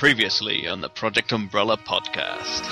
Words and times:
Previously 0.00 0.66
on 0.66 0.80
the 0.80 0.88
Project 0.88 1.30
Umbrella 1.30 1.76
podcast. 1.76 2.62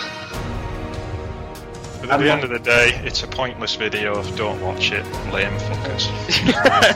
But 2.01 2.09
at 2.09 2.21
the 2.21 2.33
end 2.33 2.43
of 2.43 2.49
the 2.49 2.59
day, 2.59 2.99
it's 3.05 3.23
a 3.23 3.27
pointless 3.27 3.75
video 3.75 4.15
of 4.15 4.35
don't 4.35 4.59
watch 4.63 4.93
it, 4.93 5.05
lame 5.31 5.53
fuckers. 5.59 6.09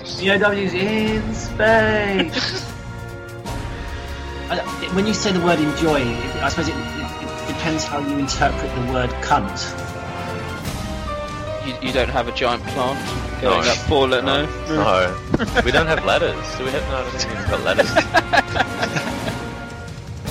POW's 0.00 0.74
in 0.74 1.34
space. 1.34 1.54
I 4.50 4.58
when 4.92 5.06
you 5.06 5.14
say 5.14 5.30
the 5.30 5.40
word 5.40 5.60
enjoy, 5.60 6.00
I 6.42 6.48
suppose 6.48 6.66
it, 6.66 6.74
it, 6.74 7.22
it 7.22 7.46
depends 7.46 7.84
how 7.84 8.00
you 8.00 8.18
interpret 8.18 8.74
the 8.74 8.92
word 8.92 9.10
cunt. 9.22 9.70
You, 11.64 11.86
you 11.86 11.92
don't 11.92 12.10
have 12.10 12.26
a 12.26 12.32
giant 12.32 12.64
plant 12.64 13.31
going 13.42 13.64
No. 13.64 13.70
up 13.70 13.76
four 13.88 14.08
no. 14.08 14.20
no. 14.20 14.46
No, 14.68 15.16
we 15.64 15.70
don't 15.72 15.86
have 15.86 16.04
letters. 16.04 16.36
Do 16.56 16.64
we 16.64 16.70
have? 16.70 16.82
No, 16.88 16.96
I 16.96 17.02
don't 17.02 17.20
think 17.20 17.34
we've 17.38 17.50
got 17.50 17.60
letters. 17.62 17.90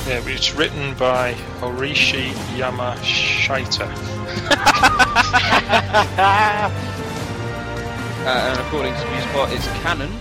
yeah, 0.08 0.22
it's 0.34 0.56
written 0.56 0.96
by 0.98 1.34
Horishi 1.60 2.32
Yamashita. 2.58 3.88
Uh, 8.24 8.26
and 8.26 8.60
according 8.60 8.94
to 8.94 9.00
Newsbot, 9.00 9.52
it's 9.52 9.66
canon. 9.82 10.12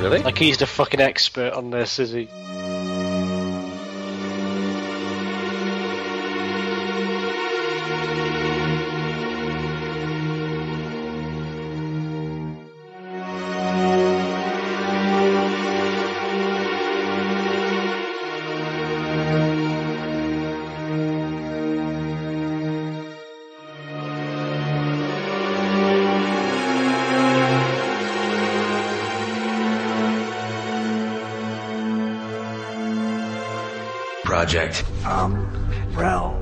really? 0.00 0.18
Like 0.20 0.36
he's 0.36 0.56
the 0.58 0.66
fucking 0.66 1.00
expert 1.00 1.52
on 1.52 1.70
this, 1.70 2.00
is 2.00 2.10
he? 2.10 2.28
Project 34.48 34.82
um, 35.04 35.46
uh. 35.98 36.34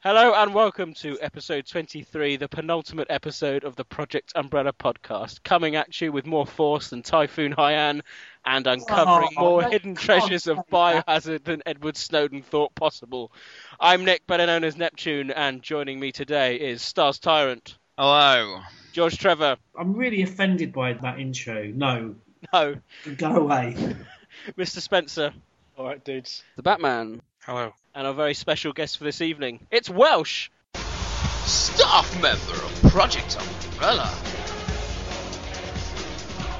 Hello 0.00 0.32
and 0.32 0.54
welcome 0.54 0.94
to 0.94 1.18
episode 1.20 1.66
23, 1.66 2.38
the 2.38 2.48
penultimate 2.48 3.08
episode 3.10 3.64
of 3.64 3.76
the 3.76 3.84
Project 3.84 4.32
Umbrella 4.34 4.72
podcast, 4.72 5.42
coming 5.42 5.76
at 5.76 6.00
you 6.00 6.10
with 6.10 6.24
more 6.24 6.46
force 6.46 6.88
than 6.88 7.02
Typhoon 7.02 7.54
Haiyan 7.54 8.00
and 8.46 8.66
uncovering 8.66 9.28
Oh, 9.36 9.40
more 9.42 9.62
hidden 9.62 9.94
treasures 9.94 10.46
of 10.46 10.66
biohazard 10.72 11.44
than 11.44 11.60
Edward 11.66 11.98
Snowden 11.98 12.40
thought 12.40 12.74
possible. 12.74 13.30
I'm 13.78 14.06
Nick, 14.06 14.26
better 14.26 14.46
known 14.46 14.64
as 14.64 14.78
Neptune, 14.78 15.32
and 15.32 15.62
joining 15.62 16.00
me 16.00 16.12
today 16.12 16.56
is 16.56 16.80
Stars 16.80 17.18
Tyrant, 17.18 17.76
Hello. 17.98 18.62
George 18.94 19.18
Trevor, 19.18 19.58
I'm 19.78 19.92
really 19.92 20.22
offended 20.22 20.72
by 20.72 20.94
that 20.94 21.18
intro. 21.20 21.66
No, 21.74 22.14
no, 22.52 22.76
go 23.16 23.36
away. 23.36 23.76
Mr. 24.58 24.80
Spencer, 24.80 25.32
Alright, 25.78 26.04
dudes. 26.04 26.42
the 26.56 26.62
Batman, 26.62 27.20
Hello. 27.44 27.72
and 27.94 28.06
our 28.06 28.14
very 28.14 28.34
special 28.34 28.72
guest 28.72 28.98
for 28.98 29.04
this 29.04 29.20
evening. 29.20 29.66
It's 29.70 29.90
Welsh! 29.90 30.50
Staff 31.44 32.12
member 32.20 32.52
of 32.52 32.92
Project 32.92 33.36
Umbrella. 33.40 34.12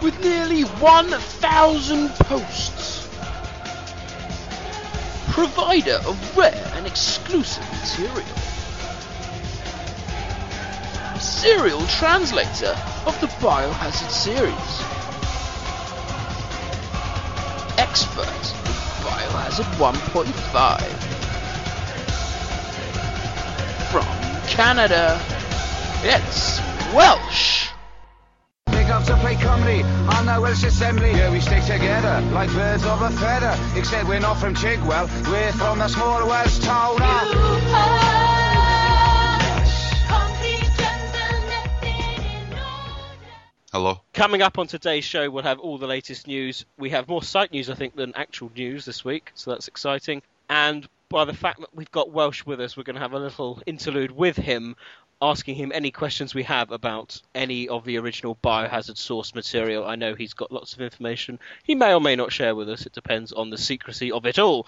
With 0.02 0.18
nearly 0.20 0.62
1,000 0.62 2.08
posts. 2.10 3.06
Provider 5.32 6.00
of 6.06 6.36
rare 6.36 6.72
and 6.74 6.86
exclusive 6.86 7.64
material. 7.80 8.24
Serial 11.20 11.84
translator 11.86 12.76
of 13.06 13.16
the 13.20 13.26
Biohazard 13.40 14.10
series. 14.10 14.97
Expert 17.78 18.26
in 18.26 18.74
Biohazard 19.06 19.64
1.5 19.78 20.80
from 23.92 24.04
Canada. 24.48 25.20
It's 26.02 26.58
Welsh. 26.92 27.68
Big 28.66 28.90
up 28.90 29.04
to 29.04 29.16
play 29.18 29.36
comedy 29.36 29.82
on 29.82 30.26
the 30.26 30.40
Welsh 30.40 30.64
Assembly. 30.64 31.12
Yeah, 31.12 31.30
we 31.30 31.38
stick 31.38 31.62
together 31.66 32.20
like 32.32 32.50
birds 32.50 32.84
of 32.84 33.00
a 33.00 33.10
feather. 33.10 33.56
Except 33.76 34.08
we're 34.08 34.18
not 34.18 34.38
from 34.38 34.56
Chigwell, 34.56 35.08
we're 35.30 35.52
from 35.52 35.78
the 35.78 35.86
small 35.86 36.26
Welsh 36.26 36.58
town. 36.58 36.98
Hello. 43.70 44.00
Coming 44.14 44.40
up 44.40 44.58
on 44.58 44.66
today's 44.66 45.04
show, 45.04 45.28
we'll 45.28 45.42
have 45.42 45.60
all 45.60 45.76
the 45.76 45.86
latest 45.86 46.26
news. 46.26 46.64
We 46.78 46.88
have 46.88 47.06
more 47.06 47.22
site 47.22 47.52
news, 47.52 47.68
I 47.68 47.74
think, 47.74 47.94
than 47.94 48.14
actual 48.16 48.50
news 48.56 48.86
this 48.86 49.04
week, 49.04 49.30
so 49.34 49.50
that's 49.50 49.68
exciting. 49.68 50.22
And 50.48 50.88
by 51.10 51.26
the 51.26 51.34
fact 51.34 51.60
that 51.60 51.74
we've 51.74 51.90
got 51.90 52.10
Welsh 52.10 52.46
with 52.46 52.62
us, 52.62 52.78
we're 52.78 52.84
going 52.84 52.96
to 52.96 53.02
have 53.02 53.12
a 53.12 53.18
little 53.18 53.62
interlude 53.66 54.10
with 54.10 54.38
him, 54.38 54.74
asking 55.20 55.56
him 55.56 55.70
any 55.74 55.90
questions 55.90 56.34
we 56.34 56.44
have 56.44 56.72
about 56.72 57.20
any 57.34 57.68
of 57.68 57.84
the 57.84 57.98
original 57.98 58.38
biohazard 58.42 58.96
source 58.96 59.34
material. 59.34 59.84
I 59.84 59.96
know 59.96 60.14
he's 60.14 60.32
got 60.32 60.50
lots 60.50 60.72
of 60.72 60.80
information 60.80 61.38
he 61.62 61.74
may 61.74 61.92
or 61.92 62.00
may 62.00 62.16
not 62.16 62.32
share 62.32 62.54
with 62.54 62.70
us, 62.70 62.86
it 62.86 62.94
depends 62.94 63.32
on 63.32 63.50
the 63.50 63.58
secrecy 63.58 64.10
of 64.10 64.24
it 64.24 64.38
all. 64.38 64.66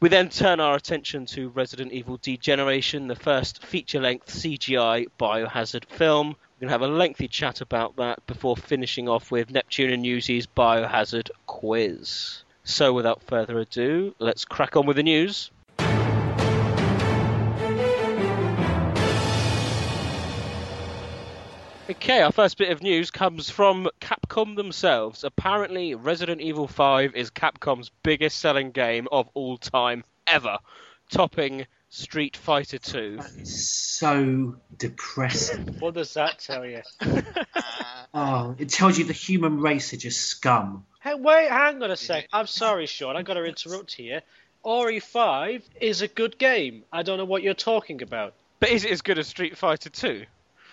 We 0.00 0.08
then 0.08 0.30
turn 0.30 0.58
our 0.58 0.74
attention 0.74 1.26
to 1.26 1.50
Resident 1.50 1.92
Evil 1.92 2.18
Degeneration, 2.20 3.06
the 3.06 3.14
first 3.14 3.64
feature 3.64 4.00
length 4.00 4.30
CGI 4.34 5.06
biohazard 5.16 5.84
film. 5.84 6.34
We're 6.62 6.68
going 6.68 6.78
to 6.78 6.84
have 6.84 6.94
a 6.94 6.96
lengthy 6.96 7.26
chat 7.26 7.60
about 7.60 7.96
that 7.96 8.24
before 8.28 8.56
finishing 8.56 9.08
off 9.08 9.32
with 9.32 9.50
Neptune 9.50 9.90
and 9.90 10.00
Newsy's 10.00 10.46
biohazard 10.46 11.28
quiz. 11.48 12.44
So, 12.62 12.92
without 12.92 13.20
further 13.24 13.58
ado, 13.58 14.14
let's 14.20 14.44
crack 14.44 14.76
on 14.76 14.86
with 14.86 14.94
the 14.94 15.02
news. 15.02 15.50
Okay, 21.90 22.22
our 22.22 22.30
first 22.30 22.58
bit 22.58 22.70
of 22.70 22.80
news 22.80 23.10
comes 23.10 23.50
from 23.50 23.88
Capcom 24.00 24.54
themselves. 24.54 25.24
Apparently, 25.24 25.96
Resident 25.96 26.40
Evil 26.40 26.68
5 26.68 27.16
is 27.16 27.32
Capcom's 27.32 27.90
biggest 28.04 28.38
selling 28.38 28.70
game 28.70 29.08
of 29.10 29.28
all 29.34 29.58
time 29.58 30.04
ever, 30.28 30.58
topping 31.10 31.66
Street 31.94 32.38
Fighter 32.38 32.78
2. 32.78 33.20
So 33.44 34.56
depressing. 34.78 35.76
What 35.78 35.92
does 35.92 36.14
that 36.14 36.38
tell 36.38 36.64
you? 36.66 36.80
Oh, 38.14 38.54
it 38.58 38.68
tells 38.68 38.98
you 38.98 39.04
the 39.04 39.14
human 39.14 39.60
race 39.60 39.94
are 39.94 39.96
just 39.96 40.20
scum. 40.20 40.84
Hey, 41.02 41.14
wait, 41.14 41.48
hang 41.48 41.82
on 41.82 41.90
a 41.90 41.96
sec. 41.96 42.28
I'm 42.30 42.46
sorry, 42.46 42.84
Sean. 42.84 43.16
I've 43.16 43.24
got 43.24 43.34
to 43.34 43.44
interrupt 43.44 43.94
here. 43.94 44.20
Ori 44.62 45.00
5 45.00 45.66
is 45.80 46.02
a 46.02 46.08
good 46.08 46.36
game. 46.36 46.82
I 46.92 47.04
don't 47.04 47.16
know 47.16 47.24
what 47.24 47.42
you're 47.42 47.54
talking 47.54 48.02
about. 48.02 48.34
But 48.60 48.68
is 48.68 48.84
it 48.84 48.90
as 48.90 49.00
good 49.00 49.18
as 49.18 49.28
Street 49.28 49.56
Fighter 49.56 49.88
2? 49.88 50.24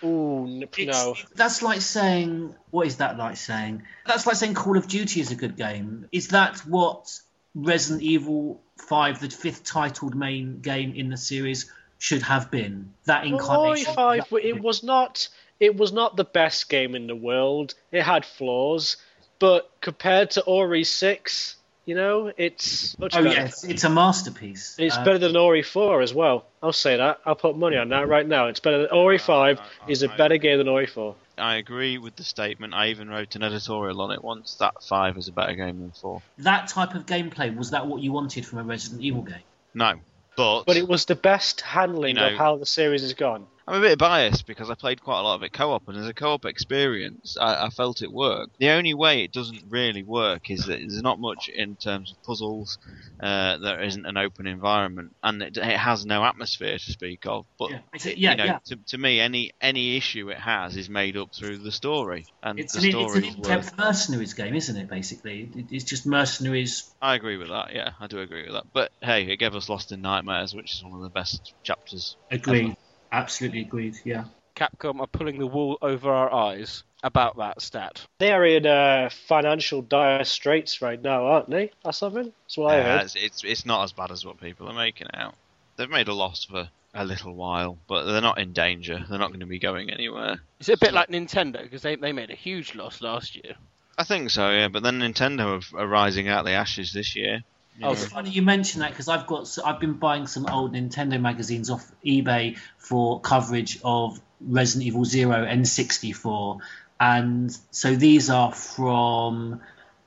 Ooh, 0.04 0.44
n- 0.46 0.64
It's- 0.76 0.86
no. 0.94 1.14
That's 1.34 1.62
like 1.62 1.80
saying, 1.80 2.54
what 2.70 2.86
is 2.86 2.96
that 2.98 3.16
like 3.16 3.38
saying? 3.38 3.84
That's 4.06 4.26
like 4.26 4.36
saying 4.36 4.52
Call 4.52 4.76
of 4.76 4.86
Duty 4.86 5.20
is 5.22 5.30
a 5.30 5.34
good 5.36 5.56
game. 5.56 6.08
Is 6.12 6.28
that 6.28 6.58
what 6.66 7.18
Resident 7.54 8.02
Evil 8.02 8.60
5, 8.80 9.20
the 9.20 9.28
fifth 9.30 9.64
titled 9.64 10.14
main 10.14 10.60
game 10.60 10.92
in 10.94 11.10
the 11.10 11.16
series, 11.16 11.70
should 11.98 12.22
have 12.22 12.50
been? 12.50 12.94
That 13.04 13.24
Well, 13.24 13.32
incarnation. 13.40 13.94
5, 13.94 14.26
it 14.42 14.60
was 14.62 14.82
not. 14.82 15.28
It 15.58 15.76
was 15.76 15.92
not 15.92 16.16
the 16.16 16.24
best 16.24 16.70
game 16.70 16.94
in 16.94 17.06
the 17.06 17.14
world. 17.14 17.74
It 17.92 18.02
had 18.02 18.24
flaws, 18.24 18.96
but 19.38 19.70
compared 19.82 20.30
to 20.32 20.42
Ori 20.42 20.84
6, 20.84 21.56
you 21.84 21.94
know, 21.94 22.32
it's 22.36 22.98
much 22.98 23.14
Oh 23.14 23.22
better. 23.22 23.34
yes, 23.36 23.64
it's 23.64 23.84
a 23.84 23.90
masterpiece. 23.90 24.76
It's 24.78 24.96
Uh, 24.96 25.04
better 25.04 25.18
than 25.18 25.36
Ori 25.36 25.62
4 25.62 26.00
as 26.00 26.14
well. 26.14 26.46
I'll 26.62 26.72
say 26.72 26.96
that. 26.96 27.20
I'll 27.26 27.34
put 27.34 27.56
money 27.56 27.76
on 27.76 27.90
that 27.90 28.08
right 28.08 28.26
now. 28.26 28.46
It's 28.46 28.60
better 28.60 28.78
than 28.78 28.90
Ori 28.90 29.18
5 29.18 29.60
is 29.86 30.02
a 30.02 30.08
better 30.08 30.38
game 30.38 30.56
than 30.58 30.68
Ori 30.68 30.86
4. 30.86 31.14
I 31.40 31.56
agree 31.56 31.98
with 31.98 32.16
the 32.16 32.24
statement. 32.24 32.74
I 32.74 32.88
even 32.88 33.08
wrote 33.08 33.34
an 33.34 33.42
editorial 33.42 34.00
on 34.02 34.10
it 34.10 34.22
once. 34.22 34.54
That 34.56 34.82
5 34.82 35.16
is 35.18 35.28
a 35.28 35.32
better 35.32 35.54
game 35.54 35.80
than 35.80 35.90
4. 35.92 36.22
that 36.38 36.68
type 36.68 36.94
of 36.94 37.06
gameplay 37.06 37.54
was 37.56 37.70
that 37.70 37.86
what 37.86 38.02
you 38.02 38.12
wanted 38.12 38.46
from 38.46 38.58
a 38.58 38.62
Resident 38.64 39.02
Evil 39.02 39.22
game? 39.22 39.42
No. 39.74 39.94
But, 40.36 40.64
But 40.64 40.76
it 40.76 40.86
was 40.88 41.04
the 41.06 41.16
best 41.16 41.60
handling 41.60 42.16
You 42.16 42.22
know- 42.22 42.28
of 42.28 42.38
how 42.38 42.56
the 42.56 42.66
series 42.66 43.02
has 43.02 43.14
gone. 43.14 43.46
I'm 43.66 43.76
a 43.76 43.80
bit 43.80 43.98
biased 43.98 44.46
because 44.46 44.70
I 44.70 44.74
played 44.74 45.02
quite 45.02 45.20
a 45.20 45.22
lot 45.22 45.36
of 45.36 45.42
it 45.42 45.52
co-op, 45.52 45.88
and 45.88 45.96
as 45.96 46.08
a 46.08 46.14
co-op 46.14 46.44
experience, 46.44 47.36
I, 47.40 47.66
I 47.66 47.70
felt 47.70 48.02
it 48.02 48.12
worked. 48.12 48.58
The 48.58 48.70
only 48.70 48.94
way 48.94 49.22
it 49.22 49.32
doesn't 49.32 49.64
really 49.68 50.02
work 50.02 50.50
is 50.50 50.66
that 50.66 50.78
there's 50.78 51.02
not 51.02 51.20
much 51.20 51.48
in 51.48 51.76
terms 51.76 52.10
of 52.12 52.22
puzzles. 52.22 52.78
Uh, 53.22 53.58
there 53.58 53.82
isn't 53.82 54.06
an 54.06 54.16
open 54.16 54.46
environment, 54.46 55.14
and 55.22 55.42
it, 55.42 55.56
it 55.56 55.76
has 55.76 56.06
no 56.06 56.24
atmosphere 56.24 56.78
to 56.78 56.92
speak 56.92 57.26
of. 57.26 57.46
But 57.58 57.70
Yeah, 57.70 57.78
it's 57.92 58.06
yeah, 58.06 58.30
you 58.30 58.36
know, 58.36 58.44
yeah. 58.44 58.58
to, 58.66 58.76
to 58.88 58.98
me, 58.98 59.20
any 59.20 59.50
any 59.60 59.96
issue 59.96 60.30
it 60.30 60.38
has 60.38 60.76
is 60.76 60.88
made 60.88 61.16
up 61.16 61.28
through 61.34 61.58
the 61.58 61.72
story, 61.72 62.26
and 62.42 62.58
It's 62.58 62.72
the 62.72 62.80
an, 62.80 62.84
it's 62.86 62.94
story 62.94 63.18
an 63.18 63.24
is 63.24 63.36
worth. 63.36 63.78
mercenaries 63.78 64.34
game, 64.34 64.54
isn't 64.54 64.76
it? 64.76 64.88
Basically, 64.88 65.50
it's 65.70 65.84
just 65.84 66.06
mercenaries. 66.06 66.90
I 67.00 67.14
agree 67.14 67.36
with 67.36 67.48
that. 67.48 67.74
Yeah, 67.74 67.90
I 68.00 68.06
do 68.06 68.20
agree 68.20 68.44
with 68.44 68.52
that. 68.52 68.64
But 68.72 68.90
hey, 69.00 69.24
it 69.24 69.36
gave 69.36 69.54
us 69.54 69.68
Lost 69.68 69.92
in 69.92 70.00
Nightmares, 70.00 70.54
which 70.54 70.74
is 70.74 70.82
one 70.82 70.94
of 70.94 71.02
the 71.02 71.10
best 71.10 71.52
chapters. 71.62 72.16
Agreed. 72.30 72.74
Absolutely 73.12 73.62
agreed. 73.62 73.96
Yeah. 74.04 74.24
Capcom 74.56 75.00
are 75.00 75.06
pulling 75.06 75.38
the 75.38 75.46
wool 75.46 75.78
over 75.80 76.10
our 76.12 76.32
eyes 76.32 76.84
about 77.02 77.38
that 77.38 77.62
stat. 77.62 78.06
They 78.18 78.32
are 78.32 78.44
in 78.44 78.66
uh, 78.66 79.08
financial 79.26 79.80
dire 79.82 80.24
straits 80.24 80.82
right 80.82 81.00
now, 81.00 81.24
aren't 81.26 81.48
they? 81.50 81.70
Or 81.84 81.92
something? 81.92 82.32
That's 82.44 82.58
what 82.58 82.72
I 82.72 82.76
Yeah, 82.78 82.82
heard. 82.84 83.04
it's, 83.04 83.16
it's 83.16 83.44
it's 83.44 83.66
not 83.66 83.84
as 83.84 83.92
bad 83.92 84.10
as 84.10 84.24
what 84.24 84.40
people 84.40 84.68
are 84.68 84.74
making 84.74 85.06
it 85.06 85.14
out. 85.16 85.34
They've 85.76 85.88
made 85.88 86.08
a 86.08 86.14
loss 86.14 86.44
for 86.44 86.68
a 86.92 87.04
little 87.04 87.34
while, 87.34 87.78
but 87.88 88.04
they're 88.04 88.20
not 88.20 88.38
in 88.38 88.52
danger. 88.52 89.02
They're 89.08 89.18
not 89.18 89.28
going 89.28 89.40
to 89.40 89.46
be 89.46 89.58
going 89.58 89.90
anywhere. 89.90 90.40
Is 90.58 90.68
it 90.68 90.76
a 90.76 90.84
bit 90.84 90.92
like 90.92 91.08
Nintendo 91.08 91.62
because 91.62 91.82
they 91.82 91.96
they 91.96 92.12
made 92.12 92.30
a 92.30 92.34
huge 92.36 92.74
loss 92.74 93.00
last 93.00 93.36
year? 93.36 93.54
I 93.96 94.04
think 94.04 94.30
so, 94.30 94.50
yeah. 94.50 94.68
But 94.68 94.82
then 94.82 95.00
Nintendo 95.00 95.62
are, 95.74 95.80
are 95.80 95.86
rising 95.86 96.28
out 96.28 96.40
of 96.40 96.46
the 96.46 96.52
ashes 96.52 96.92
this 96.92 97.16
year. 97.16 97.40
You 97.80 97.86
Oh. 97.86 97.92
It's 97.92 98.04
funny 98.04 98.30
you 98.30 98.42
mention 98.42 98.80
that 98.80 98.90
because 98.90 99.08
I've 99.08 99.26
got 99.26 99.48
so 99.48 99.64
I've 99.64 99.80
been 99.80 99.94
buying 99.94 100.26
some 100.26 100.46
old 100.46 100.74
Nintendo 100.74 101.20
magazines 101.20 101.70
off 101.70 101.90
eBay 102.04 102.58
for 102.78 103.20
coverage 103.20 103.80
of 103.82 104.20
Resident 104.40 104.86
Evil 104.86 105.04
Zero 105.04 105.44
and 105.44 105.66
64, 105.66 106.58
and 106.98 107.56
so 107.70 107.96
these 107.96 108.28
are 108.28 108.52
from 108.52 109.60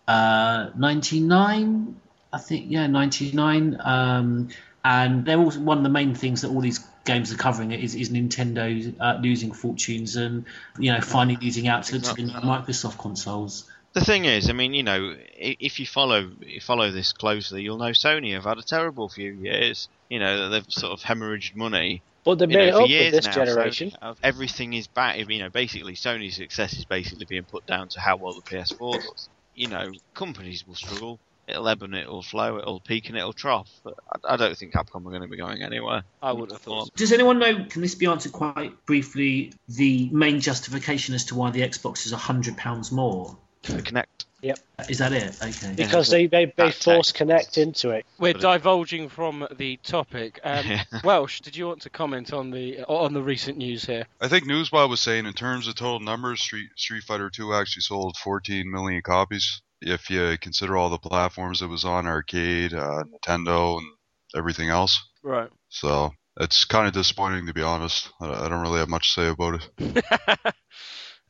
uh, 0.08 0.70
99, 0.76 1.96
I 2.32 2.38
think, 2.38 2.66
yeah, 2.70 2.88
99, 2.88 3.78
um, 3.84 4.50
and 4.86 5.26
they're 5.26 5.40
also 5.40 5.60
one 5.60 5.78
of 5.78 5.84
the 5.84 5.90
main 5.90 6.14
things 6.14 6.42
that 6.42 6.50
all 6.50 6.62
these 6.62 6.80
games 7.06 7.34
are 7.34 7.38
covering 7.38 7.72
is, 7.72 7.96
is 7.96 8.10
Nintendo 8.10 8.96
uh, 9.00 9.20
losing 9.22 9.52
fortunes 9.52 10.16
and 10.16 10.46
you 10.78 10.92
know 10.92 11.02
finally 11.02 11.38
losing 11.42 11.68
out 11.68 11.84
to, 11.86 12.00
to 12.00 12.14
the 12.14 12.24
Microsoft 12.24 12.98
consoles. 12.98 13.70
The 13.94 14.04
thing 14.04 14.26
is, 14.26 14.50
I 14.50 14.54
mean, 14.54 14.74
you 14.74 14.82
know, 14.82 15.16
if 15.38 15.80
you 15.80 15.86
follow 15.86 16.32
you 16.42 16.60
follow 16.62 16.90
this 16.92 17.14
closely, 17.14 17.62
you'll 17.62 17.78
know 17.78 17.92
Sony 17.92 18.34
have 18.34 18.46
had 18.46 18.58
a 18.58 18.64
terrible 18.64 19.08
few 19.08 19.34
years. 19.34 19.88
You 20.10 20.20
know, 20.20 20.50
they've 20.50 20.66
sort 20.68 20.94
of 20.94 21.02
hemorrhaged 21.02 21.56
money. 21.56 22.02
But 22.24 22.40
they 22.40 22.46
You 22.46 22.58
made 22.58 22.70
know, 22.72 22.78
for 22.78 22.84
up 22.84 22.90
years 22.90 23.14
with 23.14 23.24
this 23.24 23.36
now, 23.36 23.46
generation. 23.46 23.92
Sony 23.92 24.02
have- 24.02 24.18
everything 24.24 24.74
is 24.74 24.88
back. 24.88 25.18
You 25.18 25.40
know, 25.40 25.50
basically 25.50 25.94
Sony's 25.94 26.36
success 26.36 26.74
is 26.74 26.86
basically 26.86 27.26
being 27.26 27.44
put 27.44 27.68
down 27.68 27.90
to 27.90 28.00
how 28.00 28.16
well 28.18 28.34
the 28.34 28.42
PS4 28.42 28.96
does. 28.96 29.30
You 29.54 29.68
know, 29.68 29.92
companies 30.16 30.66
will 30.68 30.76
struggle. 30.76 31.20
It'll 31.48 31.68
ebb 31.68 31.84
and 31.84 31.94
it'll 31.94 32.24
flow. 32.24 32.58
It'll 32.58 32.80
peak 32.80 33.10
and 33.10 33.18
it'll 33.18 33.34
trough. 33.34 33.70
But 33.84 33.96
I, 34.12 34.34
I 34.34 34.38
don't 34.38 34.58
think 34.58 34.74
Capcom 34.74 35.06
are 35.06 35.10
going 35.12 35.22
to 35.22 35.28
be 35.28 35.38
going 35.38 35.62
anywhere. 35.62 36.04
I 36.22 36.32
would 36.32 36.52
have 36.52 36.62
thought. 36.62 36.96
Does 36.96 37.12
anyone 37.12 37.38
know? 37.38 37.66
Can 37.66 37.82
this 37.82 37.94
be 37.96 38.08
answered 38.08 38.32
quite 38.32 38.86
briefly? 38.86 39.54
The 39.68 40.10
main 40.10 40.40
justification 40.40 41.14
as 41.14 41.26
to 41.26 41.36
why 41.36 41.52
the 41.52 41.62
Xbox 41.62 42.06
is 42.08 42.14
hundred 42.14 42.58
pounds 42.58 42.92
more. 42.92 43.38
The 43.64 43.82
Kinect. 43.82 44.06
Yep. 44.42 44.60
Is 44.90 44.98
that 44.98 45.14
it? 45.14 45.38
Okay. 45.42 45.74
Because 45.74 46.10
they, 46.10 46.28
they, 46.28 46.46
they 46.46 46.52
That 46.58 46.74
force 46.74 47.14
text. 47.14 47.56
Kinect 47.56 47.58
into 47.58 47.92
it. 47.92 48.06
We're 48.20 48.34
divulging 48.34 49.08
from 49.08 49.48
the 49.56 49.78
topic. 49.78 50.42
Um, 50.44 50.66
Yeah. 50.68 50.84
Welsh, 51.04 51.40
did 51.40 51.56
you 51.56 51.68
want 51.68 51.82
to 51.84 51.90
comment 51.90 52.34
on 52.34 52.52
the 52.52 52.84
on 52.84 53.14
the 53.14 53.22
recent 53.22 53.58
news 53.58 53.86
here? 53.86 54.06
I 54.20 54.28
think 54.28 54.46
Newsbot 54.46 54.90
was 54.90 55.00
saying 55.00 55.26
in 55.26 55.34
terms 55.34 55.68
of 55.70 55.76
total 55.76 56.02
numbers, 56.02 56.42
Street 56.42 56.70
Street 56.76 57.04
Fighter 57.04 57.30
2 57.30 57.54
actually 57.54 57.82
sold 57.82 58.18
14 58.18 58.70
million 58.70 59.02
copies. 59.02 59.62
If 59.82 60.10
you 60.10 60.38
consider 60.42 60.76
all 60.76 60.90
the 60.90 60.98
platforms 60.98 61.62
it 61.62 61.68
was 61.68 61.86
on, 61.86 62.06
arcade, 62.06 62.74
uh, 62.74 63.04
Nintendo, 63.06 63.78
and 63.78 63.88
everything 64.36 64.68
else. 64.70 65.02
Right. 65.24 65.50
So 65.70 66.12
it's 66.40 66.66
kind 66.66 66.88
of 66.88 66.94
disappointing 66.94 67.46
to 67.46 67.54
be 67.54 67.62
honest. 67.62 68.10
I 68.20 68.26
I 68.46 68.50
don't 68.50 68.62
really 68.62 68.80
have 68.80 68.90
much 68.90 69.14
to 69.16 69.22
say 69.22 69.28
about 69.30 69.62
it. 69.80 70.06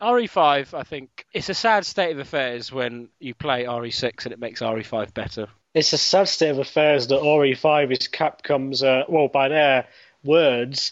RE5, 0.02 0.74
I 0.74 0.84
think 0.84 1.26
it's 1.34 1.50
a 1.50 1.54
sad 1.54 1.86
state 1.86 2.12
of 2.12 2.20
affairs 2.20 2.72
when 2.72 3.10
you 3.20 3.34
play 3.34 3.66
RE6 3.66 4.26
and 4.26 4.34
it 4.34 4.40
makes 4.40 4.62
RE5 4.62 5.14
better. 5.14 5.48
It's 5.74 5.94
a 5.94 5.98
sad 5.98 6.28
state 6.28 6.50
of 6.50 6.60
affairs 6.60 7.08
that 7.08 7.22
RE5 7.22 7.92
is 7.92 8.08
Capcom's, 8.08 8.84
uh, 8.84 9.04
well, 9.08 9.28
by 9.28 9.50
their 9.50 9.88
words, 10.24 10.92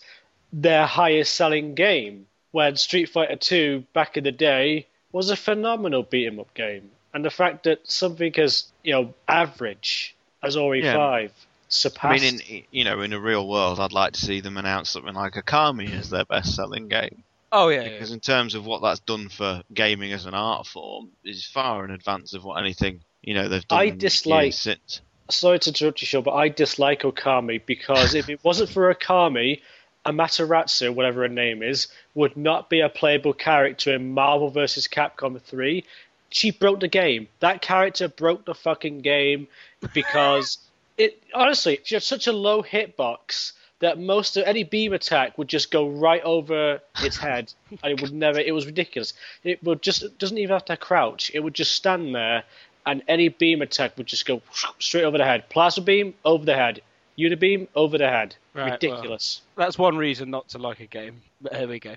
their 0.53 0.85
highest 0.85 1.33
selling 1.33 1.75
game. 1.75 2.27
When 2.51 2.75
Street 2.75 3.07
Fighter 3.07 3.35
2 3.37 3.85
back 3.93 4.17
in 4.17 4.23
the 4.23 4.31
day 4.31 4.87
was 5.11 5.29
a 5.29 5.35
phenomenal 5.35 6.03
beat 6.03 6.27
'em 6.27 6.39
up 6.39 6.53
game. 6.53 6.91
And 7.13 7.23
the 7.23 7.29
fact 7.29 7.63
that 7.63 7.89
something 7.89 8.33
as, 8.37 8.71
you 8.83 8.93
know, 8.93 9.13
average 9.27 10.15
as 10.41 10.55
RE5 10.57 11.29
I 11.29 11.29
surpassed. 11.69 12.21
mean, 12.21 12.41
in 12.41 12.63
you 12.71 12.83
know, 12.83 13.01
in 13.01 13.13
a 13.13 13.19
real 13.19 13.47
world, 13.47 13.79
I'd 13.79 13.93
like 13.93 14.13
to 14.13 14.19
see 14.19 14.41
them 14.41 14.57
announce 14.57 14.89
something 14.89 15.13
like 15.13 15.33
Okami 15.33 15.91
as 15.97 16.09
their 16.09 16.25
best-selling 16.25 16.87
game. 16.87 17.23
Oh 17.51 17.67
yeah, 17.67 17.81
yeah. 17.81 17.89
Because 17.89 18.11
in 18.11 18.19
terms 18.19 18.55
of 18.55 18.65
what 18.65 18.81
that's 18.81 18.99
done 19.01 19.29
for 19.29 19.61
gaming 19.73 20.13
as 20.13 20.25
an 20.25 20.33
art 20.33 20.67
form, 20.67 21.09
is 21.23 21.45
far 21.45 21.83
in 21.83 21.91
advance 21.91 22.33
of 22.33 22.43
what 22.43 22.59
anything 22.61 23.01
you 23.21 23.33
know 23.33 23.47
they've 23.47 23.67
done. 23.67 23.79
I 23.79 23.89
dislike- 23.89 24.53
since. 24.53 25.01
sorry 25.29 25.59
to 25.59 25.69
interrupt 25.69 26.01
you, 26.01 26.05
Sean, 26.05 26.23
but 26.23 26.33
I 26.33 26.49
dislike 26.49 27.01
Okami 27.01 27.61
because 27.65 28.15
if 28.15 28.29
it 28.29 28.39
wasn't 28.43 28.69
for 28.69 28.93
Okami, 28.93 29.61
Amaterasu, 30.05 30.93
whatever 30.93 31.21
her 31.21 31.27
name 31.27 31.61
is, 31.61 31.87
would 32.15 32.35
not 32.35 32.69
be 32.69 32.79
a 32.79 32.89
playable 32.89 33.33
character 33.33 33.93
in 33.93 34.13
Marvel 34.13 34.49
vs. 34.49 34.87
Capcom 34.87 35.39
3. 35.41 35.83
She 36.29 36.51
broke 36.51 36.79
the 36.79 36.87
game. 36.87 37.27
That 37.39 37.61
character 37.61 38.07
broke 38.07 38.45
the 38.45 38.55
fucking 38.55 39.01
game 39.01 39.47
because 39.93 40.57
it 40.97 41.21
honestly, 41.33 41.79
she 41.83 41.95
had 41.95 42.03
such 42.03 42.27
a 42.27 42.31
low 42.31 42.63
hitbox 42.63 43.51
that 43.81 43.99
most 43.99 44.37
of 44.37 44.45
any 44.45 44.63
beam 44.63 44.93
attack 44.93 45.37
would 45.37 45.47
just 45.47 45.71
go 45.71 45.89
right 45.89 46.21
over 46.23 46.79
its 47.03 47.17
head 47.27 47.51
and 47.83 47.91
it 47.91 48.01
would 48.01 48.13
never 48.13 48.39
it 48.39 48.53
was 48.53 48.65
ridiculous. 48.65 49.13
It 49.43 49.63
would 49.63 49.81
just 49.81 50.03
it 50.03 50.17
doesn't 50.17 50.37
even 50.37 50.53
have 50.53 50.65
to 50.65 50.77
crouch. 50.77 51.31
It 51.33 51.41
would 51.41 51.53
just 51.53 51.73
stand 51.73 52.15
there 52.15 52.43
and 52.85 53.03
any 53.07 53.29
beam 53.29 53.61
attack 53.61 53.97
would 53.97 54.07
just 54.07 54.25
go 54.25 54.41
straight 54.79 55.03
over 55.03 55.17
the 55.17 55.25
head. 55.25 55.49
Plasma 55.49 55.83
beam 55.83 56.13
over 56.25 56.45
the 56.45 56.55
head. 56.55 56.81
Unibeam 57.17 57.67
over 57.75 57.97
the 57.97 58.07
head. 58.07 58.35
Right, 58.53 58.65
well. 58.65 58.71
Ridiculous. 58.71 59.41
That's 59.55 59.77
one 59.77 59.97
reason 59.97 60.29
not 60.31 60.49
to 60.49 60.57
like 60.57 60.79
a 60.79 60.87
game. 60.87 61.21
But 61.41 61.55
here 61.55 61.67
we 61.67 61.79
go. 61.79 61.95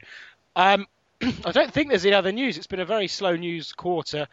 Um, 0.56 0.87
I 1.44 1.52
don't 1.52 1.72
think 1.72 1.88
there's 1.88 2.04
any 2.04 2.14
other 2.14 2.32
news. 2.32 2.58
It's 2.58 2.66
been 2.66 2.80
a 2.80 2.84
very 2.84 3.08
slow 3.08 3.37
news 3.37 3.72
quarter 3.72 4.26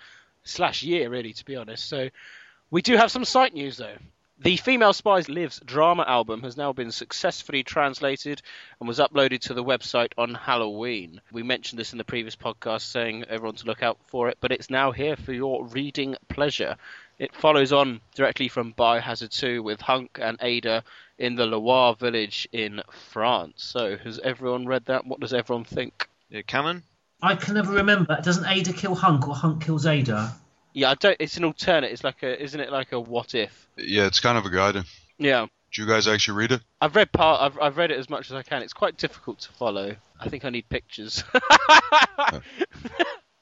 slash 0.44 0.84
year, 0.84 1.10
really, 1.10 1.34
to 1.34 1.46
be 1.46 1.56
honest. 1.56 1.88
So 1.88 2.10
we 2.72 2.82
do 2.82 2.98
have 2.98 3.12
some 3.12 3.26
site 3.26 3.54
news 3.54 3.78
though. 3.78 3.96
The 4.44 4.58
Female 4.58 4.94
Spies 4.94 5.30
Lives 5.30 5.62
drama 5.66 6.04
album 6.08 6.42
has 6.42 6.58
now 6.58 6.74
been 6.74 6.92
successfully 6.92 7.62
translated 7.62 8.42
and 8.80 8.88
was 8.88 8.98
uploaded 8.98 9.42
to 9.42 9.54
the 9.54 9.64
website 9.64 10.14
on 10.18 10.34
Halloween. 10.34 11.22
We 11.32 11.44
mentioned 11.44 11.78
this 11.78 11.92
in 11.92 12.00
the 12.00 12.04
previous 12.04 12.36
podcast, 12.36 12.82
saying 12.82 13.26
everyone 13.26 13.58
to 13.58 13.68
look 13.68 13.84
out 13.84 14.00
for 14.08 14.30
it, 14.30 14.40
but 14.42 14.52
it's 14.52 14.72
now 14.72 14.94
here 14.94 15.16
for 15.16 15.32
your 15.32 15.64
reading 15.66 16.16
pleasure. 16.28 16.76
It 17.20 17.36
follows 17.36 17.72
on 17.72 18.02
directly 18.16 18.48
from 18.48 18.74
Biohazard 18.74 19.30
2 19.30 19.62
with 19.62 19.80
Hunk 19.80 20.18
and 20.20 20.40
Ada 20.42 20.84
in 21.20 21.36
the 21.36 21.46
Loire 21.46 21.94
village 21.94 22.48
in 22.52 22.82
France. 22.90 23.64
So, 23.64 23.96
has 23.96 24.18
everyone 24.24 24.66
read 24.66 24.86
that? 24.86 25.06
What 25.06 25.20
does 25.20 25.36
everyone 25.36 25.66
think? 25.66 26.10
Yeah, 26.32 26.42
canon. 26.42 26.82
I 27.22 27.36
can 27.36 27.54
never 27.54 27.74
remember. 27.74 28.20
Doesn't 28.24 28.48
Ada 28.48 28.74
kill 28.74 28.96
Hunk 28.96 29.28
or 29.28 29.36
Hunk 29.36 29.64
kills 29.64 29.86
Ada? 29.86 30.34
Yeah, 30.74 30.92
I 30.92 30.96
don't. 30.96 31.18
It's 31.20 31.38
an 31.38 31.44
alternate. 31.44 31.92
It's 31.92 32.04
like 32.04 32.24
a, 32.24 32.42
isn't 32.42 32.60
it 32.60 32.72
like 32.72 32.92
a 32.92 33.00
what 33.00 33.36
if? 33.36 33.68
Yeah, 33.78 34.08
it's 34.08 34.20
kind 34.20 34.38
of 34.38 34.46
a 34.46 34.50
guide. 34.50 34.84
Yeah, 35.18 35.48
Do 35.72 35.82
you 35.82 35.88
guys 35.88 36.08
actually 36.08 36.38
read 36.38 36.52
it? 36.54 36.62
I've 36.80 36.96
read 36.96 37.12
part. 37.12 37.42
I've 37.42 37.60
I've 37.60 37.78
read 37.78 37.92
it 37.92 38.00
as 38.00 38.10
much 38.10 38.32
as 38.32 38.36
I 38.36 38.44
can. 38.44 38.62
It's 38.62 38.74
quite 38.74 38.98
difficult 38.98 39.40
to 39.42 39.52
follow. 39.52 39.96
I 40.20 40.30
think 40.30 40.46
I 40.46 40.50
need 40.50 40.70
pictures. 40.70 41.24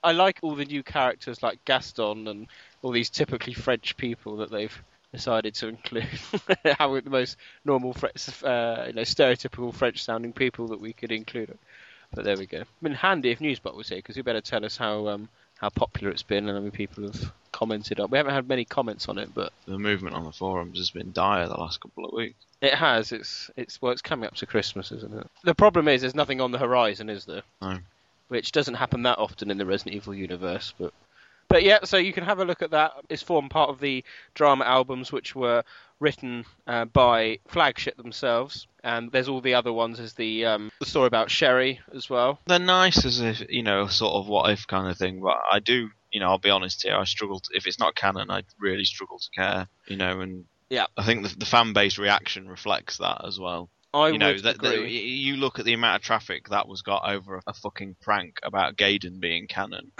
I 0.04 0.14
like 0.14 0.40
all 0.42 0.56
the 0.56 0.66
new 0.66 0.82
characters 0.82 1.44
like 1.44 1.64
Gaston 1.66 2.28
and 2.28 2.48
all 2.82 2.92
these 2.92 3.10
typically 3.10 3.54
French 3.54 3.98
people 3.98 4.38
that 4.38 4.50
they've 4.50 4.84
decided 5.12 5.56
to 5.56 5.68
include. 5.68 6.08
How 6.78 7.00
the 7.00 7.10
most 7.10 7.38
normal, 7.66 7.96
uh, 8.02 8.08
you 8.88 8.94
know, 8.94 9.02
stereotypical 9.02 9.74
French-sounding 9.74 10.34
people 10.34 10.68
that 10.68 10.80
we 10.80 10.94
could 10.94 11.12
include. 11.12 11.58
But 12.14 12.24
there 12.24 12.38
we 12.38 12.46
go. 12.46 12.62
I 12.62 12.66
mean, 12.82 12.94
handy 12.94 13.30
if 13.32 13.40
Newsbot 13.40 13.76
was 13.76 13.90
here 13.90 14.00
because 14.00 14.16
he 14.16 14.22
better 14.22 14.42
tell 14.42 14.66
us 14.66 14.78
how 14.78 15.08
um, 15.10 15.30
how 15.60 15.70
popular 15.70 16.12
it's 16.12 16.24
been 16.24 16.48
and 16.48 16.56
how 16.56 16.60
many 16.62 16.72
people 16.72 17.04
have 17.04 17.32
commented 17.52 18.00
on. 18.00 18.10
We 18.10 18.18
haven't 18.18 18.34
had 18.34 18.48
many 18.48 18.66
comments 18.66 19.10
on 19.10 19.18
it, 19.18 19.30
but 19.34 19.52
The 19.68 19.78
movement 19.78 20.16
on 20.16 20.24
the 20.24 20.32
forums 20.32 20.78
has 20.78 20.90
been 20.90 21.12
dire 21.12 21.48
the 21.48 21.56
last 21.58 21.82
couple 21.82 22.06
of 22.06 22.14
weeks. 22.14 22.36
it 22.62 22.74
has. 22.74 23.12
It's 23.12 23.52
it's 23.58 23.82
well, 23.82 23.92
it's 23.92 24.02
coming 24.02 24.28
up 24.28 24.36
to 24.36 24.46
Christmas, 24.46 24.92
isn't 24.92 25.14
it? 25.14 25.28
The 25.44 25.56
problem 25.56 25.88
is 25.88 26.02
there's 26.02 26.16
nothing 26.16 26.42
on 26.42 26.52
the 26.52 26.58
horizon, 26.60 27.10
is 27.10 27.26
there? 27.26 27.42
No. 27.62 27.80
Which 28.30 28.52
doesn't 28.52 28.76
happen 28.76 29.04
that 29.04 29.18
often 29.18 29.50
in 29.52 29.58
the 29.58 29.66
Resident 29.66 29.96
Evil 29.96 30.14
universe, 30.14 30.74
but 30.80 30.94
But 31.50 31.64
yeah, 31.64 31.80
so 31.84 31.98
you 31.98 32.14
can 32.14 32.24
have 32.24 32.40
a 32.40 32.46
look 32.46 32.62
at 32.62 32.72
that. 32.72 32.94
It's 33.10 33.24
formed 33.24 33.50
part 33.50 33.70
of 33.70 33.80
the 33.80 34.04
drama 34.36 34.66
albums 34.66 35.12
which 35.12 35.36
were 35.36 35.64
written 36.00 36.46
uh, 36.68 36.86
by 36.86 37.40
Flagship 37.48 37.98
themselves, 37.98 38.68
and 38.84 39.12
there's 39.12 39.28
all 39.28 39.42
the 39.42 39.56
other 39.56 39.74
ones. 39.74 39.98
There's 39.98 40.14
the 40.14 40.46
um, 40.46 40.72
the 40.80 40.86
story 40.86 41.08
about 41.08 41.32
Sherry 41.32 41.80
as 41.94 42.10
well. 42.10 42.40
They're 42.46 42.60
nice 42.60 43.04
as 43.04 43.20
if 43.20 43.44
you 43.50 43.64
know, 43.64 43.88
sort 43.88 44.14
of 44.14 44.28
what 44.28 44.52
if 44.52 44.68
kind 44.68 44.88
of 44.88 44.98
thing. 44.98 45.22
But 45.22 45.38
I 45.52 45.60
do, 45.60 45.90
you 46.12 46.20
know, 46.20 46.28
I'll 46.28 46.38
be 46.38 46.52
honest 46.52 46.84
here. 46.84 46.96
I 46.96 47.04
struggle 47.06 47.40
to, 47.40 47.50
if 47.54 47.66
it's 47.68 47.80
not 47.80 47.96
canon. 47.96 48.30
I 48.30 48.44
really 48.60 48.86
struggle 48.86 49.18
to 49.20 49.30
care. 49.36 49.68
You 49.88 49.98
know, 49.98 50.22
and 50.22 50.46
Yeah. 50.70 50.86
I 50.96 51.04
think 51.04 51.28
the, 51.28 51.36
the 51.36 51.46
fan 51.48 51.74
base 51.74 51.98
reaction 51.98 52.48
reflects 52.48 53.00
that 53.00 53.26
as 53.26 53.40
well. 53.40 53.70
I 53.94 54.10
you 54.10 54.18
know, 54.20 54.38
that, 54.38 54.62
you 54.88 55.38
look 55.38 55.58
at 55.58 55.66
the 55.66 55.74
amount 55.74 55.96
of 55.96 56.02
traffic 56.04 56.50
that 56.50 56.68
was 56.68 56.84
got 56.84 57.10
over 57.10 57.42
a 57.48 57.54
fucking 57.54 57.96
prank 58.02 58.40
about 58.44 58.76
Gaiden 58.76 59.20
being 59.20 59.48
canon, 59.48 59.92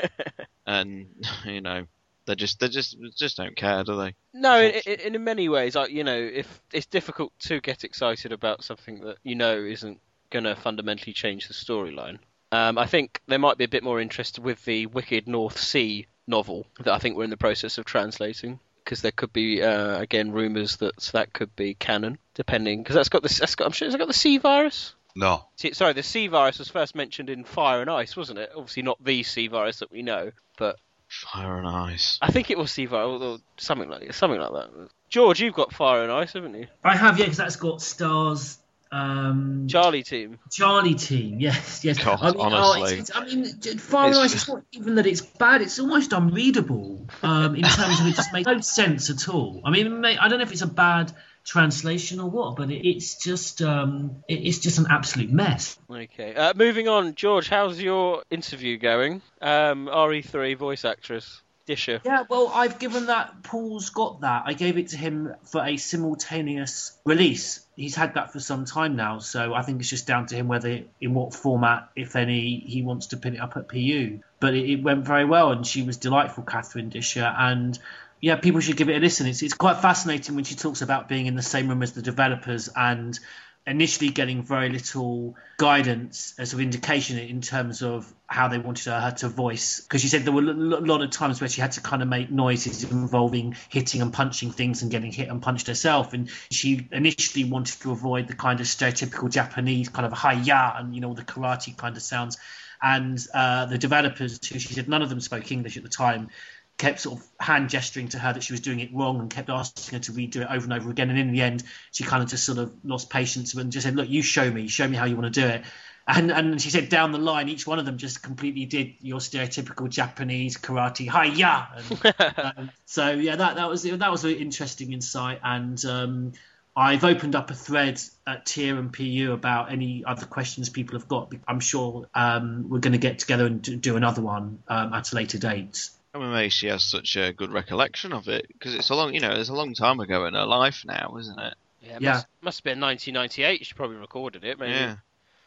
and 0.66 1.06
you 1.46 1.62
know, 1.62 1.86
they 2.26 2.34
just 2.34 2.60
they 2.60 2.68
just 2.68 2.96
just 3.16 3.38
don't 3.38 3.56
care, 3.56 3.84
do 3.84 3.96
they? 3.96 4.14
No, 4.34 4.60
in, 4.60 5.14
in, 5.14 5.24
many 5.24 5.48
ways, 5.48 5.76
I, 5.76 5.86
you 5.86 6.04
know, 6.04 6.18
if 6.18 6.60
it's 6.72 6.86
difficult 6.86 7.32
to 7.40 7.60
get 7.60 7.84
excited 7.84 8.32
about 8.32 8.64
something 8.64 9.00
that 9.00 9.16
you 9.22 9.34
know 9.34 9.56
isn't 9.56 10.00
going 10.30 10.44
to 10.44 10.56
fundamentally 10.56 11.12
change 11.12 11.48
the 11.48 11.54
storyline. 11.54 12.18
Um, 12.50 12.76
I 12.76 12.86
think 12.86 13.20
there 13.28 13.38
might 13.38 13.56
be 13.56 13.64
a 13.64 13.68
bit 13.68 13.82
more 13.82 14.00
interest 14.00 14.38
with 14.38 14.62
the 14.64 14.86
Wicked 14.86 15.26
North 15.26 15.58
Sea 15.58 16.06
novel 16.26 16.66
that 16.80 16.92
I 16.92 16.98
think 16.98 17.16
we're 17.16 17.24
in 17.24 17.30
the 17.30 17.36
process 17.36 17.78
of 17.78 17.86
translating. 17.86 18.60
Because 18.84 19.02
there 19.02 19.12
could 19.12 19.32
be 19.32 19.62
uh, 19.62 19.98
again 19.98 20.32
rumours 20.32 20.76
that 20.78 20.96
that 21.12 21.32
could 21.32 21.54
be 21.56 21.74
canon, 21.74 22.18
depending. 22.34 22.82
Because 22.82 22.96
that's 22.96 23.08
got 23.08 23.22
this. 23.22 23.38
That's 23.38 23.54
got. 23.54 23.66
I'm 23.66 23.72
sure 23.72 23.86
it's 23.86 23.96
got 23.96 24.08
the 24.08 24.14
sea 24.14 24.38
virus. 24.38 24.94
No. 25.14 25.44
See, 25.56 25.72
sorry, 25.72 25.92
the 25.92 26.02
sea 26.02 26.26
virus 26.28 26.58
was 26.58 26.68
first 26.68 26.94
mentioned 26.94 27.28
in 27.28 27.44
Fire 27.44 27.82
and 27.82 27.90
Ice, 27.90 28.16
wasn't 28.16 28.38
it? 28.38 28.50
Obviously 28.56 28.82
not 28.82 29.02
the 29.04 29.22
sea 29.22 29.48
virus 29.48 29.80
that 29.80 29.92
we 29.92 30.02
know, 30.02 30.32
but 30.58 30.78
Fire 31.12 31.58
and 31.58 31.66
ice. 31.66 32.18
I 32.22 32.30
think 32.30 32.50
it 32.50 32.56
was 32.56 32.72
sea 32.72 32.86
virus 32.86 33.22
or 33.22 33.38
something 33.58 33.90
like 33.90 34.14
something 34.14 34.40
like 34.40 34.52
that. 34.52 34.88
George, 35.10 35.40
you've 35.40 35.54
got 35.54 35.72
Fire 35.72 36.02
and 36.02 36.10
Ice, 36.10 36.32
haven't 36.32 36.54
you? 36.54 36.68
I 36.82 36.96
have, 36.96 37.18
yeah, 37.18 37.26
because 37.26 37.36
that's 37.36 37.56
got 37.56 37.82
stars. 37.82 38.56
Um, 38.92 39.66
Charlie 39.68 40.02
team. 40.02 40.38
Charlie 40.50 40.94
team, 40.94 41.40
yes, 41.40 41.82
yes. 41.82 41.98
God, 41.98 42.18
I 42.22 42.32
mean, 42.32 42.40
honestly. 42.40 42.80
oh, 42.80 42.84
it's, 42.84 42.92
it's, 43.08 43.16
I 43.16 43.24
mean, 43.24 43.46
j- 43.58 43.76
Fire 43.76 44.06
and 44.08 44.14
It's- 44.16 44.24
Ice. 44.26 44.34
It's 44.34 44.48
not 44.48 44.62
even 44.72 44.94
that 44.96 45.06
it's 45.06 45.22
bad; 45.22 45.62
it's 45.62 45.78
almost 45.78 46.12
unreadable 46.12 47.08
um, 47.22 47.54
in 47.56 47.62
terms 47.62 48.00
of 48.00 48.06
it 48.06 48.14
just 48.14 48.32
makes 48.34 48.46
no 48.46 48.60
sense 48.60 49.08
at 49.08 49.28
all. 49.28 49.62
I 49.64 49.70
mean, 49.70 50.00
may, 50.02 50.18
I 50.18 50.28
don't 50.28 50.38
know 50.38 50.44
if 50.44 50.52
it's 50.52 50.60
a 50.62 50.66
bad 50.66 51.10
translation 51.44 52.20
or 52.20 52.28
what, 52.30 52.56
but 52.56 52.70
it, 52.70 52.86
it's 52.86 53.16
just 53.16 53.62
um, 53.62 54.22
it, 54.28 54.34
it's 54.34 54.58
just 54.58 54.78
an 54.78 54.86
absolute 54.90 55.30
mess. 55.30 55.78
Okay. 55.90 56.34
Uh, 56.34 56.52
moving 56.54 56.86
on, 56.86 57.14
George, 57.14 57.48
how's 57.48 57.80
your 57.80 58.22
interview 58.30 58.76
going? 58.76 59.22
Um, 59.40 59.86
RE3 59.86 60.56
voice 60.56 60.84
actress 60.84 61.40
Disher. 61.66 62.00
Yeah, 62.04 62.24
well, 62.28 62.50
I've 62.52 62.78
given 62.78 63.06
that. 63.06 63.42
Paul's 63.44 63.90
got 63.90 64.22
that. 64.22 64.42
I 64.46 64.52
gave 64.52 64.78
it 64.78 64.88
to 64.88 64.96
him 64.96 65.32
for 65.44 65.64
a 65.64 65.76
simultaneous 65.76 66.98
release. 67.04 67.61
He's 67.76 67.94
had 67.94 68.14
that 68.14 68.32
for 68.32 68.40
some 68.40 68.64
time 68.64 68.96
now, 68.96 69.18
so 69.18 69.54
I 69.54 69.62
think 69.62 69.80
it's 69.80 69.88
just 69.88 70.06
down 70.06 70.26
to 70.26 70.34
him 70.36 70.46
whether, 70.46 70.80
in 71.00 71.14
what 71.14 71.34
format, 71.34 71.88
if 71.96 72.16
any, 72.16 72.58
he 72.58 72.82
wants 72.82 73.08
to 73.08 73.16
pin 73.16 73.34
it 73.34 73.40
up 73.40 73.56
at 73.56 73.68
PU. 73.68 74.20
But 74.40 74.54
it, 74.54 74.70
it 74.70 74.82
went 74.82 75.06
very 75.06 75.24
well, 75.24 75.52
and 75.52 75.66
she 75.66 75.82
was 75.82 75.96
delightful, 75.96 76.44
Catherine 76.44 76.90
Disher, 76.90 77.34
and 77.38 77.78
yeah, 78.20 78.36
people 78.36 78.60
should 78.60 78.76
give 78.76 78.88
it 78.88 78.96
a 78.96 79.00
listen. 79.00 79.26
It's 79.26 79.42
it's 79.42 79.54
quite 79.54 79.78
fascinating 79.78 80.36
when 80.36 80.44
she 80.44 80.54
talks 80.54 80.80
about 80.80 81.08
being 81.08 81.26
in 81.26 81.34
the 81.34 81.42
same 81.42 81.68
room 81.68 81.82
as 81.82 81.92
the 81.92 82.02
developers 82.02 82.68
and 82.74 83.18
initially 83.66 84.08
getting 84.08 84.42
very 84.42 84.68
little 84.68 85.36
guidance 85.56 86.34
as 86.38 86.52
of 86.52 86.60
indication 86.60 87.18
in 87.18 87.40
terms 87.40 87.82
of 87.82 88.12
how 88.26 88.48
they 88.48 88.58
wanted 88.58 88.86
her 88.90 89.12
to 89.12 89.28
voice. 89.28 89.80
Because 89.80 90.00
she 90.00 90.08
said 90.08 90.24
there 90.24 90.32
were 90.32 90.42
a 90.42 90.52
lot 90.52 91.02
of 91.02 91.10
times 91.10 91.40
where 91.40 91.48
she 91.48 91.60
had 91.60 91.72
to 91.72 91.80
kind 91.80 92.02
of 92.02 92.08
make 92.08 92.30
noises 92.30 92.82
involving 92.82 93.54
hitting 93.68 94.02
and 94.02 94.12
punching 94.12 94.50
things 94.50 94.82
and 94.82 94.90
getting 94.90 95.12
hit 95.12 95.28
and 95.28 95.40
punched 95.40 95.68
herself. 95.68 96.12
And 96.12 96.28
she 96.50 96.88
initially 96.90 97.44
wanted 97.44 97.80
to 97.82 97.92
avoid 97.92 98.26
the 98.26 98.34
kind 98.34 98.58
of 98.60 98.66
stereotypical 98.66 99.30
japanese 99.30 99.88
kind 99.88 100.06
of 100.06 100.12
hi-ya 100.12 100.74
and 100.76 100.94
you 100.94 101.00
know 101.00 101.14
the 101.14 101.22
karate 101.22 101.76
kind 101.76 101.96
of 101.96 102.02
sounds. 102.02 102.38
And 102.84 103.24
uh, 103.32 103.66
the 103.66 103.78
developers 103.78 104.44
who 104.44 104.58
she 104.58 104.74
said 104.74 104.88
none 104.88 105.02
of 105.02 105.08
them 105.08 105.20
spoke 105.20 105.52
english 105.52 105.76
at 105.76 105.84
the 105.84 105.88
time 105.88 106.30
kept 106.78 107.00
sort 107.00 107.18
of 107.18 107.26
hand 107.38 107.70
gesturing 107.70 108.08
to 108.08 108.18
her 108.18 108.32
that 108.32 108.42
she 108.42 108.52
was 108.52 108.60
doing 108.60 108.80
it 108.80 108.90
wrong 108.92 109.20
and 109.20 109.30
kept 109.30 109.48
asking 109.48 109.98
her 109.98 110.02
to 110.02 110.12
redo 110.12 110.36
it 110.36 110.48
over 110.50 110.64
and 110.64 110.72
over 110.72 110.90
again. 110.90 111.10
And 111.10 111.18
in 111.18 111.32
the 111.32 111.42
end, 111.42 111.62
she 111.92 112.04
kind 112.04 112.22
of 112.22 112.28
just 112.28 112.44
sort 112.44 112.58
of 112.58 112.72
lost 112.84 113.08
patience 113.10 113.54
and 113.54 113.70
just 113.70 113.84
said, 113.84 113.94
"Look, 113.94 114.08
you 114.08 114.22
show 114.22 114.50
me, 114.50 114.68
show 114.68 114.88
me 114.88 114.96
how 114.96 115.04
you 115.04 115.16
want 115.16 115.32
to 115.32 115.40
do 115.40 115.46
it." 115.46 115.62
And 116.06 116.32
and 116.32 116.60
she 116.60 116.70
said 116.70 116.88
down 116.88 117.12
the 117.12 117.18
line, 117.18 117.48
each 117.48 117.66
one 117.66 117.78
of 117.78 117.84
them 117.84 117.98
just 117.98 118.22
completely 118.22 118.64
did 118.64 118.94
your 119.00 119.20
stereotypical 119.20 119.88
Japanese 119.88 120.56
karate 120.56 121.08
hi 121.08 121.26
ya. 121.26 121.66
um, 122.56 122.70
so 122.84 123.10
yeah, 123.10 123.36
that 123.36 123.56
that 123.56 123.68
was 123.68 123.84
that 123.84 124.10
was 124.10 124.24
an 124.24 124.34
interesting 124.36 124.92
insight 124.92 125.40
and. 125.42 125.84
Um, 125.84 126.32
I've 126.74 127.04
opened 127.04 127.36
up 127.36 127.50
a 127.50 127.54
thread 127.54 128.00
at 128.26 128.46
Tier 128.46 128.78
and 128.78 128.90
PU 128.90 129.32
about 129.32 129.70
any 129.70 130.04
other 130.06 130.24
questions 130.24 130.70
people 130.70 130.98
have 130.98 131.06
got. 131.06 131.30
I'm 131.46 131.60
sure 131.60 132.06
um, 132.14 132.70
we're 132.70 132.78
going 132.78 132.94
to 132.94 132.98
get 132.98 133.18
together 133.18 133.44
and 133.44 133.60
do 133.60 133.76
do 133.76 133.96
another 133.96 134.22
one 134.22 134.62
um, 134.68 134.94
at 134.94 135.12
a 135.12 135.14
later 135.14 135.36
date. 135.36 135.90
I'm 136.14 136.22
amazed 136.22 136.54
she 136.54 136.66
has 136.66 136.84
such 136.84 137.16
a 137.16 137.32
good 137.32 137.52
recollection 137.52 138.12
of 138.12 138.28
it 138.28 138.46
because 138.48 138.74
it's 138.74 138.90
a 138.90 138.94
long, 138.94 139.14
you 139.14 139.20
know, 139.20 139.32
it's 139.32 139.48
a 139.48 139.54
long 139.54 139.74
time 139.74 140.00
ago 140.00 140.26
in 140.26 140.34
her 140.34 140.44
life 140.44 140.84
now, 140.86 141.16
isn't 141.18 141.38
it? 141.38 141.54
Yeah, 141.80 141.96
it 141.96 142.02
Yeah. 142.02 142.12
Must, 142.12 142.26
must 142.42 142.58
have 142.58 142.64
been 142.64 142.80
1998. 142.80 143.66
She 143.66 143.74
probably 143.74 143.96
recorded 143.96 144.44
it, 144.44 144.58
maybe. 144.58 144.72
Yeah. 144.72 144.96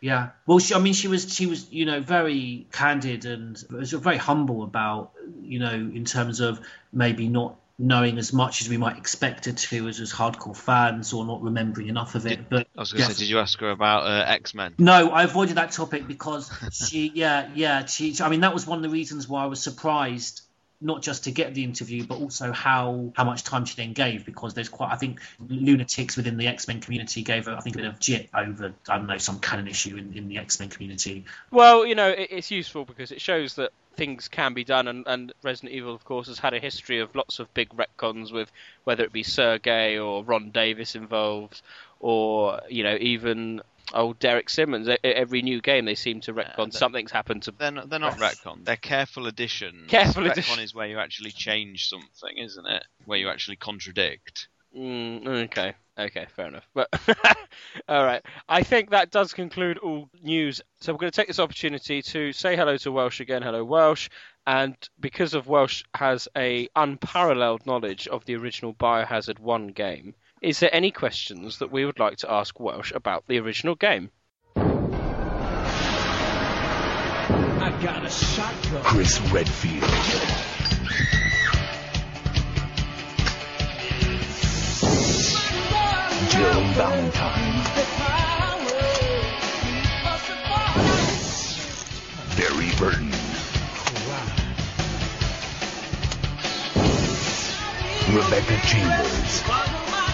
Yeah. 0.02 0.30
Well, 0.46 0.60
she, 0.60 0.74
I 0.76 0.80
mean, 0.80 0.94
she 0.94 1.08
was 1.08 1.34
she 1.34 1.46
was 1.46 1.72
you 1.72 1.86
know 1.86 2.00
very 2.00 2.68
candid 2.72 3.26
and 3.26 3.64
was 3.72 3.92
very 3.94 4.18
humble 4.18 4.64
about 4.64 5.14
you 5.42 5.58
know 5.60 5.72
in 5.72 6.06
terms 6.06 6.42
of 6.42 6.60
maybe 6.92 7.28
not 7.28 7.56
knowing 7.78 8.18
as 8.18 8.32
much 8.32 8.62
as 8.62 8.70
we 8.70 8.78
might 8.78 8.98
expect 8.98 9.46
her 9.46 9.52
to 9.52 9.88
as 9.88 10.00
as 10.00 10.14
hardcore 10.14 10.56
fans 10.56 11.12
or 11.12 11.26
not 11.26 11.42
remembering 11.42 11.88
enough 11.88 12.16
of 12.16 12.26
it. 12.26 12.50
But 12.50 12.68
I 12.78 12.82
was 12.82 12.94
going 12.94 13.04
to 13.04 13.08
yes. 13.10 13.18
say, 13.18 13.24
did 13.24 13.30
you 13.30 13.40
ask 13.40 13.60
her 13.60 13.72
about 13.72 14.04
uh, 14.04 14.26
X 14.28 14.54
Men? 14.54 14.76
No, 14.78 15.10
I 15.10 15.24
avoided 15.24 15.58
that 15.58 15.72
topic 15.72 16.08
because 16.08 16.52
she, 16.72 17.12
yeah, 17.16 17.50
yeah, 17.56 17.86
she. 17.86 18.16
I 18.22 18.30
mean, 18.30 18.42
that 18.42 18.54
was 18.54 18.66
one 18.66 18.78
of 18.78 18.84
the 18.84 18.90
reasons 18.90 19.28
why 19.28 19.44
I 19.44 19.48
was 19.48 19.62
surprised, 19.62 20.42
not 20.82 21.02
just 21.02 21.24
to 21.26 21.32
get 21.32 21.54
the 21.54 21.64
interview, 21.64 22.06
but 22.06 22.20
also 22.20 22.52
how 22.52 23.12
how 23.16 23.24
much 23.24 23.44
time 23.44 23.66
she 23.66 23.76
then 23.76 23.94
gave. 23.94 24.26
Because 24.26 24.54
there's 24.54 24.70
quite, 24.70 24.92
I 24.92 24.96
think, 24.96 25.22
lunatics 25.48 26.18
within 26.18 26.38
the 26.38 26.48
X 26.48 26.68
Men 26.68 26.82
community 26.82 27.24
gave 27.24 27.46
her, 27.46 27.56
I 27.56 27.62
think, 27.62 27.76
a 27.76 27.80
bit 27.80 27.88
of 27.88 28.00
jit 28.00 28.30
over, 28.34 28.74
I 28.88 28.98
don't 28.98 29.08
know, 29.08 29.18
some 29.18 29.40
canon 29.40 29.68
issue 29.68 29.98
in, 29.98 30.14
in 30.14 30.28
the 30.28 30.38
X 30.38 30.60
Men 30.60 30.70
community. 30.70 31.26
Well, 31.52 31.86
you 31.86 31.96
know, 31.96 32.10
it, 32.10 32.28
it's 32.32 32.52
useful 32.52 32.86
because 32.86 33.12
it 33.12 33.22
shows 33.22 33.56
that 33.56 33.72
things 33.96 34.28
can 34.28 34.54
be 34.54 34.64
done, 34.64 34.88
and, 34.88 35.06
and 35.08 35.34
Resident 35.42 35.72
Evil, 35.72 35.94
of 35.94 36.04
course, 36.06 36.28
has 36.28 36.40
had 36.40 36.54
a 36.54 36.60
history 36.60 37.00
of 37.00 37.16
lots 37.16 37.40
of 37.40 37.54
big 37.54 37.70
retcons 37.70 38.32
with 38.32 38.52
whether 38.84 39.04
it 39.04 39.14
be 39.14 39.24
Sergey 39.24 39.98
or 39.98 40.24
Ron 40.24 40.52
Davis 40.52 40.96
involved, 40.96 41.62
or 42.00 42.62
you 42.70 42.84
know 42.84 42.98
even 43.00 43.62
old 43.94 44.20
Derek 44.20 44.50
Simmons. 44.50 44.88
E- 44.90 44.98
Every 45.04 45.42
new 45.42 45.62
game 45.62 45.86
they 45.86 45.96
seem 45.96 46.22
to 46.22 46.34
retcon 46.34 46.74
something's 46.74 47.12
happened 47.12 47.44
to. 47.44 47.52
They're 47.52 47.72
not, 47.72 47.90
they're 47.90 48.00
not 48.00 48.18
retcon. 48.18 48.66
They're 48.66 48.76
careful 48.76 49.28
additions. 49.28 49.90
Careful 49.90 50.24
retcon 50.24 50.32
addition. 50.32 50.60
is 50.60 50.74
where 50.74 50.88
you 50.88 51.00
actually 51.00 51.32
change 51.32 51.88
something, 51.90 52.38
isn't 52.38 52.66
it? 52.68 52.84
Where 53.06 53.20
you 53.20 53.30
actually 53.30 53.58
contradict. 53.58 54.48
Mm, 54.78 55.26
okay, 55.46 55.74
okay, 55.98 56.26
fair 56.36 56.48
enough. 56.48 56.68
But 56.74 56.90
all 57.88 58.04
right, 58.04 58.22
I 58.50 58.64
think 58.64 58.90
that 58.90 59.10
does 59.12 59.34
conclude 59.34 59.78
all 59.78 60.10
news. 60.22 60.62
So 60.82 60.92
we're 60.92 61.00
going 61.00 61.12
to 61.12 61.16
take 61.16 61.28
this 61.28 61.40
opportunity 61.40 62.02
to 62.02 62.34
say 62.34 62.58
hello 62.58 62.76
to 62.78 62.92
Welsh 62.92 63.22
again. 63.22 63.42
Hello, 63.42 63.64
Welsh. 63.64 64.10
And 64.48 64.76
because 65.00 65.34
of 65.34 65.48
Welsh 65.48 65.84
has 65.96 66.28
a 66.38 66.68
unparalleled 66.76 67.66
knowledge 67.66 68.08
of 68.10 68.26
the 68.26 68.36
original 68.36 68.74
Biohazard 68.74 69.40
One 69.40 69.68
game, 69.70 70.14
is 70.46 70.60
there 70.60 70.70
any 70.72 70.92
questions 70.92 71.58
that 71.58 71.72
we 71.72 71.84
would 71.86 71.98
like 71.98 72.18
to 72.18 72.32
ask 72.32 72.60
Welsh 72.60 72.92
about 72.94 73.24
the 73.28 73.40
original 73.40 73.74
game? 73.74 74.12
I 74.56 74.62
got 77.82 78.06
a 78.06 78.10
shotgun. 78.12 78.84
Chris 78.84 79.20
Redfield. 79.32 79.82
Jill 86.30 86.62
Valentine. 86.74 87.64
Barry 92.38 92.70
Burton. 92.78 93.12
Rebecca 98.16 98.62
Chambers. 98.68 100.05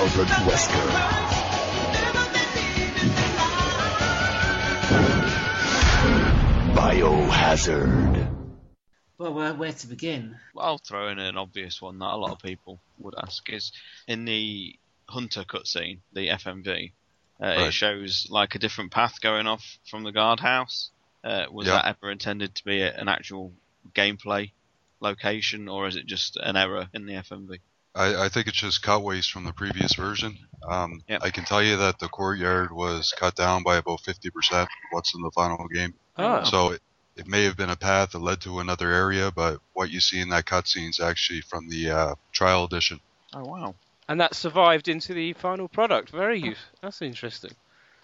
Albert 0.00 0.28
Wesker. 0.48 2.00
Biohazard. 6.90 8.26
Well, 9.18 9.34
where, 9.34 9.52
where 9.54 9.72
to 9.72 9.86
begin? 9.86 10.36
Well, 10.54 10.64
I'll 10.64 10.78
throw 10.78 11.08
in 11.08 11.18
an 11.18 11.36
obvious 11.36 11.82
one 11.82 11.98
that 11.98 12.06
a 12.12 12.16
lot 12.16 12.32
of 12.32 12.38
people 12.38 12.80
would 12.98 13.14
ask 13.22 13.48
is 13.50 13.72
in 14.08 14.24
the 14.24 14.74
Hunter 15.06 15.44
cutscene, 15.44 15.98
the 16.12 16.28
FMV, 16.28 16.92
uh, 17.42 17.66
it 17.66 17.72
shows 17.72 18.26
like 18.30 18.54
a 18.54 18.58
different 18.58 18.92
path 18.92 19.20
going 19.20 19.46
off 19.46 19.78
from 19.90 20.04
the 20.04 20.12
guardhouse. 20.12 20.90
Uh, 21.22 21.44
was 21.50 21.66
Yeah. 21.66 21.74
that 21.74 21.96
ever 21.96 22.10
intended 22.10 22.54
to 22.54 22.64
be 22.64 22.80
an 22.80 23.08
actual 23.08 23.52
gameplay 23.94 24.52
location, 25.00 25.68
or 25.68 25.86
is 25.86 25.96
it 25.96 26.06
just 26.06 26.36
an 26.36 26.56
error 26.56 26.88
in 26.94 27.04
the 27.06 27.14
FMV? 27.14 27.60
I, 27.94 28.24
I 28.24 28.28
think 28.28 28.46
it's 28.46 28.58
just 28.58 28.82
cut 28.82 29.02
waste 29.02 29.32
from 29.32 29.44
the 29.44 29.52
previous 29.52 29.94
version. 29.94 30.38
Um, 30.68 31.02
Yep. 31.08 31.22
I 31.24 31.30
can 31.30 31.44
tell 31.44 31.62
you 31.62 31.76
that 31.78 31.98
the 31.98 32.08
courtyard 32.08 32.70
was 32.70 33.12
cut 33.16 33.34
down 33.34 33.62
by 33.62 33.76
about 33.76 34.02
50% 34.02 34.66
what's 34.92 35.14
in 35.14 35.22
the 35.22 35.30
final 35.34 35.66
game. 35.68 35.94
Oh. 36.16 36.44
So 36.44 36.72
it, 36.72 36.82
it 37.16 37.26
may 37.26 37.44
have 37.44 37.56
been 37.56 37.70
a 37.70 37.76
path 37.76 38.12
that 38.12 38.18
led 38.20 38.40
to 38.42 38.60
another 38.60 38.92
area, 38.92 39.30
but 39.30 39.60
what 39.72 39.90
you 39.90 40.00
see 40.00 40.20
in 40.20 40.28
that 40.30 40.46
cutscene 40.46 40.90
is 40.90 41.00
actually 41.00 41.40
from 41.42 41.68
the 41.68 41.90
uh, 41.90 42.14
trial 42.32 42.64
edition. 42.64 43.00
Oh 43.32 43.44
wow! 43.44 43.74
And 44.08 44.20
that 44.20 44.34
survived 44.34 44.88
into 44.88 45.14
the 45.14 45.32
final 45.34 45.68
product. 45.68 46.10
Very 46.10 46.40
useful. 46.40 46.78
That's 46.80 47.02
interesting. 47.02 47.52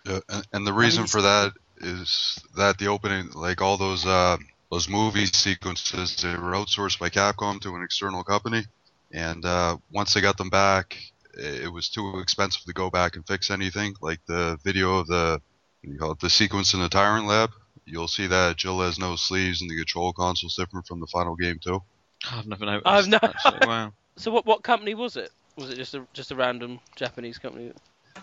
Yeah, 0.05 0.21
and, 0.29 0.47
and 0.53 0.67
the 0.67 0.73
reason 0.73 1.07
for 1.07 1.23
that 1.23 1.53
is 1.79 2.39
that 2.57 2.79
the 2.79 2.89
opening, 2.89 3.31
like 3.35 3.61
all 3.61 3.77
those 3.77 4.07
uh, 4.07 4.37
those 4.71 4.89
movie 4.89 5.27
sequences, 5.27 6.17
they 6.17 6.31
were 6.31 6.53
outsourced 6.53 6.99
by 6.99 7.09
Capcom 7.09 7.61
to 7.61 7.75
an 7.75 7.83
external 7.83 8.25
company, 8.25 8.65
and 9.13 9.45
uh, 9.45 9.77
once 9.93 10.15
they 10.15 10.21
got 10.21 10.37
them 10.39 10.51
back, 10.51 10.97
it 11.35 11.73
was 11.73 11.89
too 11.89 12.19
expensive 12.21 12.65
to 12.65 12.73
go 12.73 12.91
back 12.91 13.17
and 13.17 13.27
fix 13.27 13.51
anything. 13.51 13.95
Like 14.01 14.21
the 14.27 14.59
video 14.65 14.99
of 14.99 15.07
the 15.07 15.41
what 15.83 15.89
do 15.89 15.93
you 15.93 15.99
call 15.99 16.13
it, 16.13 16.21
the 16.21 16.31
sequence 16.31 16.75
in 16.75 16.81
the 16.81 16.89
Tyrant 16.89 17.27
Lab, 17.27 17.51
you'll 17.85 18.09
see 18.09 18.27
that 18.27 18.57
Jill 18.57 18.81
has 18.81 18.99
no 18.99 19.17
sleeves, 19.17 19.61
and 19.61 19.71
the 19.71 19.77
control 19.77 20.13
console's 20.13 20.57
different 20.57 20.87
from 20.87 21.01
the 21.01 21.07
final 21.07 21.37
game 21.37 21.59
too. 21.63 21.83
I've 22.31 22.47
never 22.47 22.67
noticed. 22.67 22.87
I've 22.87 23.09
no- 23.09 23.19
actually. 23.23 23.67
Wow. 23.67 23.93
So 24.19 24.31
what 24.31 24.47
what 24.47 24.63
company 24.63 24.95
was 24.95 25.19
it? 25.19 25.31
Was 25.59 25.69
it 25.69 25.77
just 25.77 25.93
a 25.93 26.07
just 26.15 26.31
a 26.31 26.35
random 26.35 26.81
Japanese 26.97 27.37
company? 27.37 27.71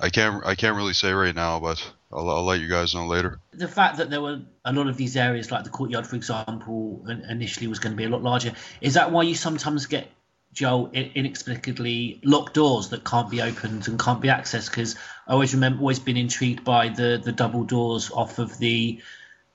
I 0.02 0.10
can't 0.10 0.44
I 0.44 0.56
can't 0.56 0.76
really 0.76 0.94
say 0.94 1.12
right 1.12 1.36
now, 1.36 1.60
but 1.60 1.88
I'll, 2.12 2.28
I'll 2.32 2.44
let 2.44 2.60
you 2.60 2.68
guys 2.68 2.96
know 2.96 3.06
later. 3.06 3.40
the 3.52 3.68
fact 3.68 3.98
that 3.98 4.10
there 4.10 4.20
were 4.20 4.42
a 4.66 4.74
lot 4.74 4.88
of 4.88 4.98
these 4.98 5.16
areas, 5.16 5.52
like 5.52 5.66
the 5.66 5.70
courtyard, 5.70 6.08
for 6.08 6.16
example, 6.16 7.06
initially 7.30 7.68
was 7.68 7.78
going 7.78 7.94
to 7.94 7.96
be 7.96 8.06
a 8.06 8.10
lot 8.10 8.24
larger. 8.24 8.54
Is 8.82 8.96
that 8.96 9.12
why 9.12 9.22
you 9.22 9.36
sometimes 9.36 9.86
get 9.86 10.10
Joel 10.54 10.92
inexplicably 10.94 12.22
locked 12.24 12.54
doors 12.54 12.90
that 12.90 13.04
can't 13.04 13.30
be 13.30 13.42
opened 13.42 13.88
and 13.88 14.00
can't 14.00 14.22
be 14.22 14.28
accessed? 14.28 14.70
Because 14.70 14.96
I 15.28 15.34
always 15.34 15.54
remember, 15.54 15.80
always 15.80 16.00
been 16.00 16.18
intrigued 16.18 16.64
by 16.64 16.90
the 16.90 17.20
the 17.24 17.32
double 17.32 17.64
doors 17.64 18.12
off 18.12 18.40
of 18.40 18.58
the 18.60 19.02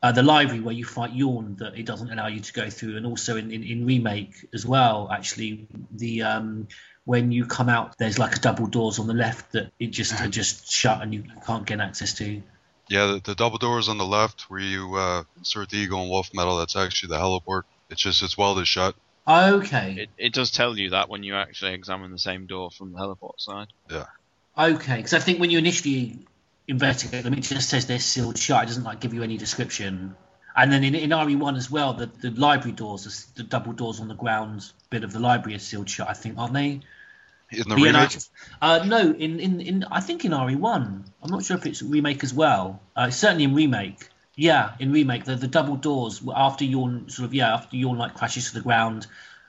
uh, 0.03 0.13
the 0.13 0.23
library 0.23 0.61
where 0.61 0.75
you 0.75 0.85
fight 0.85 1.13
Yawn 1.13 1.57
that 1.61 1.79
it 1.79 1.87
doesn't 1.87 2.11
allow 2.11 2.27
you 2.27 2.41
to 2.41 2.53
go 2.53 2.69
through, 2.71 2.97
and 2.97 3.07
also 3.07 3.37
in, 3.37 3.51
in, 3.51 3.63
in 3.63 3.87
remake 3.87 4.47
as 4.53 4.67
well. 4.67 5.09
Actually, 5.11 5.67
the 5.93 6.23
um, 6.23 6.69
when 7.05 7.33
you 7.33 7.47
come 7.47 7.69
out, 7.69 7.97
there's 7.99 8.19
like 8.19 8.37
a 8.37 8.41
double 8.41 8.67
doors 8.67 8.99
on 8.99 9.07
the 9.07 9.15
left 9.15 9.53
that 9.53 9.73
it 9.79 9.89
just 9.89 10.21
are 10.21 10.29
just 10.29 10.71
shut 10.71 11.01
and 11.01 11.15
you 11.15 11.25
can't 11.47 11.65
get 11.65 11.81
access 11.81 12.13
to. 12.15 12.43
Yeah, 12.89 13.07
the, 13.07 13.21
the 13.25 13.35
double 13.35 13.59
doors 13.59 13.89
on 13.89 13.99
the 13.99 14.05
left 14.05 14.51
where 14.51 14.61
you 14.61 14.95
uh, 14.95 15.25
insert 15.37 15.71
the 15.71 15.79
Eagle 15.79 16.03
and 16.03 16.11
Wolf 16.11 16.31
metal, 16.35 16.59
that's 16.59 16.77
actually 16.77 17.11
the 17.11 17.19
heliport. 17.19 17.63
It's 17.89 18.03
just 18.03 18.23
it's 18.23 18.37
welded 18.37 18.67
shut. 18.67 18.95
Okay. 19.29 19.97
It, 19.99 20.11
it 20.17 20.33
does 20.33 20.51
tell 20.51 20.77
you 20.79 20.91
that 20.91 21.11
when 21.11 21.23
you 21.23 21.35
actually 21.35 21.75
examine 21.75 22.11
the 22.11 22.19
same 22.19 22.47
door 22.47 22.71
from 22.71 22.93
the 22.93 22.99
heliport 22.99 23.39
side. 23.39 23.69
Yeah. 23.91 24.07
Okay, 24.57 24.97
because 24.97 25.13
I 25.13 25.19
think 25.19 25.39
when 25.39 25.51
you 25.51 25.59
initially 25.59 26.19
investigate 26.67 27.25
them, 27.25 27.35
it 27.35 27.43
just 27.43 27.69
says 27.69 27.87
they're 27.87 27.99
sealed 27.99 28.39
shut. 28.39 28.65
It 28.65 28.67
doesn't 28.67 28.85
like 28.85 29.01
give 29.01 29.13
you 29.13 29.23
any 29.23 29.37
description. 29.37 30.17
And 30.57 30.73
then 30.73 30.83
in, 30.83 30.95
in 30.95 31.11
RE1 31.11 31.57
as 31.57 31.71
well, 31.71 31.93
the, 31.93 32.07
the 32.07 32.31
library 32.31 32.73
doors, 32.73 33.05
the, 33.35 33.43
the 33.43 33.49
double 33.49 33.73
doors 33.73 34.01
on 34.01 34.09
the 34.09 34.15
ground 34.15 34.69
bit 34.91 35.05
of 35.05 35.13
the 35.13 35.21
library 35.21 35.55
are 35.57 35.61
sealed 35.61 35.89
shut. 35.89 36.09
I 36.09 36.15
think, 36.15 36.39
aren't 36.39 36.55
they? 36.55 36.81
In 37.51 37.61
the 37.61 37.65
But 37.69 37.79
yeah, 37.79 37.93
no, 37.93 37.99
remake, 38.01 38.19
uh, 38.61 38.85
no, 38.85 39.13
in, 39.13 39.41
in, 39.41 39.61
in 39.61 39.85
I 39.85 40.01
think 40.01 40.25
in 40.25 40.33
RE1. 40.33 41.05
I'm 41.23 41.31
not 41.31 41.45
sure 41.45 41.57
if 41.57 41.67
it's 41.67 41.83
remake 41.83 42.25
as 42.25 42.35
well. 42.35 42.81
Uh, 42.97 43.11
certainly 43.11 43.45
in 43.45 43.55
remake. 43.55 44.09
Yeah, 44.41 44.75
in 44.79 44.93
remake, 44.93 45.25
the, 45.25 45.35
the 45.35 45.49
double 45.49 45.75
doors 45.75 46.23
after 46.33 46.65
Yawn 46.65 47.09
sort 47.11 47.27
of 47.27 47.35
yeah 47.35 47.55
after 47.55 47.77
Yawn 47.77 47.99
like 47.99 48.15
crashes 48.15 48.49
to 48.49 48.55
the 48.55 48.61
ground, 48.61 49.09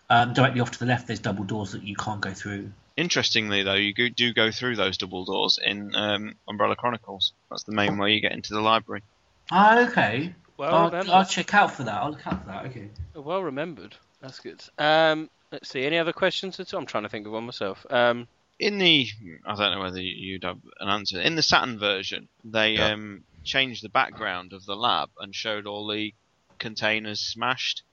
um, 0.09 0.33
directly 0.33 0.61
off 0.61 0.71
to 0.71 0.79
the 0.79 0.87
left, 0.87 1.05
there's 1.05 1.19
double 1.19 1.43
doors 1.43 1.73
that 1.73 1.83
you 1.83 1.95
can't 1.95 2.19
go 2.19 2.33
through. 2.33 2.71
Interestingly, 2.97 3.61
though, 3.61 3.75
you 3.75 3.93
do 4.09 4.33
go 4.33 4.49
through 4.49 4.77
those 4.77 4.97
double 4.97 5.25
doors 5.25 5.59
in 5.63 5.93
um, 5.95 6.33
Umbrella 6.47 6.75
Chronicles. 6.75 7.33
That's 7.51 7.63
the 7.63 7.71
main 7.71 7.99
way 7.99 8.13
you 8.13 8.19
get 8.19 8.31
into 8.31 8.55
the 8.55 8.61
library. 8.61 9.03
Ah, 9.51 9.87
okay. 9.87 10.33
Well 10.57 10.91
I'll. 10.93 11.11
I'll 11.11 11.25
check 11.25 11.53
out 11.53 11.71
for 11.71 11.83
that. 11.83 11.93
I'll 11.93 12.09
look 12.09 12.25
out 12.25 12.41
for 12.41 12.47
that. 12.47 12.65
Okay. 12.65 12.89
Well 13.13 13.43
remembered. 13.43 13.95
That's 14.21 14.39
good. 14.39 14.61
Um, 14.79 15.29
let's 15.51 15.69
see. 15.69 15.85
Any 15.85 15.99
other 15.99 16.13
questions 16.13 16.59
at 16.59 16.73
all? 16.73 16.79
I'm 16.79 16.87
trying 16.87 17.03
to 17.03 17.09
think 17.09 17.27
of 17.27 17.33
one 17.33 17.45
myself. 17.45 17.85
Um, 17.91 18.27
In 18.59 18.79
the, 18.79 19.07
I 19.45 19.55
don't 19.55 19.71
know 19.71 19.81
whether 19.81 20.01
you'd 20.01 20.43
have 20.43 20.57
an 20.79 20.89
answer. 20.89 21.21
In 21.21 21.35
the 21.35 21.43
Saturn 21.43 21.77
version, 21.77 22.27
they 22.43 22.71
Yeah. 22.71 22.95
Changed 23.43 23.83
the 23.83 23.89
background 23.89 24.53
of 24.53 24.65
the 24.65 24.75
lab 24.75 25.09
and 25.19 25.33
showed 25.33 25.65
all 25.65 25.87
the 25.87 26.13
containers 26.57 27.19
smashed. 27.19 27.83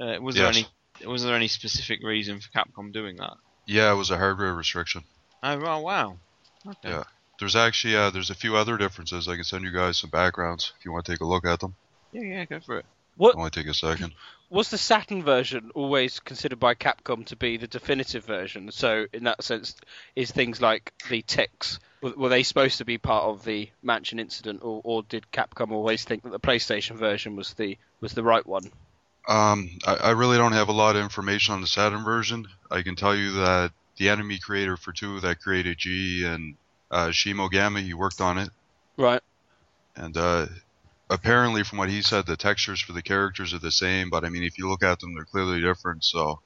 Uh, 0.00 0.18
was 0.20 0.34
there 0.34 0.46
any? 0.46 0.66
Was 1.06 1.24
there 1.24 1.34
any 1.34 1.48
specific 1.48 2.02
reason 2.02 2.40
for 2.40 2.48
Capcom 2.50 2.92
doing 2.92 3.16
that? 3.16 3.34
yeah, 3.66 3.92
it 3.92 3.96
was 3.96 4.10
a 4.10 4.16
hardware 4.16 4.54
restriction. 4.54 5.02
Oh 5.42 5.58
wow! 5.58 5.80
wow. 5.80 6.16
Okay. 6.66 6.90
Yeah. 6.90 7.04
There's 7.38 7.56
actually 7.56 7.96
uh, 7.96 8.10
there's 8.10 8.30
a 8.30 8.34
few 8.34 8.56
other 8.56 8.78
differences. 8.78 9.28
I 9.28 9.34
can 9.34 9.44
send 9.44 9.64
you 9.64 9.72
guys 9.72 9.98
some 9.98 10.10
backgrounds 10.10 10.72
if 10.78 10.84
you 10.84 10.92
want 10.92 11.04
to 11.04 11.12
take 11.12 11.20
a 11.20 11.26
look 11.26 11.44
at 11.44 11.60
them. 11.60 11.74
Yeah, 12.12 12.22
yeah, 12.22 12.44
go 12.46 12.60
for 12.60 12.78
it. 12.78 12.86
what 13.16 13.36
Only 13.36 13.50
take 13.50 13.66
a 13.66 13.74
second. 13.74 14.14
Was 14.50 14.70
the 14.70 14.78
Saturn 14.78 15.22
version 15.22 15.70
always 15.74 16.20
considered 16.20 16.60
by 16.60 16.74
Capcom 16.74 17.24
to 17.26 17.36
be 17.36 17.56
the 17.56 17.66
definitive 17.66 18.24
version? 18.24 18.70
So 18.70 19.06
in 19.12 19.24
that 19.24 19.42
sense, 19.42 19.74
is 20.14 20.30
things 20.30 20.60
like 20.60 20.92
the 21.08 21.22
ticks 21.22 21.78
were, 22.02 22.12
were 22.16 22.28
they 22.28 22.42
supposed 22.42 22.78
to 22.78 22.84
be 22.84 22.98
part 22.98 23.24
of 23.24 23.44
the 23.44 23.70
mansion 23.82 24.18
incident, 24.18 24.60
or, 24.62 24.80
or 24.84 25.02
did 25.02 25.26
Capcom 25.32 25.72
always 25.72 26.04
think 26.04 26.22
that 26.22 26.30
the 26.30 26.40
PlayStation 26.40 26.96
version 26.96 27.36
was 27.36 27.54
the 27.54 27.76
was 28.00 28.12
the 28.12 28.22
right 28.22 28.46
one? 28.46 28.70
Um, 29.28 29.70
I, 29.86 29.94
I 29.96 30.10
really 30.10 30.36
don't 30.36 30.52
have 30.52 30.68
a 30.68 30.72
lot 30.72 30.94
of 30.94 31.02
information 31.02 31.54
on 31.54 31.60
the 31.60 31.66
Saturn 31.66 32.04
version. 32.04 32.46
I 32.70 32.82
can 32.82 32.94
tell 32.94 33.14
you 33.14 33.32
that 33.32 33.72
the 33.96 34.10
enemy 34.10 34.38
creator 34.38 34.76
for 34.76 34.92
two 34.92 35.20
that 35.20 35.40
created 35.40 35.78
G 35.78 36.24
and 36.24 36.54
uh, 36.90 37.08
Shimogami, 37.08 37.82
he 37.82 37.94
worked 37.94 38.20
on 38.20 38.38
it, 38.38 38.50
Right. 38.96 39.20
and 39.96 40.16
uh, 40.16 40.46
apparently, 41.10 41.62
from 41.64 41.78
what 41.78 41.88
he 41.90 42.02
said, 42.02 42.26
the 42.26 42.36
textures 42.36 42.80
for 42.80 42.92
the 42.92 43.02
characters 43.02 43.52
are 43.54 43.58
the 43.58 43.72
same. 43.72 44.10
But 44.10 44.24
I 44.24 44.28
mean, 44.30 44.42
if 44.44 44.58
you 44.58 44.68
look 44.68 44.82
at 44.82 45.00
them, 45.00 45.14
they're 45.14 45.24
clearly 45.24 45.60
different. 45.60 46.04
So 46.04 46.40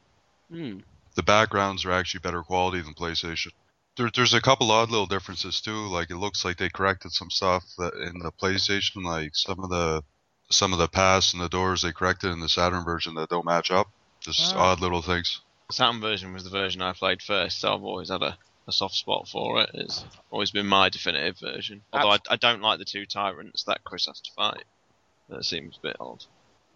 Hmm. 0.50 0.80
the 1.16 1.22
backgrounds 1.22 1.84
are 1.84 1.92
actually 1.92 2.20
better 2.20 2.42
quality 2.42 2.80
than 2.80 2.94
PlayStation. 2.94 3.52
There, 3.96 4.10
there's 4.14 4.34
a 4.34 4.40
couple 4.40 4.70
odd 4.70 4.90
little 4.90 5.06
differences 5.06 5.60
too. 5.60 5.86
Like 5.88 6.10
it 6.10 6.16
looks 6.16 6.44
like 6.44 6.56
they 6.56 6.68
corrected 6.68 7.12
some 7.12 7.30
stuff 7.30 7.64
that 7.78 7.94
in 7.94 8.18
the 8.18 8.32
PlayStation, 8.32 9.04
like 9.04 9.30
some 9.34 9.60
of 9.60 9.70
the 9.70 10.02
some 10.50 10.72
of 10.72 10.78
the 10.80 10.88
paths 10.88 11.32
and 11.32 11.40
the 11.42 11.48
doors 11.48 11.82
they 11.82 11.92
corrected 11.92 12.30
in 12.32 12.40
the 12.40 12.48
Saturn 12.48 12.84
version 12.84 13.14
that 13.14 13.28
don't 13.28 13.44
match 13.46 13.70
up. 13.70 13.88
Just 14.20 14.54
Ah. 14.54 14.72
odd 14.72 14.80
little 14.80 15.02
things. 15.02 15.40
The 15.68 15.74
Saturn 15.74 16.00
version 16.00 16.32
was 16.32 16.44
the 16.44 16.50
version 16.50 16.82
I 16.82 16.92
played 16.92 17.22
first, 17.22 17.60
so 17.60 17.74
I've 17.74 17.82
always 17.84 18.10
had 18.10 18.22
a, 18.22 18.36
a 18.70 18.72
soft 18.72 18.94
spot 18.94 19.28
for 19.28 19.60
it. 19.60 19.70
It's 19.74 20.04
always 20.30 20.50
been 20.50 20.66
my 20.66 20.88
definitive 20.88 21.38
version. 21.38 21.82
Although 21.92 22.12
I, 22.12 22.18
I 22.30 22.36
don't 22.36 22.62
like 22.62 22.78
the 22.78 22.84
two 22.84 23.04
tyrants 23.04 23.64
that 23.64 23.84
Chris 23.84 24.06
has 24.06 24.20
to 24.20 24.30
fight. 24.32 24.64
That 25.28 25.44
seems 25.44 25.76
a 25.76 25.88
bit 25.88 25.96
odd. 26.00 26.24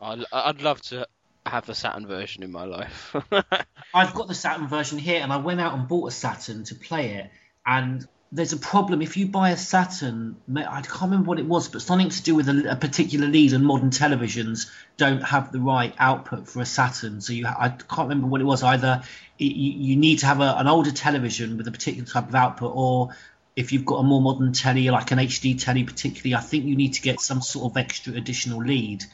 I'd, 0.00 0.24
I'd 0.32 0.62
love 0.62 0.80
to 0.82 1.06
have 1.46 1.66
the 1.66 1.74
Saturn 1.74 2.06
version 2.06 2.42
in 2.42 2.52
my 2.52 2.64
life. 2.64 3.16
I've 3.94 4.14
got 4.14 4.28
the 4.28 4.34
Saturn 4.34 4.68
version 4.68 4.98
here, 4.98 5.22
and 5.22 5.32
I 5.32 5.38
went 5.38 5.60
out 5.60 5.74
and 5.74 5.88
bought 5.88 6.08
a 6.08 6.10
Saturn 6.10 6.64
to 6.64 6.74
play 6.74 7.14
it. 7.14 7.30
And 7.66 8.06
there's 8.32 8.52
a 8.52 8.56
problem 8.56 9.00
if 9.00 9.16
you 9.16 9.26
buy 9.26 9.50
a 9.50 9.56
Saturn. 9.56 10.36
I 10.56 10.82
can't 10.82 11.02
remember 11.02 11.28
what 11.28 11.38
it 11.38 11.46
was, 11.46 11.68
but 11.68 11.82
something 11.82 12.08
to 12.08 12.22
do 12.22 12.34
with 12.34 12.48
a, 12.48 12.72
a 12.72 12.76
particular 12.76 13.28
lead. 13.28 13.52
And 13.52 13.64
modern 13.64 13.90
televisions 13.90 14.70
don't 14.96 15.22
have 15.22 15.52
the 15.52 15.60
right 15.60 15.94
output 15.98 16.48
for 16.48 16.60
a 16.60 16.66
Saturn, 16.66 17.20
so 17.20 17.32
you 17.32 17.46
I 17.46 17.68
can't 17.68 18.08
remember 18.08 18.26
what 18.26 18.40
it 18.40 18.44
was. 18.44 18.62
Either 18.62 19.02
it, 19.38 19.44
you, 19.44 19.72
you 19.90 19.96
need 19.96 20.20
to 20.20 20.26
have 20.26 20.40
a, 20.40 20.54
an 20.58 20.66
older 20.66 20.92
television 20.92 21.56
with 21.56 21.66
a 21.68 21.72
particular 21.72 22.06
type 22.06 22.28
of 22.28 22.34
output, 22.34 22.72
or 22.74 23.10
if 23.56 23.72
you've 23.72 23.84
got 23.86 23.96
a 23.96 24.02
more 24.02 24.20
modern 24.20 24.52
telly, 24.52 24.90
like 24.90 25.10
an 25.12 25.18
HD 25.18 25.60
telly, 25.60 25.84
particularly, 25.84 26.34
I 26.34 26.40
think 26.40 26.64
you 26.64 26.76
need 26.76 26.94
to 26.94 27.02
get 27.02 27.20
some 27.20 27.40
sort 27.40 27.70
of 27.72 27.76
extra 27.76 28.14
additional 28.14 28.58
lead. 28.62 29.04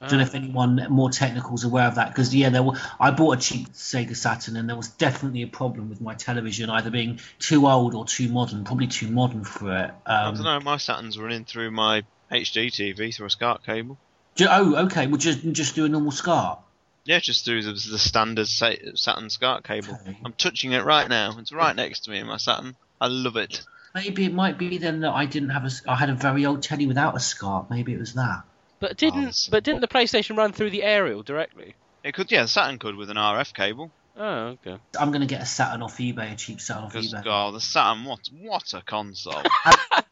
I 0.00 0.08
don't 0.08 0.18
know 0.18 0.24
if 0.24 0.34
anyone 0.34 0.84
more 0.90 1.10
technical 1.10 1.54
is 1.54 1.62
aware 1.62 1.86
of 1.86 1.94
that 1.94 2.08
because 2.08 2.34
yeah, 2.34 2.48
there 2.48 2.62
were. 2.64 2.72
I 2.98 3.12
bought 3.12 3.38
a 3.38 3.40
cheap 3.40 3.68
Sega 3.68 4.16
Saturn 4.16 4.56
and 4.56 4.68
there 4.68 4.74
was 4.74 4.88
definitely 4.88 5.42
a 5.42 5.46
problem 5.46 5.88
with 5.88 6.00
my 6.00 6.14
television 6.14 6.70
either 6.70 6.90
being 6.90 7.20
too 7.38 7.68
old 7.68 7.94
or 7.94 8.04
too 8.04 8.28
modern. 8.28 8.64
Probably 8.64 8.88
too 8.88 9.08
modern 9.08 9.44
for 9.44 9.72
it. 9.76 9.90
I 10.04 10.24
Um, 10.24 10.34
don't 10.34 10.42
know. 10.42 10.58
My 10.58 10.78
Saturn's 10.78 11.16
running 11.16 11.44
through 11.44 11.70
my 11.70 12.02
HD 12.32 12.66
TV 12.72 13.14
through 13.14 13.26
a 13.26 13.30
SCART 13.30 13.64
cable. 13.64 13.96
ju- 14.34 14.48
oh, 14.50 14.86
okay. 14.86 15.06
Well, 15.06 15.18
just 15.18 15.48
just 15.52 15.76
do 15.76 15.84
a 15.84 15.88
normal 15.88 16.10
SCART. 16.10 16.58
Yeah, 17.04 17.18
just 17.18 17.44
through 17.44 17.62
the, 17.62 17.72
the 17.72 17.98
standard 17.98 18.46
Sa- 18.46 18.70
Saturn 18.94 19.28
SCART 19.28 19.64
cable. 19.64 19.98
Okay. 20.02 20.16
I'm 20.24 20.32
touching 20.34 20.72
it 20.72 20.84
right 20.84 21.08
now. 21.08 21.36
It's 21.38 21.52
right 21.52 21.74
next 21.74 22.04
to 22.04 22.10
me 22.10 22.18
in 22.18 22.26
my 22.26 22.36
Saturn. 22.36 22.76
I 23.00 23.08
love 23.08 23.36
it. 23.36 23.62
Maybe 23.94 24.24
it 24.24 24.32
might 24.32 24.56
be 24.56 24.78
then 24.78 25.00
that 25.00 25.10
I 25.12 25.26
didn't 25.26 25.50
have 25.50 25.64
a. 25.64 25.70
I 25.86 25.96
had 25.96 26.08
a 26.10 26.14
very 26.14 26.46
old 26.46 26.62
telly 26.62 26.86
without 26.86 27.16
a 27.16 27.20
SCART. 27.20 27.70
Maybe 27.70 27.92
it 27.92 27.98
was 27.98 28.14
that. 28.14 28.42
but 28.78 28.96
didn't 28.96 29.24
that's 29.24 29.48
but 29.48 29.64
didn't 29.64 29.80
the 29.80 29.88
PlayStation 29.88 30.36
run 30.36 30.52
through 30.52 30.70
the 30.70 30.82
aerial 30.82 31.22
directly? 31.22 31.74
It 32.04 32.14
could, 32.14 32.32
yeah, 32.32 32.46
Saturn 32.46 32.78
could 32.78 32.96
with 32.96 33.10
an 33.10 33.16
RF 33.16 33.52
cable. 33.54 33.90
Oh, 34.16 34.56
okay. 34.66 34.78
I'm 34.98 35.10
going 35.10 35.20
to 35.20 35.26
get 35.26 35.40
a 35.42 35.46
Saturn 35.46 35.82
off 35.82 35.96
eBay, 35.98 36.32
a 36.32 36.36
cheap 36.36 36.60
Saturn 36.60 36.84
off 36.84 36.94
eBay. 36.94 37.22
God, 37.24 37.54
the 37.54 37.60
Saturn, 37.60 38.04
what 38.04 38.20
what 38.40 38.72
a 38.74 38.82
console! 38.82 39.42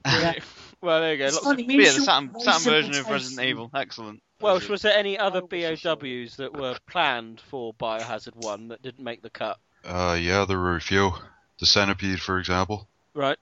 Yeah. 0.04 0.34
Well, 0.82 1.00
there 1.02 1.12
you 1.12 1.18
go. 1.18 1.24
Lots 1.26 1.40
funny, 1.40 1.62
of- 1.62 1.68
me 1.68 1.74
and 1.74 1.84
yeah, 1.84 1.92
the 1.92 2.00
Saturn, 2.00 2.40
Saturn 2.40 2.62
version 2.72 2.90
of 2.92 2.96
taste. 2.96 3.10
Resident 3.10 3.46
Evil, 3.48 3.70
excellent. 3.74 4.22
Welsh, 4.40 4.68
was 4.68 4.82
there 4.82 4.96
any 4.96 5.18
other 5.18 5.40
BOWs 5.42 6.36
that 6.36 6.50
were 6.56 6.76
planned 6.88 7.40
for 7.40 7.74
Biohazard 7.74 8.36
1 8.36 8.68
that 8.68 8.82
didn't 8.82 9.04
make 9.04 9.22
the 9.22 9.30
cut? 9.30 9.58
Uh, 9.84 10.16
yeah, 10.20 10.44
there 10.46 10.58
were 10.58 10.76
a 10.76 10.80
few. 10.80 11.12
The 11.58 11.66
Centipede, 11.66 12.20
for 12.20 12.38
example. 12.38 12.88
Right. 13.14 13.38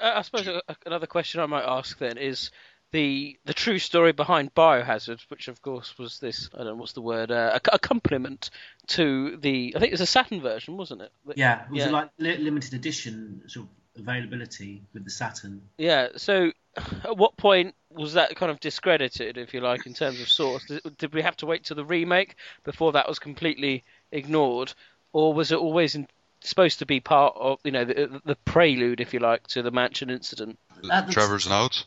Uh, 0.00 0.12
I 0.16 0.22
suppose 0.22 0.46
a, 0.46 0.62
a- 0.68 0.76
another 0.86 1.06
question 1.06 1.40
I 1.40 1.46
might 1.46 1.64
ask 1.64 1.98
then 1.98 2.18
is 2.18 2.50
the 2.90 3.36
the 3.44 3.52
true 3.52 3.78
story 3.78 4.12
behind 4.12 4.54
Biohazard, 4.54 5.20
which 5.28 5.48
of 5.48 5.60
course 5.60 5.98
was 5.98 6.20
this 6.20 6.48
I 6.54 6.58
don't 6.58 6.66
know 6.68 6.74
what's 6.76 6.92
the 6.92 7.02
word 7.02 7.30
uh, 7.30 7.50
ac- 7.54 7.70
accompaniment 7.72 8.48
to 8.88 9.36
the 9.38 9.74
I 9.76 9.78
think 9.78 9.90
it 9.90 9.94
was 9.94 10.00
a 10.00 10.06
Saturn 10.06 10.40
version, 10.40 10.76
wasn't 10.76 11.02
it? 11.02 11.12
Yeah, 11.36 11.64
it 11.64 11.70
was 11.70 11.84
Yeah. 11.84 11.90
like 11.90 12.10
limited 12.18 12.72
edition 12.74 13.42
sort 13.46 13.66
of 13.96 14.02
availability 14.02 14.82
with 14.94 15.04
the 15.04 15.10
Saturn. 15.10 15.62
Yeah. 15.76 16.08
So, 16.16 16.52
at 16.76 17.16
what 17.16 17.36
point 17.36 17.74
was 17.90 18.14
that 18.14 18.36
kind 18.36 18.50
of 18.50 18.60
discredited, 18.60 19.38
if 19.38 19.54
you 19.54 19.60
like, 19.60 19.86
in 19.86 19.94
terms 19.94 20.20
of 20.20 20.28
source? 20.28 20.64
Did, 20.66 20.96
did 20.98 21.14
we 21.14 21.22
have 21.22 21.36
to 21.38 21.46
wait 21.46 21.64
to 21.64 21.74
the 21.74 21.84
remake 21.84 22.36
before 22.64 22.92
that 22.92 23.08
was 23.08 23.18
completely 23.18 23.84
ignored, 24.12 24.72
or 25.12 25.32
was 25.32 25.52
it 25.52 25.58
always 25.58 25.94
in, 25.94 26.06
supposed 26.40 26.80
to 26.80 26.86
be 26.86 27.00
part 27.00 27.34
of 27.36 27.58
you 27.64 27.72
know 27.72 27.84
the, 27.84 28.20
the 28.24 28.36
prelude, 28.44 29.00
if 29.00 29.14
you 29.14 29.20
like, 29.20 29.46
to 29.48 29.62
the 29.62 29.70
Mansion 29.70 30.10
incident? 30.10 30.58
At 30.90 31.10
Trevor's 31.10 31.48
notes. 31.48 31.84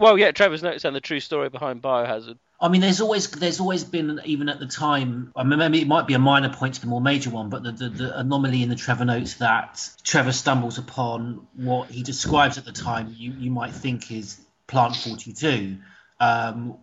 Well, 0.00 0.18
yeah, 0.18 0.32
Trevor's 0.32 0.64
notes 0.64 0.84
and 0.84 0.96
the 0.96 1.00
true 1.00 1.20
story 1.20 1.48
behind 1.48 1.80
Biohazard. 1.80 2.38
I 2.58 2.68
mean, 2.68 2.80
there's 2.80 3.00
always 3.00 3.30
there's 3.30 3.60
always 3.60 3.84
been 3.84 4.20
even 4.24 4.48
at 4.48 4.58
the 4.58 4.66
time. 4.66 5.30
I 5.36 5.44
mean, 5.44 5.58
maybe 5.58 5.80
it 5.80 5.86
might 5.86 6.06
be 6.06 6.14
a 6.14 6.18
minor 6.18 6.48
point 6.48 6.74
to 6.74 6.80
the 6.80 6.86
more 6.86 7.00
major 7.02 7.30
one, 7.30 7.50
but 7.50 7.62
the, 7.62 7.72
the, 7.72 7.88
the 7.90 8.18
anomaly 8.18 8.62
in 8.62 8.70
the 8.70 8.76
Trevor 8.76 9.04
notes 9.04 9.34
that 9.34 9.88
Trevor 10.02 10.32
stumbles 10.32 10.78
upon 10.78 11.46
what 11.54 11.90
he 11.90 12.02
describes 12.02 12.56
at 12.56 12.64
the 12.64 12.72
time, 12.72 13.14
you 13.16 13.32
you 13.32 13.50
might 13.50 13.72
think 13.72 14.10
is 14.10 14.40
Plant 14.66 14.96
42. 14.96 15.78
Um, 16.18 16.78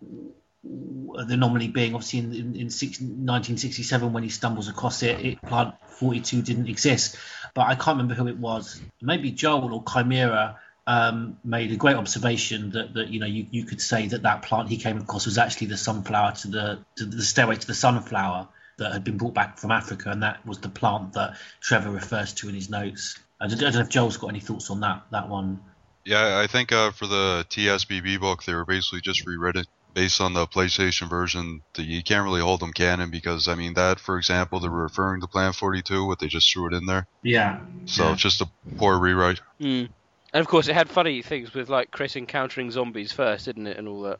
the 0.63 1.33
anomaly 1.33 1.67
being 1.67 1.93
obviously 1.93 2.19
in, 2.19 2.33
in, 2.33 2.55
in 2.55 2.69
six, 2.69 2.99
1967 2.99 4.13
when 4.13 4.23
he 4.23 4.29
stumbles 4.29 4.69
across 4.69 5.03
it, 5.03 5.19
it, 5.25 5.41
Plant 5.41 5.75
42 5.87 6.41
didn't 6.41 6.67
exist. 6.67 7.17
But 7.53 7.67
I 7.67 7.75
can't 7.75 7.97
remember 7.97 8.13
who 8.15 8.27
it 8.27 8.37
was. 8.37 8.81
Maybe 9.01 9.31
Joel 9.31 9.73
or 9.73 9.83
Chimera 9.83 10.59
um, 10.87 11.37
made 11.43 11.71
a 11.71 11.75
great 11.75 11.95
observation 11.95 12.71
that, 12.71 12.93
that 12.93 13.09
you 13.09 13.19
know 13.19 13.25
you, 13.25 13.47
you 13.51 13.65
could 13.65 13.81
say 13.81 14.07
that 14.07 14.23
that 14.23 14.41
plant 14.41 14.69
he 14.69 14.77
came 14.77 14.97
across 14.97 15.25
was 15.25 15.37
actually 15.37 15.67
the 15.67 15.77
sunflower 15.77 16.33
to 16.33 16.47
the 16.49 16.79
to 16.97 17.05
the 17.05 17.21
stairway 17.21 17.55
to 17.55 17.67
the 17.67 17.73
sunflower 17.73 18.49
that 18.77 18.91
had 18.91 19.03
been 19.03 19.17
brought 19.17 19.33
back 19.33 19.57
from 19.59 19.71
Africa, 19.71 20.09
and 20.09 20.23
that 20.23 20.45
was 20.45 20.59
the 20.59 20.69
plant 20.69 21.13
that 21.13 21.37
Trevor 21.61 21.91
refers 21.91 22.33
to 22.33 22.49
in 22.49 22.55
his 22.55 22.69
notes. 22.69 23.17
I 23.39 23.47
don't, 23.47 23.59
I 23.59 23.63
don't 23.63 23.73
know 23.75 23.81
if 23.81 23.89
Joel's 23.89 24.17
got 24.17 24.27
any 24.27 24.39
thoughts 24.39 24.69
on 24.69 24.81
that 24.81 25.03
that 25.11 25.29
one. 25.29 25.61
Yeah, 26.05 26.39
I 26.39 26.47
think 26.47 26.71
uh, 26.71 26.91
for 26.91 27.07
the 27.07 27.45
TSBB 27.49 28.19
book, 28.19 28.43
they 28.43 28.53
were 28.53 28.65
basically 28.65 29.01
just 29.01 29.25
rewritten 29.25 29.65
based 29.93 30.19
on 30.19 30.33
the 30.33 30.47
PlayStation 30.47 31.09
version. 31.09 31.61
The, 31.75 31.83
you 31.83 32.01
can't 32.03 32.23
really 32.23 32.41
hold 32.41 32.59
them 32.59 32.73
canon 32.73 33.09
because, 33.11 33.47
I 33.47 33.55
mean, 33.55 33.75
that, 33.75 33.99
for 33.99 34.17
example, 34.17 34.59
they 34.59 34.67
were 34.67 34.81
referring 34.83 35.21
to 35.21 35.27
Plant 35.27 35.55
42, 35.55 36.07
but 36.07 36.19
they 36.19 36.27
just 36.27 36.51
threw 36.51 36.67
it 36.67 36.73
in 36.73 36.85
there. 36.87 37.07
Yeah. 37.21 37.59
So 37.85 38.03
Yeah. 38.05 38.13
it's 38.13 38.21
just 38.21 38.41
a 38.41 38.49
poor 38.77 38.97
rewrite. 38.97 39.39
Mm. 39.61 39.89
And 40.33 40.41
of 40.41 40.47
course, 40.47 40.67
it 40.67 40.73
had 40.73 40.89
funny 40.89 41.21
things 41.21 41.53
with 41.53 41.69
like 41.69 41.91
Chris 41.91 42.15
encountering 42.15 42.71
zombies 42.71 43.11
first, 43.11 43.45
didn't 43.45 43.67
it, 43.67 43.77
and 43.77 43.87
all 43.87 44.01
that. 44.01 44.19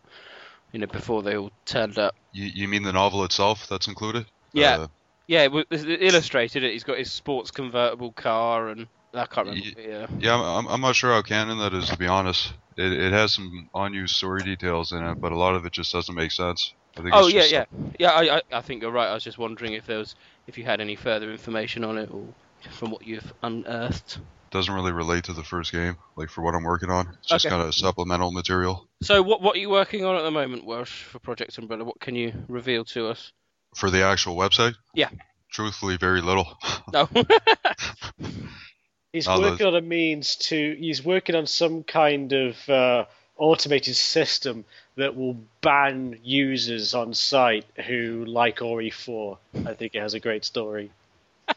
You 0.71 0.79
know, 0.79 0.87
before 0.87 1.21
they 1.21 1.35
all 1.37 1.51
turned 1.65 1.97
up. 1.97 2.15
You, 2.31 2.45
you 2.45 2.67
mean 2.67 2.83
the 2.83 2.93
novel 2.93 3.23
itself 3.25 3.67
that's 3.67 3.87
included? 3.87 4.25
Yeah. 4.53 4.75
Uh, 4.77 4.87
Yeah, 5.27 5.47
it, 5.51 5.67
it 5.71 6.01
illustrated 6.03 6.63
it. 6.63 6.73
He's 6.73 6.83
got 6.83 6.97
his 6.97 7.11
sports 7.11 7.49
convertible 7.51 8.11
car, 8.11 8.69
and 8.69 8.87
I 9.13 9.25
can't 9.25 9.47
remember. 9.47 9.81
Yeah. 9.81 10.07
yeah, 10.19 10.41
I'm, 10.41 10.67
I'm 10.67 10.81
not 10.81 10.95
sure 10.95 11.11
how 11.11 11.21
canon 11.21 11.59
that 11.59 11.73
is, 11.73 11.89
to 11.89 11.97
be 11.97 12.07
honest. 12.07 12.53
It, 12.77 12.91
it 12.91 13.11
has 13.13 13.33
some 13.33 13.69
unused 13.73 14.15
story 14.15 14.43
details 14.43 14.91
in 14.91 15.03
it, 15.03 15.21
but 15.21 15.31
a 15.31 15.37
lot 15.37 15.55
of 15.55 15.65
it 15.65 15.73
just 15.73 15.91
doesn't 15.91 16.15
make 16.15 16.31
sense. 16.31 16.73
I 16.97 17.01
think 17.01 17.13
Oh 17.15 17.27
yeah, 17.27 17.41
just 17.41 17.51
yeah, 17.51 17.65
yeah. 17.99 18.11
I, 18.11 18.37
I, 18.37 18.41
I 18.53 18.61
think 18.61 18.81
you're 18.81 18.91
right. 18.91 19.09
I 19.09 19.13
was 19.13 19.23
just 19.23 19.37
wondering 19.37 19.73
if 19.73 19.85
there 19.85 19.97
was, 19.99 20.15
if 20.47 20.57
you 20.57 20.63
had 20.63 20.81
any 20.81 20.95
further 20.95 21.31
information 21.31 21.83
on 21.83 21.97
it, 21.97 22.09
or 22.11 22.33
from 22.71 22.91
what 22.91 23.05
you've 23.05 23.33
unearthed. 23.43 24.19
doesn't 24.51 24.73
really 24.73 24.91
relate 24.91 25.23
to 25.25 25.33
the 25.33 25.43
first 25.43 25.71
game, 25.71 25.97
like 26.15 26.29
for 26.29 26.43
what 26.43 26.55
I'm 26.55 26.63
working 26.63 26.89
on. 26.89 27.07
It's 27.19 27.27
just 27.29 27.45
Okay. 27.45 27.55
kind 27.55 27.67
of 27.67 27.73
supplemental 27.75 28.31
material. 28.31 28.87
So, 29.01 29.21
what 29.21 29.41
what 29.41 29.55
are 29.55 29.59
you 29.59 29.69
working 29.69 30.05
on 30.05 30.15
at 30.15 30.21
the 30.23 30.31
moment, 30.31 30.65
Welsh, 30.65 31.03
for 31.03 31.19
Project 31.19 31.57
Umbrella? 31.57 31.83
What 31.83 31.99
can 31.99 32.15
you 32.15 32.31
reveal 32.47 32.85
to 32.85 33.07
us? 33.07 33.31
For 33.75 33.89
the 33.89 34.03
actual 34.03 34.35
website, 34.35 34.75
Yeah. 34.93 35.09
truthfully, 35.51 35.97
very 35.97 36.21
little. 36.21 36.57
No. 36.93 37.09
He's 39.13 39.27
Oh, 39.27 39.39
working 39.39 39.65
on 39.67 39.75
a 39.75 39.81
means 39.81 40.35
to. 40.47 40.75
He's 40.75 41.03
working 41.05 41.35
on 41.35 41.47
some 41.47 41.83
kind 41.83 42.33
of 42.33 42.69
uh, 42.69 43.05
automated 43.37 43.95
system 43.95 44.65
that 44.95 45.15
will 45.15 45.37
ban 45.61 46.19
users 46.23 46.93
on 46.93 47.13
site 47.13 47.65
who 47.87 48.25
like 48.25 48.61
RE4. 48.61 49.37
I 49.65 49.73
think 49.73 49.95
it 49.95 50.01
has 50.01 50.13
a 50.15 50.19
great 50.19 50.43
story. 50.45 50.91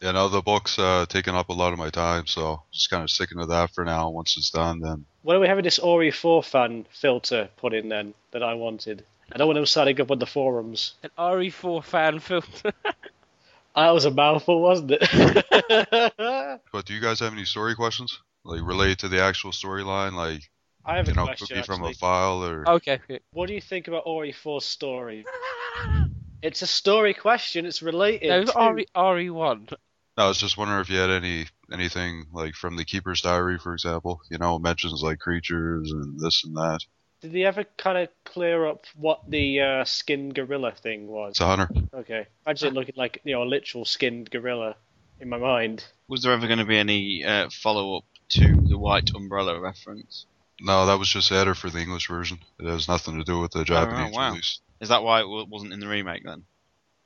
Yeah, 0.00 0.12
no, 0.12 0.28
the 0.28 0.42
book's 0.42 0.78
uh, 0.78 1.06
taking 1.08 1.34
up 1.34 1.48
a 1.48 1.52
lot 1.52 1.72
of 1.72 1.78
my 1.78 1.90
time, 1.90 2.26
so 2.26 2.62
just 2.72 2.88
kind 2.90 3.02
of 3.02 3.10
sticking 3.10 3.38
to 3.38 3.46
that 3.46 3.70
for 3.72 3.84
now. 3.84 4.10
Once 4.10 4.36
it's 4.36 4.50
done, 4.50 4.80
then 4.80 5.06
When 5.22 5.36
are 5.36 5.40
we 5.40 5.48
having 5.48 5.64
this 5.64 5.78
RE4 5.80 6.44
fan 6.44 6.86
filter 6.90 7.48
put 7.56 7.74
in 7.74 7.88
then 7.88 8.14
that 8.30 8.42
I 8.42 8.54
wanted? 8.54 9.04
I 9.32 9.38
don't 9.38 9.48
want 9.48 9.58
him 9.58 9.66
signing 9.66 10.00
up 10.00 10.10
on 10.10 10.18
the 10.20 10.26
forums. 10.26 10.94
An 11.02 11.10
RE4 11.18 11.82
fan 11.82 12.20
filter. 12.20 12.72
That 13.74 13.90
was 13.90 14.04
a 14.04 14.10
mouthful, 14.10 14.60
wasn't 14.60 14.92
it? 14.92 16.14
But 16.72 16.84
do 16.84 16.94
you 16.94 17.00
guys 17.00 17.20
have 17.20 17.32
any 17.32 17.44
story 17.44 17.74
questions, 17.74 18.20
like 18.44 18.60
related 18.62 18.98
to 19.00 19.08
the 19.08 19.20
actual 19.20 19.52
storyline? 19.52 20.12
Like, 20.12 20.50
I 20.84 20.96
have 20.96 21.06
a 21.06 21.10
you 21.10 21.16
know, 21.16 21.24
question, 21.24 21.46
could 21.46 21.54
be 21.56 21.62
from 21.62 21.84
a 21.84 21.92
file 21.94 22.44
or. 22.44 22.68
okay. 22.68 23.00
What 23.32 23.48
do 23.48 23.54
you 23.54 23.60
think 23.60 23.88
about 23.88 24.04
RE4's 24.04 24.64
story? 24.64 25.24
It's 26.42 26.62
a 26.62 26.66
story 26.66 27.14
question. 27.14 27.66
It's 27.66 27.82
related. 27.82 28.28
No, 28.28 28.44
to... 28.44 28.72
RE 28.72 28.86
RE1. 28.94 29.70
No, 29.70 30.24
I 30.24 30.28
was 30.28 30.38
just 30.38 30.56
wondering 30.56 30.80
if 30.80 30.90
you 30.90 30.98
had 30.98 31.10
any 31.10 31.46
anything 31.72 32.26
like 32.32 32.54
from 32.54 32.76
the 32.76 32.84
Keeper's 32.84 33.20
Diary, 33.20 33.58
for 33.58 33.72
example. 33.72 34.20
You 34.30 34.38
know, 34.38 34.58
mentions 34.58 35.02
like 35.02 35.18
creatures 35.18 35.92
and 35.92 36.18
this 36.18 36.44
and 36.44 36.56
that. 36.56 36.80
Did 37.20 37.32
they 37.32 37.44
ever 37.44 37.64
kind 37.76 37.98
of 37.98 38.08
clear 38.24 38.66
up 38.66 38.84
what 38.96 39.28
the 39.28 39.60
uh, 39.60 39.84
skinned 39.84 40.34
gorilla 40.34 40.72
thing 40.72 41.08
was? 41.08 41.32
It's 41.32 41.40
a 41.40 41.46
hunter. 41.46 41.68
Okay, 41.92 42.26
I 42.46 42.52
just 42.52 42.72
looking 42.72 42.94
like 42.96 43.20
you 43.24 43.34
know 43.34 43.42
a 43.42 43.44
literal 43.44 43.84
skinned 43.84 44.30
gorilla 44.30 44.76
in 45.20 45.28
my 45.28 45.38
mind. 45.38 45.84
Was 46.08 46.22
there 46.22 46.32
ever 46.32 46.46
going 46.46 46.60
to 46.60 46.64
be 46.64 46.78
any 46.78 47.24
uh, 47.24 47.48
follow 47.50 47.98
up 47.98 48.04
to 48.30 48.60
the 48.68 48.78
White 48.78 49.10
Umbrella 49.14 49.58
reference? 49.60 50.26
No, 50.60 50.86
that 50.86 50.98
was 50.98 51.08
just 51.08 51.32
added 51.32 51.56
for 51.56 51.70
the 51.70 51.80
English 51.80 52.08
version. 52.08 52.38
It 52.58 52.66
has 52.66 52.88
nothing 52.88 53.18
to 53.18 53.24
do 53.24 53.40
with 53.40 53.52
the 53.52 53.64
Japanese 53.64 54.14
wow. 54.14 54.30
release. 54.30 54.60
Is 54.80 54.88
that 54.88 55.02
why 55.02 55.20
it 55.20 55.48
wasn't 55.48 55.72
in 55.72 55.80
the 55.80 55.88
remake 55.88 56.24
then? 56.24 56.44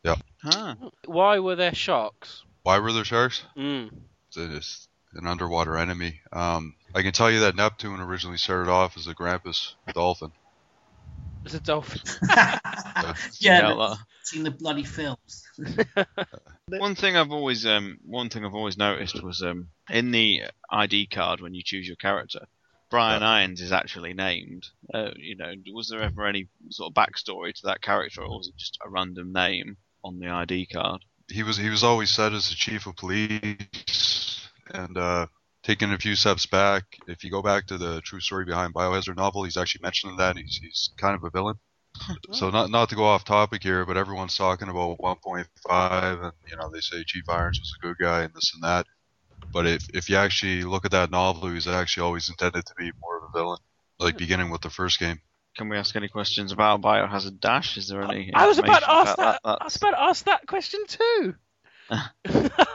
Yeah. 0.02 0.16
Huh. 0.42 0.74
Why 1.06 1.38
were 1.38 1.56
there 1.56 1.74
sharks? 1.74 2.42
Why 2.62 2.78
were 2.78 2.92
there 2.92 3.04
sharks? 3.04 3.42
Mm. 3.56 3.90
It's 4.36 4.88
an 5.14 5.26
underwater 5.26 5.76
enemy. 5.76 6.20
Um, 6.32 6.74
I 6.94 7.02
can 7.02 7.12
tell 7.12 7.30
you 7.30 7.40
that 7.40 7.56
Neptune 7.56 8.00
originally 8.00 8.38
started 8.38 8.70
off 8.70 8.96
as 8.96 9.06
a 9.06 9.14
Grampus 9.14 9.74
dolphin. 9.94 10.32
It's 11.44 11.54
a 11.54 11.60
dolphin. 11.60 12.00
yeah, 12.28 13.14
Yeah, 13.38 13.74
but 13.74 13.98
seen 14.22 14.44
the 14.44 14.50
bloody 14.50 14.84
films. 14.84 15.44
One 16.78 16.94
thing 16.94 17.16
I've 17.16 17.32
always 17.32 17.66
um 17.66 17.98
one 18.06 18.30
thing 18.30 18.44
I've 18.44 18.54
always 18.54 18.78
noticed 18.78 19.22
was 19.22 19.42
um 19.42 19.68
in 19.90 20.10
the 20.10 20.44
ID 20.70 21.06
card 21.06 21.40
when 21.40 21.54
you 21.54 21.62
choose 21.62 21.86
your 21.86 21.96
character, 21.96 22.46
Brian 22.90 23.22
Irons 23.22 23.60
is 23.60 23.72
actually 23.72 24.12
named. 24.12 24.68
Uh, 24.92 25.10
you 25.16 25.34
know, 25.36 25.52
was 25.72 25.88
there 25.88 26.02
ever 26.02 26.26
any 26.26 26.48
sort 26.70 26.90
of 26.90 26.94
backstory 26.94 27.54
to 27.54 27.62
that 27.64 27.80
character, 27.80 28.22
or 28.22 28.38
was 28.38 28.48
it 28.48 28.56
just 28.56 28.78
a 28.84 28.88
random 28.88 29.32
name 29.32 29.76
on 30.04 30.18
the 30.18 30.28
ID 30.28 30.66
card? 30.66 31.02
He 31.28 31.42
was 31.42 31.56
he 31.56 31.70
was 31.70 31.82
always 31.82 32.10
said 32.10 32.32
as 32.34 32.50
the 32.50 32.54
chief 32.54 32.86
of 32.86 32.96
police, 32.96 34.11
and 34.72 34.96
uh, 34.96 35.26
taking 35.62 35.92
a 35.92 35.98
few 35.98 36.16
steps 36.16 36.46
back, 36.46 36.84
if 37.06 37.24
you 37.24 37.30
go 37.30 37.42
back 37.42 37.66
to 37.66 37.78
the 37.78 38.00
true 38.00 38.20
story 38.20 38.44
behind 38.44 38.74
Biohazard 38.74 39.16
novel, 39.16 39.44
he's 39.44 39.56
actually 39.56 39.82
mentioning 39.82 40.16
that 40.16 40.36
he's 40.36 40.58
he's 40.62 40.90
kind 40.96 41.14
of 41.14 41.24
a 41.24 41.30
villain. 41.30 41.56
So 42.32 42.50
not 42.50 42.70
not 42.70 42.88
to 42.88 42.96
go 42.96 43.04
off 43.04 43.24
topic 43.24 43.62
here, 43.62 43.84
but 43.84 43.96
everyone's 43.96 44.36
talking 44.36 44.68
about 44.68 44.98
1.5, 44.98 46.24
and 46.24 46.32
you 46.50 46.56
know 46.56 46.70
they 46.72 46.80
say 46.80 47.04
Chief 47.04 47.28
Irons 47.28 47.60
was 47.60 47.74
a 47.78 47.86
good 47.86 47.96
guy 48.00 48.22
and 48.22 48.34
this 48.34 48.52
and 48.54 48.62
that. 48.62 48.86
But 49.52 49.66
if 49.66 49.88
if 49.94 50.08
you 50.08 50.16
actually 50.16 50.62
look 50.62 50.84
at 50.84 50.90
that 50.92 51.10
novel, 51.10 51.50
he's 51.50 51.68
actually 51.68 52.04
always 52.04 52.28
intended 52.28 52.64
to 52.64 52.74
be 52.76 52.90
more 53.00 53.18
of 53.18 53.24
a 53.24 53.38
villain, 53.38 53.58
like 53.98 54.16
beginning 54.16 54.50
with 54.50 54.62
the 54.62 54.70
first 54.70 54.98
game. 54.98 55.20
Can 55.56 55.68
we 55.68 55.76
ask 55.76 55.94
any 55.94 56.08
questions 56.08 56.50
about 56.50 56.80
Biohazard 56.80 57.38
Dash? 57.38 57.76
Is 57.76 57.88
there 57.88 58.02
any? 58.02 58.32
I 58.34 58.46
was 58.46 58.56
about 58.58 58.80
to 58.80 58.90
information 58.90 59.08
ask 59.08 59.16
that. 59.18 59.40
about 59.44 59.60
I 59.60 59.64
was 59.64 59.76
about 59.76 59.90
to 59.90 60.00
ask 60.00 60.24
that 60.24 60.46
question 60.46 60.80
too. 60.86 61.34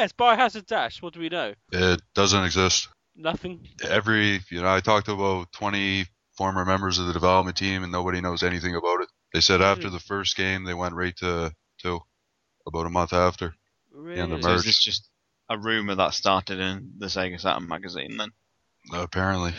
yes, 0.00 0.12
Biohazard 0.12 0.66
Dash. 0.66 1.02
What 1.02 1.14
do 1.14 1.20
we 1.20 1.28
know? 1.28 1.54
It 1.72 2.00
doesn't 2.14 2.44
exist. 2.44 2.88
Nothing. 3.16 3.66
Every 3.82 4.40
you 4.50 4.62
know, 4.62 4.72
I 4.74 4.80
talked 4.80 5.06
to 5.06 5.12
about 5.12 5.50
20 5.52 6.06
former 6.36 6.64
members 6.64 6.98
of 6.98 7.06
the 7.06 7.12
development 7.12 7.56
team, 7.56 7.82
and 7.82 7.90
nobody 7.90 8.20
knows 8.20 8.42
anything 8.42 8.74
about 8.76 9.00
it. 9.02 9.08
They 9.32 9.40
said 9.40 9.60
after 9.60 9.88
Hmm. 9.88 9.94
the 9.94 10.00
first 10.00 10.36
game, 10.36 10.64
they 10.64 10.74
went 10.74 10.94
right 10.94 11.16
to 11.18 11.52
two. 11.78 12.00
about 12.66 12.84
a 12.86 12.90
month 12.90 13.14
after 13.14 13.54
the 13.92 14.20
end 14.20 14.30
of 14.32 14.42
So 14.42 14.52
is 14.52 14.64
this 14.64 14.84
just 14.84 15.08
a 15.48 15.56
rumor 15.58 15.94
that 15.94 16.12
started 16.12 16.60
in 16.60 16.92
the 16.98 17.06
Sega 17.06 17.40
Saturn 17.40 17.66
magazine 17.66 18.18
then? 18.18 18.28
Apparently, 18.92 19.54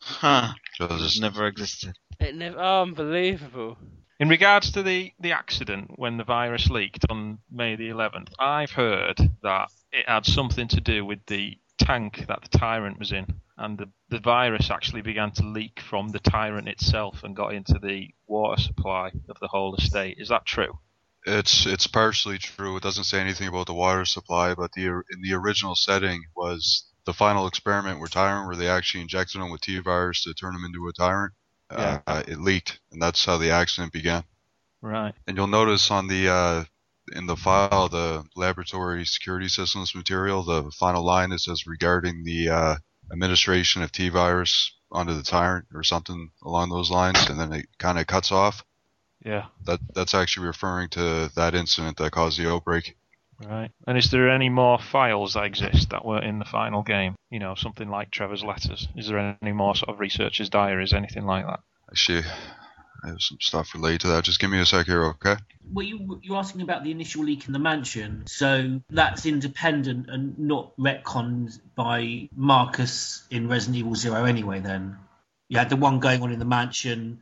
Huh. 0.00 0.52
Just- 0.76 0.98
Just 0.98 1.20
never 1.22 1.46
existed. 1.46 1.96
It 2.20 2.34
never, 2.34 2.58
unbelievable. 2.58 3.78
In 4.20 4.28
regards 4.28 4.70
to 4.72 4.82
the, 4.82 5.12
the 5.18 5.32
accident 5.32 5.92
when 5.96 6.18
the 6.18 6.24
virus 6.24 6.70
leaked 6.70 7.04
on 7.10 7.38
May 7.50 7.74
the 7.74 7.88
11th, 7.88 8.32
I've 8.38 8.70
heard 8.70 9.18
that 9.42 9.70
it 9.90 10.08
had 10.08 10.24
something 10.24 10.68
to 10.68 10.80
do 10.80 11.04
with 11.04 11.26
the 11.26 11.58
tank 11.78 12.24
that 12.28 12.40
the 12.42 12.58
Tyrant 12.58 13.00
was 13.00 13.10
in, 13.10 13.40
and 13.58 13.76
the, 13.76 13.90
the 14.10 14.20
virus 14.20 14.70
actually 14.70 15.02
began 15.02 15.32
to 15.32 15.42
leak 15.42 15.80
from 15.80 16.10
the 16.10 16.20
Tyrant 16.20 16.68
itself 16.68 17.24
and 17.24 17.34
got 17.34 17.54
into 17.54 17.78
the 17.80 18.08
water 18.28 18.62
supply 18.62 19.10
of 19.28 19.38
the 19.40 19.48
whole 19.48 19.74
estate. 19.74 20.18
Is 20.20 20.28
that 20.28 20.46
true? 20.46 20.78
It's 21.26 21.66
it's 21.66 21.86
partially 21.86 22.38
true. 22.38 22.76
It 22.76 22.82
doesn't 22.82 23.04
say 23.04 23.18
anything 23.18 23.48
about 23.48 23.66
the 23.66 23.74
water 23.74 24.04
supply, 24.04 24.54
but 24.54 24.72
the 24.72 24.84
in 24.84 25.22
the 25.22 25.32
original 25.32 25.74
setting 25.74 26.22
was 26.36 26.86
the 27.06 27.14
final 27.14 27.46
experiment 27.46 27.98
where 27.98 28.08
Tyrant, 28.08 28.46
where 28.46 28.56
they 28.56 28.68
actually 28.68 29.00
injected 29.00 29.40
him 29.40 29.50
with 29.50 29.62
T 29.62 29.78
virus 29.78 30.22
to 30.24 30.34
turn 30.34 30.54
him 30.54 30.64
into 30.64 30.86
a 30.86 30.92
Tyrant. 30.92 31.32
Yeah. 31.78 32.00
Uh, 32.06 32.22
it 32.26 32.40
leaked, 32.40 32.80
and 32.92 33.00
that's 33.00 33.24
how 33.24 33.38
the 33.38 33.50
accident 33.50 33.92
began. 33.92 34.24
Right. 34.80 35.14
And 35.26 35.36
you'll 35.36 35.46
notice 35.46 35.90
on 35.90 36.08
the 36.08 36.28
uh, 36.28 36.64
in 37.12 37.26
the 37.26 37.36
file, 37.36 37.88
the 37.88 38.24
laboratory 38.36 39.04
security 39.04 39.48
systems 39.48 39.94
material, 39.94 40.42
the 40.42 40.70
final 40.72 41.04
line 41.04 41.32
it 41.32 41.40
says 41.40 41.66
regarding 41.66 42.24
the 42.24 42.48
uh, 42.48 42.76
administration 43.12 43.82
of 43.82 43.92
T 43.92 44.08
virus 44.08 44.72
onto 44.90 45.14
the 45.14 45.22
Tyrant 45.22 45.66
or 45.74 45.82
something 45.82 46.30
along 46.44 46.70
those 46.70 46.90
lines, 46.90 47.28
and 47.28 47.38
then 47.38 47.52
it 47.52 47.66
kind 47.78 47.98
of 47.98 48.06
cuts 48.06 48.30
off. 48.32 48.64
Yeah. 49.24 49.46
That 49.64 49.80
that's 49.94 50.14
actually 50.14 50.46
referring 50.46 50.90
to 50.90 51.30
that 51.34 51.54
incident 51.54 51.96
that 51.96 52.12
caused 52.12 52.38
the 52.38 52.50
outbreak. 52.50 52.96
Right. 53.42 53.70
And 53.86 53.98
is 53.98 54.10
there 54.10 54.30
any 54.30 54.48
more 54.48 54.78
files 54.78 55.34
that 55.34 55.44
exist 55.44 55.90
that 55.90 56.04
were 56.04 56.22
in 56.22 56.38
the 56.38 56.44
final 56.44 56.82
game? 56.82 57.14
You 57.30 57.40
know, 57.40 57.54
something 57.54 57.88
like 57.88 58.10
Trevor's 58.10 58.44
letters. 58.44 58.88
Is 58.96 59.08
there 59.08 59.36
any 59.42 59.52
more 59.52 59.74
sort 59.74 59.90
of 59.90 60.00
researchers' 60.00 60.50
diaries, 60.50 60.92
anything 60.92 61.24
like 61.26 61.46
that? 61.46 61.60
Actually, 61.90 62.22
I 63.04 63.08
have 63.08 63.20
some 63.20 63.38
stuff 63.40 63.74
related 63.74 64.02
to 64.02 64.08
that. 64.08 64.24
Just 64.24 64.40
give 64.40 64.50
me 64.50 64.60
a 64.60 64.66
sec 64.66 64.86
here, 64.86 65.04
okay? 65.04 65.36
Well, 65.72 65.84
you, 65.84 66.20
you're 66.22 66.36
asking 66.36 66.62
about 66.62 66.84
the 66.84 66.90
initial 66.90 67.24
leak 67.24 67.46
in 67.46 67.52
the 67.52 67.58
mansion, 67.58 68.24
so 68.26 68.80
that's 68.88 69.26
independent 69.26 70.08
and 70.08 70.38
not 70.38 70.76
retconned 70.76 71.58
by 71.74 72.28
Marcus 72.34 73.24
in 73.30 73.48
Resident 73.48 73.78
Evil 73.78 73.94
Zero 73.94 74.24
anyway. 74.24 74.60
Then 74.60 74.96
you 75.48 75.58
had 75.58 75.68
the 75.68 75.76
one 75.76 76.00
going 76.00 76.22
on 76.22 76.32
in 76.32 76.38
the 76.38 76.44
mansion, 76.44 77.20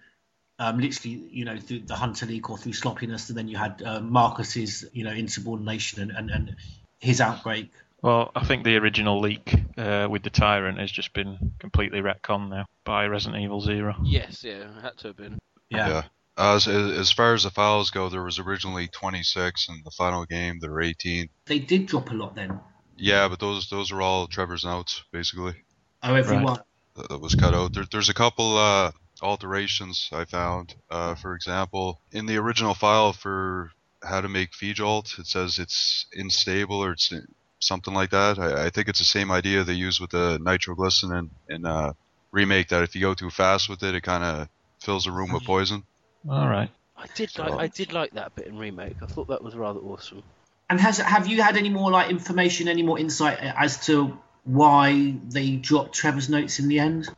um, 0.59 0.79
literally, 0.79 1.23
you 1.31 1.45
know, 1.45 1.59
through 1.59 1.81
the 1.81 1.97
Hunter 1.97 2.27
leak 2.27 2.51
or 2.51 2.59
through 2.59 2.75
sloppiness, 2.75 3.29
and 3.29 3.38
then 3.38 3.49
you 3.49 3.57
had 3.57 3.83
uh, 3.83 4.01
Marcus's, 4.01 4.85
you 4.93 5.05
know, 5.05 5.12
insubordination 5.12 6.03
and, 6.03 6.11
and, 6.12 6.31
and 6.31 6.57
his 6.99 7.21
outbreak. 7.21 7.71
Well, 8.03 8.33
I 8.35 8.45
think 8.45 8.65
the 8.65 8.77
original 8.77 9.21
leak 9.21 9.55
uh, 9.79 10.09
with 10.11 10.23
the 10.23 10.31
Tyrant 10.31 10.79
has 10.79 10.91
just 10.91 11.12
been 11.12 11.53
completely 11.61 12.01
retconned 12.01 12.51
now 12.51 12.67
by 12.85 13.07
Resident 13.07 13.43
Evil 13.43 13.61
Zero. 13.61 13.97
Yes, 14.05 14.43
yeah, 14.43 14.77
it 14.77 14.83
had 14.83 14.99
to 14.99 15.09
have 15.09 15.17
been. 15.17 15.38
Yeah. 15.71 16.05
As 16.37 16.67
as 16.67 17.12
far 17.12 17.35
as 17.35 17.43
the 17.43 17.51
files 17.51 17.91
go, 17.91 18.09
there 18.09 18.23
was 18.23 18.38
originally 18.38 18.88
26, 18.88 19.69
and 19.69 19.85
the 19.85 19.91
final 19.91 20.25
game 20.25 20.59
there 20.61 20.71
were 20.71 20.81
18. 20.81 21.29
They 21.45 21.59
did 21.59 21.87
drop 21.87 22.11
a 22.11 22.15
lot 22.15 22.35
then. 22.35 22.59
Yeah, 22.97 23.29
but 23.29 23.38
those 23.38 23.69
those 23.69 23.93
are 23.93 24.01
all 24.01 24.27
Trevor's 24.27 24.65
notes 24.65 25.05
basically. 25.12 25.55
Oh, 26.03 26.15
everyone. 26.15 26.59
That, 26.97 27.09
that 27.11 27.21
was 27.21 27.35
cut 27.35 27.55
out. 27.55 27.75
There, 27.75 27.85
there's 27.91 28.09
a 28.09 28.15
couple 28.15 28.57
uh, 28.57 28.93
alterations 29.23 30.09
I 30.13 30.25
found. 30.25 30.75
Uh, 30.91 31.15
for 31.15 31.35
example, 31.35 32.01
in 32.11 32.27
the 32.27 32.37
original 32.37 32.75
file 32.75 33.13
for 33.13 33.71
how 34.03 34.21
to 34.21 34.29
make 34.29 34.51
Jolt, 34.53 35.19
it 35.19 35.27
says 35.27 35.59
it's 35.59 36.07
unstable 36.13 36.85
or 36.85 36.93
it's 36.93 37.13
something 37.61 37.95
like 37.95 38.11
that. 38.11 38.39
I, 38.39 38.67
I 38.67 38.71
think 38.71 38.89
it's 38.89 38.99
the 38.99 39.05
same 39.05 39.31
idea 39.31 39.65
they 39.65 39.75
use 39.75 40.01
with 40.01 40.11
the 40.11 40.39
nitroglycerin 40.41 41.31
in, 41.49 41.55
in 41.55 41.67
uh, 41.67 41.93
remake. 42.33 42.69
That 42.69 42.83
if 42.83 42.95
you 42.95 43.01
go 43.01 43.15
too 43.15 43.31
fast 43.31 43.69
with 43.69 43.83
it, 43.83 43.95
it 43.95 44.03
kind 44.03 44.25
of 44.25 44.49
fills 44.81 45.05
the 45.05 45.13
room 45.13 45.33
with 45.33 45.45
poison. 45.45 45.85
All 46.29 46.49
right. 46.49 46.71
I 46.97 47.07
did 47.15 47.37
like 47.39 47.53
I 47.53 47.67
did 47.67 47.93
like 47.93 48.13
that 48.13 48.35
bit 48.35 48.47
in 48.47 48.57
remake. 48.57 48.97
I 49.03 49.07
thought 49.07 49.29
that 49.29 49.43
was 49.43 49.57
rather 49.57 49.81
awesome. 49.81 50.23
And 50.71 50.81
has 50.81 50.99
have 50.99 51.27
you 51.27 51.43
had 51.43 51.57
any 51.57 51.71
more 51.71 51.91
like 51.91 52.11
information, 52.11 52.69
any 52.69 52.83
more 52.83 52.99
insight 52.99 53.39
as 53.41 53.87
to 53.87 54.19
why 54.45 55.17
they 55.29 55.57
dropped 55.57 55.95
Trevor's 55.95 56.29
notes 56.29 56.59
in 56.59 56.69
the 56.69 56.79
end? 56.79 57.09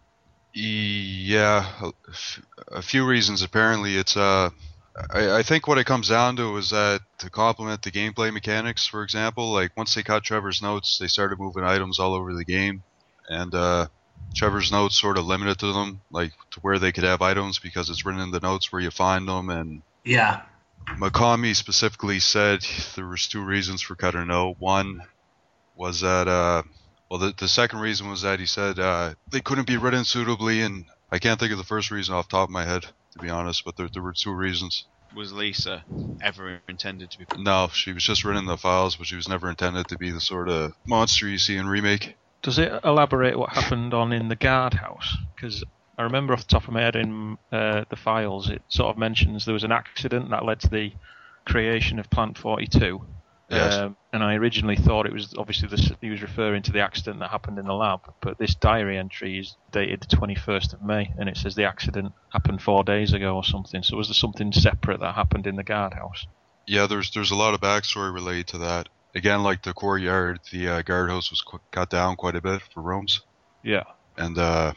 Yeah, 0.55 1.67
a, 1.83 2.77
a 2.77 2.83
few 2.83 3.05
reasons. 3.07 3.43
Apparently, 3.43 3.97
it's 3.97 4.17
uh, 4.17 4.51
I, 5.13 5.39
I 5.39 5.43
think 5.43 5.67
what 5.67 5.79
it 5.79 5.87
comes 5.87 6.09
down 6.09 6.37
to 6.37 6.57
is 6.57 6.71
that 6.71 7.01
to 7.19 7.31
complement 7.31 7.83
the 7.83 7.91
gameplay 7.91 8.33
mechanics, 8.33 8.87
for 8.87 9.03
example, 9.03 9.53
like 9.53 9.77
once 9.77 9.95
they 9.95 10.05
caught 10.05 10.23
Trevor's 10.23 10.63
notes, 10.63 10.99
they 10.99 11.09
started 11.09 11.41
moving 11.41 11.65
items 11.65 11.99
all 11.99 12.15
over 12.15 12.33
the 12.35 12.45
game, 12.45 12.85
and 13.29 13.53
uh, 13.53 13.89
Trevor's 14.35 14.71
notes 14.71 14.97
sort 14.97 15.19
of 15.19 15.27
limited 15.27 15.59
to 15.59 15.73
them, 15.73 16.01
like 16.13 16.33
to 16.53 16.61
where 16.61 16.79
they 16.79 16.93
could 16.93 17.05
have 17.05 17.23
items 17.23 17.59
because 17.59 17.91
it's 17.91 18.07
written 18.07 18.21
in 18.23 18.31
the 18.31 18.41
notes 18.41 18.71
where 18.71 18.83
you 18.83 18.91
find 18.91 19.27
them, 19.27 19.51
and 19.51 19.83
Yeah. 20.05 20.43
Mikami 20.99 21.57
specifically 21.57 22.21
said 22.21 22.65
there 22.95 23.07
was 23.07 23.27
two 23.27 23.43
reasons 23.43 23.81
for 23.83 23.97
cutting 23.97 24.21
a 24.21 24.25
note. 24.27 24.57
One 24.59 25.01
was 25.75 26.03
that, 26.03 26.29
uh, 26.29 26.63
well, 27.15 27.29
the, 27.29 27.35
the 27.39 27.47
second 27.47 27.79
reason 27.79 28.11
was 28.11 28.23
that 28.23 28.41
he 28.41 28.47
said 28.47 28.81
uh, 28.81 29.15
they 29.31 29.41
couldn't 29.41 29.69
be 29.69 29.77
written 29.77 30.03
suitably, 30.03 30.63
and 30.63 30.87
I 31.13 31.21
can't 31.21 31.39
think 31.39 31.53
of 31.53 31.59
the 31.59 31.63
first 31.63 31.93
reason 31.93 32.13
off 32.13 32.29
the 32.29 32.33
top 32.33 32.49
of 32.49 32.53
my 32.53 32.65
head, 32.65 32.83
to 33.13 33.19
be 33.21 33.31
honest, 33.31 33.65
but 33.65 33.77
there, 33.77 33.87
there 33.87 34.03
were 34.03 34.15
two 34.15 34.33
reasons. 34.33 34.85
Was 35.15 35.33
Lisa 35.33 35.85
ever 36.21 36.61
intended 36.69 37.13
to 37.13 37.19
be? 37.21 37.27
No, 37.39 37.69
she 37.73 37.93
was 37.93 38.03
just 38.03 38.25
written 38.25 38.43
in 38.43 38.47
the 38.47 38.57
files, 38.57 38.97
but 38.97 39.07
she 39.07 39.15
was 39.15 39.29
never 39.29 39.49
intended 39.49 39.87
to 39.89 39.97
be 39.97 40.11
the 40.11 40.21
sort 40.21 40.49
of 40.49 40.73
monster 40.85 41.29
you 41.29 41.39
see 41.39 41.57
in 41.57 41.69
Remake. 41.69 42.17
Does 42.43 42.59
it 42.59 42.81
elaborate 42.83 43.39
what 43.39 43.51
happened 43.51 43.95
on 43.95 44.13
in 44.13 44.27
the 44.27 44.35
guardhouse? 44.35 45.17
Because 45.37 45.63
I 45.97 46.03
remember 46.03 46.33
off 46.33 46.41
the 46.41 46.49
top 46.49 46.67
of 46.67 46.75
my 46.75 46.81
head 46.81 46.97
in 46.97 47.39
uh, 47.53 47.85
the 47.91 47.97
files, 47.97 48.51
it 48.51 48.63
sort 48.67 48.91
of 48.91 48.99
mentions 48.99 49.45
there 49.45 49.55
was 49.55 49.63
an 49.63 49.71
accident 49.71 50.31
that 50.31 50.45
led 50.45 50.59
to 50.63 50.69
the 50.69 50.93
creation 51.45 52.01
of 52.01 52.11
Plant 52.11 52.39
42. 52.39 53.01
Yes. 53.51 53.75
Um, 53.75 53.97
and 54.13 54.23
I 54.23 54.35
originally 54.35 54.77
thought 54.77 55.07
it 55.07 55.13
was 55.13 55.35
obviously 55.37 55.69
this, 55.69 55.93
he 56.01 56.09
was 56.11 56.23
referring 56.23 56.63
to 56.63 56.73
the 56.73 56.81
accident 56.81 57.19
that 57.21 57.31
happened 57.31 57.59
in 57.59 57.67
the 57.67 57.75
lab, 57.75 58.01
but 58.21 58.39
this 58.39 58.55
diary 58.55 58.97
entry 58.97 59.39
is 59.39 59.57
dated 59.71 60.01
the 60.01 60.17
21st 60.17 60.73
of 60.73 60.83
May, 60.83 61.13
and 61.19 61.29
it 61.29 61.37
says 61.37 61.55
the 61.55 61.65
accident 61.65 62.13
happened 62.33 62.63
four 62.63 62.85
days 62.85 63.13
ago 63.13 63.37
or 63.37 63.45
something. 63.45 63.83
So 63.83 63.97
was 63.97 64.09
there 64.09 64.15
something 64.15 64.51
separate 64.53 65.01
that 65.01 65.15
happened 65.15 65.47
in 65.47 65.57
the 65.57 65.63
guardhouse? 65.63 66.27
Yeah, 66.67 66.87
there's 66.87 67.11
there's 67.11 67.31
a 67.31 67.37
lot 67.37 67.53
of 67.53 67.61
backstory 67.61 68.13
related 68.15 68.47
to 68.49 68.59
that. 68.59 68.89
Again, 69.15 69.43
like 69.43 69.63
the 69.63 69.75
courtyard, 69.75 70.41
the 70.51 70.69
uh, 70.69 70.83
guardhouse 70.83 71.31
was 71.31 71.43
qu- 71.43 71.61
cut 71.71 71.91
down 71.91 72.17
quite 72.17 72.35
a 72.37 72.41
bit 72.41 72.63
for 72.73 72.81
rooms. 72.83 73.21
Yeah. 73.63 73.85
and 74.17 74.37
uh, 74.39 74.73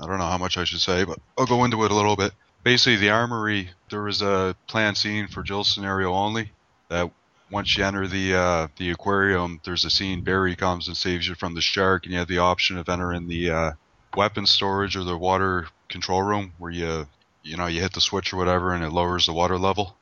I 0.00 0.06
don't 0.06 0.18
know 0.18 0.26
how 0.26 0.38
much 0.38 0.56
I 0.58 0.64
should 0.64 0.80
say, 0.80 1.04
but 1.04 1.18
I'll 1.36 1.46
go 1.46 1.64
into 1.64 1.82
it 1.84 1.90
a 1.90 1.94
little 1.94 2.16
bit. 2.16 2.32
Basically, 2.64 2.96
the 2.96 3.10
armory 3.10 3.70
there 3.90 4.02
was 4.02 4.22
a 4.22 4.56
planned 4.66 4.96
scene 4.96 5.28
for 5.28 5.42
Jill's 5.42 5.72
scenario 5.72 6.12
only. 6.12 6.52
That 6.88 7.10
once 7.50 7.76
you 7.76 7.84
enter 7.84 8.06
the 8.06 8.34
uh, 8.34 8.68
the 8.76 8.90
aquarium, 8.90 9.60
there's 9.64 9.84
a 9.84 9.90
scene 9.90 10.22
Barry 10.22 10.56
comes 10.56 10.88
and 10.88 10.96
saves 10.96 11.26
you 11.26 11.34
from 11.34 11.54
the 11.54 11.60
shark, 11.60 12.04
and 12.04 12.12
you 12.12 12.18
have 12.18 12.28
the 12.28 12.38
option 12.38 12.78
of 12.78 12.88
entering 12.88 13.28
the 13.28 13.50
uh, 13.50 13.72
weapons 14.16 14.50
storage 14.50 14.96
or 14.96 15.04
the 15.04 15.16
water 15.16 15.68
control 15.88 16.22
room 16.22 16.52
where 16.58 16.70
you 16.70 17.06
you 17.42 17.56
know 17.56 17.66
you 17.66 17.80
hit 17.80 17.92
the 17.92 18.00
switch 18.00 18.32
or 18.32 18.36
whatever, 18.36 18.74
and 18.74 18.84
it 18.84 18.90
lowers 18.90 19.26
the 19.26 19.32
water 19.32 19.58
level. 19.58 19.96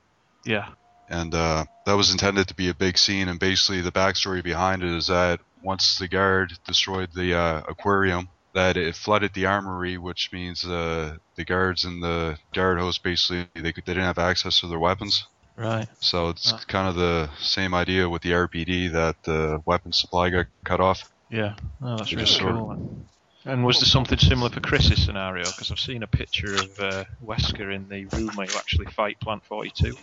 Yeah. 0.45 0.69
And 1.09 1.35
uh, 1.35 1.67
that 1.85 1.93
was 1.93 2.11
intended 2.11 2.49
to 2.49 2.55
be 2.55 2.69
a 2.69 2.75
big 2.75 2.99
scene. 2.99 3.29
And 3.29 3.39
basically, 3.39 3.81
the 3.81 3.93
backstory 3.93 4.43
behind 4.43 4.83
it 4.83 4.91
is 4.91 5.07
that 5.07 5.41
once 5.63 5.99
the 5.99 6.09
guard 6.09 6.59
destroyed 6.67 7.11
the 7.15 7.35
uh, 7.35 7.63
aquarium, 7.69 8.29
that 8.55 8.77
it 8.77 8.97
flooded 8.97 9.33
the 9.35 9.47
armory, 9.47 9.99
which 9.99 10.33
means 10.33 10.65
uh, 10.65 11.17
the 11.37 11.45
guards 11.45 11.85
in 11.85 12.01
the 12.01 12.39
guard 12.55 12.79
house 12.79 12.99
basically 12.99 13.47
they 13.55 13.73
could, 13.73 13.85
they 13.85 13.93
didn't 13.93 14.07
have 14.07 14.19
access 14.19 14.61
to 14.61 14.67
their 14.67 14.79
weapons. 14.79 15.27
Right. 15.57 15.89
So 16.01 16.29
it's 16.29 16.53
kind 16.67 16.89
of 16.89 16.97
the 16.97 17.31
same 17.41 17.73
idea 17.75 18.09
with 18.09 18.23
the 18.23 18.33
RPD 18.33 18.93
that 18.93 19.23
the 19.23 19.63
weapon 19.65 19.93
supply 19.93 20.31
got 20.31 20.47
cut 20.65 20.81
off. 20.81 21.11
Yeah, 21.31 21.55
oh, 21.83 21.97
that's 21.97 22.11
They 22.11 22.17
really 22.17 22.27
just 22.27 22.39
sort 22.39 22.53
of- 22.53 22.59
cool. 22.59 23.07
And 23.47 23.65
was 23.65 23.79
there 23.79 23.87
something 23.87 24.19
similar 24.19 24.51
for 24.51 24.59
Chris's 24.59 25.05
scenario? 25.05 25.45
Because 25.45 25.71
I've 25.71 25.79
seen 25.79 26.03
a 26.03 26.09
picture 26.09 26.53
of 26.57 26.81
uh, 26.81 27.05
Wesker 27.25 27.73
in 27.73 27.89
the 27.89 28.05
room 28.07 28.29
where 28.35 28.49
you 28.49 28.57
actually 28.57 28.87
fight 28.87 29.21
Plant 29.21 29.45
42. 29.45 29.97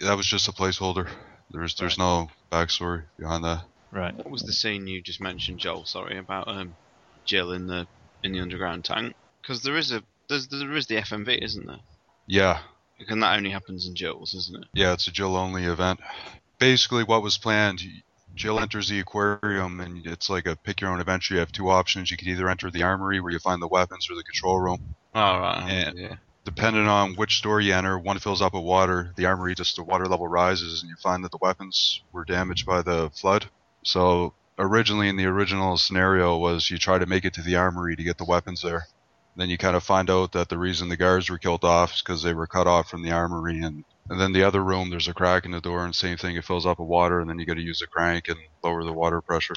That 0.00 0.16
was 0.16 0.26
just 0.26 0.48
a 0.48 0.52
placeholder. 0.52 1.06
There's 1.50 1.74
there's 1.74 1.98
no 1.98 2.30
backstory 2.50 3.02
behind 3.18 3.44
that. 3.44 3.64
Right. 3.92 4.16
What 4.16 4.30
was 4.30 4.42
the 4.44 4.52
scene 4.54 4.86
you 4.86 5.02
just 5.02 5.20
mentioned, 5.20 5.58
Joel? 5.58 5.84
Sorry 5.84 6.16
about 6.16 6.48
um, 6.48 6.74
Jill 7.26 7.52
in 7.52 7.66
the 7.66 7.86
in 8.22 8.32
the 8.32 8.40
underground 8.40 8.84
tank. 8.86 9.14
Because 9.42 9.62
there 9.62 9.76
is 9.76 9.92
a 9.92 10.02
there's, 10.28 10.48
there 10.48 10.74
is 10.74 10.86
the 10.86 10.96
FMV, 10.96 11.42
isn't 11.44 11.66
there? 11.66 11.80
Yeah, 12.26 12.60
And 13.08 13.22
that 13.22 13.36
only 13.36 13.50
happens 13.50 13.86
in 13.86 13.94
Jill's, 13.94 14.34
isn't 14.34 14.62
it? 14.62 14.68
Yeah, 14.72 14.92
it's 14.92 15.06
a 15.06 15.12
Jill 15.12 15.36
only 15.36 15.64
event. 15.64 16.00
Basically, 16.58 17.02
what 17.02 17.22
was 17.22 17.38
planned, 17.38 17.82
Jill 18.34 18.60
enters 18.60 18.88
the 18.88 19.00
aquarium, 19.00 19.80
and 19.80 20.06
it's 20.06 20.30
like 20.30 20.46
a 20.46 20.56
pick 20.56 20.80
your 20.80 20.90
own 20.90 21.00
adventure. 21.00 21.34
You 21.34 21.40
have 21.40 21.52
two 21.52 21.70
options. 21.70 22.10
You 22.10 22.16
can 22.16 22.28
either 22.28 22.48
enter 22.48 22.70
the 22.70 22.82
armory 22.82 23.20
where 23.20 23.32
you 23.32 23.38
find 23.38 23.60
the 23.60 23.68
weapons 23.68 24.08
or 24.10 24.14
the 24.14 24.22
control 24.22 24.60
room. 24.60 24.94
Oh 25.14 25.38
right. 25.38 25.66
And, 25.68 25.98
yeah. 25.98 26.16
depending 26.44 26.86
on 26.86 27.16
which 27.16 27.38
store 27.38 27.60
you 27.60 27.74
enter, 27.74 27.98
one 27.98 28.18
fills 28.18 28.42
up 28.42 28.54
with 28.54 28.62
water, 28.62 29.12
the 29.16 29.26
armory 29.26 29.54
just 29.54 29.76
the 29.76 29.82
water 29.82 30.06
level 30.06 30.28
rises, 30.28 30.82
and 30.82 30.90
you 30.90 30.96
find 30.96 31.24
that 31.24 31.32
the 31.32 31.38
weapons 31.40 32.02
were 32.12 32.24
damaged 32.24 32.66
by 32.66 32.82
the 32.82 33.10
flood. 33.10 33.46
So 33.82 34.34
originally, 34.58 35.08
in 35.08 35.16
the 35.16 35.26
original 35.26 35.76
scenario, 35.76 36.36
was 36.36 36.70
you 36.70 36.78
try 36.78 36.98
to 36.98 37.06
make 37.06 37.24
it 37.24 37.34
to 37.34 37.42
the 37.42 37.56
armory 37.56 37.96
to 37.96 38.04
get 38.04 38.18
the 38.18 38.24
weapons 38.24 38.62
there. 38.62 38.86
Then 39.36 39.48
you 39.48 39.58
kind 39.58 39.76
of 39.76 39.82
find 39.82 40.10
out 40.10 40.32
that 40.32 40.48
the 40.48 40.58
reason 40.58 40.88
the 40.88 40.96
guards 40.96 41.30
were 41.30 41.38
killed 41.38 41.64
off 41.64 41.94
is 41.94 42.02
because 42.02 42.22
they 42.22 42.34
were 42.34 42.46
cut 42.46 42.66
off 42.66 42.90
from 42.90 43.02
the 43.02 43.12
armory, 43.12 43.60
and 43.60 43.84
and 44.08 44.20
then 44.20 44.32
the 44.32 44.42
other 44.42 44.62
room, 44.62 44.90
there's 44.90 45.08
a 45.08 45.14
crack 45.14 45.44
in 45.44 45.52
the 45.52 45.60
door, 45.60 45.84
and 45.84 45.94
same 45.94 46.16
thing, 46.16 46.34
it 46.36 46.44
fills 46.44 46.66
up 46.66 46.80
with 46.80 46.88
water, 46.88 47.20
and 47.20 47.30
then 47.30 47.38
you 47.38 47.46
got 47.46 47.54
to 47.54 47.62
use 47.62 47.80
a 47.80 47.86
crank 47.86 48.28
and 48.28 48.38
lower 48.62 48.82
the 48.82 48.92
water 48.92 49.20
pressure. 49.20 49.54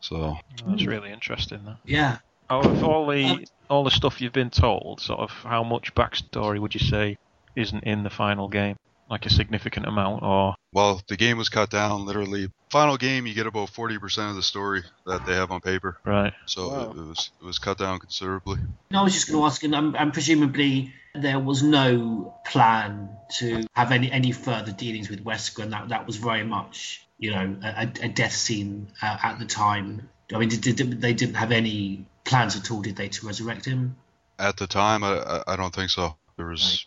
So 0.00 0.38
That's 0.66 0.86
really 0.86 1.12
interesting. 1.12 1.60
Though. 1.64 1.76
Yeah. 1.84 2.18
Out 2.48 2.64
of 2.64 2.82
all 2.82 3.06
the 3.06 3.46
all 3.68 3.84
the 3.84 3.90
stuff 3.90 4.20
you've 4.20 4.32
been 4.32 4.50
told, 4.50 5.00
sort 5.00 5.20
of 5.20 5.30
how 5.30 5.62
much 5.62 5.94
backstory 5.94 6.58
would 6.58 6.74
you 6.74 6.80
say 6.80 7.18
isn't 7.54 7.84
in 7.84 8.02
the 8.02 8.10
final 8.10 8.48
game? 8.48 8.76
Like 9.10 9.26
a 9.26 9.30
significant 9.30 9.86
amount, 9.86 10.22
or 10.22 10.54
Well, 10.72 11.02
the 11.08 11.16
game 11.16 11.36
was 11.36 11.48
cut 11.48 11.68
down 11.68 12.06
literally. 12.06 12.48
Final 12.70 12.96
game, 12.96 13.26
you 13.26 13.34
get 13.34 13.48
about 13.48 13.70
40% 13.70 14.30
of 14.30 14.36
the 14.36 14.42
story 14.42 14.84
that 15.04 15.26
they 15.26 15.34
have 15.34 15.50
on 15.50 15.60
paper. 15.60 15.98
right? 16.04 16.32
So 16.46 16.68
Wow. 16.68 16.82
it, 16.82 16.96
it 16.96 17.06
was 17.08 17.30
it 17.40 17.44
was 17.44 17.58
cut 17.58 17.76
down 17.78 17.98
considerably. 17.98 18.58
I 18.92 19.02
was 19.02 19.12
just 19.12 19.28
going 19.28 19.40
to 19.40 19.46
ask, 19.46 19.64
and, 19.64 19.74
I'm 19.74 20.12
presumably 20.12 20.92
there 21.14 21.40
was 21.40 21.62
no 21.62 22.36
plan 22.46 23.10
to 23.38 23.64
have 23.74 23.90
any, 23.90 24.12
any 24.12 24.30
further 24.32 24.70
dealings 24.70 25.10
with 25.10 25.24
Wesker, 25.24 25.64
and 25.64 25.72
that, 25.72 25.88
that 25.88 26.06
was 26.06 26.16
very 26.16 26.44
much, 26.44 27.04
you 27.18 27.32
know, 27.32 27.56
a, 27.64 27.90
a 28.02 28.08
death 28.08 28.34
scene 28.34 28.92
uh, 29.02 29.18
at 29.22 29.38
the 29.40 29.44
time. 29.44 30.08
I 30.32 30.38
mean, 30.38 30.50
did, 30.50 30.76
did, 30.76 31.00
they 31.00 31.14
didn't 31.14 31.34
have 31.34 31.50
any 31.50 32.06
plans 32.24 32.54
at 32.56 32.70
all, 32.70 32.80
did 32.80 32.94
they, 32.94 33.08
to 33.08 33.26
resurrect 33.26 33.64
him? 33.64 33.96
At 34.38 34.56
the 34.56 34.68
time, 34.68 35.02
I 35.02 35.18
I, 35.18 35.42
I 35.48 35.56
don't 35.56 35.74
think 35.74 35.90
so. 35.90 36.16
There 36.36 36.46
was 36.46 36.86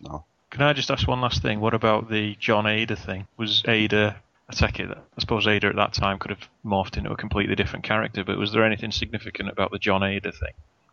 no. 0.00 0.24
Can 0.52 0.60
I 0.62 0.74
just 0.74 0.90
ask 0.90 1.08
one 1.08 1.22
last 1.22 1.40
thing? 1.40 1.60
What 1.60 1.72
about 1.72 2.10
the 2.10 2.36
John 2.38 2.66
Ada 2.66 2.94
thing? 2.94 3.26
Was 3.38 3.62
Ada? 3.66 4.16
I 4.50 4.54
take 4.54 4.80
it. 4.80 4.88
that- 4.88 4.98
I 5.16 5.20
suppose 5.20 5.46
Ada 5.46 5.68
at 5.68 5.76
that 5.76 5.94
time 5.94 6.18
could 6.18 6.30
have 6.30 6.46
morphed 6.64 6.98
into 6.98 7.10
a 7.10 7.16
completely 7.16 7.54
different 7.54 7.86
character, 7.86 8.22
but 8.22 8.36
was 8.36 8.52
there 8.52 8.62
anything 8.62 8.92
significant 8.92 9.48
about 9.48 9.70
the 9.70 9.78
John 9.78 10.02
Ada 10.02 10.30
thing? 10.30 10.52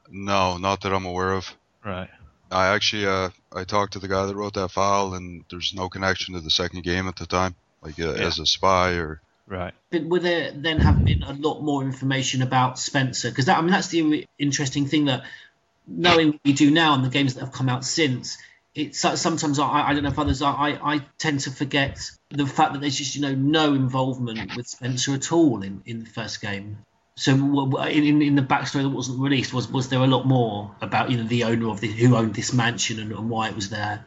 No, 0.10 0.58
not 0.58 0.82
that 0.82 0.94
I'm 0.94 1.06
aware 1.06 1.34
of. 1.34 1.54
Right. 1.84 2.10
I 2.50 2.68
actually 2.74 3.06
uh 3.06 3.30
I 3.54 3.66
talked 3.66 3.94
to 3.94 4.00
the 4.00 4.08
guy 4.08 4.26
that 4.26 4.36
wrote 4.36 4.54
that 4.54 4.72
file, 4.72 5.14
and 5.14 5.44
there's 5.50 5.74
no 5.76 5.90
connection 5.90 6.36
to 6.36 6.40
the 6.40 6.50
second 6.50 6.84
game 6.84 7.08
at 7.10 7.18
the 7.18 7.26
time, 7.26 7.54
like 7.82 8.00
uh, 8.00 8.12
as 8.14 8.40
a 8.40 8.46
spy 8.46 8.94
or. 8.94 9.20
Right. 9.46 9.74
But 9.90 10.04
would 10.04 10.22
there 10.22 10.52
then 10.52 10.80
have 10.80 11.04
been 11.04 11.24
a 11.24 11.34
lot 11.34 11.62
more 11.62 11.84
information 11.84 12.42
about 12.44 12.80
Spencer? 12.80 13.30
Because 13.30 13.46
that, 13.46 13.58
I 13.58 13.62
mean, 13.62 13.72
that's 13.72 13.88
the 13.90 14.26
interesting 14.38 14.88
thing 14.88 15.06
that 15.06 15.24
knowing 15.88 16.28
what 16.32 16.42
we 16.46 16.54
do 16.54 16.70
now 16.72 16.94
and 16.94 17.04
the 17.04 17.10
games 17.10 17.34
that 17.34 17.42
have 17.42 17.52
come 17.52 17.68
out 17.68 17.84
since, 17.84 18.38
it's 18.80 19.00
sometimes 19.00 19.60
I, 19.60 19.90
I 19.90 19.94
don't 19.94 20.04
know 20.04 20.10
if 20.10 20.20
others 20.20 20.42
are, 20.42 20.56
I, 20.56 20.96
I 20.96 21.06
tend 21.18 21.42
to 21.42 21.52
forget 21.52 22.00
the 22.30 22.46
fact 22.48 22.74
that 22.74 22.80
there's 22.82 22.98
just 22.98 23.16
you 23.16 23.22
know 23.22 23.36
no 23.36 23.74
involvement 23.74 24.56
with 24.56 24.68
Spencer 24.68 25.14
at 25.14 25.32
all 25.32 25.62
in, 25.64 25.82
in 25.86 26.00
the 26.00 26.10
first 26.10 26.42
game. 26.42 26.78
So 27.18 27.36
w- 27.36 27.70
w- 27.70 27.90
in, 27.92 28.22
in 28.22 28.36
the 28.36 28.42
backstory 28.42 28.84
that 28.84 28.90
wasn't 28.90 29.20
released, 29.20 29.54
was 29.54 29.68
was 29.70 29.90
there 29.90 30.00
a 30.00 30.08
lot 30.08 30.26
more 30.26 30.76
about 30.82 31.12
you 31.12 31.18
know 31.18 31.24
the 31.24 31.44
owner 31.44 31.70
of 31.70 31.82
the 31.82 31.88
who 31.88 32.16
owned 32.16 32.34
this 32.34 32.54
mansion 32.54 33.00
and, 33.00 33.12
and 33.12 33.30
why 33.30 33.50
it 33.50 33.56
was 33.56 33.70
there? 33.70 34.06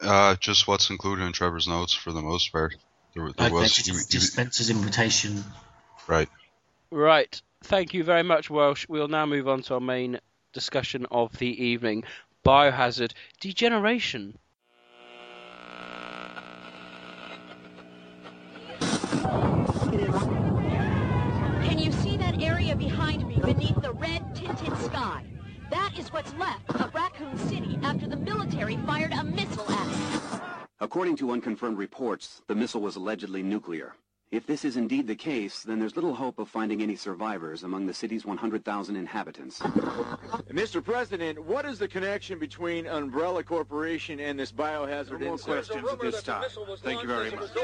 Uh, 0.00 0.34
just 0.36 0.66
what's 0.68 0.90
included 0.90 1.24
in 1.24 1.32
Trevor's 1.32 1.68
notes 1.68 1.92
for 1.92 2.12
the 2.12 2.22
most 2.22 2.52
part. 2.52 2.74
There, 3.14 3.32
there 3.32 3.46
Okay, 3.46 3.54
was 3.54 3.76
just, 3.76 4.10
just 4.10 4.12
he- 4.12 4.20
Spencer's 4.20 4.70
invitation. 4.70 5.44
right. 6.06 6.28
Right. 6.90 7.40
Thank 7.64 7.94
you 7.94 8.04
very 8.04 8.22
much, 8.22 8.50
Welsh. 8.50 8.86
We'll 8.88 9.08
now 9.08 9.26
move 9.26 9.48
on 9.48 9.62
to 9.62 9.74
our 9.74 9.80
main 9.80 10.20
discussion 10.52 11.06
of 11.10 11.36
the 11.38 11.64
evening 11.66 12.04
Biohazard 12.48 13.12
Degeneration. 13.40 14.38
Can 21.60 21.78
you 21.78 21.92
see 21.92 22.16
that 22.16 22.40
area 22.40 22.74
behind 22.74 23.28
me 23.28 23.36
beneath 23.36 23.78
the 23.82 23.92
red 23.92 24.34
tinted 24.34 24.74
sky? 24.78 25.24
That 25.70 25.92
is 25.98 26.10
what's 26.10 26.32
left 26.36 26.70
of 26.70 26.94
Raccoon 26.94 27.36
City 27.36 27.78
after 27.82 28.06
the 28.06 28.16
military 28.16 28.78
fired 28.78 29.12
a 29.12 29.24
missile 29.24 29.70
at 29.70 29.86
it. 29.86 30.40
According 30.80 31.16
to 31.16 31.32
unconfirmed 31.32 31.76
reports, 31.76 32.40
the 32.46 32.54
missile 32.54 32.80
was 32.80 32.96
allegedly 32.96 33.42
nuclear. 33.42 33.94
If 34.30 34.46
this 34.46 34.62
is 34.62 34.76
indeed 34.76 35.06
the 35.06 35.14
case, 35.14 35.62
then 35.62 35.78
there's 35.78 35.96
little 35.96 36.14
hope 36.14 36.38
of 36.38 36.50
finding 36.50 36.82
any 36.82 36.96
survivors 36.96 37.62
among 37.62 37.86
the 37.86 37.94
city's 37.94 38.26
100,000 38.26 38.94
inhabitants. 38.94 39.58
Mr. 40.50 40.84
President, 40.84 41.42
what 41.42 41.64
is 41.64 41.78
the 41.78 41.88
connection 41.88 42.38
between 42.38 42.86
Umbrella 42.86 43.42
Corporation 43.42 44.20
and 44.20 44.38
this 44.38 44.52
biohazard 44.52 45.20
No 45.20 45.28
more 45.28 45.38
questions 45.38 45.82
at 45.90 46.00
this 46.00 46.22
time. 46.22 46.44
Thank 46.80 47.00
you 47.00 47.08
very 47.08 47.30
much. 47.30 47.54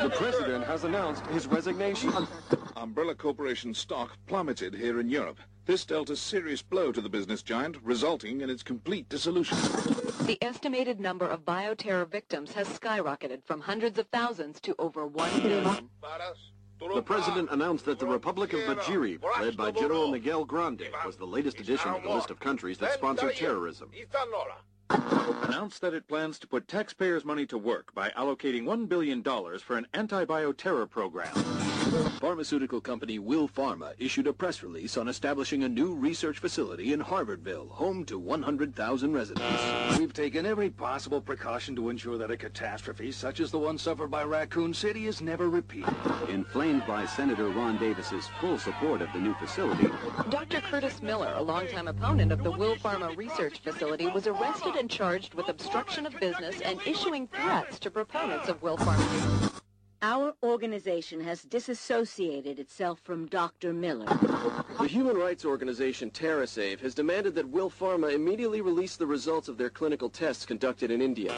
The 0.00 0.10
president 0.16 0.64
has 0.64 0.82
announced 0.82 1.24
his 1.26 1.46
resignation. 1.46 2.12
Umbrella 2.76 3.14
Corporation 3.14 3.72
stock 3.72 4.18
plummeted 4.26 4.74
here 4.74 4.98
in 4.98 5.08
Europe. 5.08 5.38
This 5.66 5.84
dealt 5.84 6.10
a 6.10 6.16
serious 6.16 6.60
blow 6.60 6.90
to 6.90 7.00
the 7.00 7.08
business 7.08 7.40
giant, 7.40 7.76
resulting 7.84 8.40
in 8.40 8.50
its 8.50 8.64
complete 8.64 9.08
dissolution. 9.08 9.56
The 10.24 10.38
estimated 10.42 11.00
number 11.00 11.26
of 11.26 11.44
bioterror 11.44 12.10
victims 12.10 12.52
has 12.52 12.66
skyrocketed 12.66 13.44
from 13.44 13.60
hundreds 13.60 13.98
of 13.98 14.06
thousands 14.08 14.58
to 14.62 14.74
over 14.78 15.06
one 15.06 15.30
million. 15.42 15.90
The 16.80 17.02
president 17.02 17.50
announced 17.50 17.84
that 17.84 17.98
the 17.98 18.06
Republic 18.06 18.54
of 18.54 18.60
Bajiri, 18.60 19.22
led 19.40 19.56
by 19.56 19.70
General 19.70 20.08
Miguel 20.08 20.46
Grande, 20.46 20.88
was 21.04 21.16
the 21.16 21.26
latest 21.26 21.60
addition 21.60 21.92
to 21.94 22.00
the 22.00 22.08
list 22.08 22.30
of 22.30 22.40
countries 22.40 22.78
that 22.78 22.94
sponsor 22.94 23.32
terrorism. 23.32 23.90
announced 24.88 25.82
that 25.82 25.92
it 25.92 26.08
plans 26.08 26.38
to 26.38 26.46
put 26.46 26.68
taxpayers' 26.68 27.26
money 27.26 27.44
to 27.44 27.58
work 27.58 27.94
by 27.94 28.08
allocating 28.10 28.64
$1 28.64 28.88
billion 28.88 29.22
for 29.22 29.76
an 29.76 29.86
anti-bioterror 29.92 30.88
program. 30.88 31.73
Pharmaceutical 32.20 32.80
company 32.80 33.18
WilPharma 33.18 33.92
issued 33.98 34.26
a 34.26 34.32
press 34.32 34.62
release 34.62 34.96
on 34.96 35.08
establishing 35.08 35.62
a 35.62 35.68
new 35.68 35.94
research 35.94 36.38
facility 36.38 36.92
in 36.92 37.00
Harvardville, 37.00 37.70
home 37.70 38.04
to 38.06 38.18
100,000 38.18 39.12
residents. 39.12 39.98
We've 39.98 40.12
taken 40.12 40.46
every 40.46 40.70
possible 40.70 41.20
precaution 41.20 41.76
to 41.76 41.90
ensure 41.90 42.18
that 42.18 42.30
a 42.30 42.36
catastrophe 42.36 43.12
such 43.12 43.40
as 43.40 43.50
the 43.50 43.58
one 43.58 43.78
suffered 43.78 44.10
by 44.10 44.24
Raccoon 44.24 44.74
City 44.74 45.06
is 45.06 45.20
never 45.20 45.48
repeated. 45.48 45.94
Inflamed 46.28 46.84
by 46.86 47.06
Senator 47.06 47.48
Ron 47.48 47.78
Davis's 47.78 48.26
full 48.40 48.58
support 48.58 49.02
of 49.02 49.12
the 49.12 49.20
new 49.20 49.34
facility, 49.34 49.88
Dr. 50.30 50.60
Curtis 50.62 51.02
Miller, 51.02 51.32
a 51.36 51.42
longtime 51.42 51.88
opponent 51.88 52.32
of 52.32 52.42
the 52.42 52.52
WilPharma 52.52 53.16
research 53.16 53.60
facility, 53.60 54.06
was 54.08 54.26
arrested 54.26 54.74
and 54.76 54.90
charged 54.90 55.34
with 55.34 55.48
obstruction 55.48 56.06
of 56.06 56.18
business 56.18 56.60
and 56.62 56.80
issuing 56.86 57.28
threats 57.28 57.78
to 57.78 57.90
proponents 57.90 58.48
of 58.48 58.60
WilPharma. 58.60 59.53
Our 60.06 60.34
organization 60.42 61.18
has 61.22 61.40
disassociated 61.44 62.58
itself 62.58 63.00
from 63.00 63.24
Dr. 63.26 63.72
Miller. 63.72 64.04
The 64.78 64.86
human 64.86 65.16
rights 65.16 65.46
organization 65.46 66.10
TerraSave 66.10 66.80
has 66.80 66.94
demanded 66.94 67.34
that 67.36 67.50
WilPharma 67.50 68.12
immediately 68.12 68.60
release 68.60 68.96
the 68.96 69.06
results 69.06 69.48
of 69.48 69.56
their 69.56 69.70
clinical 69.70 70.10
tests 70.10 70.44
conducted 70.44 70.90
in 70.90 71.00
India. 71.00 71.32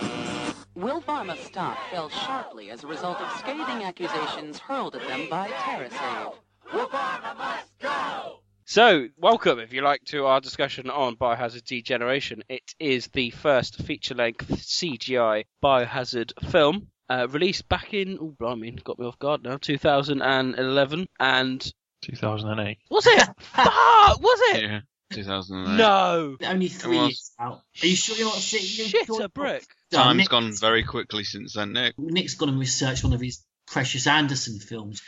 WilPharma 0.76 1.36
stock 1.46 1.78
fell 1.92 2.08
sharply 2.08 2.70
as 2.70 2.82
a 2.82 2.88
result 2.88 3.20
of 3.20 3.38
scathing 3.38 3.84
accusations 3.84 4.58
hurled 4.58 4.96
at 4.96 5.06
them 5.06 5.28
by 5.30 5.46
TerraSave. 5.46 6.34
WilPharma 6.72 7.38
must 7.38 7.78
go! 7.78 8.40
So, 8.64 9.06
welcome, 9.16 9.60
if 9.60 9.72
you 9.72 9.82
like, 9.82 10.02
to 10.06 10.26
our 10.26 10.40
discussion 10.40 10.90
on 10.90 11.14
Biohazard 11.14 11.62
Degeneration. 11.62 12.42
It 12.48 12.74
is 12.80 13.06
the 13.12 13.30
first 13.30 13.80
feature-length 13.84 14.48
CGI 14.48 15.44
Biohazard 15.62 16.32
film, 16.50 16.88
uh, 17.08 17.28
released 17.30 17.68
back 17.68 17.94
in, 17.94 18.18
oh, 18.20 18.34
blimey, 18.38 18.70
got 18.84 18.98
me 18.98 19.06
off 19.06 19.18
guard 19.18 19.42
now, 19.42 19.56
2011, 19.56 21.08
and... 21.20 21.72
2008. 22.02 22.78
Was 22.90 23.06
it? 23.06 23.28
Fuck! 23.38 24.22
Was 24.22 24.40
it? 24.54 24.62
Yeah, 24.62 24.80
2008. 25.12 25.76
No! 25.76 26.36
Only 26.44 26.68
three 26.68 26.96
was. 26.98 27.08
years 27.08 27.32
out. 27.38 27.62
Are 27.82 27.86
you 27.86 27.96
sure 27.96 28.16
you're 28.16 28.26
not 28.26 28.34
seeing? 28.36 28.88
Shit 28.88 29.08
a 29.08 29.28
brick. 29.28 29.64
Time's 29.90 30.18
Nick, 30.18 30.28
gone 30.28 30.52
very 30.52 30.84
quickly 30.84 31.24
since 31.24 31.54
then, 31.54 31.72
Nick. 31.72 31.94
Nick's 31.98 32.34
gone 32.34 32.50
and 32.50 32.58
researched 32.58 33.04
one 33.04 33.12
of 33.12 33.20
his 33.20 33.42
Precious 33.66 34.06
Anderson 34.06 34.60
films. 34.60 35.02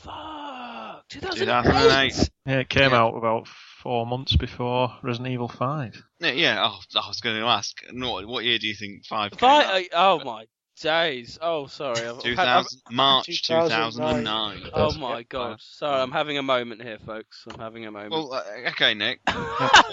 Fuck! 0.00 1.08
2008. 1.08 2.30
Yeah, 2.46 2.58
it 2.58 2.68
came 2.68 2.92
out 2.92 3.16
about 3.16 3.46
four 3.82 4.06
months 4.06 4.36
before 4.36 4.94
Resident 5.02 5.32
Evil 5.32 5.48
5. 5.48 6.02
Yeah, 6.20 6.30
yeah 6.32 6.64
oh, 6.64 6.78
I 6.96 7.08
was 7.08 7.20
going 7.20 7.40
to 7.40 7.46
ask, 7.46 7.76
what, 7.92 8.26
what 8.26 8.44
year 8.44 8.58
do 8.58 8.66
you 8.66 8.74
think 8.74 9.06
5 9.06 9.32
came 9.32 9.38
Fi- 9.38 9.64
out? 9.64 9.84
oh 9.92 10.24
my 10.24 10.46
days. 10.80 11.38
Oh, 11.40 11.66
sorry. 11.66 12.00
I've- 12.06 12.36
I've- 12.38 12.66
March 12.90 13.26
2009. 13.46 14.60
2009. 14.60 14.70
Oh 14.74 14.92
my 14.98 15.22
god. 15.24 15.60
Sorry, 15.60 16.00
I'm 16.00 16.10
having 16.12 16.38
a 16.38 16.42
moment 16.42 16.82
here, 16.82 16.98
folks. 16.98 17.44
I'm 17.52 17.58
having 17.60 17.84
a 17.86 17.90
moment. 17.90 18.12
Well, 18.12 18.32
uh, 18.32 18.42
okay, 18.70 18.94
Nick. 18.94 19.20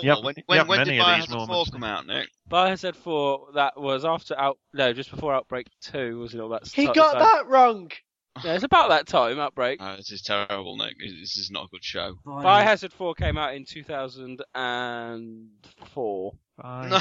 Yep, 0.02 0.24
when 0.24 0.36
when, 0.46 0.58
have 0.60 0.68
when 0.70 0.80
did 0.80 0.88
many 0.98 1.00
of 1.00 1.06
these 1.18 1.28
Biohazard 1.36 1.48
4 1.48 1.66
come 1.72 1.84
out, 1.84 2.08
Nick? 2.08 2.30
Biohazard 2.50 2.96
4, 2.96 3.48
that 3.56 3.78
was 3.80 4.06
after 4.06 4.38
out. 4.40 4.58
No, 4.74 4.94
just 4.94 5.12
before 5.12 5.34
Outbreak 5.34 5.68
2, 5.82 6.18
was 6.20 6.34
it 6.34 6.40
all 6.40 6.48
that 6.50 6.66
He 6.68 6.86
got 6.86 7.14
time? 7.14 7.22
that 7.22 7.48
wrong. 7.48 7.92
Yeah, 8.44 8.54
it's 8.54 8.64
about 8.64 8.88
that 8.90 9.06
time, 9.08 9.38
Outbreak. 9.38 9.82
Uh, 9.82 9.98
this 9.98 10.12
is 10.14 10.22
terrible, 10.22 10.78
Nick. 10.78 10.96
This 11.00 11.36
is 11.36 11.52
not 11.52 11.66
a 11.66 11.68
good 11.68 11.84
show. 11.84 12.16
Biohazard 12.26 12.94
4 12.94 13.14
came 13.16 13.38
out 13.38 13.54
in 13.54 13.66
2004. 13.66 16.32
No, 16.64 17.00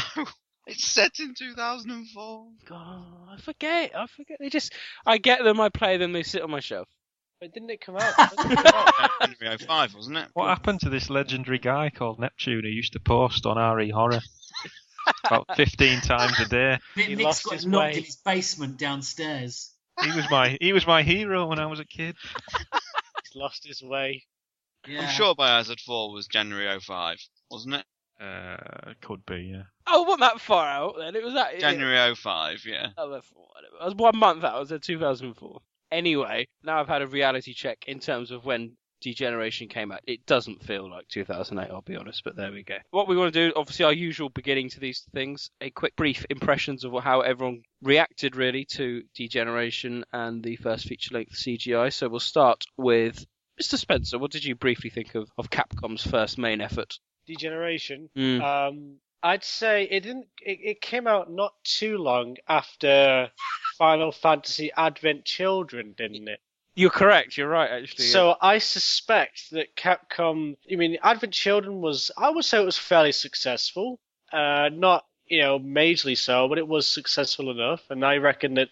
it's 0.69 0.87
set 0.87 1.19
in 1.19 1.35
2004. 1.35 2.47
God, 2.67 3.05
I 3.31 3.37
forget. 3.41 3.93
I 3.97 4.07
forget. 4.07 4.37
They 4.41 4.49
just, 4.51 4.73
I 5.07 5.19
get 5.19 5.43
them, 5.43 5.61
I 5.61 5.69
play 5.69 5.97
them, 5.97 6.13
they 6.13 6.23
sit 6.23 6.43
on 6.43 6.51
my 6.51 6.61
shelf. 6.61 6.89
But 7.41 7.53
didn't 7.55 7.71
it 7.71 7.81
come 7.81 7.97
out? 7.97 8.15
January 9.23 9.59
05, 9.59 9.95
wasn't 9.95 10.17
it? 10.19 10.29
What 10.35 10.49
happened 10.49 10.81
to 10.81 10.89
this 10.91 11.09
legendary 11.09 11.59
guy 11.59 11.91
called 11.91 12.19
Neptune 12.19 12.63
who 12.65 12.69
used 12.69 12.95
to 12.95 13.01
post 13.01 13.47
on 13.47 13.57
RE 13.77 13.91
Horror 13.91 14.21
about 15.25 15.47
15 15.57 16.01
times 16.01 16.39
a 16.41 16.47
day? 16.47 16.79
Nick- 16.97 17.17
Nick's 17.17 17.43
got 17.45 17.65
knocked 17.65 17.97
in 17.97 18.05
his 18.05 18.17
basement 18.17 18.77
downstairs. 18.77 19.73
He 20.03 20.11
was 20.13 20.31
my 20.31 20.57
he 20.61 20.73
was 20.73 20.87
my 20.87 21.03
hero 21.03 21.47
when 21.47 21.59
I 21.59 21.67
was 21.67 21.81
a 21.81 21.85
kid. 21.85 22.15
He's 22.73 23.35
lost 23.35 23.67
his 23.67 23.83
way. 23.83 24.25
I'm 24.87 25.09
sure 25.09 25.35
Biohazard 25.35 25.81
4 25.81 26.13
was 26.13 26.27
January 26.29 26.79
05, 26.81 27.19
wasn't 27.51 27.75
it? 27.75 27.85
Uh, 28.21 28.95
could 29.01 29.25
be, 29.27 29.51
yeah. 29.53 29.63
Oh, 29.87 30.03
wasn't 30.03 30.21
that 30.21 30.41
far 30.41 30.67
out 30.67 30.97
then? 30.99 31.15
It 31.15 31.25
was 31.25 31.35
that. 31.35 31.59
January 31.61 32.15
05, 32.15 32.65
yeah. 32.67 32.89
Oh, 32.97 33.11
that's 33.11 33.31
whatever. 33.33 33.75
I 33.81 33.85
was 33.85 33.95
one 33.95 34.19
month 34.19 34.45
out. 34.45 34.57
I 34.57 34.59
was 34.59 34.73
in 34.73 34.81
2004. 34.81 35.61
Anyway, 35.91 36.49
now 36.63 36.81
I've 36.81 36.89
had 36.89 37.03
a 37.03 37.07
reality 37.07 37.55
check 37.55 37.85
in 37.87 38.01
terms 38.01 38.31
of 38.31 38.45
when 38.45 38.77
Degeneration 39.01 39.69
came 39.69 39.93
out. 39.93 40.01
It 40.07 40.27
doesn't 40.27 40.65
feel 40.65 40.91
like 40.91 41.07
2008, 41.09 41.71
I'll 41.71 41.83
be 41.83 41.97
honest, 41.97 42.25
but 42.25 42.37
there 42.37 42.51
we 42.51 42.65
go. 42.65 42.79
What 42.91 43.07
we 43.09 43.17
want 43.17 43.33
to 43.33 43.49
do, 43.49 43.53
obviously, 43.55 43.85
our 43.85 43.93
usual 43.93 44.29
beginning 44.29 44.71
to 44.71 44.81
these 44.81 45.07
things, 45.15 45.51
a 45.61 45.71
quick 45.71 45.95
brief 45.97 46.27
impressions 46.29 46.85
of 46.85 46.93
how 47.03 47.21
everyone 47.21 47.63
reacted 47.83 48.35
really 48.35 48.65
to 48.73 49.05
Degeneration 49.15 50.05
and 50.13 50.43
the 50.43 50.57
first 50.57 50.87
feature 50.87 51.15
length 51.15 51.35
CGI. 51.35 51.93
So 51.93 52.09
we'll 52.09 52.21
start 52.21 52.65
with 52.77 53.25
Mr. 53.61 53.79
Spencer. 53.79 54.19
What 54.19 54.33
did 54.33 54.45
you 54.45 54.57
briefly 54.57 54.91
think 54.91 55.15
of, 55.15 55.31
of 55.39 55.51
Capcom's 55.51 56.05
first 56.05 56.37
main 56.37 56.61
effort? 56.61 56.99
Degeneration. 57.29 58.11
Mm. 58.17 58.43
Um, 58.43 58.97
I'd 59.23 59.45
say 59.45 59.85
it 59.85 60.01
didn't. 60.01 60.27
It, 60.41 60.59
it 60.63 60.81
came 60.81 61.07
out 61.07 61.31
not 61.31 61.53
too 61.65 61.99
long 61.99 62.37
after 62.49 63.31
Final 63.79 64.13
Fantasy 64.13 64.71
Advent 64.77 65.25
Children, 65.25 65.95
didn't 65.97 66.29
it? 66.29 66.41
You're 66.75 66.91
correct. 66.91 67.37
You're 67.37 67.49
right, 67.49 67.71
actually. 67.71 68.07
yeah. 68.07 68.13
So 68.13 68.37
I 68.41 68.59
suspect 68.59 69.51
that 69.51 69.75
Capcom. 69.77 70.57
I 70.71 70.77
mean, 70.77 70.99
Advent 71.03 71.33
Children 71.33 71.81
was. 71.81 72.11
I 72.17 72.31
would 72.31 72.45
say 72.45 72.61
it 72.61 72.65
was 72.65 72.79
fairly 72.79 73.13
successful. 73.13 74.01
Uh, 74.33 74.69
not 74.73 75.05
you 75.27 75.41
know 75.41 75.59
majorly 75.59 76.17
so, 76.17 76.49
but 76.49 76.59
it 76.59 76.69
was 76.69 76.89
successful 76.89 77.51
enough. 77.51 77.83
And 77.91 78.05
I 78.05 78.17
reckon 78.17 78.55
that 78.55 78.69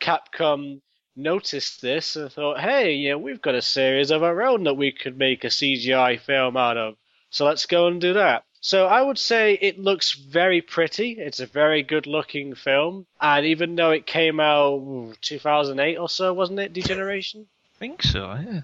Capcom 0.00 0.80
noticed 1.14 1.82
this 1.82 2.16
and 2.16 2.32
thought, 2.32 2.60
hey, 2.60 2.94
you 2.94 3.10
know, 3.10 3.18
we've 3.18 3.42
got 3.42 3.54
a 3.54 3.62
series 3.62 4.10
of 4.10 4.22
our 4.22 4.42
own 4.42 4.64
that 4.64 4.74
we 4.74 4.92
could 4.92 5.18
make 5.18 5.44
a 5.44 5.48
CGI 5.48 6.20
film 6.20 6.56
out 6.56 6.76
of. 6.76 6.94
So 7.32 7.46
let's 7.46 7.66
go 7.66 7.86
and 7.88 8.00
do 8.00 8.12
that. 8.12 8.44
So 8.60 8.86
I 8.86 9.02
would 9.02 9.18
say 9.18 9.54
it 9.54 9.78
looks 9.78 10.12
very 10.12 10.60
pretty. 10.60 11.12
It's 11.12 11.40
a 11.40 11.46
very 11.46 11.82
good 11.82 12.06
looking 12.06 12.54
film. 12.54 13.06
And 13.20 13.44
even 13.46 13.74
though 13.74 13.90
it 13.90 14.06
came 14.06 14.38
out 14.38 14.74
ooh, 14.74 15.14
2008 15.20 15.96
or 15.96 16.08
so, 16.08 16.32
wasn't 16.32 16.60
it? 16.60 16.72
Degeneration? 16.72 17.48
I 17.74 17.78
think 17.78 18.02
so, 18.02 18.32
yeah. 18.34 18.60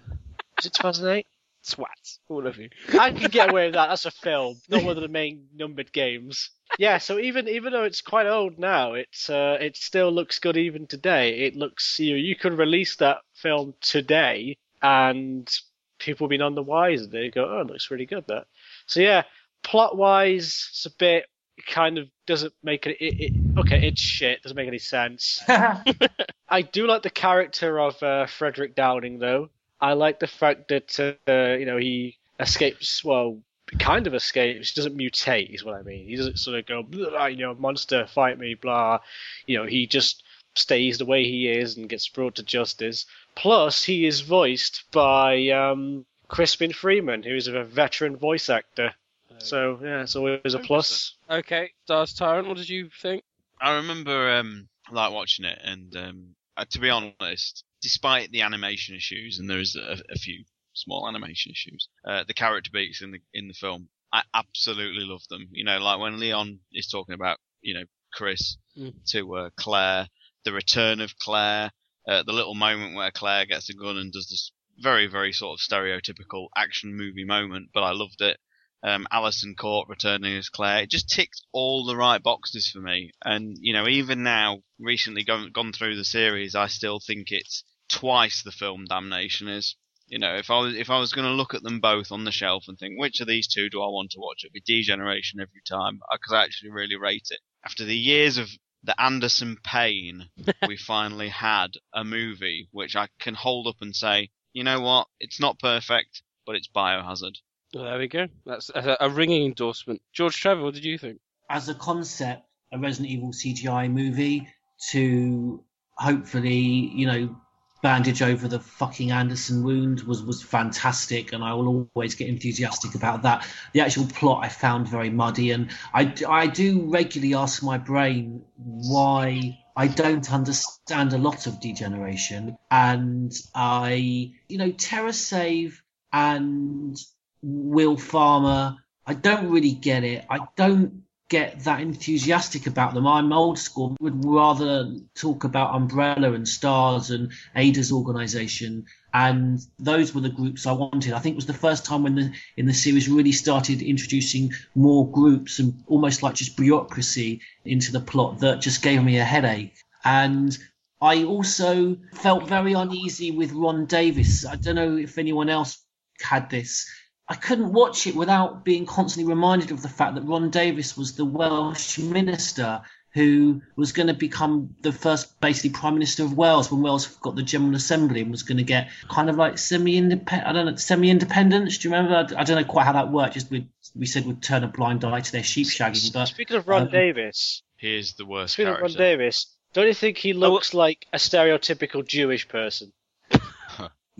Was 0.56 0.66
it 0.66 0.74
2008? 0.74 1.26
Swats, 1.62 2.20
all 2.28 2.46
of 2.46 2.58
you. 2.58 2.68
I 2.98 3.10
can 3.10 3.30
get 3.30 3.50
away 3.50 3.66
with 3.66 3.74
that. 3.74 3.88
That's 3.88 4.04
a 4.04 4.10
film, 4.10 4.60
not 4.68 4.84
one 4.84 4.96
of 4.96 5.02
the 5.02 5.08
main 5.08 5.48
numbered 5.56 5.92
games. 5.92 6.50
Yeah, 6.78 6.98
so 6.98 7.18
even 7.18 7.48
even 7.48 7.72
though 7.72 7.82
it's 7.82 8.00
quite 8.00 8.26
old 8.26 8.58
now, 8.58 8.92
it's 8.94 9.28
uh, 9.28 9.58
it 9.60 9.76
still 9.76 10.12
looks 10.12 10.38
good 10.38 10.56
even 10.56 10.86
today. 10.86 11.40
It 11.40 11.56
looks 11.56 11.98
you 11.98 12.12
know, 12.12 12.18
you 12.18 12.36
could 12.36 12.56
release 12.56 12.96
that 12.96 13.18
film 13.34 13.74
today 13.80 14.56
and 14.80 15.50
people 15.98 16.24
will 16.24 16.30
be 16.30 16.38
none 16.38 16.54
the 16.54 16.62
wiser. 16.62 17.06
They 17.06 17.30
go, 17.30 17.44
oh, 17.48 17.60
it 17.60 17.66
looks 17.66 17.90
really 17.90 18.06
good 18.06 18.24
that. 18.28 18.46
So 18.86 19.00
yeah, 19.00 19.24
plot 19.62 19.96
wise, 19.96 20.68
it's 20.70 20.86
a 20.86 20.90
bit 20.98 21.26
kind 21.66 21.98
of 21.98 22.08
doesn't 22.26 22.52
make 22.62 22.86
it, 22.86 22.96
it, 23.00 23.20
it. 23.20 23.58
Okay, 23.58 23.88
it's 23.88 24.00
shit. 24.00 24.42
Doesn't 24.42 24.56
make 24.56 24.68
any 24.68 24.78
sense. 24.78 25.42
I 26.48 26.62
do 26.62 26.86
like 26.86 27.02
the 27.02 27.10
character 27.10 27.80
of 27.80 28.02
uh, 28.02 28.26
Frederick 28.26 28.74
Downing 28.74 29.18
though. 29.18 29.50
I 29.80 29.92
like 29.92 30.18
the 30.18 30.26
fact 30.26 30.68
that 30.68 30.98
uh, 31.28 31.56
you 31.58 31.66
know 31.66 31.76
he 31.76 32.18
escapes. 32.40 33.04
Well, 33.04 33.40
kind 33.78 34.06
of 34.06 34.14
escapes. 34.14 34.70
He 34.70 34.76
doesn't 34.76 34.96
mutate, 34.96 35.54
is 35.54 35.64
what 35.64 35.74
I 35.74 35.82
mean. 35.82 36.08
He 36.08 36.16
doesn't 36.16 36.38
sort 36.38 36.58
of 36.58 36.66
go, 36.66 36.82
blah, 36.82 37.26
you 37.26 37.38
know, 37.38 37.54
monster, 37.54 38.06
fight 38.06 38.38
me, 38.38 38.54
blah. 38.54 39.00
You 39.46 39.58
know, 39.58 39.66
he 39.66 39.86
just 39.86 40.24
stays 40.54 40.98
the 40.98 41.04
way 41.04 41.24
he 41.24 41.48
is 41.48 41.76
and 41.76 41.88
gets 41.88 42.08
brought 42.08 42.36
to 42.36 42.42
justice. 42.42 43.06
Plus, 43.38 43.84
he 43.84 44.04
is 44.04 44.20
voiced 44.22 44.84
by 44.90 45.48
um, 45.50 46.04
Crispin 46.26 46.72
Freeman, 46.72 47.22
who 47.22 47.36
is 47.36 47.46
a 47.46 47.62
veteran 47.64 48.16
voice 48.16 48.50
actor. 48.50 48.92
So 49.38 49.78
yeah, 49.82 50.02
it's 50.02 50.16
always 50.16 50.54
a 50.54 50.58
plus. 50.58 51.16
Okay, 51.30 51.70
Stars 51.84 52.12
Tyrant, 52.14 52.48
what 52.48 52.56
did 52.56 52.68
you 52.68 52.90
think? 53.00 53.22
I 53.60 53.76
remember 53.76 54.32
um, 54.32 54.68
like 54.90 55.12
watching 55.12 55.44
it, 55.44 55.58
and 55.62 55.94
um, 55.96 56.34
uh, 56.56 56.64
to 56.70 56.80
be 56.80 56.90
honest, 56.90 57.64
despite 57.80 58.32
the 58.32 58.42
animation 58.42 58.96
issues, 58.96 59.38
and 59.38 59.48
there 59.48 59.60
is 59.60 59.76
a, 59.76 59.98
a 60.10 60.16
few 60.18 60.44
small 60.72 61.08
animation 61.08 61.52
issues, 61.52 61.88
uh, 62.04 62.24
the 62.26 62.34
character 62.34 62.70
beats 62.72 63.02
in 63.02 63.12
the 63.12 63.20
in 63.32 63.46
the 63.46 63.54
film, 63.54 63.88
I 64.12 64.22
absolutely 64.34 65.04
love 65.04 65.22
them. 65.30 65.48
You 65.52 65.64
know, 65.64 65.78
like 65.78 66.00
when 66.00 66.18
Leon 66.18 66.58
is 66.72 66.88
talking 66.88 67.14
about, 67.14 67.38
you 67.60 67.74
know, 67.74 67.84
Chris 68.12 68.56
Mm. 68.76 68.94
to 69.10 69.36
uh, 69.36 69.50
Claire, 69.56 70.08
the 70.44 70.52
return 70.52 71.00
of 71.00 71.18
Claire, 71.18 71.72
uh, 72.08 72.22
the 72.24 72.32
little 72.32 72.54
moment 72.54 72.96
where 72.96 73.10
Claire 73.10 73.46
gets 73.46 73.68
a 73.68 73.74
gun 73.74 73.98
and 73.98 74.12
does 74.12 74.28
this 74.28 74.50
very 74.80 75.06
very 75.06 75.32
sort 75.32 75.58
of 75.58 75.64
stereotypical 75.64 76.48
action 76.56 76.96
movie 76.96 77.24
moment, 77.24 77.68
but 77.72 77.82
I 77.82 77.92
loved 77.92 78.20
it. 78.20 78.38
Um, 78.82 79.08
Alyson 79.10 79.56
Court 79.56 79.88
returning 79.88 80.36
as 80.36 80.48
Claire. 80.48 80.84
It 80.84 80.90
just 80.90 81.08
ticked 81.08 81.42
all 81.52 81.84
the 81.84 81.96
right 81.96 82.22
boxes 82.22 82.70
for 82.70 82.78
me. 82.78 83.10
And, 83.24 83.56
you 83.58 83.72
know, 83.72 83.88
even 83.88 84.22
now, 84.22 84.62
recently 84.78 85.24
gone, 85.24 85.50
gone 85.52 85.72
through 85.72 85.96
the 85.96 86.04
series, 86.04 86.54
I 86.54 86.68
still 86.68 87.00
think 87.04 87.32
it's 87.32 87.64
twice 87.88 88.42
the 88.42 88.52
film 88.52 88.84
Damnation 88.88 89.48
is. 89.48 89.74
You 90.06 90.20
know, 90.20 90.36
if 90.36 90.48
I 90.48 90.60
was, 90.60 90.76
if 90.76 90.90
I 90.90 91.00
was 91.00 91.12
going 91.12 91.26
to 91.26 91.34
look 91.34 91.54
at 91.54 91.64
them 91.64 91.80
both 91.80 92.12
on 92.12 92.22
the 92.22 92.30
shelf 92.30 92.64
and 92.68 92.78
think, 92.78 92.98
which 92.98 93.20
of 93.20 93.26
these 93.26 93.48
two 93.48 93.68
do 93.68 93.82
I 93.82 93.88
want 93.88 94.12
to 94.12 94.20
watch? 94.20 94.44
It'd 94.44 94.52
be 94.52 94.62
Degeneration 94.64 95.40
every 95.40 95.60
time, 95.68 95.98
because 96.12 96.32
I 96.32 96.44
actually 96.44 96.70
really 96.70 96.96
rate 96.96 97.26
it. 97.30 97.40
After 97.64 97.84
the 97.84 97.96
years 97.96 98.38
of 98.38 98.48
the 98.82 99.00
Anderson 99.00 99.56
Payne, 99.62 100.28
we 100.66 100.76
finally 100.76 101.28
had 101.28 101.72
a 101.92 102.04
movie 102.04 102.68
which 102.72 102.96
I 102.96 103.08
can 103.18 103.34
hold 103.34 103.66
up 103.66 103.76
and 103.80 103.94
say, 103.94 104.30
you 104.52 104.64
know 104.64 104.80
what? 104.80 105.08
It's 105.20 105.40
not 105.40 105.58
perfect, 105.58 106.22
but 106.46 106.56
it's 106.56 106.68
Biohazard. 106.68 107.36
Well, 107.74 107.84
there 107.84 107.98
we 107.98 108.08
go. 108.08 108.28
That's 108.46 108.70
a, 108.70 108.96
a 109.00 109.10
ringing 109.10 109.44
endorsement. 109.44 110.00
George 110.12 110.36
Trevor, 110.36 110.62
what 110.62 110.74
did 110.74 110.84
you 110.84 110.98
think? 110.98 111.20
As 111.50 111.68
a 111.68 111.74
concept, 111.74 112.42
a 112.72 112.78
Resident 112.78 113.10
Evil 113.10 113.32
CGI 113.32 113.90
movie 113.90 114.48
to 114.90 115.62
hopefully, 115.96 116.56
you 116.56 117.06
know, 117.06 117.36
bandage 117.82 118.22
over 118.22 118.48
the 118.48 118.60
fucking 118.60 119.10
Anderson 119.10 119.62
wound 119.62 120.02
was 120.02 120.22
was 120.22 120.42
fantastic, 120.42 121.32
and 121.32 121.44
I 121.44 121.54
will 121.54 121.88
always 121.94 122.14
get 122.14 122.28
enthusiastic 122.28 122.94
about 122.94 123.22
that. 123.22 123.46
The 123.72 123.80
actual 123.80 124.06
plot 124.06 124.44
I 124.44 124.48
found 124.48 124.88
very 124.88 125.10
muddy, 125.10 125.50
and 125.50 125.70
I 125.94 126.12
I 126.28 126.46
do 126.46 126.90
regularly 126.90 127.34
ask 127.34 127.62
my 127.62 127.78
brain 127.78 128.42
why 128.56 129.58
I 129.76 129.86
don't 129.86 130.32
understand 130.32 131.12
a 131.12 131.18
lot 131.18 131.46
of 131.46 131.60
degeneration, 131.60 132.56
and 132.70 133.32
I 133.54 134.32
you 134.48 134.58
know 134.58 134.72
TerraSave 134.72 135.80
and 136.12 136.96
WilPharma. 137.44 138.76
I 139.06 139.14
don't 139.14 139.50
really 139.50 139.72
get 139.72 140.04
it. 140.04 140.26
I 140.28 140.40
don't 140.56 141.04
get 141.28 141.60
that 141.60 141.80
enthusiastic 141.80 142.66
about 142.66 142.94
them. 142.94 143.06
I'm 143.06 143.32
old 143.32 143.58
school. 143.58 143.96
Would 144.00 144.24
rather 144.24 144.94
talk 145.14 145.44
about 145.44 145.74
Umbrella 145.74 146.32
and 146.32 146.48
Stars 146.48 147.10
and 147.10 147.32
Ada's 147.54 147.92
organization. 147.92 148.86
And 149.12 149.60
those 149.78 150.14
were 150.14 150.20
the 150.20 150.28
groups 150.28 150.66
I 150.66 150.72
wanted. 150.72 151.12
I 151.12 151.18
think 151.18 151.34
it 151.34 151.36
was 151.36 151.46
the 151.46 151.54
first 151.54 151.84
time 151.84 152.02
when 152.02 152.14
the 152.14 152.32
in 152.56 152.66
the 152.66 152.74
series 152.74 153.08
really 153.08 153.32
started 153.32 153.82
introducing 153.82 154.52
more 154.74 155.10
groups 155.10 155.58
and 155.58 155.82
almost 155.86 156.22
like 156.22 156.34
just 156.34 156.56
bureaucracy 156.56 157.40
into 157.64 157.92
the 157.92 158.00
plot 158.00 158.40
that 158.40 158.60
just 158.60 158.82
gave 158.82 159.02
me 159.02 159.18
a 159.18 159.24
headache. 159.24 159.76
And 160.04 160.56
I 161.00 161.24
also 161.24 161.96
felt 162.14 162.48
very 162.48 162.72
uneasy 162.72 163.30
with 163.30 163.52
Ron 163.52 163.86
Davis. 163.86 164.44
I 164.46 164.56
don't 164.56 164.74
know 164.74 164.96
if 164.96 165.18
anyone 165.18 165.48
else 165.48 165.78
had 166.20 166.50
this. 166.50 166.88
I 167.28 167.34
couldn't 167.34 167.72
watch 167.72 168.06
it 168.06 168.16
without 168.16 168.64
being 168.64 168.86
constantly 168.86 169.30
reminded 169.30 169.70
of 169.70 169.82
the 169.82 169.88
fact 169.88 170.14
that 170.14 170.22
Ron 170.22 170.50
Davis 170.50 170.96
was 170.96 171.14
the 171.14 171.26
Welsh 171.26 171.98
minister 171.98 172.82
who 173.12 173.62
was 173.76 173.92
going 173.92 174.06
to 174.06 174.14
become 174.14 174.74
the 174.82 174.92
first 174.92 175.40
basically 175.40 175.70
prime 175.70 175.94
minister 175.94 176.24
of 176.24 176.36
Wales 176.36 176.70
when 176.70 176.82
Wales 176.82 177.06
got 177.06 177.36
the 177.36 177.42
General 177.42 177.74
Assembly 177.74 178.20
and 178.20 178.30
was 178.30 178.42
going 178.42 178.58
to 178.58 178.64
get 178.64 178.90
kind 179.10 179.28
of 179.28 179.36
like 179.36 179.58
semi-independent. 179.58 180.48
I 180.48 180.52
don't 180.52 180.66
know, 180.66 180.76
semi-independence. 180.76 181.78
Do 181.78 181.88
you 181.88 181.94
remember? 181.94 182.34
I, 182.34 182.40
I 182.40 182.44
don't 182.44 182.56
know 182.56 182.64
quite 182.64 182.84
how 182.84 182.92
that 182.92 183.10
worked. 183.10 183.34
Just 183.34 183.50
we 183.50 183.68
we 183.94 184.06
said 184.06 184.26
we'd 184.26 184.42
turn 184.42 184.62
a 184.62 184.68
blind 184.68 185.04
eye 185.04 185.20
to 185.20 185.32
their 185.32 185.42
sheep 185.42 185.66
shagging. 185.66 186.12
But 186.12 186.26
Speaking 186.26 186.56
of 186.56 186.68
Ron 186.68 186.82
um, 186.82 186.90
Davis, 186.90 187.62
He 187.76 187.96
is 187.96 188.14
the 188.14 188.26
worst 188.26 188.54
speaking 188.54 188.72
of 188.72 188.80
Ron. 188.80 188.92
Davis, 188.92 189.46
don't 189.72 189.86
you 189.86 189.94
think 189.94 190.18
he 190.18 190.32
looks 190.32 190.72
like 190.74 191.06
a 191.12 191.18
stereotypical 191.18 192.06
Jewish 192.06 192.46
person? 192.48 192.92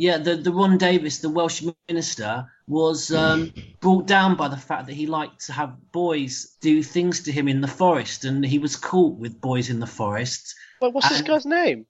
Yeah, 0.01 0.19
the, 0.19 0.37
the 0.37 0.53
Ron 0.53 0.79
Davis, 0.79 1.19
the 1.19 1.29
Welsh 1.29 1.61
minister, 1.89 2.47
was 2.69 3.13
um, 3.13 3.53
brought 3.81 4.07
down 4.07 4.37
by 4.37 4.47
the 4.47 4.57
fact 4.57 4.87
that 4.87 4.95
he 4.95 5.09
liked 5.09 5.47
to 5.47 5.53
have 5.53 5.75
boys 5.91 6.57
do 6.61 6.85
things 6.85 7.25
to 7.25 7.33
him 7.33 7.49
in 7.49 7.61
the 7.61 7.67
forest, 7.67 8.25
and 8.25 8.45
he 8.47 8.61
was 8.61 8.77
caught 8.77 9.19
with 9.19 9.41
boys 9.41 9.71
in 9.71 9.81
the 9.81 9.89
forest. 9.89 10.55
Wait, 10.81 10.95
what's 10.95 11.09
this 11.09 11.19
And- 11.19 11.27
guy's 11.27 11.45
name? 11.45 11.87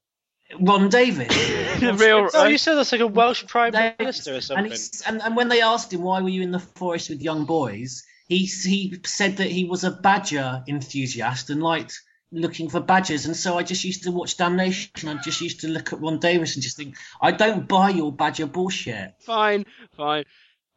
Ron 0.59 0.88
Davis. 0.88 1.28
The 1.80 1.92
real. 1.92 2.28
Oh, 2.32 2.46
you 2.46 2.56
said 2.56 2.76
that's 2.76 2.90
like 2.92 3.02
a 3.02 3.06
Welsh 3.06 3.44
Prime 3.46 3.72
Davis. 3.72 3.98
Minister 3.98 4.30
or 4.32 4.34
And, 4.36 4.44
something. 4.44 4.70
he's, 4.70 5.02
and 5.06 5.20
and 5.22 5.36
when 5.36 5.48
they 5.50 5.61
asked 5.61 5.92
him 5.92 6.00
why 6.02 6.22
were 6.22 6.30
you 6.30 6.40
in 6.42 6.50
the 6.50 6.59
forest 6.59 7.11
with 7.11 7.20
young 7.20 7.44
boys, 7.44 8.02
he 8.28 8.38
he 8.46 8.98
said 9.04 9.36
that 9.36 9.48
he 9.50 9.64
was 9.66 9.84
a 9.84 9.90
badger 9.90 10.64
enthusiast 10.66 11.50
and 11.50 11.62
liked 11.62 12.00
looking 12.31 12.68
for 12.68 12.81
badgers. 12.81 13.26
And 13.26 13.37
so 13.37 13.59
I 13.59 13.62
just 13.62 13.85
used 13.85 14.05
to 14.05 14.11
watch 14.11 14.37
Damnation. 14.37 15.09
I 15.09 15.20
just 15.22 15.41
used 15.41 15.61
to 15.61 15.68
look 15.68 15.93
at 15.93 16.01
Ron 16.01 16.18
Davis 16.18 16.55
and 16.55 16.62
just 16.62 16.76
think, 16.76 16.97
I 17.20 17.33
don't 17.33 17.66
buy 17.66 17.91
your 17.91 18.12
badger 18.12 18.47
bullshit. 18.47 19.14
Fine, 19.20 19.66
fine. 19.97 20.24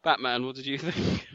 Batman, 0.04 0.46
what 0.46 0.56
did 0.56 0.66
you 0.66 0.78
think? 0.78 1.28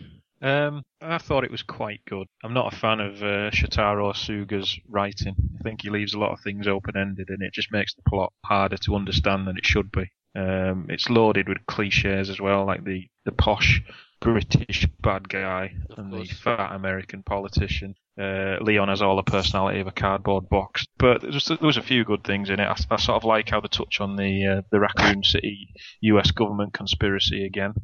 Um, 0.43 0.83
I 1.01 1.19
thought 1.19 1.45
it 1.45 1.51
was 1.51 1.62
quite 1.62 2.01
good. 2.07 2.27
I'm 2.45 2.53
not 2.53 2.73
a 2.73 2.77
fan 2.77 3.01
of 3.01 3.23
uh, 3.23 3.51
Shotaro 3.51 4.14
Suga's 4.14 4.79
writing. 4.89 5.35
I 5.59 5.62
think 5.62 5.83
he 5.83 5.91
leaves 5.91 6.14
a 6.14 6.19
lot 6.19 6.33
of 6.33 6.41
things 6.41 6.69
open-ended, 6.69 7.31
and 7.31 7.43
it 7.43 7.55
just 7.55 7.73
makes 7.73 7.95
the 7.95 8.03
plot 8.03 8.33
harder 8.45 8.77
to 8.79 8.97
understand 8.97 9.47
than 9.47 9.57
it 9.57 9.64
should 9.64 9.91
be. 9.91 10.11
Um, 10.35 10.87
it's 10.91 11.09
loaded 11.09 11.49
with 11.49 11.64
cliches 11.67 12.29
as 12.29 12.39
well, 12.39 12.67
like 12.67 12.85
the, 12.85 13.09
the 13.25 13.33
posh 13.33 13.83
British 14.21 14.87
bad 15.01 15.29
guy 15.29 15.75
and 15.97 16.12
the 16.12 16.27
fat 16.27 16.75
American 16.75 17.23
politician. 17.23 17.95
Uh, 18.19 18.57
Leon 18.62 18.89
has 18.89 19.03
all 19.03 19.17
the 19.17 19.23
personality 19.23 19.81
of 19.81 19.87
a 19.87 19.93
cardboard 19.93 20.49
box, 20.49 20.87
but 20.99 21.21
there 21.21 21.31
was, 21.33 21.45
there 21.45 21.59
was 21.61 21.77
a 21.77 21.83
few 21.83 22.05
good 22.05 22.25
things 22.25 22.49
in 22.49 22.61
it. 22.61 22.64
I, 22.64 22.77
I 22.91 22.97
sort 22.97 23.17
of 23.17 23.25
like 23.25 23.51
how 23.51 23.61
they 23.61 23.69
touch 23.69 24.01
on 24.01 24.17
the 24.17 24.47
uh, 24.47 24.62
the 24.71 24.81
Raccoon 24.81 25.23
City 25.23 25.75
U.S. 26.01 26.31
government 26.31 26.73
conspiracy 26.73 27.45
again 27.45 27.75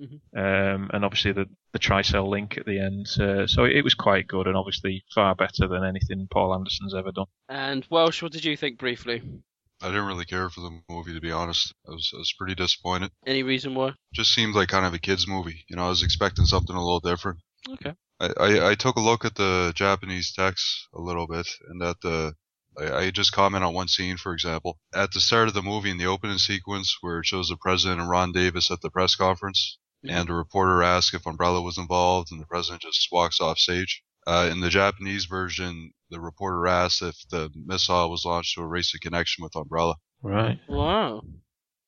um, 0.00 0.90
and 0.92 1.04
obviously 1.04 1.32
the 1.32 1.46
the 1.72 1.78
Tricell 1.78 2.28
link 2.28 2.56
at 2.56 2.66
the 2.66 2.78
end. 2.78 3.06
Uh, 3.20 3.46
so 3.46 3.64
it 3.64 3.82
was 3.82 3.94
quite 3.94 4.28
good, 4.28 4.46
and 4.46 4.56
obviously 4.56 5.04
far 5.14 5.34
better 5.34 5.68
than 5.68 5.84
anything 5.84 6.26
Paul 6.30 6.54
Anderson's 6.54 6.94
ever 6.94 7.12
done. 7.12 7.26
And 7.48 7.86
Welsh, 7.90 8.22
what 8.22 8.32
did 8.32 8.44
you 8.44 8.56
think 8.56 8.78
briefly? 8.78 9.22
I 9.82 9.88
didn't 9.88 10.06
really 10.06 10.24
care 10.24 10.48
for 10.48 10.62
the 10.62 10.80
movie 10.88 11.12
to 11.14 11.20
be 11.20 11.32
honest. 11.32 11.74
I 11.86 11.92
was 11.92 12.10
I 12.14 12.18
was 12.18 12.34
pretty 12.38 12.54
disappointed. 12.54 13.10
Any 13.26 13.42
reason 13.42 13.74
why? 13.74 13.92
Just 14.12 14.34
seemed 14.34 14.54
like 14.54 14.68
kind 14.68 14.86
of 14.86 14.94
a 14.94 14.98
kids 14.98 15.28
movie. 15.28 15.64
You 15.68 15.76
know, 15.76 15.86
I 15.86 15.88
was 15.88 16.02
expecting 16.02 16.46
something 16.46 16.74
a 16.74 16.82
little 16.82 17.00
different. 17.00 17.40
Okay. 17.68 17.94
I, 18.20 18.32
I, 18.38 18.70
I 18.70 18.74
took 18.74 18.96
a 18.96 19.00
look 19.00 19.24
at 19.24 19.34
the 19.34 19.72
Japanese 19.74 20.32
text 20.32 20.88
a 20.94 21.00
little 21.00 21.26
bit, 21.26 21.46
and 21.68 21.82
at 21.82 22.00
the 22.02 22.34
I, 22.78 22.92
I 23.06 23.10
just 23.10 23.32
comment 23.32 23.64
on 23.64 23.74
one 23.74 23.88
scene, 23.88 24.16
for 24.16 24.32
example. 24.32 24.78
At 24.94 25.12
the 25.12 25.20
start 25.20 25.48
of 25.48 25.54
the 25.54 25.62
movie, 25.62 25.90
in 25.90 25.98
the 25.98 26.06
opening 26.06 26.38
sequence, 26.38 26.96
where 27.00 27.20
it 27.20 27.26
shows 27.26 27.48
the 27.48 27.56
president 27.56 28.00
and 28.00 28.08
Ron 28.10 28.32
Davis 28.32 28.70
at 28.70 28.80
the 28.82 28.90
press 28.90 29.14
conference, 29.14 29.78
and 30.08 30.28
a 30.30 30.34
reporter 30.34 30.82
asks 30.82 31.14
if 31.14 31.26
Umbrella 31.26 31.60
was 31.62 31.78
involved, 31.78 32.28
and 32.30 32.40
the 32.40 32.46
president 32.46 32.82
just 32.82 33.08
walks 33.10 33.40
off 33.40 33.58
stage. 33.58 34.02
Uh, 34.26 34.48
in 34.50 34.60
the 34.60 34.68
Japanese 34.70 35.24
version, 35.26 35.92
the 36.10 36.20
reporter 36.20 36.66
asks 36.66 37.00
if 37.02 37.16
the 37.30 37.50
missile 37.54 38.10
was 38.10 38.24
launched 38.24 38.54
to 38.54 38.62
erase 38.62 38.92
the 38.92 38.98
connection 38.98 39.42
with 39.42 39.54
Umbrella, 39.56 39.94
Right. 40.22 40.58
Wow. 40.68 41.22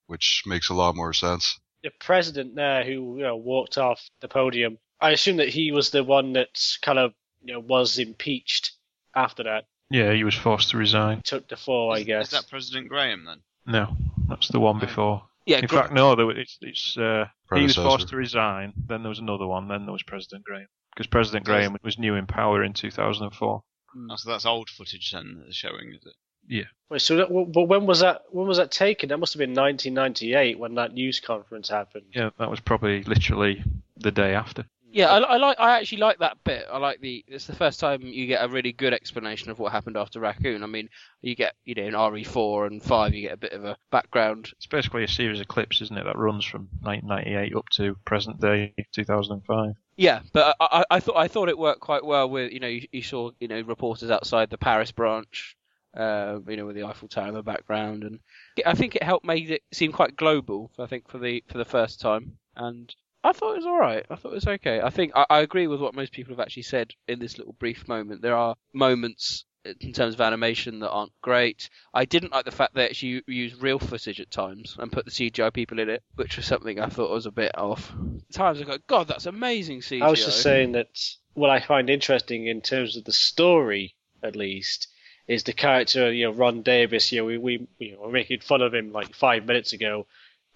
which 0.07 0.43
makes 0.47 0.69
a 0.69 0.75
lot 0.75 0.95
more 0.97 1.13
sense. 1.13 1.59
the 1.83 1.91
president 2.01 2.55
there 2.57 2.85
who 2.85 3.17
you 3.19 3.23
know 3.25 3.37
walked 3.37 3.77
off 3.79 4.01
the 4.21 4.29
podium. 4.29 4.79
I 5.01 5.11
assume 5.11 5.37
that 5.39 5.49
he 5.49 5.71
was 5.73 5.91
the 5.91 6.03
one 6.05 6.33
that 6.35 6.61
kind 6.83 6.99
of 6.99 7.13
you 7.43 7.55
know 7.55 7.61
was 7.61 7.99
impeached 7.99 8.73
after 9.15 9.45
that. 9.45 9.65
Yeah, 9.91 10.13
he 10.13 10.25
was 10.25 10.35
forced 10.35 10.71
to 10.71 10.77
resign. 10.77 11.23
Took 11.25 11.49
the 11.49 11.57
fall, 11.57 11.93
I 11.93 12.03
guess. 12.03 12.27
Is 12.27 12.31
that 12.33 12.51
President 12.51 12.89
Graham 12.89 13.25
then? 13.25 13.41
No, 13.67 13.97
that's 14.29 14.49
the 14.49 14.61
one 14.61 14.79
before. 14.79 15.23
Yeah, 15.47 15.59
In 15.59 15.67
Gra- 15.67 15.83
fact, 15.83 15.93
no. 15.95 16.15
There 16.15 16.27
was, 16.27 16.37
it's 16.37 16.59
it's 16.61 16.97
uh, 16.99 17.25
he 17.55 17.63
was 17.63 17.75
Predecessor. 17.77 17.83
forced 17.83 18.09
to 18.09 18.17
resign. 18.17 18.75
Then 18.87 19.03
there 19.03 19.09
was 19.09 19.19
another 19.19 19.47
one. 19.47 19.69
Then 19.69 19.87
there 19.87 19.93
was 19.93 20.03
President 20.03 20.45
Graham 20.45 20.67
because 20.95 21.07
President 21.07 21.47
Graham 21.47 21.77
was 21.83 21.99
new 21.99 22.17
in 22.17 22.27
power 22.27 22.63
in 22.63 22.75
2004. 22.75 23.63
Oh, 24.11 24.17
so 24.17 24.31
that's 24.31 24.45
old 24.45 24.69
footage 24.69 25.13
then 25.13 25.37
that 25.39 25.45
they're 25.45 25.53
showing, 25.53 25.95
is 25.95 26.05
it? 26.05 26.13
Yeah. 26.47 26.65
Wait, 26.91 27.01
so 27.01 27.17
that, 27.17 27.29
but 27.53 27.65
when 27.65 27.87
was 27.87 28.01
that? 28.01 28.23
When 28.31 28.47
was 28.47 28.59
that 28.59 28.71
taken? 28.71 29.09
That 29.09 29.19
must 29.19 29.33
have 29.35 29.39
been 29.39 29.51
1998 29.55 30.59
when 30.59 30.75
that 30.75 30.93
news 30.93 31.21
conference 31.21 31.69
happened. 31.71 32.07
Yeah, 32.15 32.31
that 32.39 32.51
was 32.51 32.61
probably 32.61 33.03
literally 33.05 33.65
the 33.97 34.11
day 34.11 34.35
after. 34.35 34.67
Yeah, 34.91 35.11
I, 35.11 35.19
I 35.19 35.37
like. 35.37 35.59
I 35.61 35.79
actually 35.79 35.99
like 35.99 36.19
that 36.19 36.39
bit. 36.45 36.67
I 36.71 36.79
like 36.79 37.01
the. 37.01 37.25
It's 37.29 37.47
the 37.47 37.55
first 37.55 37.79
time 37.79 38.03
you 38.03 38.27
get 38.27 38.45
a 38.45 38.49
really 38.49 38.73
good 38.73 38.95
explanation 38.95 39.51
of 39.51 39.59
what 39.59 39.73
happened 39.73 39.97
after 39.97 40.21
Raccoon. 40.21 40.63
I 40.63 40.67
mean, 40.67 40.89
you 41.21 41.35
get 41.35 41.55
you 41.65 41.75
know 41.75 41.83
in 41.83 41.95
RE4 41.95 42.67
and 42.67 42.83
five, 42.83 43.15
you 43.15 43.23
get 43.23 43.35
a 43.35 43.39
bit 43.39 43.53
of 43.53 43.65
a 43.65 43.77
background. 43.91 44.51
It's 44.57 44.67
basically 44.67 45.05
a 45.05 45.09
series 45.09 45.41
of 45.41 45.49
clips, 45.49 45.83
isn't 45.83 45.97
it, 45.97 46.05
that 46.05 46.17
runs 46.17 46.45
from 46.45 46.69
1998 46.83 47.57
up 47.57 47.69
to 47.71 47.97
present 48.05 48.41
day 48.41 48.75
2005. 48.93 49.75
Yeah, 49.97 50.21
but 50.33 50.57
I, 50.61 50.67
I, 50.71 50.85
I 50.91 51.01
thought 51.01 51.17
I 51.17 51.29
thought 51.29 51.49
it 51.49 51.59
worked 51.59 51.81
quite 51.81 52.05
well 52.05 52.31
with 52.31 52.53
you 52.53 52.61
know 52.61 52.69
you, 52.69 52.87
you 52.91 53.03
saw 53.03 53.31
you 53.41 53.49
know 53.49 53.61
reporters 53.61 54.11
outside 54.11 54.49
the 54.49 54.59
Paris 54.59 54.93
branch, 54.93 55.57
uh, 55.95 56.39
you 56.47 56.57
know 56.57 56.67
with 56.67 56.77
the 56.77 56.85
Eiffel 56.85 57.09
Tower 57.09 57.29
in 57.29 57.35
the 57.35 57.43
background, 57.43 58.05
and 58.05 58.21
I 58.65 58.75
think 58.75 58.97
it 58.97 59.03
helped 59.03 59.27
make 59.27 59.51
it 59.51 59.63
seem 59.73 59.93
quite 59.93 60.17
global. 60.17 60.71
I 60.79 60.87
think 60.87 61.11
for 61.11 61.19
the 61.19 61.45
for 61.49 61.59
the 61.59 61.65
first 61.65 62.01
time, 62.01 62.39
and 62.57 62.95
I 63.25 63.33
thought 63.33 63.53
it 63.53 63.57
was 63.57 63.67
all 63.67 63.79
right. 63.79 64.07
I 64.09 64.15
thought 64.15 64.33
it 64.33 64.37
was 64.37 64.47
okay. 64.47 64.81
I 64.81 64.91
think 64.91 65.13
I, 65.15 65.27
I 65.29 65.41
agree 65.41 65.67
with 65.67 65.81
what 65.81 65.95
most 65.95 66.13
people 66.13 66.35
have 66.35 66.41
actually 66.41 66.63
said 66.63 66.93
in 67.07 67.19
this 67.19 67.39
little 67.39 67.55
brief 67.55 67.89
moment. 67.89 68.23
There 68.23 68.37
are 68.37 68.55
moments 68.73 69.45
in 69.81 69.93
terms 69.93 70.15
of 70.15 70.21
animation 70.21 70.81
that 70.81 70.91
aren't 70.91 71.13
great. 71.21 71.69
I 71.93 72.05
didn't 72.05 72.33
like 72.33 72.45
the 72.45 72.51
fact 72.51 72.75
that 72.75 72.97
she 72.97 73.23
used 73.27 73.61
real 73.61 73.79
footage 73.79 74.21
at 74.21 74.31
times 74.31 74.77
and 74.79 74.93
put 74.93 75.05
the 75.05 75.11
CGI 75.11 75.53
people 75.53 75.79
in 75.79 75.89
it, 75.89 76.03
which 76.15 76.37
was 76.37 76.47
something 76.47 76.81
I 76.81 76.87
thought 76.87 77.11
was 77.11 77.27
a 77.27 77.31
bit 77.31 77.57
off. 77.59 77.93
At 78.31 78.35
times 78.35 78.61
I 78.61 78.65
go, 78.65 78.79
God, 78.87 79.09
that's 79.09 79.27
amazing 79.27 79.81
CGI. 79.81 80.03
I 80.03 80.11
was 80.11 80.25
just 80.25 80.43
saying 80.43 80.73
that 80.73 80.89
what 81.35 81.51
I 81.51 81.61
find 81.61 81.91
interesting 81.91 82.47
in 82.47 82.61
terms 82.61 82.97
of 82.97 83.05
the 83.05 83.13
story, 83.13 83.95
at 84.23 84.37
least, 84.37 84.89
is 85.27 85.45
the 85.45 85.53
character, 85.53 86.13
you 86.13 86.27
know, 86.27 86.33
Ron 86.33 86.63
Davis. 86.63 87.13
You 87.13 87.21
know, 87.21 87.25
we 87.27 87.39
we 87.39 87.67
you 87.79 87.93
know, 87.93 88.03
were 88.03 88.13
making 88.13 88.41
fun 88.41 88.63
of 88.63 88.75
him 88.75 88.93
like 88.93 89.15
five 89.15 89.45
minutes 89.45 89.73
ago, 89.73 90.07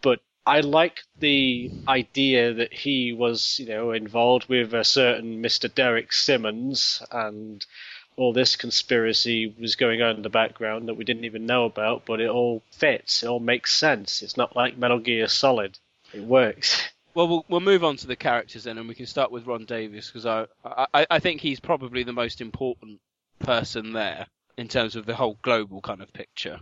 but 0.00 0.20
I 0.45 0.61
like 0.61 1.03
the 1.18 1.70
idea 1.86 2.55
that 2.55 2.72
he 2.72 3.12
was, 3.12 3.59
you 3.61 3.66
know, 3.66 3.93
involved 3.93 4.49
with 4.49 4.74
a 4.74 4.82
certain 4.82 5.43
Mr. 5.43 5.72
Derek 5.72 6.12
Simmons 6.12 7.03
and 7.12 7.64
all 8.16 8.32
this 8.32 8.57
conspiracy 8.57 9.55
was 9.59 9.76
going 9.76 10.03
on 10.03 10.16
in 10.16 10.22
the 10.22 10.28
background 10.28 10.88
that 10.88 10.95
we 10.95 11.05
didn't 11.05 11.24
even 11.24 11.47
know 11.47 11.64
about, 11.64 12.05
but 12.05 12.20
it 12.20 12.28
all 12.28 12.62
fits. 12.72 13.22
It 13.22 13.28
all 13.28 13.40
makes 13.40 13.72
sense. 13.72 14.22
It's 14.22 14.36
not 14.36 14.57
like 14.57 14.76
Metal 14.76 14.99
Gear 14.99 15.28
Solid. 15.28 15.78
It 16.12 16.22
works. 16.22 16.82
Well, 17.14 17.28
we'll 17.28 17.45
we'll 17.49 17.61
move 17.61 17.84
on 17.84 17.97
to 17.99 18.07
the 18.07 18.16
characters 18.16 18.64
then, 18.64 18.78
and 18.78 18.88
we 18.88 18.95
can 18.95 19.07
start 19.07 19.30
with 19.30 19.47
Ron 19.47 19.64
Davis 19.66 20.09
because 20.09 20.26
I, 20.26 20.47
I 20.64 21.07
I 21.11 21.18
think 21.18 21.40
he's 21.40 21.61
probably 21.61 22.05
the 22.05 22.12
most 22.12 22.40
important 22.40 23.01
person 23.38 23.93
there 23.93 24.26
in 24.57 24.68
terms 24.68 24.97
of 24.97 25.07
the 25.07 25.14
whole 25.14 25.38
global 25.43 25.80
kind 25.80 26.01
of 26.03 26.12
picture, 26.12 26.61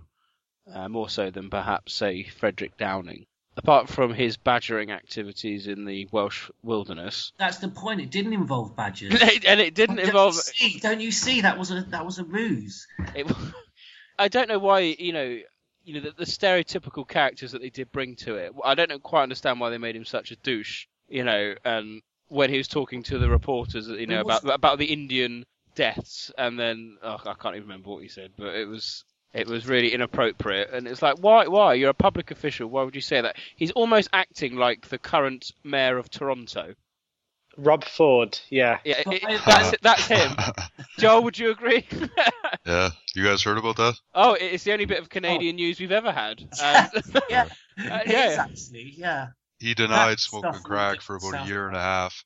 uh, 0.73 0.89
more 0.89 1.09
so 1.09 1.31
than 1.31 1.51
perhaps 1.51 1.95
say 1.95 2.25
Frederick 2.25 2.77
Downing. 2.77 3.27
Apart 3.57 3.89
from 3.89 4.15
his 4.15 4.37
badgering 4.37 4.91
activities 4.91 5.67
in 5.67 5.85
the 5.85 6.09
Welsh 6.13 6.49
wilderness, 6.63 7.33
That's 7.37 7.59
the 7.59 7.69
point. 7.69 8.01
It 8.01 8.11
didn't 8.11 8.33
involve 8.33 8.77
badgers. 8.77 9.21
and 9.47 9.61
it 9.61 9.75
didn't 9.75 9.97
Don't 9.97 10.07
involve. 10.07 10.35
You 10.35 10.41
see, 10.41 10.79
don't 10.79 11.01
you 11.01 11.11
see 11.11 11.41
that 11.43 11.59
was 11.59 11.71
a 11.71 11.83
that 11.91 12.05
was 12.07 12.19
a 12.19 12.25
ruse? 12.25 12.87
It, 13.15 13.27
I 14.19 14.29
don't 14.29 14.49
know 14.49 14.59
why 14.59 14.81
you 14.81 15.13
know 15.13 15.41
you 15.85 15.95
know 15.95 16.01
the, 16.01 16.13
the 16.13 16.25
stereotypical 16.25 17.07
characters 17.07 17.53
that 17.53 17.61
they 17.61 17.71
did 17.71 17.91
bring 17.91 18.17
to 18.17 18.37
it. 18.37 18.53
I 18.65 18.75
don't 18.75 18.89
know, 18.89 18.99
quite 18.99 19.25
understand 19.25 19.61
why 19.61 19.71
they 19.71 19.79
made 19.79 19.97
him 19.97 20.05
such 20.05 20.31
a 20.31 20.37
douche. 20.37 20.87
You 21.09 21.25
know, 21.25 21.55
and 21.65 22.03
when 22.29 22.51
he 22.51 22.59
was 22.59 22.69
talking 22.69 23.03
to 23.05 23.19
the 23.19 23.29
reporters, 23.29 23.89
you 23.89 24.07
know 24.07 24.21
about 24.21 24.49
about 24.49 24.79
the 24.79 24.87
Indian 24.87 25.45
deaths, 25.75 26.31
and 26.39 26.59
then 26.59 26.99
oh, 27.03 27.19
I 27.27 27.35
can't 27.35 27.57
even 27.57 27.69
remember 27.69 27.91
what 27.91 28.03
he 28.03 28.09
said, 28.09 28.31
but 28.37 28.55
it 28.55 28.69
was 28.69 29.05
it 29.33 29.47
was 29.47 29.67
really 29.67 29.93
inappropriate. 29.93 30.71
And 30.73 30.87
it's 30.89 31.03
like, 31.03 31.17
why 31.19 31.47
why 31.47 31.75
you're 31.75 31.91
a 31.91 31.95
public 31.95 32.31
official? 32.31 32.69
Why 32.69 32.83
would 32.83 32.95
you 32.95 33.01
say 33.01 33.21
that? 33.21 33.37
He's 33.57 33.71
almost 33.73 34.09
acting 34.13 34.57
like 34.57 34.89
the 34.89 34.99
current 34.99 35.53
mayor 35.65 35.99
of 35.99 36.11
Toronto. 36.11 36.75
Rob 37.57 37.85
Ford, 37.85 38.39
yeah. 38.49 38.79
Yeah, 38.85 39.01
it, 39.01 39.23
it- 39.25 39.41
that's 39.45 39.75
that's 39.83 40.07
him. 40.07 40.33
Joel, 40.99 41.25
would 41.25 41.39
you 41.39 41.51
agree? 41.51 41.87
Yeah, 42.67 42.91
you 43.15 43.25
guys 43.25 43.43
heard 43.43 43.57
about 43.57 43.77
that? 43.77 43.95
Oh, 44.15 44.35
it's 44.39 44.65
the 44.65 44.73
only 44.73 44.85
bit 44.85 44.99
of 45.01 45.09
Canadian 45.09 45.57
news 45.57 45.81
we've 45.81 45.91
ever 45.93 46.13
had. 46.13 46.41
Um, 46.63 46.89
yeah, 47.31 47.49
uh, 47.79 48.01
yeah. 48.07 48.37
actually. 48.39 48.93
Yeah. 48.97 49.29
He 49.59 49.73
denied 49.75 50.13
That 50.13 50.21
smoking 50.21 50.61
crack 50.63 51.01
for 51.01 51.17
about 51.17 51.45
a 51.45 51.49
year 51.49 51.67
and 51.69 51.77
a 51.77 51.81
half. 51.81 52.23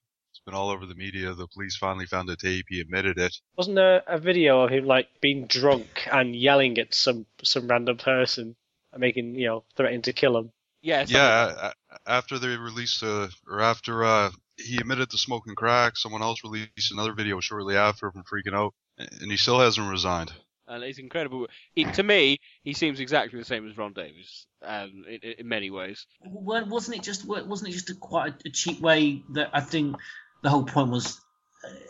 It's 0.46 0.50
been 0.52 0.60
all 0.60 0.68
over 0.68 0.84
the 0.84 0.94
media. 0.94 1.32
The 1.32 1.46
police 1.46 1.74
finally 1.74 2.04
found 2.04 2.28
the 2.28 2.36
tape. 2.36 2.66
He 2.68 2.78
admitted 2.80 3.18
it. 3.18 3.34
Wasn't 3.56 3.76
there 3.76 4.02
a 4.06 4.18
video 4.18 4.60
of 4.60 4.70
him 4.70 4.84
like 4.84 5.08
being 5.22 5.46
drunk 5.46 6.06
and 6.12 6.36
yelling 6.36 6.76
at 6.76 6.92
some 6.92 7.24
some 7.42 7.66
random 7.66 7.96
person 7.96 8.54
and 8.92 9.00
making 9.00 9.36
you 9.36 9.46
know 9.46 9.64
threatening 9.74 10.02
to 10.02 10.12
kill 10.12 10.36
him? 10.36 10.52
Yeah, 10.82 11.06
Yeah, 11.08 11.46
a- 11.48 11.94
a- 11.94 11.98
after 12.06 12.38
they 12.38 12.48
released 12.58 13.02
uh 13.02 13.28
or 13.48 13.62
after 13.62 14.04
uh 14.04 14.30
he 14.58 14.76
admitted 14.76 15.08
to 15.10 15.16
smoking 15.18 15.54
crack, 15.54 15.96
someone 15.96 16.20
else 16.20 16.44
released 16.44 16.92
another 16.92 17.14
video 17.14 17.40
shortly 17.40 17.76
after 17.76 18.06
of 18.06 18.14
him 18.14 18.24
freaking 18.30 18.54
out, 18.54 18.74
and 18.98 19.30
he 19.30 19.38
still 19.38 19.60
hasn't 19.60 19.90
resigned. 19.90 20.30
and 20.68 20.84
it's 20.84 20.98
incredible. 20.98 21.46
It, 21.74 21.94
to 21.94 22.02
me, 22.02 22.38
he 22.64 22.74
seems 22.74 23.00
exactly 23.00 23.38
the 23.38 23.46
same 23.46 23.66
as 23.66 23.78
Ron 23.78 23.94
Davis, 23.94 24.46
um, 24.62 25.04
in, 25.08 25.20
in 25.38 25.48
many 25.48 25.70
ways. 25.70 26.06
Wasn't 26.20 26.98
it 26.98 27.02
just 27.02 27.24
wasn't 27.26 27.70
it 27.70 27.72
just 27.72 27.88
a 27.88 27.94
quite 27.94 28.34
a, 28.44 28.50
cheap 28.50 28.80
way 28.80 29.22
that 29.30 29.48
I 29.54 29.60
think 29.62 29.96
the 30.44 30.50
whole 30.50 30.62
point 30.62 30.90
was 30.90 31.20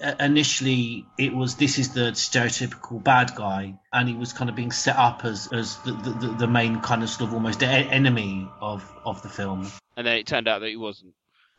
uh, 0.03 0.15
initially 0.21 1.05
it 1.19 1.35
was 1.35 1.57
this 1.57 1.79
is 1.79 1.93
the 1.93 2.13
stereotypical 2.13 3.03
bad 3.03 3.35
guy 3.35 3.75
and 3.93 4.09
he 4.09 4.15
was 4.15 4.33
kind 4.33 4.49
of 4.49 4.57
being 4.57 4.71
set 4.71 4.97
up 4.97 5.25
as 5.25 5.53
as 5.53 5.77
the, 5.79 5.93
the, 5.93 6.35
the 6.39 6.47
main 6.47 6.81
kind 6.81 7.03
of 7.03 7.11
sort 7.11 7.29
of 7.29 7.35
almost 7.35 7.63
enemy 7.63 8.49
of 8.61 8.91
of 9.05 9.21
the 9.23 9.29
film. 9.29 9.71
And 9.97 10.07
then 10.07 10.19
it 10.19 10.27
turned 10.27 10.49
out 10.49 10.61
that 10.61 10.69
he 10.69 10.77
wasn't 10.77 11.15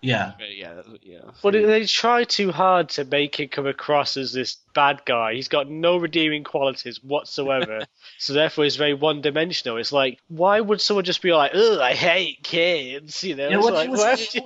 yeah. 0.05 0.33
Yeah, 0.39 0.81
yeah. 1.01 1.21
But 1.41 1.53
they 1.53 1.85
try 1.85 2.23
too 2.23 2.51
hard 2.51 2.89
to 2.89 3.05
make 3.05 3.39
him 3.39 3.49
come 3.49 3.65
across 3.65 4.17
as 4.17 4.31
this 4.31 4.57
bad 4.73 5.01
guy. 5.05 5.33
He's 5.33 5.47
got 5.47 5.69
no 5.69 5.97
redeeming 5.97 6.43
qualities 6.43 7.03
whatsoever. 7.03 7.81
so 8.19 8.33
therefore, 8.33 8.65
he's 8.65 8.75
very 8.75 8.93
one-dimensional. 8.93 9.77
It's 9.77 9.91
like, 9.91 10.19
why 10.27 10.59
would 10.59 10.81
someone 10.81 11.05
just 11.05 11.21
be 11.21 11.33
like, 11.33 11.51
"Oh, 11.55 11.81
I 11.81 11.93
hate 11.93 12.43
kids"? 12.43 13.23
You 13.23 13.35
know, 13.35 13.49
yeah, 13.49 13.57
it's 13.57 13.65
well, 13.65 13.73
like, 13.73 13.87
it, 13.87 13.91
was, 13.91 14.35
it, 14.35 14.43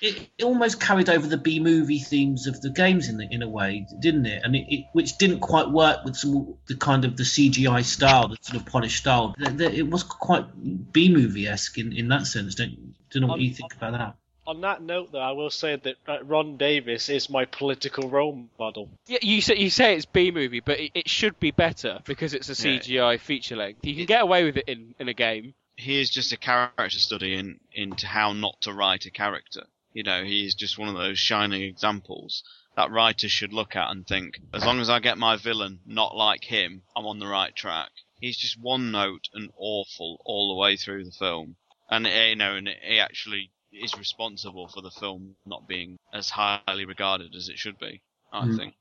it, 0.00 0.30
it, 0.38 0.44
almost 0.44 0.80
carried 0.80 1.08
over 1.08 1.26
the 1.26 1.38
B 1.38 1.58
movie 1.58 1.98
themes 1.98 2.46
of 2.46 2.60
the 2.60 2.70
games 2.70 3.08
in 3.08 3.16
the, 3.16 3.26
in 3.28 3.42
a 3.42 3.48
way, 3.48 3.86
didn't 4.00 4.26
it? 4.26 4.42
And 4.44 4.54
it, 4.54 4.84
which 4.92 5.18
didn't 5.18 5.40
quite 5.40 5.68
work 5.68 6.04
with 6.04 6.16
some 6.16 6.54
the 6.68 6.76
kind 6.76 7.04
of 7.04 7.16
the 7.16 7.24
CGI 7.24 7.84
style, 7.84 8.28
the 8.28 8.38
sort 8.40 8.60
of 8.60 8.66
polished 8.66 8.98
style. 8.98 9.34
It 9.38 9.90
was 9.90 10.04
quite 10.04 10.46
B 10.92 11.12
movie 11.12 11.48
esque 11.48 11.78
in, 11.78 11.92
in 11.92 12.08
that 12.08 12.26
sense. 12.26 12.54
Don't 12.54 12.94
don't 13.10 13.22
know 13.22 13.28
what 13.28 13.34
um, 13.34 13.40
you 13.40 13.52
think 13.52 13.74
about 13.74 13.92
that 13.92 14.16
on 14.46 14.60
that 14.62 14.82
note, 14.82 15.12
though, 15.12 15.20
I 15.20 15.32
will 15.32 15.50
say 15.50 15.76
that 15.76 15.96
uh, 16.06 16.24
Ron 16.24 16.56
Davis 16.56 17.08
is 17.08 17.30
my 17.30 17.44
political 17.44 18.08
role 18.08 18.46
model. 18.58 18.88
Yeah, 19.06 19.18
you 19.22 19.40
say 19.40 19.56
you 19.56 19.70
say 19.70 19.94
it's 19.94 20.04
B 20.04 20.30
movie, 20.30 20.60
but 20.60 20.80
it, 20.80 20.90
it 20.94 21.08
should 21.08 21.38
be 21.38 21.52
better 21.52 22.00
because 22.04 22.34
it's 22.34 22.48
a 22.48 22.52
CGI 22.52 23.12
yeah. 23.12 23.16
feature 23.18 23.56
length. 23.56 23.84
You 23.84 23.94
can 23.94 24.06
get 24.06 24.22
away 24.22 24.44
with 24.44 24.56
it 24.56 24.68
in, 24.68 24.94
in 24.98 25.08
a 25.08 25.14
game. 25.14 25.54
He 25.76 26.00
is 26.00 26.10
just 26.10 26.32
a 26.32 26.36
character 26.36 26.98
study 26.98 27.34
in 27.34 27.60
into 27.72 28.06
how 28.06 28.32
not 28.32 28.60
to 28.62 28.72
write 28.72 29.06
a 29.06 29.10
character. 29.10 29.64
You 29.92 30.02
know, 30.02 30.24
he 30.24 30.44
is 30.44 30.54
just 30.54 30.78
one 30.78 30.88
of 30.88 30.96
those 30.96 31.18
shining 31.18 31.62
examples 31.62 32.42
that 32.76 32.90
writers 32.90 33.30
should 33.30 33.52
look 33.52 33.76
at 33.76 33.90
and 33.90 34.06
think, 34.06 34.40
as 34.52 34.64
long 34.64 34.80
as 34.80 34.90
I 34.90 34.98
get 34.98 35.18
my 35.18 35.36
villain 35.36 35.80
not 35.86 36.16
like 36.16 36.44
him, 36.44 36.82
I'm 36.96 37.06
on 37.06 37.18
the 37.18 37.26
right 37.26 37.54
track. 37.54 37.90
He's 38.18 38.36
just 38.36 38.58
one 38.58 38.90
note 38.90 39.28
and 39.34 39.50
awful 39.56 40.20
all 40.24 40.48
the 40.48 40.60
way 40.60 40.76
through 40.76 41.04
the 41.04 41.10
film, 41.12 41.56
and 41.90 42.06
you 42.06 42.36
know, 42.36 42.56
and 42.56 42.68
he 42.68 42.98
actually 42.98 43.51
is 43.72 43.96
responsible 43.98 44.68
for 44.68 44.80
the 44.82 44.90
film 44.90 45.36
not 45.46 45.66
being 45.66 45.98
as 46.12 46.30
highly 46.30 46.84
regarded 46.84 47.34
as 47.34 47.48
it 47.48 47.58
should 47.58 47.78
be. 47.78 48.02
I 48.32 48.46
mm. 48.46 48.56
think. 48.56 48.74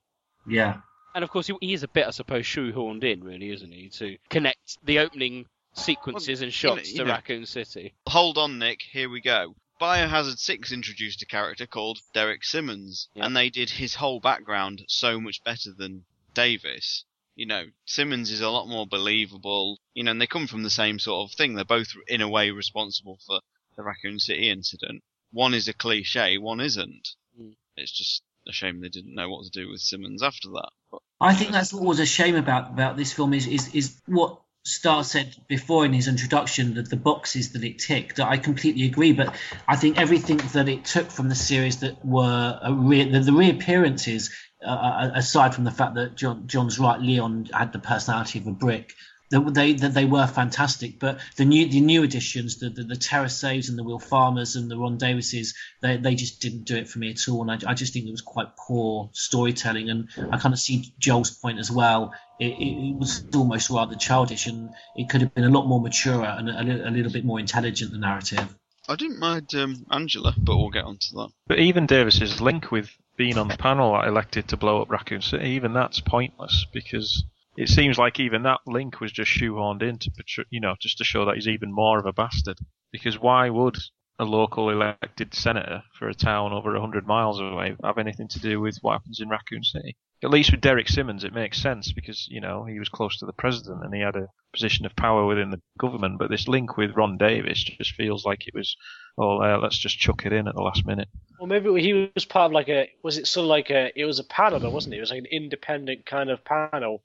Yeah. 0.48 0.78
And 1.14 1.24
of 1.24 1.30
course, 1.30 1.48
he 1.48 1.74
is 1.74 1.84
a 1.84 1.88
bit, 1.88 2.08
I 2.08 2.12
suppose, 2.12 2.46
shoehorned 2.46 3.04
in, 3.04 3.24
really, 3.24 3.52
isn't 3.52 3.72
he, 3.72 3.90
to 3.90 4.18
connect 4.30 4.78
the 4.84 5.00
opening 5.00 5.46
sequences 5.74 6.40
well, 6.40 6.46
and 6.46 6.54
shots 6.54 6.92
you 6.92 7.00
know, 7.00 7.04
to 7.04 7.08
know, 7.08 7.14
Raccoon 7.16 7.46
City. 7.46 7.94
Hold 8.08 8.38
on, 8.38 8.60
Nick. 8.60 8.82
Here 8.82 9.10
we 9.10 9.22
go. 9.22 9.56
Biohazard 9.82 10.38
6 10.38 10.72
introduced 10.72 11.22
a 11.22 11.26
character 11.26 11.66
called 11.66 12.00
Derek 12.14 12.44
Simmons, 12.44 13.10
yeah. 13.14 13.26
and 13.26 13.36
they 13.36 13.50
did 13.50 13.70
his 13.70 13.96
whole 13.96 14.20
background 14.20 14.84
so 14.88 15.20
much 15.20 15.44
better 15.44 15.72
than 15.76 16.06
Davis. 16.34 17.04
You 17.36 17.48
know, 17.48 17.66
Simmons 17.86 18.30
is 18.32 18.42
a 18.42 18.50
lot 18.50 18.68
more 18.68 18.86
believable, 18.86 19.80
you 19.94 20.04
know, 20.04 20.12
and 20.12 20.22
they 20.22 20.28
come 20.28 20.48
from 20.48 20.64
the 20.64 20.70
same 20.70 21.00
sort 21.00 21.30
of 21.30 21.36
thing. 21.36 21.56
They're 21.56 21.66
both, 21.66 21.94
in 22.08 22.22
a 22.22 22.30
way, 22.30 22.52
responsible 22.52 23.18
for 23.26 23.40
the 23.76 23.84
Raccoon 23.84 24.20
City 24.20 24.50
incident. 24.50 25.04
One 25.32 25.54
is 25.54 25.68
a 25.68 25.74
cliche, 25.74 26.38
one 26.38 26.60
isn't. 26.60 27.10
Mm. 27.40 27.56
It's 27.78 27.92
just 27.92 28.22
a 28.48 28.52
shame 28.52 28.82
they 28.82 28.90
didn't 28.90 29.16
know 29.16 29.30
what 29.30 29.46
to 29.46 29.52
do 29.52 29.70
with 29.70 29.82
Simmons 29.82 30.24
after 30.24 30.50
that. 30.50 30.70
But, 30.92 31.02
I 31.20 31.34
think 31.34 31.52
that's 31.52 31.74
what 31.74 31.84
was 31.84 32.00
a 32.00 32.06
shame 32.06 32.36
about 32.36 32.72
about 32.72 32.98
this 32.98 33.14
film 33.14 33.34
is 33.34 33.48
is, 33.48 33.74
is 33.76 34.02
what 34.08 34.42
Starr 34.64 35.04
said 35.04 35.36
before 35.48 35.86
in 35.86 35.94
his 35.94 36.08
introduction 36.08 36.76
that 36.76 36.90
the 36.90 36.96
boxes 36.96 37.54
that 37.54 37.64
it 37.64 37.80
ticked. 37.80 38.20
I 38.20 38.38
completely 38.38 38.86
agree, 38.86 39.12
but 39.12 39.36
I 39.68 39.76
think 39.76 39.98
everything 39.98 40.38
that 40.54 40.70
it 40.70 40.86
took 40.86 41.10
from 41.10 41.30
the 41.30 41.36
series 41.36 41.80
that 41.80 42.04
were 42.06 42.60
re- 42.70 43.10
the, 43.10 43.22
the, 43.22 43.34
reappearances, 43.34 44.30
uh, 44.64 44.70
uh, 44.70 45.12
aside 45.16 45.56
from 45.56 45.64
the 45.64 45.72
fact 45.72 45.96
that 45.96 46.16
John, 46.16 46.46
John's 46.46 46.78
right, 46.78 47.02
Leon 47.02 47.50
had 47.52 47.74
the 47.74 47.80
personality 47.80 48.38
of 48.38 48.46
a 48.46 48.52
brick 48.52 48.94
they, 49.32 49.74
they, 49.74 49.88
they 49.88 50.06
were 50.06 50.28
fantastic. 50.28 51.00
But 51.00 51.20
the 51.38 51.46
new 51.46 51.68
the 51.68 51.82
new 51.82 52.04
additions, 52.04 52.58
the 52.58 52.70
the, 52.70 52.84
the 52.84 52.96
TerraSaves 52.96 53.70
and 53.70 53.78
the 53.78 53.84
WilPharmas 53.84 54.56
and 54.56 54.70
the 54.70 54.78
Ron 54.78 54.98
Davises, 54.98 55.56
they, 55.82 55.98
they 55.98 56.16
just 56.16 56.42
didn't 56.42 56.66
do 56.66 56.76
it 56.76 56.88
for 56.88 57.00
me 57.00 57.12
at 57.12 57.28
all. 57.30 57.42
And 57.42 57.52
I, 57.52 57.72
I 57.72 57.74
just 57.74 57.94
think 57.94 58.06
it 58.06 58.12
was 58.12 58.22
quite 58.22 58.56
poor 58.58 59.10
storytelling. 59.14 59.90
And 59.90 60.10
I 60.32 60.38
kind 60.38 60.54
of 60.54 60.60
see 60.60 60.94
Joel's 61.00 61.32
point 61.32 61.60
as 61.60 61.72
well. 61.72 62.14
It, 62.40 62.54
it, 62.54 62.90
it, 62.90 62.96
was 62.96 63.24
almost 63.36 63.70
rather 63.70 63.96
childish, 63.96 64.48
and 64.48 64.72
it 64.96 65.10
could 65.10 65.22
have 65.22 65.34
been 65.34 65.44
a 65.44 65.50
lot 65.50 65.68
more 65.68 65.80
mature 65.80 66.24
and 66.24 66.50
a, 66.50 66.90
a 66.90 66.92
little 66.92 67.12
bit 67.12 67.24
more 67.24 67.40
intelligent. 67.40 67.92
The 67.92 67.98
narrative. 67.98 68.56
I 68.90 68.96
didn't 68.96 69.20
mind 69.20 69.54
um, 69.56 69.86
Angela, 69.92 70.34
but 70.38 70.58
we'll 70.58 70.70
get 70.70 70.84
onto 70.84 71.16
that. 71.16 71.30
But 71.48 71.60
even 71.60 71.86
Davis's 71.86 72.42
link 72.42 72.72
with 72.72 72.90
being 73.16 73.38
on 73.38 73.48
the 73.48 73.58
panel 73.58 73.94
that 73.94 74.08
elected 74.08 74.48
to 74.50 74.58
blow 74.58 74.82
up 74.82 74.90
Raccoon 74.90 75.22
City, 75.22 75.52
even 75.52 75.74
that's 75.74 76.00
pointless 76.00 76.66
because 76.74 77.24
it 77.58 77.70
seems 77.70 77.98
like 77.98 78.20
even 78.20 78.44
that 78.44 78.62
link 78.66 79.02
was 79.02 79.12
just 79.12 79.30
shoehorned 79.30 79.82
in 79.82 79.98
to, 80.00 80.12
you 80.50 80.60
know, 80.60 80.76
just 80.80 80.98
to 81.00 81.04
show 81.04 81.26
that 81.26 81.36
he's 81.36 81.48
even 81.48 81.72
more 81.72 82.00
of 82.00 82.06
a 82.06 82.14
bastard. 82.14 82.58
Because 82.92 83.20
why 83.20 83.50
would 83.50 83.78
a 84.20 84.26
local 84.26 84.70
elected 84.70 85.34
senator 85.34 85.82
for 85.98 86.08
a 86.08 86.14
town 86.14 86.54
over 86.54 86.72
100 86.74 87.08
miles 87.08 87.40
away 87.40 87.76
have 87.84 87.98
anything 87.98 88.28
to 88.28 88.40
do 88.40 88.60
with 88.60 88.78
what 88.82 88.94
happens 88.94 89.20
in 89.20 89.30
Raccoon 89.30 89.64
City? 89.64 89.98
At 90.24 90.30
least 90.30 90.52
with 90.52 90.62
Derek 90.62 90.88
Simmons, 90.88 91.24
it 91.24 91.34
makes 91.34 91.60
sense 91.60 91.92
because, 91.92 92.28
you 92.30 92.40
know, 92.40 92.64
he 92.64 92.78
was 92.78 92.90
close 92.90 93.18
to 93.18 93.26
the 93.26 93.34
president 93.34 93.84
and 93.84 93.94
he 93.94 94.02
had 94.02 94.16
a 94.16 94.28
position 94.54 94.86
of 94.86 94.96
power 94.96 95.26
within 95.26 95.50
the 95.50 95.60
government. 95.80 96.20
But 96.20 96.30
this 96.30 96.48
link 96.48 96.78
with 96.78 96.96
Ron 96.96 97.18
Davis 97.18 97.64
just 97.64 97.96
feels 97.96 98.24
like 98.24 98.48
it 98.48 98.54
was, 98.54 98.78
oh, 99.18 99.42
uh, 99.42 99.58
let's 99.60 99.80
just 99.80 99.98
chuck 99.98 100.26
it 100.28 100.34
in 100.34 100.48
at 100.48 100.54
the 100.54 100.62
last 100.62 100.86
minute. 100.86 101.08
Well, 101.40 101.48
maybe 101.48 101.82
he 101.82 102.12
was 102.14 102.26
part 102.26 102.52
of 102.52 102.52
like 102.52 102.70
a, 102.70 102.88
was 103.02 103.18
it 103.18 103.26
sort 103.26 103.46
of 103.46 103.50
like 103.50 103.72
a, 103.72 103.92
it 104.00 104.06
was 104.06 104.20
a 104.20 104.24
panel, 104.24 104.72
wasn't 104.72 104.94
it? 104.94 104.98
It 104.98 105.02
was 105.02 105.10
like 105.10 105.20
an 105.20 105.26
independent 105.32 106.06
kind 106.06 106.30
of 106.30 106.46
panel 106.46 107.02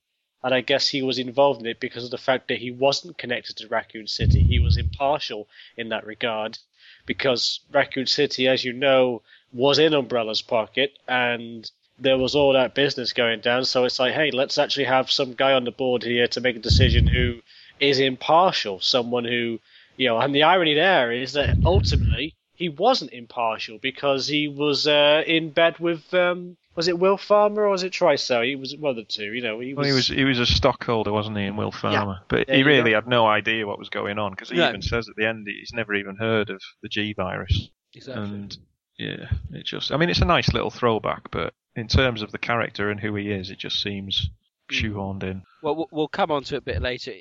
and 0.46 0.54
I 0.54 0.60
guess 0.60 0.86
he 0.86 1.02
was 1.02 1.18
involved 1.18 1.60
in 1.60 1.66
it 1.66 1.80
because 1.80 2.04
of 2.04 2.12
the 2.12 2.18
fact 2.18 2.46
that 2.46 2.58
he 2.58 2.70
wasn't 2.70 3.18
connected 3.18 3.56
to 3.56 3.66
Raccoon 3.66 4.06
City. 4.06 4.44
He 4.44 4.60
was 4.60 4.76
impartial 4.76 5.48
in 5.76 5.88
that 5.88 6.06
regard 6.06 6.56
because 7.04 7.58
Raccoon 7.72 8.06
City, 8.06 8.46
as 8.46 8.64
you 8.64 8.72
know, 8.72 9.22
was 9.52 9.80
in 9.80 9.92
Umbrella's 9.92 10.42
pocket 10.42 10.96
and 11.08 11.68
there 11.98 12.16
was 12.16 12.36
all 12.36 12.52
that 12.52 12.76
business 12.76 13.12
going 13.12 13.40
down. 13.40 13.64
So 13.64 13.86
it's 13.86 13.98
like, 13.98 14.14
hey, 14.14 14.30
let's 14.30 14.56
actually 14.56 14.84
have 14.84 15.10
some 15.10 15.32
guy 15.32 15.52
on 15.52 15.64
the 15.64 15.72
board 15.72 16.04
here 16.04 16.28
to 16.28 16.40
make 16.40 16.54
a 16.54 16.60
decision 16.60 17.08
who 17.08 17.40
is 17.80 17.98
impartial, 17.98 18.78
someone 18.78 19.24
who, 19.24 19.58
you 19.96 20.06
know, 20.06 20.20
and 20.20 20.32
the 20.32 20.44
irony 20.44 20.74
there 20.74 21.10
is 21.10 21.32
that 21.32 21.58
ultimately 21.64 22.36
he 22.54 22.68
wasn't 22.68 23.12
impartial 23.12 23.78
because 23.78 24.28
he 24.28 24.46
was 24.46 24.86
uh, 24.86 25.24
in 25.26 25.50
bed 25.50 25.80
with 25.80 26.14
um, 26.14 26.56
was 26.76 26.88
it 26.88 26.96
WilPharma 26.96 27.56
or 27.56 27.68
was 27.68 27.82
it 27.82 27.92
Tricell? 27.92 28.46
He 28.46 28.54
was 28.54 28.76
one 28.76 28.90
of 28.90 28.96
the 28.96 29.04
two. 29.04 29.32
You 29.32 29.42
know, 29.42 29.58
he 29.60 29.74
was. 29.74 29.84
Well, 29.84 29.86
he 29.86 29.92
was 29.92 30.08
he 30.08 30.24
was 30.24 30.38
a 30.38 30.46
stockholder, 30.46 31.10
wasn't 31.10 31.38
he, 31.38 31.44
in 31.44 31.54
WilPharma? 31.54 31.92
Yeah. 31.92 32.18
But 32.28 32.50
he 32.50 32.62
really 32.62 32.92
had 32.92 33.08
no 33.08 33.26
idea 33.26 33.66
what 33.66 33.78
was 33.78 33.88
going 33.88 34.18
on 34.18 34.32
because 34.32 34.50
he 34.50 34.62
even 34.62 34.82
says 34.82 35.08
at 35.08 35.16
the 35.16 35.26
end 35.26 35.46
he's 35.48 35.72
never 35.72 35.94
even 35.94 36.16
heard 36.16 36.50
of 36.50 36.60
the 36.82 36.88
G 36.88 37.14
virus. 37.14 37.70
Exactly. 37.94 38.24
And 38.24 38.58
yeah, 38.98 39.30
it 39.52 39.64
just. 39.64 39.90
I 39.90 39.96
mean, 39.96 40.10
it's 40.10 40.20
a 40.20 40.26
nice 40.26 40.52
little 40.52 40.70
throwback, 40.70 41.30
but 41.30 41.54
in 41.74 41.88
terms 41.88 42.22
of 42.22 42.30
the 42.32 42.38
character 42.38 42.90
and 42.90 43.00
who 43.00 43.14
he 43.14 43.30
is, 43.30 43.50
it 43.50 43.58
just 43.58 43.82
seems 43.82 44.28
hmm. 44.70 44.76
shoehorned 44.76 45.22
in. 45.22 45.42
Well, 45.62 45.88
we'll 45.90 46.08
come 46.08 46.30
on 46.30 46.44
to 46.44 46.56
it 46.56 46.58
a 46.58 46.62
bit 46.62 46.82
later. 46.82 47.12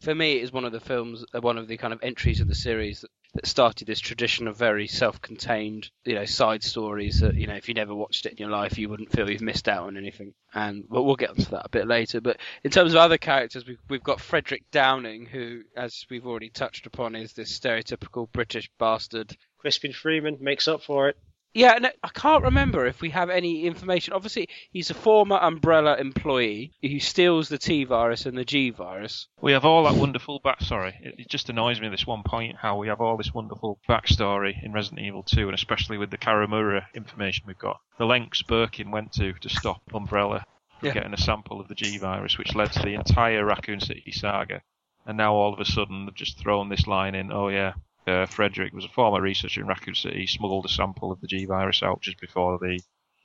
For 0.00 0.14
me, 0.14 0.36
it 0.36 0.42
is 0.42 0.52
one 0.52 0.64
of 0.64 0.72
the 0.72 0.80
films, 0.80 1.24
uh, 1.34 1.40
one 1.40 1.56
of 1.56 1.68
the 1.68 1.76
kind 1.76 1.92
of 1.92 2.02
entries 2.02 2.40
of 2.40 2.48
the 2.48 2.54
series 2.54 3.00
that 3.00 3.10
that 3.34 3.46
started 3.46 3.86
this 3.86 4.00
tradition 4.00 4.48
of 4.48 4.56
very 4.56 4.86
self-contained, 4.86 5.90
you 6.04 6.14
know, 6.14 6.24
side 6.24 6.62
stories 6.62 7.20
that 7.20 7.34
you 7.34 7.46
know 7.46 7.54
if 7.54 7.68
you 7.68 7.74
never 7.74 7.94
watched 7.94 8.26
it 8.26 8.32
in 8.32 8.38
your 8.38 8.50
life, 8.50 8.78
you 8.78 8.88
wouldn't 8.88 9.12
feel 9.12 9.30
you've 9.30 9.40
missed 9.40 9.68
out 9.68 9.86
on 9.86 9.96
anything. 9.96 10.34
And 10.54 10.84
well, 10.88 11.04
we'll 11.04 11.16
get 11.16 11.30
onto 11.30 11.50
that 11.50 11.66
a 11.66 11.70
bit 11.70 11.86
later. 11.86 12.20
But 12.20 12.38
in 12.64 12.70
terms 12.70 12.92
of 12.92 12.98
other 12.98 13.18
characters, 13.18 13.66
we've 13.66 13.80
we've 13.88 14.02
got 14.02 14.20
Frederick 14.20 14.64
Downing, 14.70 15.26
who, 15.26 15.62
as 15.76 16.06
we've 16.10 16.26
already 16.26 16.50
touched 16.50 16.86
upon, 16.86 17.14
is 17.14 17.32
this 17.32 17.58
stereotypical 17.58 18.30
British 18.32 18.70
bastard. 18.78 19.36
Crispin 19.58 19.92
Freeman 19.92 20.38
makes 20.40 20.68
up 20.68 20.82
for 20.82 21.08
it. 21.08 21.16
Yeah, 21.56 21.78
no, 21.78 21.88
I 22.02 22.08
can't 22.08 22.44
remember 22.44 22.84
if 22.84 23.00
we 23.00 23.08
have 23.10 23.30
any 23.30 23.64
information. 23.64 24.12
Obviously, 24.12 24.50
he's 24.72 24.90
a 24.90 24.94
former 24.94 25.38
Umbrella 25.38 25.96
employee 25.96 26.72
who 26.82 27.00
steals 27.00 27.48
the 27.48 27.56
T 27.56 27.84
virus 27.84 28.26
and 28.26 28.36
the 28.36 28.44
G 28.44 28.68
virus. 28.68 29.26
We 29.40 29.52
have 29.52 29.64
all 29.64 29.84
that 29.84 29.94
wonderful 29.94 30.38
back. 30.40 30.60
Sorry, 30.60 30.94
it, 31.00 31.30
just 31.30 31.48
annoys 31.48 31.80
me 31.80 31.88
this 31.88 32.06
one 32.06 32.24
point 32.24 32.56
how 32.56 32.76
we 32.76 32.88
have 32.88 33.00
all 33.00 33.16
this 33.16 33.32
wonderful 33.32 33.78
backstory 33.88 34.62
in 34.62 34.74
Resident 34.74 35.00
Evil 35.00 35.22
2, 35.22 35.48
and 35.48 35.54
especially 35.54 35.96
with 35.96 36.10
the 36.10 36.18
Karamura 36.18 36.84
information 36.94 37.44
we've 37.46 37.58
got. 37.58 37.80
The 37.96 38.04
lengths 38.04 38.42
Birkin 38.42 38.90
went 38.90 39.12
to 39.12 39.32
to 39.32 39.48
stop 39.48 39.80
Umbrella 39.94 40.44
from 40.78 40.88
yeah. 40.88 40.92
getting 40.92 41.14
a 41.14 41.18
sample 41.18 41.58
of 41.58 41.68
the 41.68 41.74
G 41.74 41.96
virus, 41.96 42.36
which 42.36 42.54
led 42.54 42.72
to 42.72 42.82
the 42.82 42.92
entire 42.92 43.46
Raccoon 43.46 43.80
City 43.80 44.12
saga. 44.12 44.60
And 45.06 45.16
now 45.16 45.32
all 45.32 45.54
of 45.54 45.60
a 45.60 45.64
sudden 45.64 46.04
they've 46.04 46.14
just 46.14 46.38
thrown 46.38 46.68
this 46.68 46.86
line 46.86 47.14
in. 47.14 47.32
Oh 47.32 47.48
yeah, 47.48 47.72
uh, 48.06 48.26
Frederick 48.26 48.72
was 48.72 48.84
a 48.84 48.88
former 48.88 49.20
researcher 49.20 49.60
in 49.60 49.66
Raccoon 49.66 49.94
City. 49.94 50.20
He 50.20 50.26
smuggled 50.26 50.64
a 50.64 50.68
sample 50.68 51.12
of 51.12 51.20
the 51.20 51.26
G 51.26 51.44
virus 51.44 51.82
out 51.82 52.00
just 52.00 52.20
before 52.20 52.58
the 52.58 52.80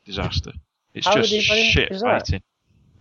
disaster. 0.06 0.52
It's 0.94 1.08
How 1.08 1.22
just 1.22 1.32
shit 1.32 1.92
writing. 2.02 2.42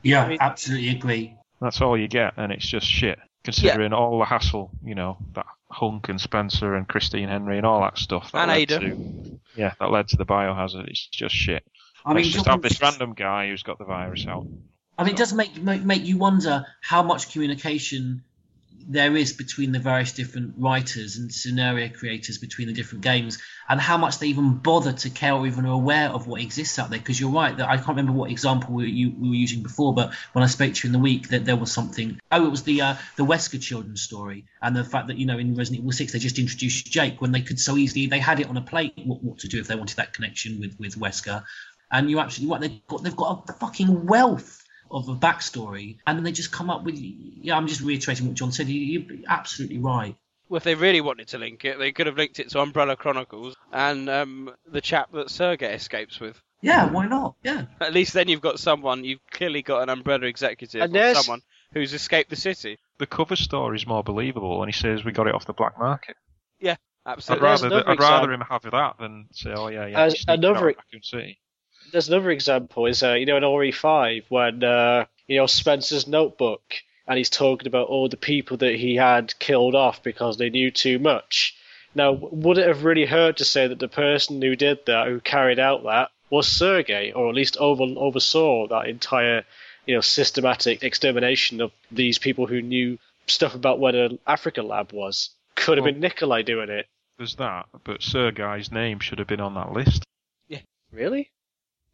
Yeah, 0.03 0.25
I 0.25 0.29
mean, 0.29 0.39
absolutely 0.41 0.91
agree. 0.91 1.37
That's 1.61 1.81
all 1.81 1.99
you 1.99 2.09
get, 2.09 2.35
and 2.37 2.53
it's 2.53 2.67
just 2.67 2.87
shit. 2.87 3.19
Considering 3.45 3.93
all 3.93 4.19
the 4.19 4.25
hassle, 4.27 4.71
you 4.85 4.95
know, 4.95 5.17
that 5.35 5.47
Hunk 5.71 6.09
and 6.09 6.21
Spencer 6.21 6.75
and 6.75 6.87
Christine 6.87 7.29
Henry 7.29 7.57
and 7.57 7.67
all 7.67 7.81
that 7.81 7.99
stuff. 7.99 8.33
That 8.33 8.49
And 8.49 8.51
led 8.51 8.59
Ada. 8.59 8.81
To, 8.81 9.41
yeah, 9.57 9.73
that 9.81 9.91
led 9.91 10.09
to 10.09 10.17
the 10.17 10.27
biohazard. 10.27 10.89
It's 10.89 11.07
just 11.07 11.35
shit. 11.35 11.65
I 12.05 12.11
mean, 12.11 12.25
Let's 12.25 12.35
just 12.35 12.47
have 12.47 12.63
this 12.63 12.81
random 12.81 13.15
guy 13.15 13.49
who's 13.49 13.63
got 13.63 13.79
the 13.79 13.85
virus 13.85 14.27
out. 14.27 14.47
I 14.99 15.05
mean, 15.05 15.15
it 15.15 15.19
does 15.19 15.33
make, 15.33 15.57
make 15.57 15.83
make 15.83 16.05
you 16.05 16.19
wonder 16.19 16.67
how 16.83 17.03
much 17.03 17.33
communication 17.33 18.23
there 18.89 19.17
is 19.17 19.33
between 19.33 19.73
the 19.73 19.79
various 19.79 20.13
different 20.13 20.55
writers 20.59 21.17
and 21.17 21.33
scenario 21.33 21.89
creators 21.89 22.39
between 22.39 22.69
the 22.69 22.75
different 22.75 23.03
games, 23.03 23.39
and 23.69 23.81
how 23.81 23.97
much 23.97 24.19
they 24.19 24.27
even 24.29 24.55
bother 24.55 24.93
to 24.93 25.11
care 25.11 25.35
or 25.35 25.47
even 25.47 25.67
are 25.67 25.73
aware 25.73 26.09
of 26.09 26.27
what 26.27 26.41
exists 26.41 26.79
out 26.79 26.91
there. 26.91 26.99
Because 26.99 27.21
you're 27.21 27.31
right 27.31 27.57
that 27.57 27.69
I 27.69 27.77
can't 27.77 27.89
remember 27.89 28.13
what 28.13 28.31
example 28.31 28.75
we, 28.75 28.91
you, 28.91 29.15
we 29.17 29.29
were 29.29 29.35
using 29.35 29.63
before, 29.63 29.95
but 29.95 30.15
when 30.33 30.43
I 30.43 30.47
spoke 30.47 30.75
to 30.75 30.87
you 30.87 30.89
in 30.89 30.93
the 30.93 30.99
week, 30.99 31.29
that 31.29 31.45
there 31.45 31.57
was 31.57 31.73
something. 31.73 32.21
Oh, 32.33 32.47
it 32.47 32.51
was 32.51 32.63
the 32.63 32.81
uh, 32.81 32.95
the 33.17 33.25
Wesker 33.25 33.61
children's 33.61 34.03
story, 34.03 34.47
and 34.63 34.75
the 34.75 34.85
fact 34.85 35.09
that 35.09 35.19
you 35.19 35.27
know 35.27 35.39
in 35.39 35.55
Resident 35.55 35.81
Evil 35.81 35.93
Six 35.93 36.13
they 36.13 36.19
just 36.19 36.39
introduced 36.39 36.87
Jake 36.87 37.21
when 37.21 37.33
they 37.33 37.43
could 37.43 37.61
so 37.61 37.77
easily 37.77 38.07
they 38.07 38.19
had 38.19 38.41
it 38.41 38.49
on 38.49 38.57
a 38.57 38.63
plate 38.63 38.95
what, 39.05 39.23
what 39.23 39.39
to 39.41 39.49
do 39.49 39.61
if 39.61 39.69
they 39.69 39.77
wanted 39.77 39.97
that 39.97 40.13
connection 40.13 40.61
with 40.61 40.79
with 40.79 40.97
Wesker. 40.97 41.45
And 41.93 42.09
you're 42.09 42.21
absolutely 42.21 42.53
right. 42.53 42.61
They've 42.61 42.87
got 42.87 43.03
they've 43.03 43.17
got 43.17 43.49
a 43.49 43.53
fucking 43.55 44.07
wealth 44.07 44.60
of 44.91 45.09
a 45.09 45.15
backstory, 45.15 45.99
and 46.07 46.19
then 46.19 46.25
they 46.25 46.33
just 46.33 46.53
come 46.53 46.71
up 46.71 46.85
with. 46.85 46.97
Yeah, 46.97 47.57
I'm 47.57 47.67
just 47.67 47.81
reiterating 47.81 48.27
what 48.27 48.35
John 48.35 48.53
said. 48.53 48.69
You, 48.69 49.01
you're 49.01 49.19
absolutely 49.29 49.79
right. 49.79 50.17
Well, 50.49 50.57
if 50.57 50.65
they 50.65 50.75
really 50.75 51.01
wanted 51.01 51.29
to 51.29 51.39
link 51.39 51.65
it, 51.65 51.79
they 51.79 51.93
could 51.93 52.07
have 52.09 52.17
linked 52.17 52.41
it 52.41 52.51
to 52.51 52.61
Umbrella 52.61 52.97
Chronicles 52.97 53.55
and 53.73 54.11
um, 54.11 54.53
the 54.67 54.81
chap 54.81 55.13
that 55.13 55.31
Sergei 55.31 55.73
escapes 55.73 56.19
with. 56.19 56.43
Yeah, 56.61 56.91
why 56.91 57.07
not? 57.07 57.37
Yeah. 57.45 57.67
At 57.81 57.95
least 57.95 58.15
then 58.15 58.29
you've 58.29 58.41
got 58.41 58.59
someone, 58.59 59.05
you've 59.05 59.25
clearly 59.31 59.63
got 59.63 59.83
an 59.83 59.89
Umbrella 59.89 60.27
executive, 60.27 60.83
And 60.83 60.97
or 60.97 61.15
someone 61.15 61.41
who's 61.73 61.95
escaped 61.95 62.31
the 62.31 62.37
city. 62.37 62.79
The 62.99 63.07
cover 63.07 63.37
story 63.37 63.77
is 63.77 63.87
more 63.87 64.03
believable, 64.03 64.61
and 64.63 64.73
he 64.73 64.77
says 64.77 65.05
we 65.05 65.13
got 65.13 65.29
it 65.29 65.35
off 65.35 65.47
the 65.47 65.53
black 65.53 65.79
market. 65.79 66.17
Yeah, 66.59 66.77
I'd 67.07 67.13
absolutely. 67.13 67.45
rather, 67.45 67.67
another 67.69 67.91
I'd 67.91 68.01
rather 68.01 68.33
him 68.33 68.41
have 68.41 68.63
that 68.63 68.97
than 68.99 69.29
say, 69.33 69.53
oh 69.55 69.69
yeah, 69.69 69.87
yeah. 69.87 70.01
As 70.01 70.15
we 70.27 70.35
another- 70.35 70.57
out 70.57 70.63
of 70.63 70.77
Raccoon 70.77 71.03
City. 71.03 71.39
There's 71.93 72.09
another 72.09 72.31
example 72.31 72.87
is 72.87 73.03
uh, 73.03 73.15
you 73.15 73.27
know 73.27 73.37
in 73.37 73.43
RE5 73.43 74.25
when 74.29 74.63
uh, 74.63 75.07
you 75.27 75.39
know 75.39 75.47
Spencer's 75.47 76.07
notebook 76.07 76.63
and 77.07 77.19
he's 77.19 77.31
talking 77.31 77.67
about 77.67 77.89
all 77.89 78.09
the 78.09 78.17
people 78.17 78.57
that 78.59 78.77
he 78.77 78.95
had 78.95 79.37
killed 79.39 79.75
off 79.75 80.03
because 80.03 80.37
they 80.39 80.49
knew 80.49 80.71
too 80.71 80.99
much. 80.99 81.57
Now, 81.93 82.13
would 82.13 82.59
it 82.59 82.69
have 82.69 82.85
really 82.85 83.05
hurt 83.05 83.39
to 83.39 83.45
say 83.45 83.67
that 83.67 83.81
the 83.81 83.89
person 83.89 84.41
who 84.41 84.55
did 84.55 84.87
that, 84.87 85.09
who 85.09 85.19
carried 85.19 85.59
out 85.59 85.83
that, 85.83 86.11
was 86.31 86.47
Sergei, 86.47 87.11
or 87.11 87.29
at 87.29 87.35
least 87.35 87.57
over, 87.57 87.83
oversaw 87.83 88.69
that 88.69 88.87
entire, 88.87 89.45
you 89.87 89.97
know, 89.97 90.01
systematic 90.01 90.85
extermination 90.85 91.61
of 91.61 91.73
these 91.91 92.19
people 92.19 92.47
who 92.47 92.63
knew 92.63 92.97
stuff 93.27 93.57
about 93.57 93.81
where 93.81 93.93
the 93.93 94.19
Africa 94.25 94.63
lab 94.63 94.93
was? 94.93 95.31
Could 95.57 95.79
have 95.79 95.85
Well- 95.85 95.93
been 95.93 96.01
Nikolai 96.01 96.43
doing 96.43 96.71
it. 96.71 96.87
There's 97.19 97.35
that, 97.35 97.67
but 97.83 98.03
Sergei's 98.03 98.71
name 98.71 99.01
should 99.01 99.19
have 99.19 99.29
been 99.29 99.41
on 99.41 99.55
that 99.55 99.73
list. 99.73 100.05
Yeah. 100.49 100.61
Really? 100.93 101.31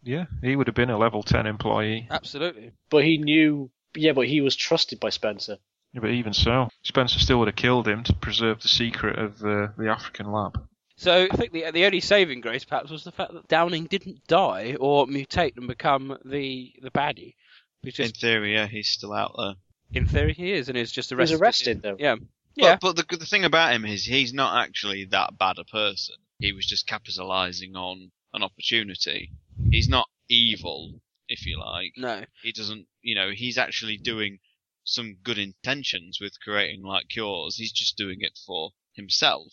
Yeah, 0.06 0.26
he 0.42 0.56
would 0.56 0.66
have 0.68 0.76
been 0.76 0.90
a 0.90 0.96
level 0.98 1.22
10 1.22 1.46
employee. 1.46 2.06
Absolutely. 2.10 2.72
But 2.90 3.04
he 3.04 3.18
knew. 3.18 3.70
Yeah, 3.94 4.12
but 4.12 4.26
he 4.28 4.40
was 4.40 4.54
trusted 4.56 5.00
by 5.00 5.10
Spencer. 5.10 5.56
Yeah, 5.92 6.00
but 6.00 6.10
even 6.10 6.32
so, 6.32 6.68
Spencer 6.82 7.18
still 7.18 7.38
would 7.38 7.48
have 7.48 7.56
killed 7.56 7.88
him 7.88 8.04
to 8.04 8.12
preserve 8.14 8.60
the 8.62 8.68
secret 8.68 9.18
of 9.18 9.38
the, 9.38 9.72
the 9.78 9.88
African 9.88 10.30
lab. 10.30 10.60
So 10.98 11.26
I 11.30 11.36
think 11.36 11.52
the 11.52 11.70
the 11.72 11.84
only 11.84 12.00
saving 12.00 12.40
grace 12.40 12.64
perhaps 12.64 12.90
was 12.90 13.04
the 13.04 13.12
fact 13.12 13.32
that 13.34 13.48
Downing 13.48 13.84
didn't 13.86 14.26
die 14.28 14.76
or 14.80 15.06
mutate 15.06 15.56
and 15.56 15.66
become 15.68 16.16
the 16.24 16.72
the 16.82 16.90
baddie. 16.90 17.34
Because 17.82 18.08
In 18.08 18.12
theory, 18.14 18.54
yeah, 18.54 18.66
he's 18.66 18.88
still 18.88 19.12
out 19.12 19.34
there. 19.36 19.54
in 19.92 20.06
theory 20.06 20.32
he 20.34 20.52
is, 20.52 20.68
and 20.68 20.76
is 20.78 20.90
just 20.92 21.10
He 21.10 21.14
was 21.16 21.32
arrested. 21.32 21.42
arrested, 21.42 21.82
though. 21.82 21.96
Yeah. 21.98 22.16
But, 22.56 22.62
Yeah. 22.62 22.78
but 22.80 22.96
the 22.96 23.16
the 23.16 23.26
thing 23.26 23.44
about 23.44 23.72
him 23.74 23.84
is 23.84 24.04
he's 24.04 24.32
not 24.32 24.62
actually 24.64 25.04
that 25.06 25.36
bad 25.38 25.58
a 25.58 25.64
person. 25.64 26.16
He 26.38 26.52
was 26.52 26.66
just 26.66 26.86
capitalizing 26.86 27.76
on 27.76 28.10
an 28.34 28.42
opportunity. 28.42 29.30
He's 29.70 29.88
not 29.88 30.08
evil, 30.28 31.00
if 31.28 31.46
you 31.46 31.58
like. 31.58 31.92
No. 31.96 32.24
He 32.42 32.52
doesn't, 32.52 32.86
you 33.02 33.14
know, 33.14 33.30
he's 33.30 33.58
actually 33.58 33.96
doing 33.96 34.38
some 34.84 35.16
good 35.22 35.38
intentions 35.38 36.18
with 36.20 36.40
creating 36.42 36.82
like 36.82 37.08
cures. 37.08 37.56
He's 37.56 37.72
just 37.72 37.96
doing 37.96 38.18
it 38.20 38.38
for 38.46 38.70
himself. 38.94 39.52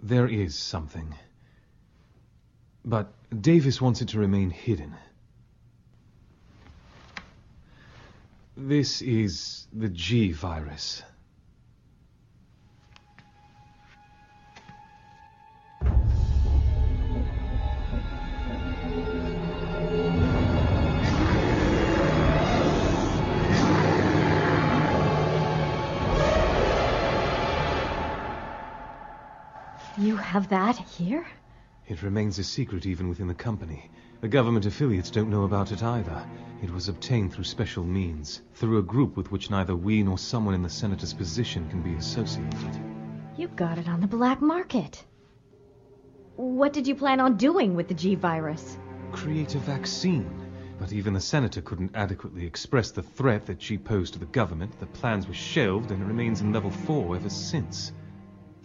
There 0.00 0.28
is 0.28 0.54
something. 0.54 1.14
But 2.84 3.12
Davis 3.42 3.80
wants 3.80 4.00
it 4.00 4.08
to 4.08 4.18
remain 4.18 4.50
hidden. 4.50 4.94
This 8.56 9.02
is 9.02 9.66
the 9.72 9.88
G 9.88 10.32
virus. 10.32 11.02
Have 30.36 30.48
that 30.50 30.76
here? 30.76 31.26
It 31.86 32.02
remains 32.02 32.38
a 32.38 32.44
secret 32.44 32.84
even 32.84 33.08
within 33.08 33.26
the 33.26 33.32
company. 33.32 33.90
The 34.20 34.28
government 34.28 34.66
affiliates 34.66 35.10
don't 35.10 35.30
know 35.30 35.44
about 35.44 35.72
it 35.72 35.82
either. 35.82 36.26
It 36.62 36.70
was 36.70 36.90
obtained 36.90 37.32
through 37.32 37.44
special 37.44 37.84
means, 37.84 38.42
through 38.52 38.76
a 38.76 38.82
group 38.82 39.16
with 39.16 39.32
which 39.32 39.48
neither 39.50 39.74
we 39.74 40.02
nor 40.02 40.18
someone 40.18 40.52
in 40.52 40.62
the 40.62 40.68
senator's 40.68 41.14
position 41.14 41.70
can 41.70 41.80
be 41.80 41.94
associated. 41.94 42.78
You 43.38 43.48
got 43.48 43.78
it 43.78 43.88
on 43.88 44.02
the 44.02 44.06
black 44.06 44.42
market. 44.42 45.02
What 46.34 46.74
did 46.74 46.86
you 46.86 46.94
plan 46.94 47.18
on 47.18 47.38
doing 47.38 47.74
with 47.74 47.88
the 47.88 47.94
G 47.94 48.14
virus? 48.14 48.76
Create 49.12 49.54
a 49.54 49.58
vaccine. 49.60 50.28
But 50.78 50.92
even 50.92 51.14
the 51.14 51.20
senator 51.20 51.62
couldn't 51.62 51.96
adequately 51.96 52.44
express 52.44 52.90
the 52.90 53.02
threat 53.02 53.46
that 53.46 53.62
she 53.62 53.78
posed 53.78 54.12
to 54.12 54.18
the 54.18 54.26
government. 54.26 54.78
The 54.80 54.84
plans 55.00 55.26
were 55.26 55.32
shelved 55.32 55.92
and 55.92 56.02
it 56.02 56.06
remains 56.06 56.42
in 56.42 56.52
level 56.52 56.70
4 56.70 57.16
ever 57.16 57.30
since. 57.30 57.92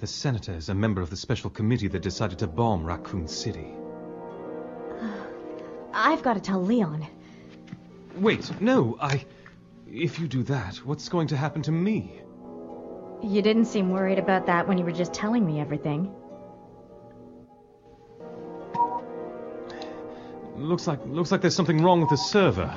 The 0.01 0.07
senator 0.07 0.53
is 0.53 0.67
a 0.69 0.73
member 0.73 0.99
of 0.99 1.11
the 1.11 1.15
special 1.15 1.51
committee 1.51 1.87
that 1.89 2.01
decided 2.01 2.39
to 2.39 2.47
bomb 2.47 2.83
Raccoon 2.83 3.27
City. 3.27 3.67
I've 5.93 6.23
got 6.23 6.33
to 6.33 6.39
tell 6.39 6.59
Leon. 6.59 7.05
Wait, 8.15 8.49
no, 8.59 8.97
I. 8.99 9.23
If 9.85 10.19
you 10.19 10.27
do 10.27 10.41
that, 10.43 10.77
what's 10.77 11.07
going 11.07 11.27
to 11.27 11.37
happen 11.37 11.61
to 11.61 11.71
me? 11.71 12.19
You 13.21 13.43
didn't 13.43 13.65
seem 13.65 13.91
worried 13.91 14.17
about 14.17 14.47
that 14.47 14.67
when 14.67 14.79
you 14.79 14.85
were 14.85 14.91
just 14.91 15.13
telling 15.13 15.45
me 15.45 15.59
everything. 15.59 16.11
Looks 20.55 20.87
like 20.87 20.99
looks 21.05 21.31
like 21.31 21.41
there's 21.41 21.55
something 21.55 21.83
wrong 21.83 22.01
with 22.01 22.09
the 22.09 22.17
server. 22.17 22.73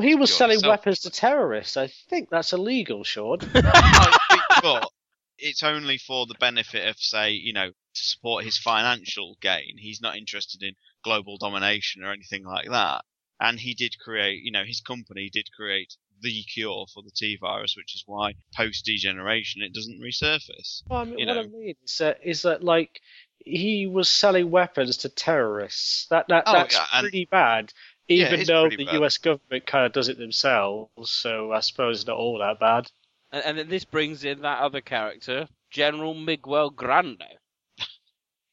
Well, 0.00 0.08
he 0.08 0.14
was 0.14 0.34
selling 0.34 0.58
self- 0.60 0.70
weapons 0.70 1.00
to 1.00 1.10
terrorists. 1.10 1.76
I 1.76 1.88
think 2.08 2.30
that's 2.30 2.52
illegal, 2.54 3.04
Sean. 3.04 3.38
But 4.62 4.88
it's 5.38 5.62
only 5.62 5.96
for 5.98 6.26
the 6.26 6.34
benefit 6.40 6.86
of, 6.88 6.96
say, 6.98 7.30
you 7.32 7.52
know, 7.52 7.68
to 7.68 7.74
support 8.02 8.44
his 8.44 8.58
financial 8.58 9.36
gain. 9.40 9.76
He's 9.78 10.00
not 10.02 10.16
interested 10.16 10.62
in 10.62 10.74
global 11.02 11.38
domination 11.38 12.02
or 12.04 12.12
anything 12.12 12.44
like 12.44 12.68
that. 12.68 13.02
And 13.40 13.58
he 13.58 13.72
did 13.74 13.98
create, 13.98 14.42
you 14.42 14.52
know, 14.52 14.64
his 14.64 14.80
company 14.82 15.30
did 15.32 15.48
create 15.56 15.94
the 16.20 16.42
cure 16.42 16.84
for 16.92 17.02
the 17.02 17.10
T 17.16 17.38
virus, 17.40 17.74
which 17.76 17.94
is 17.94 18.02
why 18.06 18.34
post 18.54 18.84
degeneration 18.84 19.62
it 19.62 19.72
doesn't 19.72 20.00
resurface. 20.02 20.82
Well, 20.88 21.00
I 21.00 21.04
mean, 21.04 21.18
you 21.18 21.26
what 21.26 21.34
know, 21.34 21.40
I 21.40 21.46
mean 21.46 21.74
is 21.82 21.96
that, 21.98 22.18
is 22.22 22.42
that 22.42 22.62
like 22.62 23.00
he 23.42 23.86
was 23.86 24.10
selling 24.10 24.50
weapons 24.50 24.98
to 24.98 25.08
terrorists. 25.08 26.06
That 26.10 26.26
that 26.28 26.44
Oh, 26.46 26.52
that's 26.52 26.74
yeah, 26.76 26.84
and- 26.92 27.04
pretty 27.04 27.24
bad. 27.24 27.72
Yeah, 28.10 28.26
Even 28.26 28.40
it's 28.40 28.48
though 28.48 28.68
the 28.68 28.84
bad. 28.84 28.94
U.S. 28.94 29.18
government 29.18 29.66
kind 29.66 29.86
of 29.86 29.92
does 29.92 30.08
it 30.08 30.18
themselves, 30.18 30.90
so 31.10 31.52
I 31.52 31.60
suppose 31.60 32.00
it's 32.00 32.06
not 32.08 32.16
all 32.16 32.38
that 32.38 32.58
bad. 32.58 32.90
And, 33.30 33.44
and 33.44 33.58
then 33.58 33.68
this 33.68 33.84
brings 33.84 34.24
in 34.24 34.42
that 34.42 34.58
other 34.60 34.80
character, 34.80 35.46
General 35.70 36.14
Miguel 36.14 36.70
Grande. 36.70 37.22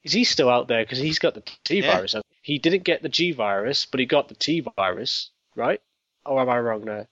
Is 0.03 0.14
he 0.14 0.24
still 0.24 0.49
out 0.49 0.68
there? 0.68 0.84
Because 0.84 0.99
he's 0.99 1.20
got 1.20 1.34
the 1.34 1.43
T 1.64 1.80
Yeah. 1.80 1.95
virus. 1.95 2.16
He 2.43 2.60
didn't 2.60 2.84
get 2.84 3.01
the 3.01 3.10
G 3.10 3.32
virus, 3.32 3.86
but 3.88 3.99
he 3.99 4.05
got 4.05 4.30
the 4.30 4.36
T 4.36 4.64
virus, 4.78 5.32
right? 5.55 5.82
Or 6.26 6.39
am 6.39 6.49
I 6.49 6.60
wrong 6.60 6.86
there? 6.86 7.08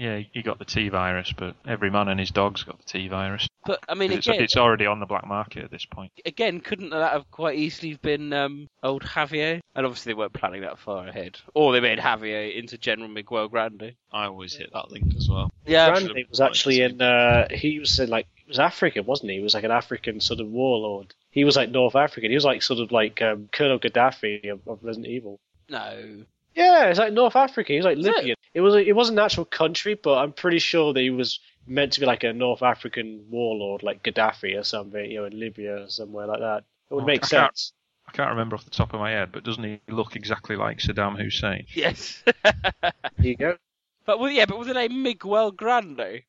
Yeah, 0.00 0.22
he 0.32 0.40
got 0.40 0.58
the 0.58 0.64
T 0.64 0.88
virus, 0.88 1.30
but 1.36 1.56
every 1.68 1.90
man 1.90 2.08
and 2.08 2.18
his 2.18 2.30
dog's 2.30 2.62
got 2.62 2.78
the 2.78 2.84
T 2.84 3.08
virus. 3.08 3.46
But 3.66 3.84
I 3.86 3.92
mean, 3.92 4.12
it's, 4.12 4.26
again, 4.26 4.42
it's 4.42 4.56
already 4.56 4.86
on 4.86 4.98
the 4.98 5.04
black 5.04 5.26
market 5.26 5.62
at 5.62 5.70
this 5.70 5.84
point. 5.84 6.10
again, 6.24 6.60
couldn't 6.60 6.88
that 6.88 7.12
have 7.12 7.30
quite 7.30 7.58
easily 7.58 7.98
been 8.00 8.32
um, 8.32 8.70
old 8.82 9.02
Javier? 9.02 9.60
And 9.74 9.84
obviously 9.84 10.10
they 10.10 10.18
weren't 10.18 10.32
planning 10.32 10.62
that 10.62 10.78
far 10.78 11.06
ahead. 11.06 11.38
Or 11.52 11.72
they 11.72 11.80
made 11.80 11.98
Javier 11.98 12.56
into 12.56 12.78
General 12.78 13.10
Miguel 13.10 13.48
Grande. 13.48 13.92
I 14.10 14.24
always 14.24 14.54
hit 14.54 14.70
that 14.72 14.90
link 14.90 15.14
as 15.14 15.28
well. 15.28 15.50
Yeah, 15.66 15.90
Grande 15.90 16.24
was 16.30 16.40
actually 16.40 16.80
in. 16.80 17.02
Uh, 17.02 17.48
he 17.50 17.78
was 17.78 17.98
in 17.98 18.08
like 18.08 18.26
he 18.36 18.48
was 18.48 18.58
African, 18.58 19.04
wasn't 19.04 19.32
he? 19.32 19.36
He 19.36 19.42
was 19.42 19.52
like 19.52 19.64
an 19.64 19.70
African 19.70 20.20
sort 20.20 20.40
of 20.40 20.48
warlord. 20.48 21.14
He 21.30 21.44
was 21.44 21.56
like 21.56 21.68
North 21.68 21.94
African. 21.94 22.30
He 22.30 22.36
was 22.36 22.46
like 22.46 22.62
sort 22.62 22.80
of 22.80 22.90
like 22.90 23.20
um, 23.20 23.50
Colonel 23.52 23.78
Gaddafi 23.78 24.50
of, 24.50 24.66
of 24.66 24.78
Resident 24.82 25.08
Evil. 25.12 25.38
No. 25.68 26.24
Yeah, 26.60 26.84
it's 26.88 26.98
like 26.98 27.12
North 27.12 27.36
Africa. 27.36 27.72
He 27.72 27.76
was 27.78 27.84
like 27.86 27.98
Is? 27.98 28.04
Libyan. 28.06 28.36
It? 28.54 28.60
was 28.60 28.74
it 28.74 28.94
wasn't 28.94 29.18
an 29.18 29.24
actual 29.24 29.44
country, 29.44 29.94
but 29.94 30.18
I'm 30.18 30.32
pretty 30.32 30.58
sure 30.58 30.92
that 30.92 31.00
he 31.00 31.10
was 31.10 31.40
meant 31.66 31.92
to 31.94 32.00
be 32.00 32.06
like 32.06 32.24
a 32.24 32.32
North 32.32 32.62
African 32.62 33.24
warlord, 33.30 33.82
like 33.82 34.02
Gaddafi 34.02 34.58
or 34.58 34.64
something, 34.64 35.10
you 35.10 35.18
know, 35.20 35.24
in 35.26 35.38
Libya 35.38 35.84
or 35.84 35.88
somewhere 35.88 36.26
like 36.26 36.40
that. 36.40 36.64
It 36.90 36.94
would 36.94 37.04
Oh, 37.04 37.06
make 37.06 37.24
I 37.24 37.28
can't- 37.28 37.56
sense. 37.56 37.72
I 38.08 38.12
can't 38.12 38.30
remember 38.30 38.56
off 38.56 38.64
the 38.64 38.70
top 38.70 38.92
of 38.92 38.98
my 38.98 39.10
head, 39.12 39.30
but 39.30 39.44
doesn't 39.44 39.62
he 39.62 39.78
look 39.88 40.16
exactly 40.16 40.56
like 40.56 40.78
Saddam 40.78 41.16
Hussein? 41.16 41.66
Yes. 41.72 42.24
There 42.42 42.92
you 43.18 43.36
go. 43.36 43.56
but 44.04 44.18
well, 44.18 44.30
yeah, 44.30 44.46
but 44.46 44.58
with 44.58 44.66
the 44.66 44.74
name 44.74 45.02
Miguel 45.04 45.52
Grande. 45.52 46.22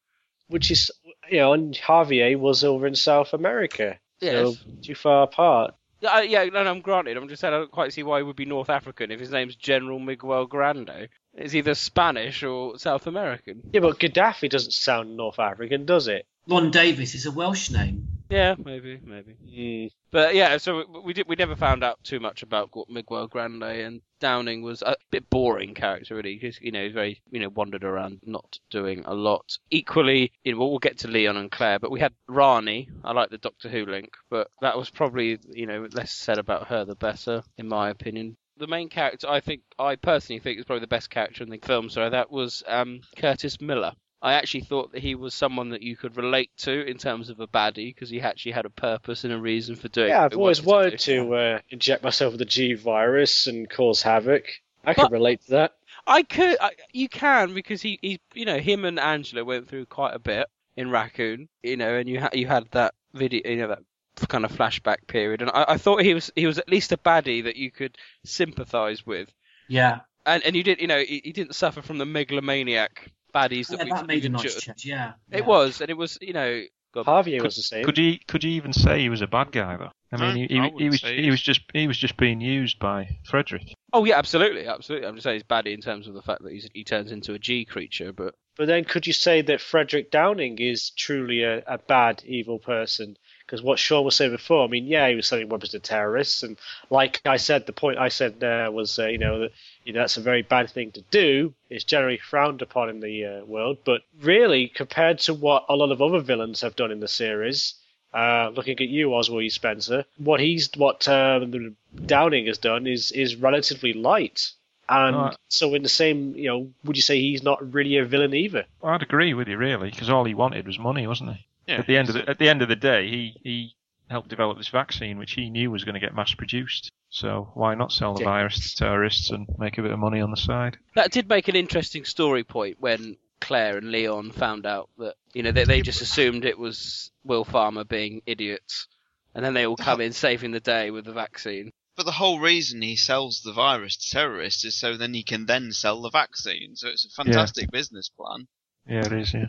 Which 0.47 0.69
is, 0.69 0.91
you 1.29 1.37
know, 1.39 1.53
and 1.53 1.73
Javier 1.73 2.37
was 2.37 2.63
over 2.63 2.85
in 2.85 2.93
South 2.93 3.33
America. 3.33 3.97
Yes. 4.19 4.33
So 4.33 4.55
too 4.83 4.93
far 4.95 5.23
apart. 5.23 5.73
Yeah, 6.01 6.09
I- 6.09 6.21
yeah, 6.23 6.43
no, 6.45 6.63
no, 6.63 6.71
I'm 6.71 6.81
granted. 6.81 7.15
I'm 7.17 7.27
just 7.29 7.41
saying 7.41 7.53
I 7.53 7.57
don't 7.57 7.71
quite 7.71 7.93
see 7.93 8.03
why 8.03 8.17
he 8.19 8.23
would 8.23 8.35
be 8.35 8.45
North 8.45 8.69
African 8.69 9.11
if 9.11 9.19
his 9.19 9.31
name's 9.31 9.55
General 9.55 9.99
Miguel 9.99 10.45
Grande. 10.47 11.07
It's 11.33 11.55
either 11.55 11.75
Spanish 11.75 12.43
or 12.43 12.77
South 12.77 13.07
American. 13.07 13.61
Yeah, 13.71 13.81
but 13.81 13.99
Gaddafi 13.99 14.49
doesn't 14.49 14.73
sound 14.73 15.15
North 15.15 15.39
African, 15.39 15.85
does 15.85 16.07
it? 16.07 16.25
Ron 16.47 16.71
Davis 16.71 17.15
is 17.15 17.25
a 17.25 17.31
Welsh 17.31 17.69
name. 17.69 18.07
Yeah, 18.31 18.55
maybe, 18.57 18.97
maybe. 19.03 19.35
Mm. 19.45 19.91
But 20.09 20.35
yeah, 20.35 20.55
so 20.55 20.85
we- 20.87 20.99
we 21.01 21.13
did 21.13 21.27
we 21.27 21.35
never 21.35 21.57
found 21.57 21.83
out 21.83 22.01
too 22.05 22.21
much 22.21 22.43
about 22.43 22.71
Miguel 22.87 23.27
Grande, 23.27 23.63
and 23.63 24.01
Downing 24.21 24.61
was 24.61 24.81
a 24.81 24.95
bit 25.11 25.29
boring 25.29 25.73
character 25.73 26.15
really, 26.15 26.35
because 26.35 26.59
you 26.61 26.71
know 26.71 26.81
he's 26.83 26.93
very 26.93 27.21
you 27.29 27.41
know 27.41 27.49
wandered 27.49 27.83
around, 27.83 28.21
not 28.25 28.57
doing 28.69 29.03
a 29.05 29.13
lot. 29.13 29.57
Equally, 29.69 30.31
you 30.45 30.53
know, 30.53 30.59
we'll 30.59 30.79
get 30.79 30.99
to 30.99 31.09
Leon 31.09 31.35
and 31.35 31.51
Claire, 31.51 31.79
but 31.79 31.91
we 31.91 31.99
had 31.99 32.13
Rani. 32.29 32.87
I 33.03 33.11
like 33.11 33.31
the 33.31 33.37
Doctor 33.37 33.67
Who 33.67 33.85
link, 33.85 34.15
but 34.29 34.49
that 34.61 34.77
was 34.77 34.89
probably 34.89 35.37
you 35.49 35.65
know 35.65 35.87
less 35.91 36.13
said 36.13 36.37
about 36.37 36.67
her 36.67 36.85
the 36.85 36.95
better, 36.95 37.43
in 37.57 37.67
my 37.67 37.89
opinion. 37.89 38.37
The 38.57 38.67
main 38.67 38.87
character, 38.87 39.27
I 39.27 39.41
think, 39.41 39.63
I 39.79 39.95
personally 39.97 40.39
think 40.39 40.57
is 40.59 40.65
probably 40.65 40.81
the 40.81 40.87
best 40.87 41.09
character 41.09 41.43
in 41.43 41.49
the 41.49 41.57
film. 41.57 41.89
So 41.89 42.09
that 42.09 42.31
was 42.31 42.63
um, 42.67 43.01
Curtis 43.17 43.59
Miller. 43.59 43.93
I 44.21 44.33
actually 44.33 44.61
thought 44.61 44.91
that 44.91 45.01
he 45.01 45.15
was 45.15 45.33
someone 45.33 45.69
that 45.69 45.81
you 45.81 45.95
could 45.97 46.15
relate 46.15 46.51
to 46.59 46.85
in 46.85 46.97
terms 46.97 47.29
of 47.29 47.39
a 47.39 47.47
baddie 47.47 47.93
because 47.93 48.09
he 48.09 48.21
actually 48.21 48.51
had 48.51 48.65
a 48.65 48.69
purpose 48.69 49.23
and 49.23 49.33
a 49.33 49.37
reason 49.39 49.75
for 49.75 49.87
doing. 49.87 50.07
It. 50.07 50.11
Yeah, 50.11 50.25
I've 50.25 50.31
he 50.33 50.37
always 50.37 50.61
wanted 50.61 50.93
wanted 50.93 50.99
to 50.99 51.33
uh, 51.35 51.59
inject 51.69 52.03
myself 52.03 52.33
with 52.33 52.39
the 52.39 52.45
G 52.45 52.73
virus 52.75 53.47
and 53.47 53.69
cause 53.69 54.01
havoc. 54.03 54.45
I 54.85 54.93
can 54.93 55.05
But- 55.05 55.11
relate 55.11 55.41
to 55.45 55.49
that. 55.51 55.73
I 56.07 56.23
could, 56.23 56.57
I, 56.59 56.71
you 56.93 57.07
can 57.09 57.53
because 57.53 57.81
he, 57.81 57.99
he, 58.01 58.19
you 58.33 58.43
know, 58.45 58.57
him 58.57 58.85
and 58.85 58.99
Angela 58.99 59.45
went 59.45 59.67
through 59.67 59.85
quite 59.85 60.15
a 60.15 60.19
bit 60.19 60.47
in 60.75 60.89
Raccoon, 60.89 61.47
you 61.61 61.77
know, 61.77 61.93
and 61.95 62.09
you 62.09 62.19
had 62.19 62.33
you 62.35 62.47
had 62.47 62.65
that 62.71 62.95
video, 63.13 63.41
you 63.47 63.57
know, 63.57 63.67
that 63.67 64.27
kind 64.27 64.43
of 64.43 64.51
flashback 64.51 65.05
period, 65.05 65.41
and 65.43 65.51
I, 65.51 65.65
I 65.69 65.77
thought 65.77 66.01
he 66.01 66.15
was 66.15 66.31
he 66.35 66.47
was 66.47 66.57
at 66.57 66.67
least 66.69 66.91
a 66.91 66.97
baddie 66.97 67.43
that 67.43 67.55
you 67.55 67.69
could 67.69 67.97
sympathise 68.23 69.05
with, 69.05 69.29
Yeah. 69.67 69.99
and 70.25 70.43
and 70.43 70.55
you 70.55 70.63
did, 70.63 70.81
you 70.81 70.87
know, 70.87 70.99
he, 70.99 71.21
he 71.23 71.31
didn't 71.31 71.53
suffer 71.55 71.81
from 71.83 71.99
the 71.99 72.05
megalomaniac 72.05 73.11
baddies 73.33 73.67
that 73.69 73.79
Yeah, 73.79 73.83
we 73.85 73.91
that 73.91 74.07
made 74.07 74.23
a 74.25 74.27
we 74.27 74.29
nice 74.29 74.45
endured. 74.45 74.61
change. 74.61 74.85
Yeah. 74.85 75.13
It 75.31 75.45
was, 75.45 75.81
and 75.81 75.89
it 75.89 75.97
was, 75.97 76.17
you 76.21 76.33
know, 76.33 76.61
God, 76.93 77.05
Javier 77.05 77.37
Could, 77.37 77.43
was 77.45 77.55
the 77.55 77.61
same. 77.61 77.85
could 77.85 77.97
you 77.97 78.17
could 78.27 78.43
you 78.43 78.51
even 78.51 78.73
say 78.73 78.99
he 78.99 79.09
was 79.09 79.21
a 79.21 79.27
bad 79.27 79.51
guy 79.51 79.77
though? 79.77 79.91
I 80.11 80.17
mean, 80.17 80.29
No, 80.41 80.47
he, 80.47 80.59
I 80.59 80.69
he, 80.69 80.83
he 80.83 80.89
was 80.89 81.01
he 81.01 81.21
he 81.23 81.29
was 81.29 81.41
just 81.41 81.61
he 81.73 81.87
was 81.87 81.97
just 81.97 82.17
being 82.17 82.41
used 82.41 82.79
by 82.79 83.17
Frederick. 83.23 83.73
Oh 83.93 84.03
yeah, 84.03 84.17
absolutely, 84.17 84.67
absolutely. 84.67 85.07
I'm 85.07 85.15
just 85.15 85.23
saying 85.23 85.35
he's 85.35 85.43
baddie 85.43 85.73
in 85.73 85.79
terms 85.81 86.07
of 86.09 86.13
the 86.13 86.21
fact 86.21 86.43
that 86.43 86.51
he's, 86.51 86.67
he 86.73 86.83
turns 86.83 87.11
into 87.13 87.33
a 87.33 87.39
G 87.39 87.63
creature, 87.63 88.11
but 88.11 88.35
But 88.57 88.67
then 88.67 88.83
could 88.83 89.07
you 89.07 89.13
say 89.13 89.41
that 89.43 89.61
Frederick 89.61 90.11
Downing 90.11 90.57
is 90.59 90.89
truly 90.89 91.43
a, 91.43 91.63
a 91.65 91.77
bad, 91.77 92.23
evil 92.25 92.59
person? 92.59 93.15
Because 93.51 93.63
what 93.65 93.79
Sean 93.79 94.05
was 94.05 94.15
saying 94.15 94.31
before, 94.31 94.63
I 94.63 94.67
mean, 94.67 94.87
yeah, 94.87 95.09
he 95.09 95.15
was 95.15 95.27
selling 95.27 95.49
weapons 95.49 95.71
to 95.71 95.79
terrorists, 95.79 96.41
and 96.41 96.57
like 96.89 97.19
I 97.25 97.35
said, 97.35 97.65
the 97.65 97.73
point 97.73 97.97
I 97.97 98.07
said 98.07 98.39
there 98.39 98.71
was, 98.71 98.97
uh, 98.97 99.07
you 99.07 99.17
know, 99.17 99.39
that 99.39 99.51
you 99.83 99.91
know 99.91 99.99
that's 99.99 100.15
a 100.15 100.21
very 100.21 100.41
bad 100.41 100.69
thing 100.69 100.93
to 100.93 101.01
do. 101.11 101.53
It's 101.69 101.83
generally 101.83 102.17
frowned 102.17 102.61
upon 102.61 102.87
in 102.87 103.01
the 103.01 103.25
uh, 103.25 103.45
world, 103.45 103.79
but 103.83 104.03
really, 104.21 104.69
compared 104.69 105.19
to 105.19 105.33
what 105.33 105.65
a 105.67 105.75
lot 105.75 105.91
of 105.91 106.01
other 106.01 106.21
villains 106.21 106.61
have 106.61 106.77
done 106.77 106.91
in 106.91 107.01
the 107.01 107.09
series, 107.09 107.73
uh, 108.13 108.51
looking 108.55 108.79
at 108.79 108.87
you, 108.87 109.13
Oswald 109.13 109.51
Spencer, 109.51 110.05
what 110.17 110.39
he's 110.39 110.69
what 110.77 111.05
um, 111.09 111.75
Downing 112.05 112.45
has 112.45 112.57
done 112.57 112.87
is 112.87 113.11
is 113.11 113.35
relatively 113.35 113.91
light. 113.91 114.49
And 114.87 115.15
Right. 115.17 115.37
so, 115.49 115.73
in 115.73 115.83
the 115.83 115.89
same, 115.89 116.35
you 116.37 116.47
know, 116.47 116.69
would 116.85 116.95
you 116.95 117.01
say 117.01 117.19
he's 117.19 117.43
not 117.43 117.73
really 117.73 117.97
a 117.97 118.05
villain 118.05 118.33
either? 118.33 118.63
Well, 118.79 118.93
I'd 118.93 119.01
agree 119.01 119.33
with 119.33 119.49
you 119.49 119.57
really, 119.57 119.89
because 119.89 120.09
all 120.09 120.23
he 120.23 120.33
wanted 120.33 120.67
was 120.67 120.79
money, 120.79 121.05
wasn't 121.05 121.33
he? 121.33 121.45
Yeah, 121.71 121.79
at 121.79 121.87
the 121.87 121.97
end 121.97 122.09
of 122.09 122.15
the 122.15 122.29
at 122.29 122.37
the 122.39 122.49
end 122.49 122.61
of 122.61 122.67
the 122.69 122.75
day, 122.75 123.07
he 123.07 123.35
he 123.43 123.75
helped 124.09 124.29
develop 124.29 124.57
this 124.57 124.67
vaccine, 124.67 125.17
which 125.17 125.33
he 125.33 125.49
knew 125.49 125.71
was 125.71 125.83
going 125.85 125.93
to 125.93 125.99
get 125.99 126.13
mass 126.13 126.33
produced. 126.33 126.91
So 127.09 127.51
why 127.53 127.75
not 127.75 127.91
sell 127.91 128.13
the 128.13 128.21
Yeah. 128.21 128.25
virus 128.25 128.59
to 128.71 128.75
terrorists 128.75 129.31
and 129.31 129.47
make 129.57 129.77
a 129.77 129.81
bit 129.81 129.91
of 129.91 129.99
money 129.99 130.21
on 130.21 130.31
the 130.31 130.37
side? 130.37 130.77
That 130.95 131.11
did 131.11 131.29
make 131.29 131.47
an 131.47 131.55
interesting 131.55 132.03
story 132.05 132.43
point 132.43 132.77
when 132.79 133.17
Claire 133.39 133.77
and 133.77 133.91
Leon 133.91 134.31
found 134.31 134.65
out 134.65 134.89
that 134.97 135.15
you 135.33 135.43
know 135.43 135.51
they, 135.51 135.63
they 135.63 135.81
just 135.81 136.01
assumed 136.01 136.45
it 136.45 136.59
was 136.59 137.11
WilPharma 137.25 137.87
being 137.87 138.21
idiots, 138.25 138.87
and 139.33 139.43
then 139.45 139.53
they 139.53 139.65
all 139.65 139.77
come 139.77 140.01
in 140.01 140.11
saving 140.11 140.51
the 140.51 140.59
day 140.59 140.91
with 140.91 141.05
the 141.05 141.13
vaccine. 141.13 141.71
But 141.97 142.05
the 142.05 142.11
whole 142.13 142.39
reason 142.39 142.81
he 142.81 142.95
sells 142.95 143.41
the 143.41 143.53
virus 143.53 143.97
to 143.97 144.09
terrorists 144.09 144.63
is 144.65 144.79
so 144.79 144.95
then 144.97 145.13
he 145.13 145.23
can 145.23 145.45
then 145.45 145.71
sell 145.71 146.01
the 146.01 146.09
vaccine. 146.09 146.75
So 146.75 146.87
it's 146.87 147.05
a 147.05 147.09
fantastic 147.09 147.69
business 147.71 148.09
plan. 148.09 148.47
Yeah, 148.87 149.05
it 149.05 149.11
is. 149.13 149.33
Yeah. 149.33 149.47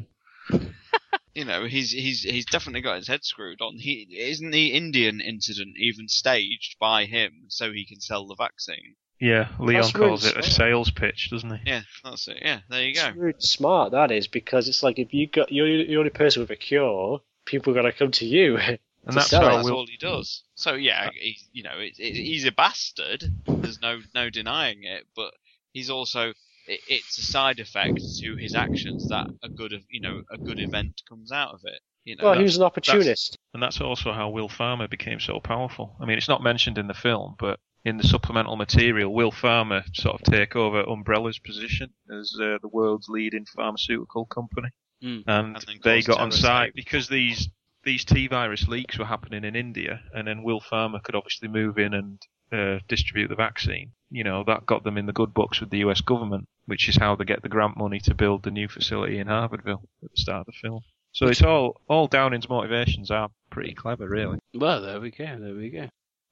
You 1.34 1.44
know, 1.46 1.64
he's 1.64 1.90
he's 1.90 2.22
he's 2.22 2.44
definitely 2.44 2.82
got 2.82 2.96
his 2.96 3.08
head 3.08 3.24
screwed 3.24 3.60
on. 3.60 3.78
He 3.78 4.06
isn't 4.18 4.50
the 4.50 4.72
Indian 4.72 5.20
incident 5.20 5.76
even 5.78 6.08
staged 6.08 6.78
by 6.78 7.06
him 7.06 7.44
so 7.48 7.72
he 7.72 7.86
can 7.86 8.00
sell 8.00 8.26
the 8.26 8.34
vaccine. 8.34 8.96
Yeah, 9.18 9.48
Leon 9.60 9.82
That's 9.82 9.94
really 9.94 10.08
calls 10.08 10.24
it 10.26 10.36
a 10.36 10.42
sales 10.42 10.90
pitch, 10.90 11.30
doesn't 11.30 11.50
he? 11.50 11.70
Yeah, 11.70 11.82
that's 12.02 12.26
it. 12.26 12.38
Yeah, 12.42 12.58
there 12.68 12.82
you 12.82 12.94
go. 12.94 13.12
Really 13.14 13.34
smart 13.38 13.92
that 13.92 14.10
is 14.10 14.26
because 14.26 14.68
it's 14.68 14.82
like 14.82 14.98
if 14.98 15.14
you 15.14 15.28
got 15.28 15.52
you're 15.52 15.86
the 15.86 15.96
only 15.96 16.10
person 16.10 16.42
with 16.42 16.50
a 16.50 16.56
cure, 16.56 17.20
people 17.44 17.72
are 17.72 17.76
gonna 17.76 17.92
come 17.92 18.10
to 18.12 18.26
you. 18.26 18.58
And 19.04 19.14
to 19.14 19.16
that's 19.16 19.30
sell 19.30 19.42
how 19.42 19.48
it. 19.48 19.56
That's 19.56 19.70
all 19.70 19.86
he 19.86 19.96
does. 19.96 20.44
So 20.54 20.74
yeah, 20.74 21.06
uh, 21.08 21.10
he, 21.12 21.36
you 21.52 21.64
know, 21.64 21.76
it, 21.76 21.98
it, 21.98 22.14
he's 22.14 22.44
a 22.44 22.52
bastard. 22.52 23.24
There's 23.48 23.80
no 23.82 23.98
no 24.14 24.30
denying 24.30 24.84
it. 24.84 25.06
But 25.16 25.34
he's 25.72 25.90
also 25.90 26.34
it, 26.72 26.80
it's 26.88 27.18
a 27.18 27.22
side 27.22 27.60
effect 27.60 28.00
to 28.20 28.36
his 28.36 28.54
actions 28.54 29.08
that 29.08 29.28
a 29.42 29.48
good 29.48 29.72
you 29.88 30.00
know 30.00 30.22
a 30.30 30.38
good 30.38 30.60
event 30.60 31.02
comes 31.08 31.32
out 31.32 31.54
of 31.54 31.60
it. 31.64 31.80
You 32.04 32.16
know, 32.16 32.24
Well, 32.24 32.36
he 32.36 32.42
was 32.42 32.56
an 32.56 32.64
opportunist. 32.64 33.38
And 33.54 33.62
that's 33.62 33.80
also 33.80 34.12
how 34.12 34.32
WilPharma 34.32 34.90
became 34.90 35.20
so 35.20 35.38
powerful. 35.38 35.96
I 36.00 36.04
mean, 36.04 36.18
it's 36.18 36.28
not 36.28 36.42
mentioned 36.42 36.76
in 36.76 36.88
the 36.88 36.94
film, 36.94 37.36
but 37.38 37.60
in 37.84 37.96
the 37.96 38.02
supplemental 38.02 38.56
material, 38.56 39.12
WilPharma 39.12 39.84
sort 39.94 40.16
of 40.16 40.22
take 40.22 40.56
over 40.56 40.82
Umbrella's 40.82 41.38
position 41.38 41.90
as 42.10 42.34
uh, 42.40 42.58
the 42.60 42.68
world's 42.68 43.08
leading 43.08 43.46
pharmaceutical 43.46 44.26
company, 44.26 44.68
Mm. 45.02 45.24
and, 45.26 45.56
And 45.56 45.80
they 45.82 46.00
got 46.02 46.20
on 46.20 46.30
site 46.30 46.74
because 46.74 47.08
these 47.08 47.48
these 47.82 48.04
T 48.04 48.28
virus 48.28 48.68
leaks 48.68 48.96
were 48.98 49.04
happening 49.04 49.44
in 49.44 49.56
India, 49.56 50.00
and 50.14 50.28
then 50.28 50.44
WilPharma 50.44 51.02
could 51.02 51.16
obviously 51.16 51.48
move 51.48 51.76
in 51.78 51.94
and 51.94 52.22
uh, 52.52 52.78
distribute 52.86 53.28
the 53.28 53.34
vaccine. 53.34 53.90
You 54.12 54.24
know, 54.24 54.44
that 54.46 54.66
got 54.66 54.84
them 54.84 54.98
in 54.98 55.06
the 55.06 55.12
good 55.12 55.32
books 55.32 55.60
with 55.60 55.70
the 55.70 55.78
U.S. 55.78 56.02
government, 56.02 56.46
which 56.66 56.88
is 56.88 56.96
how 56.96 57.16
they 57.16 57.24
get 57.24 57.42
the 57.42 57.48
grant 57.48 57.76
money 57.76 57.98
to 58.00 58.14
build 58.14 58.42
the 58.42 58.50
new 58.50 58.68
facility 58.68 59.18
in 59.18 59.26
Harvardville 59.26 59.82
at 60.04 60.10
the 60.10 60.20
start 60.20 60.40
of 60.40 60.46
the 60.46 60.52
film. 60.52 60.82
So 61.12 61.28
it's 61.28 61.42
all 61.42 61.80
all 61.88 62.08
Downing's 62.08 62.48
motivations 62.48 63.10
are 63.10 63.30
pretty 63.50 63.74
clever, 63.74 64.08
really. 64.08 64.38
Well, 64.54 64.82
there 64.82 65.00
we 65.00 65.10
go. 65.10 65.24
There 65.38 65.54
we 65.54 65.70
go. 65.70 65.88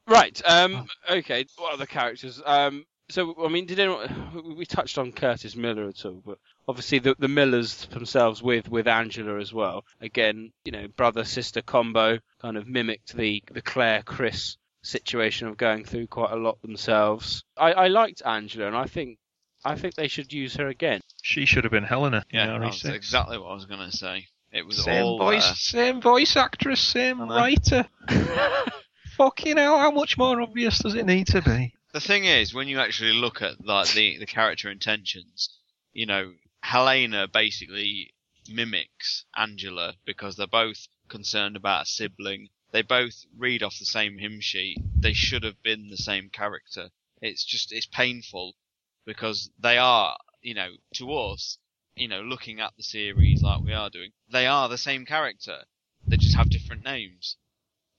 Right. 0.06 0.40
Um. 0.44 0.88
Okay. 1.08 1.46
What 1.56 1.74
other 1.74 1.86
characters? 1.86 2.40
Um. 2.44 2.84
So, 3.10 3.34
I 3.44 3.48
mean, 3.48 3.66
did 3.66 3.80
anyone? 3.80 4.56
We 4.56 4.64
touched 4.66 4.96
on 4.96 5.12
Curtis 5.12 5.56
Miller 5.56 5.88
at 5.88 6.04
all, 6.04 6.22
but 6.24 6.38
obviously 6.68 7.00
the 7.00 7.14
the 7.18 7.28
Millers 7.28 7.86
themselves 7.86 8.42
with 8.42 8.68
with 8.68 8.86
Angela 8.86 9.38
as 9.38 9.52
well. 9.52 9.84
Again, 10.00 10.52
you 10.64 10.72
know, 10.72 10.86
brother 10.88 11.24
sister 11.24 11.60
combo 11.60 12.18
kind 12.40 12.56
of 12.56 12.68
mimicked 12.68 13.14
the 13.14 13.42
the 13.50 13.62
Claire 13.62 14.02
Chris 14.02 14.56
situation 14.82 15.46
of 15.48 15.56
going 15.56 15.84
through 15.84 16.06
quite 16.06 16.32
a 16.32 16.36
lot 16.36 16.60
themselves. 16.62 17.44
I 17.56 17.72
I 17.72 17.86
liked 17.88 18.22
Angela, 18.24 18.66
and 18.66 18.76
I 18.76 18.86
think 18.86 19.18
I 19.64 19.74
think 19.76 19.94
they 19.94 20.08
should 20.08 20.32
use 20.32 20.54
her 20.56 20.68
again. 20.68 21.00
She 21.22 21.44
should 21.44 21.64
have 21.64 21.70
been 21.72 21.84
Helena. 21.84 22.24
in 22.30 22.38
yeah, 22.38 22.58
that's 22.58 22.84
exactly 22.84 23.38
what 23.38 23.50
I 23.50 23.54
was 23.54 23.66
gonna 23.66 23.92
say. 23.92 24.26
It 24.52 24.66
was 24.66 24.82
Same 24.82 25.04
all 25.04 25.18
voice, 25.18 25.44
there. 25.44 25.54
same 25.84 26.00
voice 26.00 26.36
actress, 26.36 26.80
same 26.80 27.20
I 27.20 27.26
know. 27.26 27.34
writer. 27.36 27.86
Fucking 29.16 29.56
hell, 29.58 29.78
how 29.78 29.90
much 29.90 30.16
more 30.16 30.40
obvious 30.40 30.78
does 30.78 30.94
it 30.94 31.06
need 31.06 31.26
to 31.28 31.42
be? 31.42 31.74
The 31.92 32.00
thing 32.00 32.24
is, 32.24 32.54
when 32.54 32.68
you 32.68 32.80
actually 32.80 33.12
look 33.12 33.42
at 33.42 33.64
like 33.64 33.92
the 33.92 34.18
the 34.18 34.26
character 34.26 34.70
intentions, 34.70 35.50
you 35.92 36.06
know, 36.06 36.32
Helena 36.62 37.28
basically 37.28 38.14
mimics 38.50 39.24
Angela 39.36 39.94
because 40.04 40.36
they're 40.36 40.46
both 40.46 40.86
concerned 41.08 41.56
about 41.56 41.82
a 41.82 41.86
sibling. 41.86 42.48
They 42.72 42.82
both 42.82 43.24
read 43.36 43.62
off 43.62 43.78
the 43.78 43.84
same 43.84 44.18
hymn 44.18 44.40
sheet. 44.40 44.78
They 44.96 45.12
should 45.12 45.42
have 45.42 45.62
been 45.62 45.88
the 45.88 45.96
same 45.96 46.30
character. 46.30 46.90
It's 47.20 47.44
just 47.44 47.72
it's 47.72 47.86
painful 47.86 48.54
because 49.04 49.50
they 49.58 49.76
are, 49.78 50.16
you 50.40 50.54
know, 50.54 50.70
to 50.94 51.12
us, 51.12 51.58
you 51.96 52.08
know, 52.08 52.20
looking 52.22 52.60
at 52.60 52.72
the 52.76 52.82
series 52.82 53.42
like 53.42 53.60
we 53.62 53.72
are 53.72 53.90
doing, 53.90 54.10
they 54.32 54.46
are 54.46 54.68
the 54.68 54.78
same 54.78 55.04
character. 55.04 55.58
They 56.06 56.16
just 56.16 56.36
have 56.36 56.48
different 56.50 56.84
names. 56.84 57.36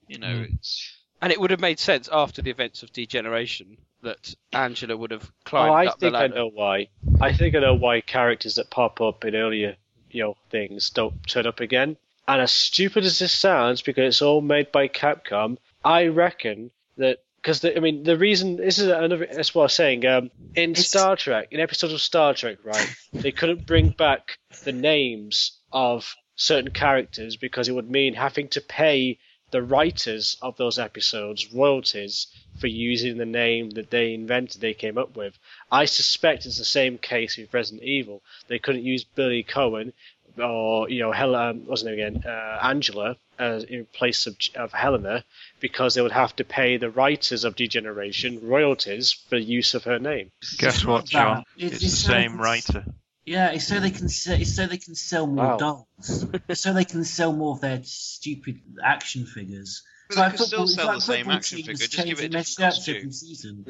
You 0.08 0.18
know, 0.18 0.34
Mm. 0.34 0.54
it's 0.54 0.90
And 1.20 1.30
it 1.32 1.40
would 1.40 1.52
have 1.52 1.60
made 1.60 1.78
sense 1.78 2.08
after 2.10 2.42
the 2.42 2.50
events 2.50 2.82
of 2.82 2.92
Degeneration 2.92 3.78
that 4.02 4.34
Angela 4.52 4.96
would 4.96 5.12
have 5.12 5.30
climbed 5.44 5.70
Oh, 5.70 5.74
I 5.74 5.86
up 5.86 5.98
the 6.00 6.10
think 6.10 6.16
I 6.16 6.26
know 6.26 6.48
why. 6.48 6.88
I 7.20 7.32
think 7.32 7.54
I 7.54 7.60
know 7.60 7.74
why 7.74 8.00
characters 8.00 8.56
that 8.56 8.70
pop 8.70 9.00
up 9.00 9.24
in 9.24 9.36
earlier, 9.36 9.76
you 10.10 10.22
know, 10.24 10.36
things 10.50 10.90
don't 10.90 11.24
turn 11.28 11.46
up 11.46 11.60
again. 11.60 11.96
And 12.28 12.40
as 12.40 12.52
stupid 12.52 13.04
as 13.04 13.18
this 13.18 13.32
sounds, 13.32 13.82
because 13.82 14.14
it's 14.14 14.22
all 14.22 14.40
made 14.40 14.70
by 14.70 14.88
Capcom, 14.88 15.58
I 15.84 16.06
reckon 16.06 16.70
that 16.96 17.18
because 17.36 17.64
I 17.64 17.80
mean 17.80 18.04
the 18.04 18.16
reason 18.16 18.56
this 18.56 18.78
is 18.78 18.86
another 18.86 19.26
that's 19.26 19.54
what 19.54 19.62
I 19.62 19.64
was 19.64 19.74
saying. 19.74 20.06
Um, 20.06 20.30
in 20.54 20.74
Star 20.76 21.16
Trek, 21.16 21.48
in 21.50 21.58
episodes 21.60 21.92
of 21.92 22.00
Star 22.00 22.34
Trek, 22.34 22.58
right, 22.64 22.94
they 23.12 23.32
couldn't 23.32 23.66
bring 23.66 23.90
back 23.90 24.38
the 24.64 24.72
names 24.72 25.58
of 25.72 26.14
certain 26.36 26.70
characters 26.70 27.36
because 27.36 27.68
it 27.68 27.74
would 27.74 27.90
mean 27.90 28.14
having 28.14 28.48
to 28.48 28.60
pay 28.60 29.18
the 29.50 29.62
writers 29.62 30.36
of 30.40 30.56
those 30.56 30.78
episodes 30.78 31.52
royalties 31.52 32.26
for 32.58 32.68
using 32.68 33.18
the 33.18 33.26
name 33.26 33.70
that 33.70 33.90
they 33.90 34.14
invented, 34.14 34.60
they 34.60 34.72
came 34.72 34.96
up 34.96 35.14
with. 35.14 35.38
I 35.70 35.84
suspect 35.84 36.46
it's 36.46 36.58
the 36.58 36.64
same 36.64 36.96
case 36.96 37.36
with 37.36 37.52
Resident 37.52 37.82
Evil. 37.82 38.22
They 38.48 38.58
couldn't 38.58 38.84
use 38.84 39.04
Billy 39.04 39.44
Coen 39.44 39.92
or 40.38 40.88
you 40.88 41.00
know 41.00 41.12
Hel- 41.12 41.34
um, 41.34 41.66
what's 41.66 41.82
her 41.82 41.90
name 41.90 41.98
again, 42.00 42.22
uh, 42.26 42.58
Angela, 42.62 43.16
as 43.38 43.64
in 43.64 43.86
place 43.86 44.26
of, 44.26 44.36
of 44.56 44.72
Helena, 44.72 45.24
because 45.60 45.94
they 45.94 46.02
would 46.02 46.12
have 46.12 46.34
to 46.36 46.44
pay 46.44 46.76
the 46.76 46.90
writers 46.90 47.44
of 47.44 47.56
Degeneration 47.56 48.40
royalties 48.46 49.12
for 49.28 49.36
use 49.36 49.74
of 49.74 49.84
her 49.84 49.98
name. 49.98 50.30
Guess 50.58 50.84
what, 50.84 51.06
John? 51.06 51.44
It's- 51.56 51.72
It's, 51.74 51.82
it's 51.84 51.92
the 51.92 51.98
so- 51.98 52.12
same 52.12 52.40
writer. 52.40 52.84
Yeah, 53.24 53.52
it's 53.52 53.68
so 53.68 53.78
they 53.78 53.92
can 53.92 54.08
se- 54.08 54.40
it's 54.42 54.56
so 54.56 54.66
they 54.66 54.78
can 54.78 54.96
sell 54.96 55.28
more 55.28 55.46
Wow. 55.46 55.56
dolls. 55.56 56.26
So 56.54 56.72
they 56.72 56.84
can 56.84 57.04
sell 57.04 57.32
more 57.32 57.54
of 57.54 57.60
their 57.60 57.80
stupid 57.84 58.60
action 58.82 59.26
figures. 59.26 59.82
But 60.08 60.12
It's 60.12 60.16
they 60.16 60.22
like 60.22 60.30
could 60.32 60.38
football- 60.40 60.66
still 60.66 60.76
sell 60.76 60.86
like 60.86 60.94
the 60.96 61.00
same 61.02 61.30
action 61.30 61.56
teams 61.58 61.66
figure, 61.68 61.86
just 61.86 62.04
give 62.04 62.18
it 62.18 62.24
a 62.24 62.28
their 62.30 62.40
different 62.42 62.46
shirts 62.74 62.88
every 62.88 63.02
costume. 63.04 63.12
season. 63.12 63.64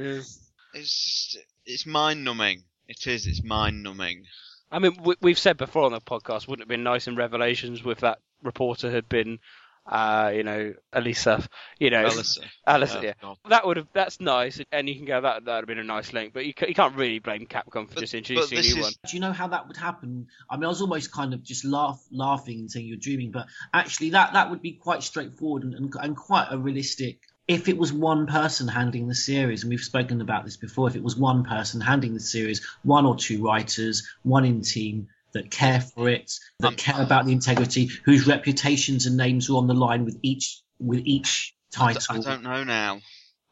it's 0.75 1.33
just 1.35 1.45
it's 1.67 1.85
mind 1.85 2.25
numbing. 2.25 2.63
It 2.89 3.07
is. 3.07 3.27
It's 3.27 3.43
mind 3.45 3.83
numbing. 3.83 4.25
I 4.73 4.79
mean, 4.79 4.97
we, 5.05 5.15
we've 5.21 5.39
said 5.39 5.59
before 5.59 5.85
on 5.85 5.93
the 5.93 6.01
podcast, 6.01 6.49
wouldn't 6.49 6.61
it 6.61 6.63
have 6.63 6.69
been 6.69 6.83
nice 6.83 7.07
in 7.07 7.15
Revelations 7.15 7.83
if 7.85 8.01
that 8.01 8.19
reporter 8.43 8.91
had 8.91 9.07
been, 9.07 9.39
uh, 9.87 10.33
you 10.35 10.45
know, 10.45 10.73
Elisa, 10.95 11.47
you 11.79 11.91
know, 11.91 12.05
Alyssa. 12.05 12.39
Alyssa, 12.67 12.97
Oh, 12.97 13.03
yeah. 13.03 13.35
That 13.51 13.67
would 13.67 13.77
have, 13.77 13.89
that's 13.93 14.19
nice, 14.19 14.61
and 14.73 14.89
you 14.89 14.97
can 14.97 15.05
go, 15.05 15.21
that 15.21 15.45
that 15.45 15.55
would 15.55 15.61
have 15.63 15.67
been 15.67 15.79
a 15.79 15.85
nice 15.85 16.15
link, 16.15 16.33
but 16.33 16.47
you, 16.47 16.55
you 16.67 16.75
can't 16.75 16.97
really 16.97 17.19
blame 17.19 17.47
Capcom 17.47 17.89
for 17.89 18.01
just 18.01 18.15
introducing 18.15 18.59
a 18.59 18.63
new 18.63 18.81
one. 18.83 18.93
Do 19.07 19.15
you 19.17 19.21
know 19.21 19.33
how 19.33 19.49
that 19.49 19.69
would 19.69 19.77
happen? 19.77 20.29
I 20.49 20.57
mean, 20.57 20.65
I 20.65 20.69
was 20.69 20.81
almost 20.81 21.13
kind 21.13 21.35
of 21.35 21.43
just 21.43 21.65
laugh, 21.67 22.03
laughing 22.11 22.61
and 22.61 22.71
saying 22.71 22.87
you're 22.87 22.97
dreaming, 22.97 23.31
but 23.31 23.47
actually, 23.75 24.11
that 24.11 24.33
that 24.33 24.51
would 24.51 24.63
be 24.63 24.73
quite 24.73 25.03
straightforward 25.03 25.65
and, 25.65 25.75
and, 25.75 25.95
and 26.01 26.17
quite 26.17 26.49
a 26.51 26.59
realistic. 26.59 27.21
If 27.53 27.69
it 27.69 27.77
was 27.77 27.93
one 27.93 28.27
person 28.27 28.67
handling 28.67 29.09
the 29.09 29.15
series, 29.15 29.63
and 29.63 29.69
we've 29.69 29.81
spoken 29.81 30.23
about 30.23 30.45
this 30.45 30.57
before, 30.57 30.89
if 30.89 30.97
it 30.97 31.03
was 31.03 31.17
one 31.17 31.45
person 31.45 31.83
handling 31.83 32.15
the 32.15 32.21
series, 32.21 32.67
one 32.83 33.05
or 33.05 33.15
two 33.15 33.45
writers, 33.45 34.09
one 34.23 34.47
in 34.47 34.63
team 34.63 35.09
that 35.33 35.51
care 35.51 35.83
for 35.83 36.09
it, 36.09 36.33
that 36.61 36.79
care 36.79 37.03
about 37.03 37.27
the 37.27 37.33
integrity, 37.33 37.91
whose 38.05 38.27
reputations 38.27 39.05
and 39.05 39.19
names 39.19 39.51
are 39.51 39.57
on 39.57 39.67
the 39.67 39.75
line 39.75 40.07
with 40.07 40.19
each 40.23 40.63
with 40.79 41.03
each 41.05 41.55
title. 41.71 42.03
I 42.09 42.21
don't 42.21 42.43
know 42.43 42.65
now. 42.65 43.01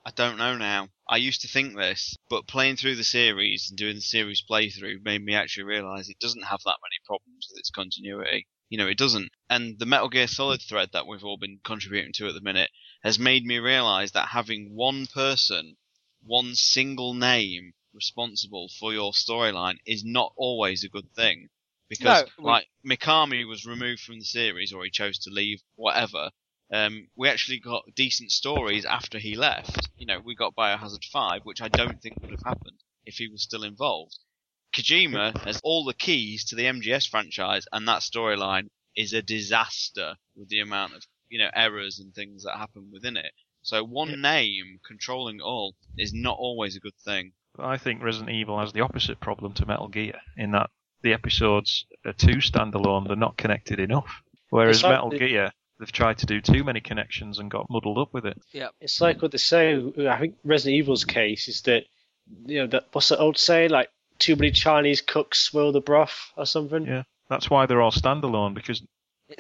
I 0.07 0.11
don't 0.13 0.39
know 0.39 0.57
now. 0.57 0.89
I 1.07 1.19
used 1.19 1.43
to 1.43 1.49
think 1.49 1.77
this, 1.77 2.17
but 2.31 2.47
playing 2.47 2.77
through 2.77 2.97
the 2.97 3.05
series 3.05 3.69
and 3.69 3.77
doing 3.79 3.97
the 3.97 4.01
series 4.01 4.43
playthrough 4.51 5.05
made 5.05 5.23
me 5.23 5.35
actually 5.35 5.65
realise 5.65 6.09
it 6.09 6.19
doesn't 6.21 6.45
have 6.45 6.61
that 6.65 6.79
many 6.83 6.97
problems 7.05 7.49
with 7.51 7.59
its 7.59 7.71
continuity. 7.71 8.47
You 8.71 8.79
know, 8.79 8.87
it 8.87 8.97
doesn't. 8.97 9.31
And 9.51 9.79
the 9.79 9.85
Metal 9.85 10.09
Gear 10.09 10.27
Solid 10.27 10.63
thread 10.63 10.89
that 10.93 11.07
we've 11.07 11.25
all 11.25 11.37
been 11.37 11.61
contributing 11.63 12.13
to 12.15 12.29
at 12.29 12.35
the 12.35 12.41
minute 12.41 12.71
has 13.03 13.19
made 13.19 13.45
me 13.45 13.59
realise 13.59 14.11
that 14.13 14.29
having 14.29 14.75
one 14.75 15.07
person, 15.07 15.77
one 16.23 16.55
single 16.55 17.15
name 17.15 17.73
responsible 17.93 18.69
for 18.79 18.93
your 18.93 19.13
storyline 19.13 19.79
is 19.87 20.05
not 20.05 20.33
always 20.37 20.85
a 20.85 20.89
good 20.89 21.11
thing. 21.15 21.49
Because, 21.89 22.23
No, 22.23 22.29
we- 22.39 22.45
like, 22.45 22.71
Mikami 22.85 23.47
was 23.47 23.67
removed 23.67 24.01
from 24.03 24.19
the 24.21 24.25
series 24.25 24.73
or 24.73 24.85
he 24.85 24.91
chose 24.91 25.19
to 25.21 25.31
leave, 25.31 25.63
whatever. 25.75 26.31
Um, 26.73 27.09
we 27.17 27.29
actually 27.29 27.59
got 27.59 27.95
decent 27.97 28.31
stories 28.31 28.85
after 28.85 29.19
he 29.19 29.35
left. 29.37 29.91
You 29.97 30.07
know, 30.07 30.21
we 30.21 30.37
got 30.37 30.55
Biohazard 30.55 31.05
5, 31.07 31.45
which 31.45 31.61
I 31.61 31.69
don't 31.69 32.01
think 32.01 32.21
would 32.21 32.31
have 32.31 32.43
happened 32.45 32.79
if 33.05 33.17
he 33.17 33.27
was 33.29 33.43
still 33.43 33.65
involved. 33.65 34.17
Kojima 34.73 35.35
has 35.45 35.61
all 35.65 35.85
the 35.85 35.95
keys 35.95 36.45
to 36.45 36.55
the 36.55 36.67
MGS 36.67 37.07
franchise, 37.07 37.67
and 37.73 37.89
that 37.89 38.03
storyline 38.03 38.69
is 38.95 39.13
a 39.13 39.21
disaster 39.23 40.17
with 40.37 40.49
the 40.49 40.61
amount 40.61 40.95
of, 40.95 41.05
you 41.31 41.39
know, 41.39 41.51
errors 41.55 41.99
and 41.99 42.15
things 42.15 42.45
that 42.45 42.57
happen 42.57 42.91
within 42.93 43.17
it. 43.17 43.33
So 43.63 43.85
one 43.85 44.21
name 44.21 44.81
controlling 44.87 45.41
all 45.41 45.75
is 45.97 46.13
not 46.13 46.37
always 46.39 46.77
a 46.77 46.81
good 46.81 46.97
thing. 47.05 47.33
But 47.57 47.67
I 47.67 47.79
think 47.79 48.03
Resident 48.03 48.31
Evil 48.31 48.59
has 48.59 48.73
the 48.73 48.81
opposite 48.81 49.21
problem 49.21 49.53
to 49.55 49.67
Metal 49.67 49.89
Gear 49.89 50.15
in 50.37 50.53
that 50.53 50.71
the 51.03 51.13
episodes 51.13 51.87
are 52.05 52.13
too 52.13 52.37
standalone; 52.37 53.07
they're 53.07 53.17
not 53.17 53.37
connected 53.37 53.81
enough. 53.81 54.23
Whereas 54.51 54.83
like 54.83 54.93
Metal 54.93 55.11
the- 55.11 55.19
Gear, 55.19 55.53
they've 55.79 55.93
tried 55.93 56.19
to 56.19 56.27
do 56.27 56.41
too 56.41 56.65
many 56.65 56.81
connections 56.81 57.39
and 57.39 57.51
got 57.51 57.67
muddled 57.71 57.99
up 57.99 58.13
with 58.13 58.27
it. 58.27 58.41
Yeah. 58.53 58.69
It's 58.81 59.01
like 59.01 59.23
what 59.23 59.33
they 59.33 59.39
say. 59.39 59.75
I 60.09 60.19
think 60.19 60.37
Resident 60.45 60.79
Evil's 60.79 61.05
case 61.05 61.49
is 61.49 61.63
that 61.63 61.85
you 62.47 62.61
know 62.61 62.67
that 62.69 62.87
what's 62.93 63.09
the 63.09 63.19
old 63.19 63.39
saying 63.39 63.71
like 63.71 63.91
too 64.19 64.37
many 64.37 64.53
Chinese 64.53 65.01
cooks 65.01 65.41
swirl 65.41 65.73
the 65.73 65.81
broth 65.81 66.33
or 66.37 66.47
something. 66.47 66.87
Yeah, 66.87 67.03
that's 67.29 67.51
why 67.51 67.67
they're 67.67 67.83
all 67.83 67.91
standalone 67.91 68.55
because 68.55 68.83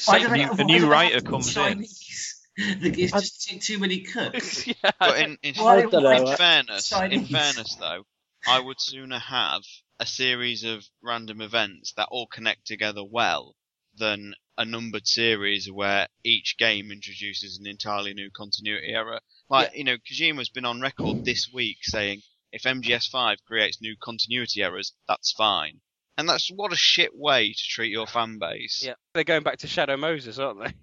Why 0.04 0.18
a 0.18 0.36
new, 0.36 0.50
a 0.58 0.64
new 0.64 0.86
writer 0.90 1.14
have 1.14 1.24
to 1.24 1.30
comes 1.30 1.48
in. 1.48 1.62
Chinese? 1.62 2.36
It's 2.56 3.12
just 3.12 3.48
too, 3.48 3.58
too 3.58 3.78
many 3.78 4.00
cooks. 4.00 4.68
But 4.98 5.18
in, 5.20 5.38
in, 5.42 5.54
Why- 5.54 5.80
in 5.80 5.88
why- 5.90 6.36
fairness, 6.36 6.92
in 6.92 7.24
fairness 7.24 7.76
though, 7.80 8.02
I 8.46 8.60
would 8.60 8.78
sooner 8.80 9.18
have 9.18 9.62
a 9.98 10.04
series 10.04 10.64
of 10.64 10.84
random 11.02 11.40
events 11.40 11.92
that 11.96 12.08
all 12.10 12.26
connect 12.26 12.66
together 12.66 13.02
well 13.04 13.54
than 13.96 14.34
a 14.58 14.64
numbered 14.64 15.06
series 15.06 15.70
where 15.70 16.06
each 16.24 16.56
game 16.58 16.90
introduces 16.90 17.58
an 17.58 17.66
entirely 17.66 18.12
new 18.12 18.30
continuity 18.30 18.92
error. 18.92 19.20
Like, 19.48 19.74
you 19.74 19.84
know, 19.84 19.96
Kojima's 19.96 20.50
been 20.50 20.64
on 20.66 20.80
record 20.80 21.24
this 21.24 21.48
week 21.52 21.78
saying 21.82 22.20
if 22.52 22.62
MGS5 22.64 23.36
creates 23.46 23.80
new 23.80 23.94
continuity 24.02 24.62
errors, 24.62 24.92
that's 25.08 25.32
fine. 25.32 25.80
And 26.20 26.28
that's 26.28 26.50
what 26.54 26.70
a 26.70 26.76
shit 26.76 27.16
way 27.16 27.54
to 27.54 27.64
treat 27.66 27.90
your 27.90 28.06
fan 28.06 28.38
base. 28.38 28.82
Yeah, 28.84 28.92
they're 29.14 29.24
going 29.24 29.42
back 29.42 29.56
to 29.60 29.66
Shadow 29.66 29.96
Moses, 29.96 30.38
aren't 30.38 30.62
they? 30.62 30.74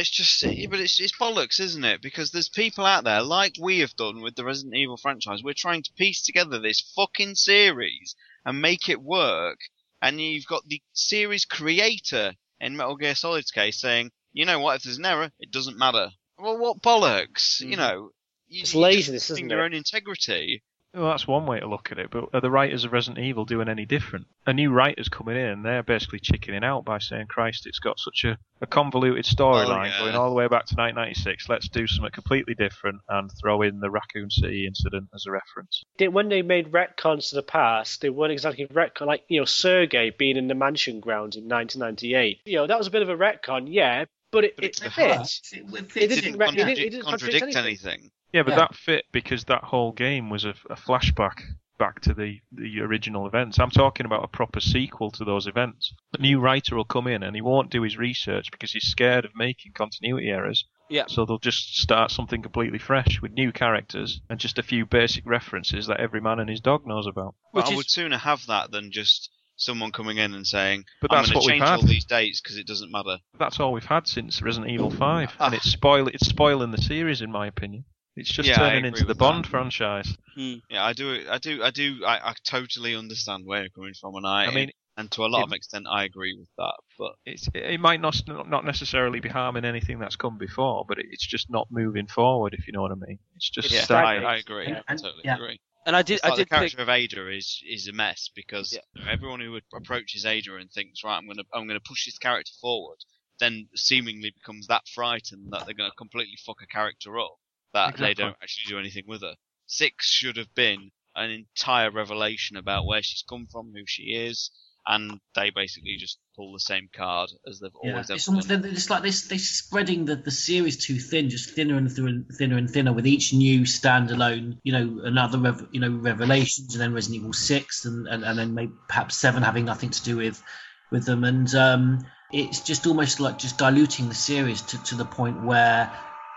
It's 0.00 0.10
just, 0.10 0.42
yeah, 0.42 0.66
but 0.68 0.80
it's, 0.80 0.98
it's 0.98 1.16
bollocks, 1.16 1.60
isn't 1.60 1.84
it? 1.84 2.02
Because 2.02 2.32
there's 2.32 2.48
people 2.48 2.84
out 2.84 3.04
there, 3.04 3.22
like 3.22 3.54
we 3.60 3.78
have 3.78 3.94
done 3.94 4.20
with 4.20 4.34
the 4.34 4.44
Resident 4.44 4.74
Evil 4.74 4.96
franchise, 4.96 5.44
we're 5.44 5.54
trying 5.56 5.84
to 5.84 5.92
piece 5.92 6.22
together 6.22 6.58
this 6.58 6.92
fucking 6.96 7.36
series 7.36 8.16
and 8.44 8.60
make 8.60 8.88
it 8.88 9.00
work, 9.00 9.58
and 10.02 10.20
you've 10.20 10.46
got 10.46 10.66
the 10.66 10.82
series 10.92 11.44
creator 11.44 12.32
in 12.58 12.76
Metal 12.76 12.96
Gear 12.96 13.14
Solid's 13.14 13.52
case 13.52 13.80
saying, 13.80 14.10
you 14.32 14.44
know 14.44 14.58
what, 14.58 14.78
if 14.78 14.82
there's 14.82 14.98
an 14.98 15.06
error, 15.06 15.30
it 15.38 15.52
doesn't 15.52 15.78
matter. 15.78 16.10
Well, 16.36 16.58
what 16.58 16.82
bollocks? 16.82 17.60
You 17.60 17.76
mm-hmm. 17.76 17.80
know, 17.80 18.10
you, 18.48 18.62
It's 18.62 18.74
you're 18.74 18.82
laziness, 18.82 19.22
just 19.22 19.30
losing 19.30 19.44
isn't 19.44 19.50
your 19.56 19.62
it? 19.62 19.66
own 19.66 19.74
integrity. 19.74 20.64
Well, 20.94 21.10
that's 21.10 21.26
one 21.26 21.46
way 21.46 21.58
to 21.58 21.66
look 21.66 21.90
at 21.90 21.98
it, 21.98 22.10
but 22.10 22.28
are 22.32 22.40
the 22.40 22.50
writers 22.50 22.84
of 22.84 22.92
Resident 22.92 23.24
Evil 23.24 23.44
doing 23.44 23.68
any 23.68 23.84
different? 23.84 24.26
A 24.46 24.52
new 24.52 24.70
writer's 24.70 25.08
coming 25.08 25.36
in 25.36 25.46
and 25.46 25.64
they're 25.64 25.82
basically 25.82 26.20
chickening 26.20 26.62
out 26.62 26.84
by 26.84 26.98
saying, 26.98 27.26
Christ, 27.26 27.66
it's 27.66 27.80
got 27.80 27.98
such 27.98 28.24
a, 28.24 28.38
a 28.60 28.66
convoluted 28.66 29.24
storyline 29.24 29.80
oh, 29.80 29.84
yeah. 29.84 29.98
going 29.98 30.14
all 30.14 30.28
the 30.28 30.36
way 30.36 30.44
back 30.44 30.66
to 30.66 30.76
1996. 30.76 31.48
Let's 31.48 31.68
do 31.68 31.88
something 31.88 32.12
completely 32.12 32.54
different 32.54 33.00
and 33.08 33.28
throw 33.40 33.62
in 33.62 33.80
the 33.80 33.90
Raccoon 33.90 34.30
City 34.30 34.66
incident 34.66 35.08
as 35.12 35.26
a 35.26 35.32
reference. 35.32 35.82
When 35.98 36.28
they 36.28 36.42
made 36.42 36.70
retcons 36.70 37.30
to 37.30 37.34
the 37.34 37.42
past, 37.42 38.00
they 38.00 38.10
weren't 38.10 38.32
exactly 38.32 38.66
retcon 38.66 39.06
like 39.06 39.24
you 39.28 39.40
know 39.40 39.46
Sergei 39.46 40.10
being 40.10 40.36
in 40.36 40.46
the 40.46 40.54
mansion 40.54 41.00
grounds 41.00 41.36
in 41.36 41.48
1998. 41.48 42.40
You 42.44 42.56
know 42.56 42.66
that 42.68 42.78
was 42.78 42.86
a 42.86 42.90
bit 42.90 43.02
of 43.02 43.08
a 43.08 43.16
retcon, 43.16 43.66
yeah, 43.66 44.04
but 44.30 44.44
it, 44.44 44.54
it, 44.58 44.76
fit. 44.76 45.40
It, 45.52 45.64
It 45.96 46.08
didn't, 46.08 46.08
didn't 46.08 46.34
it 46.34 46.38
contradict, 46.38 46.56
didn't, 46.56 46.86
it 46.86 46.90
didn't 46.90 47.04
contradict 47.04 47.40
contradict 47.40 47.56
anything. 47.56 48.10
Yeah, 48.34 48.42
but 48.42 48.50
Yeah. 48.50 48.56
that 48.56 48.74
fit 48.74 49.04
because 49.12 49.44
that 49.44 49.62
whole 49.64 49.92
game 49.92 50.28
was 50.28 50.44
a, 50.44 50.54
a 50.68 50.74
flashback 50.74 51.40
back 51.78 52.00
to 52.00 52.12
the, 52.14 52.40
the 52.52 52.80
original 52.80 53.26
events. 53.26 53.58
I'm 53.58 53.70
talking 53.70 54.06
about 54.06 54.24
a 54.24 54.28
proper 54.28 54.60
sequel 54.60 55.10
to 55.12 55.24
those 55.24 55.46
events. 55.46 55.92
A 56.18 56.20
new 56.20 56.40
writer 56.40 56.74
will 56.76 56.84
come 56.84 57.06
in 57.06 57.22
and 57.22 57.34
he 57.36 57.42
won't 57.42 57.70
do 57.70 57.82
his 57.82 57.96
research 57.96 58.50
because 58.50 58.72
he's 58.72 58.84
scared 58.88 59.24
of 59.24 59.32
making 59.36 59.72
continuity 59.72 60.28
errors. 60.30 60.64
Yeah. 60.90 61.04
So 61.08 61.24
they'll 61.24 61.38
just 61.38 61.76
start 61.78 62.10
something 62.10 62.42
completely 62.42 62.78
fresh 62.78 63.20
with 63.22 63.32
new 63.32 63.52
characters 63.52 64.20
and 64.28 64.38
just 64.40 64.58
a 64.58 64.62
few 64.62 64.84
basic 64.84 65.24
references 65.26 65.86
that 65.86 66.00
every 66.00 66.20
man 66.20 66.40
and 66.40 66.50
his 66.50 66.60
dog 66.60 66.86
knows 66.86 67.06
about. 67.06 67.34
But 67.52 67.70
I 67.70 67.74
would 67.76 67.88
sooner 67.90 68.18
have 68.18 68.46
that 68.46 68.70
than 68.72 68.90
just 68.92 69.30
someone 69.56 69.92
coming 69.92 70.18
in 70.18 70.34
and 70.34 70.44
saying, 70.46 70.84
But 71.00 71.12
I'm 71.12 71.18
that's 71.18 71.30
going 71.30 71.36
what 71.36 71.46
to 71.48 71.52
we've 71.54 71.60
change 71.68 71.82
all 71.82 71.86
these 71.88 72.04
dates 72.04 72.40
because 72.40 72.56
it 72.58 72.66
doesn't 72.66 72.90
matter. 72.90 73.18
That's 73.38 73.60
all 73.60 73.72
we've 73.72 73.84
had 73.84 74.08
since 74.08 74.42
Resident 74.42 74.72
Evil 74.72 74.90
5, 74.90 75.36
Ah. 75.38 75.46
and 75.46 75.54
it's 75.58 75.70
spoil 75.70 76.08
it's 76.08 76.26
spoiling 76.28 76.72
the 76.72 76.82
series 76.82 77.20
in 77.22 77.30
my 77.30 77.46
opinion. 77.46 77.84
It's 78.16 78.30
just 78.30 78.48
Yeah, 78.48 78.56
turning 78.58 78.84
into 78.84 79.04
the 79.04 79.14
Bond 79.14 79.44
that. 79.44 79.50
franchise. 79.50 80.16
Hmm. 80.36 80.54
Yeah, 80.70 80.84
I 80.84 80.92
do, 80.92 81.24
I 81.28 81.38
do, 81.38 81.62
I 81.62 81.70
do, 81.70 82.04
I, 82.06 82.30
I 82.30 82.34
totally 82.44 82.94
understand 82.94 83.44
where 83.46 83.62
you're 83.62 83.70
coming 83.70 83.94
from, 83.94 84.14
and 84.16 84.26
I, 84.26 84.46
I 84.46 84.54
mean, 84.54 84.70
And 84.96 85.10
to 85.12 85.24
a 85.24 85.26
lot 85.26 85.40
It- 85.40 85.46
of 85.46 85.52
extent, 85.52 85.86
I 85.90 86.04
agree 86.04 86.36
with 86.38 86.48
that. 86.56 86.74
But 86.98 87.12
It's, 87.26 87.48
it 87.52 87.80
might 87.80 88.00
not 88.00 88.22
not 88.28 88.64
necessarily 88.64 89.18
be 89.18 89.28
harming 89.28 89.64
anything 89.64 89.98
that's 89.98 90.14
come 90.14 90.38
before, 90.38 90.84
but 90.86 90.98
it's 91.00 91.26
just 91.26 91.50
not 91.50 91.66
moving 91.70 92.06
forward. 92.06 92.54
If 92.54 92.66
you 92.68 92.72
know 92.72 92.82
what 92.82 92.92
I 92.92 92.94
mean, 92.94 93.18
it's 93.34 93.50
just 93.50 93.72
yeah, 93.72 93.80
I, 93.80 93.82
stagnant. 93.82 94.26
I 94.26 94.36
agree. 94.36 94.66
And- 94.66 94.82
I 94.86 94.94
totally 94.94 95.22
yeah. 95.24 95.34
agree. 95.34 95.60
And 95.86 95.94
I 95.94 96.02
did, 96.02 96.14
It's 96.14 96.24
I 96.24 96.28
like 96.28 96.36
did 96.38 96.46
the 96.46 96.50
character 96.54 96.76
think, 96.78 96.88
of 96.88 96.94
Ada 96.94 97.28
is 97.36 97.62
is 97.68 97.88
a 97.88 97.92
mess 97.92 98.30
because 98.34 98.78
everyone 99.06 99.40
who 99.40 99.58
approaches 99.76 100.24
Ada 100.24 100.56
and 100.56 100.70
thinks, 100.70 101.02
right, 101.04 101.16
I'm 101.18 101.26
gonna 101.26 101.42
I'm 101.52 101.66
gonna 101.66 101.80
push 101.80 102.06
this 102.06 102.16
character 102.16 102.52
forward, 102.60 102.98
then 103.40 103.68
seemingly 103.74 104.30
becomes 104.30 104.68
that 104.68 104.88
frightened 104.88 105.52
that 105.52 105.66
they're 105.66 105.74
gonna 105.74 105.90
completely 105.98 106.38
fuck 106.46 106.62
a 106.62 106.66
character 106.66 107.18
up 107.18 107.36
that 107.74 107.96
they 107.98 108.14
don't 108.14 108.36
actually 108.42 108.70
do 108.70 108.78
anything 108.78 109.04
with 109.06 109.22
her. 109.22 109.34
Six 109.66 110.08
should 110.08 110.36
have 110.36 110.54
been 110.54 110.90
an 111.14 111.30
entire 111.30 111.90
revelation 111.90 112.56
about 112.56 112.86
where 112.86 113.02
she's 113.02 113.24
come 113.28 113.46
from, 113.50 113.72
who 113.74 113.84
she 113.86 114.14
is, 114.14 114.50
and 114.86 115.18
they 115.34 115.50
basically 115.50 115.96
just 115.98 116.18
pull 116.36 116.52
the 116.52 116.60
same 116.60 116.88
card 116.94 117.30
as 117.48 117.60
they've 117.60 117.70
Yeah, 117.82 117.92
always 117.92 118.10
it's 118.10 118.28
almost 118.28 118.48
done. 118.48 118.62
they're, 118.62 118.70
it's 118.70 118.90
like 118.90 119.02
this. 119.02 119.28
They're 119.28 119.38
spreading 119.38 120.04
the, 120.04 120.16
the 120.16 120.30
series 120.30 120.84
too 120.84 120.98
thin, 120.98 121.30
just 121.30 121.50
thinner 121.50 121.76
and 121.76 121.90
thinner, 121.90 122.24
thinner 122.36 122.58
and 122.58 122.68
thinner 122.70 122.92
with 122.92 123.06
each 123.06 123.32
new 123.32 123.60
standalone. 123.60 124.58
You 124.62 124.72
know, 124.72 125.00
another 125.04 125.38
rev, 125.38 125.68
you 125.72 125.80
know 125.80 125.90
revelations, 125.90 126.74
and 126.74 126.82
then 126.82 126.92
Resident 126.92 127.20
Evil 127.20 127.32
Six, 127.32 127.84
and, 127.86 128.06
and, 128.06 128.24
and 128.24 128.38
then 128.38 128.54
maybe 128.54 128.72
perhaps 128.88 129.16
Seven 129.16 129.42
having 129.42 129.64
nothing 129.64 129.90
to 129.90 130.02
do 130.02 130.16
with 130.18 130.42
with 130.90 131.06
them, 131.06 131.24
and 131.24 131.52
um, 131.54 132.06
it's 132.30 132.60
just 132.60 132.86
almost 132.86 133.20
like 133.20 133.38
just 133.38 133.56
diluting 133.58 134.08
the 134.08 134.14
series 134.14 134.60
to, 134.62 134.82
to 134.84 134.94
the 134.96 135.04
point 135.04 135.42
where 135.44 135.92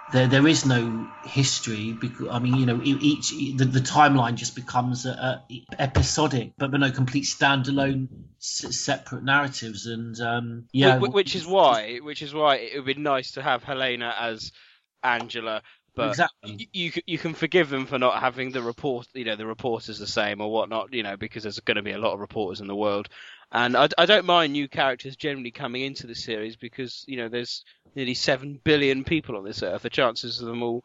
there 0.10 0.28
there 0.28 0.47
is 0.47 0.66
no 0.66 1.08
history. 1.24 1.93
Because 1.93 2.28
I 2.30 2.39
mean, 2.39 2.55
you 2.55 2.66
know, 2.66 2.80
each 2.84 3.32
the, 3.32 3.66
the 3.66 3.80
timeline 3.80 4.36
just 4.36 4.55
becomes 4.55 5.05
a, 5.05 5.43
a 5.49 5.66
episodic, 5.80 6.53
but 6.58 6.72
but 6.72 6.80
no 6.80 6.91
complete 6.91 7.26
standalone 7.26 8.08
s- 8.39 8.76
separate 8.78 9.24
narratives, 9.24 9.86
and 9.86 10.20
um, 10.22 10.66
yeah, 10.72 10.99
Wh- 10.99 11.03
wh- 11.03 11.14
which 11.14 11.36
is 11.36 11.45
why, 11.45 11.97
which 11.97 12.22
is 12.22 12.34
why 12.34 12.55
it 12.58 12.78
would 12.78 12.86
be 12.86 12.93
nice 13.01 13.32
to 13.34 13.41
have 13.41 13.64
Helena 13.64 14.16
as 14.20 14.51
Angela. 15.03 15.62
But 15.95 16.10
Exactly. 16.10 16.70
you 16.74 16.91
you 17.08 17.18
can 17.18 17.34
forgive 17.34 17.70
them 17.70 17.88
for 17.88 17.97
not 17.97 18.20
having 18.20 18.51
the 18.51 18.62
report, 18.62 19.08
you 19.14 19.26
know, 19.26 19.36
the 19.36 19.47
reporters 19.47 19.97
the 19.97 20.05
same 20.08 20.41
or 20.41 20.51
whatnot, 20.51 20.93
you 20.93 21.01
know, 21.03 21.18
because 21.18 21.43
there's 21.43 21.60
going 21.60 21.78
to 21.78 21.82
be 21.82 21.91
a 21.91 21.97
lot 21.97 22.14
of 22.14 22.20
reporters 22.20 22.62
in 22.62 22.68
the 22.68 22.76
world, 22.76 23.10
and 23.52 23.78
I, 23.78 23.88
I 23.98 24.06
don't 24.06 24.26
mind 24.26 24.54
new 24.54 24.68
characters 24.68 25.16
generally 25.16 25.52
coming 25.52 25.84
into 25.84 26.08
the 26.08 26.16
series 26.16 26.56
because 26.56 27.04
you 27.08 27.18
know 27.18 27.30
there's 27.30 27.64
nearly 27.95 28.14
seven 28.14 28.60
billion 28.64 29.04
people 29.04 29.38
on 29.38 29.43
this 29.43 29.64
earth. 29.64 29.82
The 29.82 29.89
chances 29.89 30.41
of 30.41 30.48
them 30.48 30.64
all, 30.64 30.84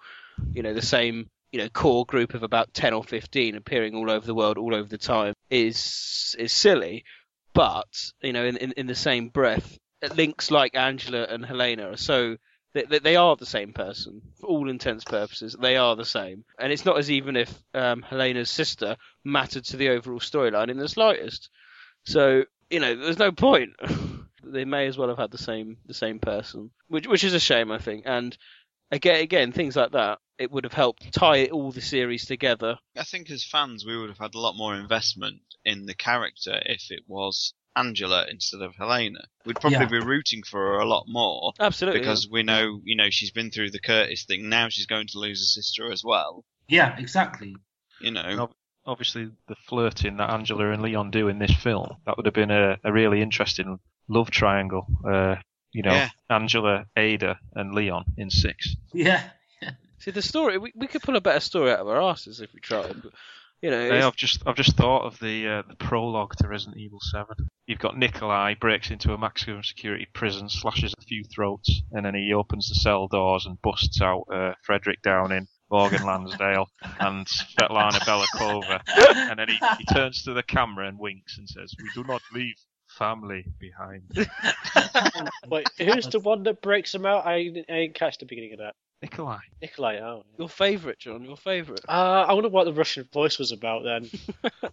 you 0.52 0.62
know, 0.62 0.72
the 0.72 0.82
same, 0.82 1.30
you 1.50 1.60
know, 1.60 1.68
core 1.68 2.06
group 2.06 2.34
of 2.34 2.42
about 2.42 2.72
ten 2.72 2.94
or 2.94 3.04
fifteen 3.04 3.56
appearing 3.56 3.94
all 3.94 4.10
over 4.10 4.26
the 4.26 4.34
world, 4.34 4.58
all 4.58 4.74
over 4.74 4.88
the 4.88 4.98
time 4.98 5.34
is 5.50 6.36
is 6.38 6.52
silly. 6.52 7.04
But 7.54 8.12
you 8.22 8.32
know, 8.32 8.44
in, 8.44 8.56
in, 8.56 8.72
in 8.72 8.86
the 8.86 8.94
same 8.94 9.28
breath, 9.28 9.78
links 10.16 10.50
like 10.50 10.74
Angela 10.76 11.24
and 11.24 11.44
Helena 11.44 11.90
are 11.90 11.96
so 11.96 12.36
they, 12.74 12.98
they, 12.98 13.16
are 13.16 13.36
the 13.36 13.44
same 13.44 13.74
person 13.74 14.22
for 14.40 14.46
all 14.46 14.70
intents 14.70 15.04
and 15.04 15.10
purposes. 15.10 15.54
They 15.60 15.76
are 15.76 15.94
the 15.94 16.06
same, 16.06 16.44
and 16.58 16.72
it's 16.72 16.86
not 16.86 16.96
as 16.96 17.10
even 17.10 17.36
if 17.36 17.52
um, 17.74 18.00
Helena's 18.00 18.48
sister 18.48 18.96
mattered 19.24 19.64
to 19.66 19.76
the 19.76 19.90
overall 19.90 20.20
storyline 20.20 20.70
in 20.70 20.78
the 20.78 20.88
slightest. 20.88 21.50
So 22.05 22.44
you 22.70 22.80
know, 22.80 22.96
there's 22.96 23.18
no 23.18 23.32
point. 23.32 23.70
they 24.44 24.64
may 24.64 24.86
as 24.86 24.98
well 24.98 25.09
have 25.09 25.18
had 25.18 25.30
the 25.30 25.38
same 25.38 25.76
the 25.86 25.94
same 25.94 26.18
person, 26.18 26.70
which 26.88 27.07
which 27.07 27.24
is 27.24 27.34
a 27.34 27.40
shame, 27.40 27.70
I 27.70 27.78
think. 27.78 28.05
And 28.07 28.36
again, 28.90 29.20
again, 29.20 29.53
things 29.53 29.76
like 29.76 29.92
that, 29.92 30.18
it 30.38 30.50
would 30.50 30.64
have 30.64 30.72
helped 30.72 31.12
tie 31.12 31.46
all 31.46 31.70
the 31.72 31.80
series 31.80 32.24
together. 32.26 32.78
I 32.96 33.05
think 33.05 33.30
as 33.30 33.44
fans 33.44 33.84
we 33.86 33.96
would 33.98 34.09
have 34.09 34.18
had 34.18 34.34
a 34.34 34.40
lot 34.40 34.57
more 34.57 34.74
investment 34.74 35.40
in 35.64 35.86
the 35.86 35.94
character 35.94 36.61
if 36.66 36.90
it 36.90 37.03
was 37.07 37.55
Angela 37.76 38.26
instead 38.30 38.61
of 38.61 38.74
Helena. 38.76 39.20
We'd 39.46 39.61
probably 39.61 39.78
Yeah. 39.78 39.86
be 39.86 40.00
rooting 40.00 40.42
for 40.42 40.59
her 40.61 40.78
a 40.80 40.84
lot 40.84 41.05
more. 41.09 41.53
Absolutely, 41.59 42.00
Because 42.00 42.28
we 42.30 42.42
know, 42.42 42.80
you 42.84 42.96
know, 42.96 43.09
she's 43.11 43.30
been 43.30 43.50
through 43.50 43.70
the 43.70 43.80
Curtis 43.80 44.24
thing. 44.24 44.50
Now 44.50 44.68
she's 44.68 44.84
going 44.86 45.07
to 45.09 45.18
lose 45.18 45.40
a 45.40 45.46
sister 45.46 45.90
as 45.90 46.03
well. 46.05 46.44
yeah, 46.68 46.94
exactly. 46.98 47.57
You 48.00 48.11
know. 48.11 48.50
Ob- 48.86 48.92
obviously, 48.92 49.30
the 49.48 49.56
flirting 49.68 50.16
that 50.18 50.30
Angela 50.30 50.70
and 50.70 50.82
Leon 50.82 51.10
do 51.10 51.28
in 51.28 51.38
this 51.38 51.54
film, 51.54 51.96
that 52.06 52.16
would 52.16 52.26
have 52.26 52.34
been 52.34 52.50
a, 52.50 52.78
a 52.84 52.92
really 52.92 53.20
interesting 53.22 53.78
love 54.08 54.30
triangle. 54.30 54.86
Uh, 55.06 55.36
you 55.72 55.82
know, 55.82 55.92
Yeah. 55.92 56.08
Angela, 56.30 56.84
Ada, 56.96 57.38
and 57.54 57.74
Leon 57.74 58.04
in 58.16 58.30
six. 58.30 58.76
Yeah, 58.92 59.22
See, 59.98 60.10
the 60.10 60.20
story 60.22 60.58
we, 60.58 60.72
we 60.74 60.88
could 60.88 61.02
pull 61.02 61.14
a 61.16 61.20
better 61.20 61.38
story 61.40 61.70
out 61.70 61.78
of 61.78 61.88
our 61.88 62.02
asses 62.02 62.40
if 62.40 62.52
we 62.52 62.58
tried. 62.60 63.02
But, 63.02 63.12
you 63.62 63.70
know, 63.70 63.78
Hey, 63.78 63.86
it's- 63.86 64.04
I've 64.04 64.16
just 64.16 64.42
I've 64.46 64.56
just 64.56 64.76
thought 64.76 65.04
of 65.06 65.18
the 65.20 65.46
uh, 65.48 65.62
the 65.68 65.76
prologue 65.76 66.34
to 66.38 66.48
Resident 66.48 66.78
Evil 66.78 66.98
Seven. 67.00 67.48
You've 67.68 67.78
got 67.78 67.96
Nikolai 67.96 68.54
breaks 68.54 68.90
into 68.90 69.12
a 69.14 69.18
maximum 69.18 69.62
security 69.62 70.08
prison, 70.12 70.48
slashes 70.48 70.92
a 70.98 71.02
few 71.02 71.22
throats, 71.24 71.82
and 71.92 72.04
then 72.04 72.14
he 72.16 72.32
opens 72.34 72.68
the 72.68 72.74
cell 72.74 73.06
doors 73.06 73.46
and 73.46 73.62
busts 73.62 74.02
out 74.02 74.24
uh, 74.34 74.54
Frederick 74.64 75.00
Downing, 75.02 75.46
Morgan 75.72 76.04
Lansdale, 76.04 76.68
and 77.00 77.26
Svetlana 77.26 77.98
Belikova. 78.00 78.82
And 79.30 79.38
then 79.38 79.48
he, 79.48 79.58
he 79.78 79.84
turns 79.86 80.22
to 80.24 80.34
the 80.34 80.42
camera 80.42 80.86
and 80.86 80.98
winks 80.98 81.38
and 81.38 81.48
says, 81.48 81.74
"We 81.78 81.88
do 81.94 82.06
not 82.06 82.20
leave 82.34 82.56
family 82.88 83.46
behind." 83.58 84.02
Wait, 85.48 85.66
who's 85.78 86.06
the 86.08 86.20
one 86.20 86.42
that 86.42 86.60
breaks 86.60 86.92
them 86.92 87.06
out? 87.06 87.26
I, 87.26 87.36
I 87.36 87.48
didn't 87.48 87.94
catch 87.94 88.18
the 88.18 88.26
beginning 88.26 88.52
of 88.52 88.58
that. 88.58 88.74
Nikolai. 89.00 89.38
Nikolai, 89.60 89.98
oh. 90.00 90.24
your 90.38 90.48
favourite, 90.48 90.98
John, 90.98 91.24
your 91.24 91.36
favourite. 91.36 91.80
Uh, 91.88 92.24
I 92.28 92.34
wonder 92.34 92.50
what 92.50 92.64
the 92.64 92.72
Russian 92.72 93.08
voice 93.12 93.38
was 93.38 93.50
about 93.50 93.82
then. 93.82 94.08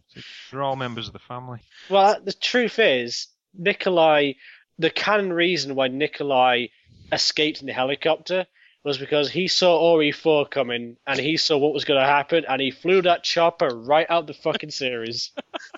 They're 0.52 0.62
all 0.62 0.76
members 0.76 1.08
of 1.08 1.14
the 1.14 1.20
family. 1.20 1.62
well, 1.90 2.20
the 2.22 2.34
truth 2.34 2.78
is, 2.78 3.28
Nikolai, 3.58 4.34
the 4.78 4.92
canon 4.92 5.34
reason 5.34 5.76
why 5.76 5.88
Nikolai 5.88 6.68
escaped 7.12 7.62
in 7.62 7.68
the 7.68 7.74
helicopter 7.74 8.46
was 8.84 8.98
because 8.98 9.30
he 9.30 9.48
saw 9.48 9.98
RE4 9.98 10.50
coming 10.50 10.98
and 11.06 11.20
he 11.20 11.38
saw 11.38 11.58
what 11.58 11.74
was 11.74 11.86
going 11.86 12.00
to 12.00 12.06
happen 12.06 12.46
and 12.48 12.62
he 12.62 12.72
flew 12.72 13.02
that 13.02 13.24
chopper 13.24 13.70
right 13.70 14.08
out 14.10 14.28
the 14.28 14.34
fucking 14.34 14.72
series. 14.72 15.32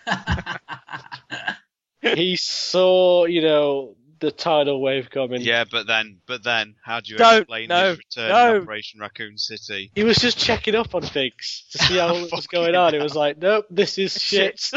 he 2.02 2.36
saw, 2.36 3.26
you 3.26 3.42
know, 3.42 3.96
the 4.20 4.32
tidal 4.32 4.80
wave 4.80 5.10
coming. 5.10 5.42
Yeah, 5.42 5.66
but 5.70 5.88
then, 5.88 6.20
but 6.28 6.44
then, 6.44 6.76
how 6.84 7.00
do 7.00 7.12
you 7.12 7.18
Don't, 7.18 7.42
explain 7.42 7.70
no, 7.70 7.90
his 7.90 7.98
return 7.98 8.30
no. 8.30 8.56
in 8.56 8.62
Operation 8.62 9.00
Raccoon 9.00 9.38
City? 9.38 9.92
He 9.96 10.04
was 10.04 10.18
just 10.18 10.38
checking 10.38 10.76
up 10.76 10.94
on 10.94 11.02
things 11.02 11.66
to 11.72 11.80
see 11.80 11.98
how 11.98 12.16
it 12.16 12.32
was 12.32 12.48
going 12.48 12.76
on. 12.76 12.94
He 12.94 13.00
was 13.00 13.16
like, 13.16 13.40
nope, 13.40 13.66
this 13.70 13.98
is 13.98 14.14
shit. 14.22 14.72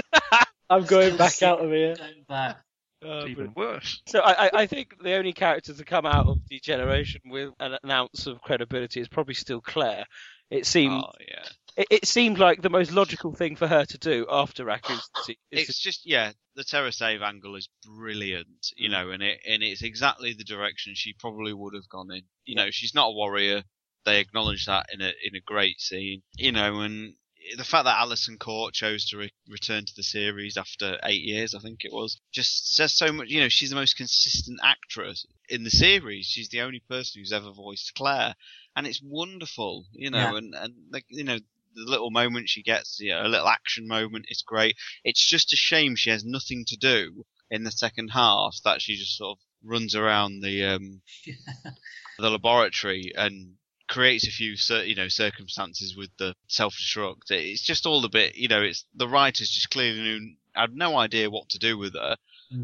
I'm 0.70 0.84
going 0.84 1.16
back 1.16 1.42
out 1.42 1.62
of 1.62 1.70
here. 1.70 1.94
back. 2.26 2.63
It's 3.04 3.24
uh, 3.24 3.28
even 3.28 3.52
worse. 3.54 4.02
So 4.06 4.20
I, 4.20 4.46
I, 4.46 4.50
I 4.54 4.66
think 4.66 5.02
the 5.02 5.14
only 5.14 5.32
character 5.32 5.74
to 5.74 5.84
come 5.84 6.06
out 6.06 6.26
of 6.26 6.46
Degeneration 6.48 7.22
with 7.26 7.50
an, 7.60 7.76
an 7.82 7.90
ounce 7.90 8.26
of 8.26 8.40
credibility 8.40 9.00
is 9.00 9.08
probably 9.08 9.34
still 9.34 9.60
Claire. 9.60 10.06
It 10.50 10.66
seemed 10.66 11.04
Oh 11.04 11.12
yeah. 11.20 11.44
it, 11.76 11.86
it 11.90 12.06
seemed 12.06 12.38
like 12.38 12.62
the 12.62 12.70
most 12.70 12.92
logical 12.92 13.32
thing 13.32 13.56
for 13.56 13.66
her 13.66 13.84
to 13.84 13.98
do 13.98 14.26
after 14.30 14.64
Raccoon 14.64 14.98
City. 15.22 15.38
is 15.50 15.68
It's 15.68 15.78
just 15.78 16.06
yeah, 16.06 16.32
the 16.54 16.64
TerraSave 16.64 17.22
angle 17.22 17.56
is 17.56 17.68
brilliant, 17.84 18.72
you 18.76 18.88
mm. 18.88 18.92
know, 18.92 19.10
and 19.10 19.22
it 19.22 19.40
and 19.46 19.62
it's 19.62 19.82
exactly 19.82 20.32
the 20.32 20.44
direction 20.44 20.94
she 20.94 21.12
probably 21.12 21.52
would 21.52 21.74
have 21.74 21.88
gone 21.88 22.10
in. 22.10 22.22
You 22.46 22.56
know, 22.56 22.70
she's 22.70 22.94
not 22.94 23.08
a 23.08 23.14
warrior. 23.14 23.62
They 24.04 24.20
acknowledge 24.20 24.66
that 24.66 24.86
in 24.92 25.00
a 25.00 25.12
in 25.24 25.34
a 25.34 25.40
great 25.40 25.80
scene, 25.80 26.22
you 26.36 26.52
know, 26.52 26.80
and 26.80 27.14
the 27.56 27.64
fact 27.64 27.84
that 27.84 27.98
Alyson 27.98 28.38
Court 28.38 28.74
chose 28.74 29.06
to 29.10 29.18
re- 29.18 29.32
return 29.48 29.84
to 29.84 29.94
the 29.94 30.02
series 30.02 30.56
after 30.56 30.98
eight 31.04 31.22
years, 31.22 31.54
I 31.54 31.58
think 31.58 31.84
it 31.84 31.92
was, 31.92 32.18
just 32.32 32.74
says 32.74 32.92
so 32.92 33.12
much. 33.12 33.28
You 33.28 33.40
know, 33.40 33.48
she's 33.48 33.70
the 33.70 33.76
most 33.76 33.96
consistent 33.96 34.60
actress 34.62 35.26
in 35.48 35.64
the 35.64 35.70
series. 35.70 36.26
She's 36.26 36.48
the 36.48 36.62
only 36.62 36.80
person 36.88 37.20
who's 37.20 37.32
ever 37.32 37.50
voiced 37.52 37.94
Claire, 37.94 38.34
and 38.76 38.86
it's 38.86 39.00
wonderful. 39.02 39.84
You 39.92 40.10
know, 40.10 40.18
Yeah. 40.32 40.36
and 40.38 40.54
and 40.54 40.74
like 40.92 41.06
you 41.08 41.24
know. 41.24 41.38
The 41.76 41.90
little 41.90 42.12
moment 42.12 42.48
she 42.48 42.62
gets, 42.62 43.00
you 43.00 43.10
know, 43.10 43.26
a 43.26 43.26
little 43.26 43.48
action 43.48 43.88
moment 43.88 44.26
is 44.28 44.42
great. 44.46 44.76
It's 45.02 45.28
just 45.28 45.52
a 45.52 45.56
shame 45.56 45.96
she 45.96 46.10
has 46.10 46.24
nothing 46.24 46.64
to 46.68 46.76
do 46.76 47.24
in 47.50 47.64
the 47.64 47.72
second 47.72 48.10
half. 48.10 48.54
That 48.62 48.80
she 48.80 48.94
just 48.96 49.16
sort 49.16 49.38
of 49.38 49.44
runs 49.68 49.96
around 49.96 50.38
the 50.38 50.62
um, 50.66 51.02
the 52.18 52.30
laboratory 52.30 53.10
and 53.16 53.54
creates 53.94 54.26
a 54.26 54.30
few 54.30 54.56
you 54.84 54.94
know 54.94 55.08
circumstances 55.08 55.96
with 55.96 56.10
the 56.18 56.34
self 56.48 56.74
destruct. 56.74 57.30
It's 57.30 57.62
just 57.62 57.86
all 57.86 58.04
a 58.04 58.08
bit 58.08 58.34
you 58.36 58.48
know. 58.48 58.60
It's 58.60 58.84
the 58.94 59.08
writers 59.08 59.48
just 59.48 59.70
clearly 59.70 60.00
knew 60.02 60.34
had 60.54 60.74
no 60.74 60.96
idea 60.98 61.30
what 61.30 61.48
to 61.50 61.58
do 61.58 61.78
with 61.78 61.94
her. 61.94 62.16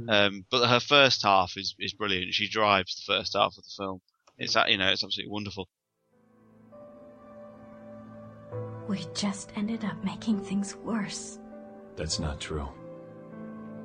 Um, 0.09 0.45
but 0.51 0.69
her 0.69 0.81
first 0.81 1.23
half 1.23 1.57
is 1.57 1.75
is 1.79 1.95
brilliant. 1.95 2.35
She 2.35 2.49
drives 2.49 2.95
the 2.97 3.13
first 3.15 3.35
half 3.35 3.55
of 3.57 3.65
the 3.65 3.75
film. 3.77 4.01
It's 4.39 4.57
a- 4.57 4.67
you 4.69 4.77
know 4.79 4.89
it's 4.91 5.05
absolutely 5.05 5.33
wonderful. 5.33 5.69
We 8.89 9.07
just 9.15 9.53
ended 9.57 9.85
up 9.85 10.03
making 10.05 10.41
things 10.41 10.75
worse. 10.77 11.39
That's 11.97 12.19
not 12.19 12.41
true. 12.41 12.69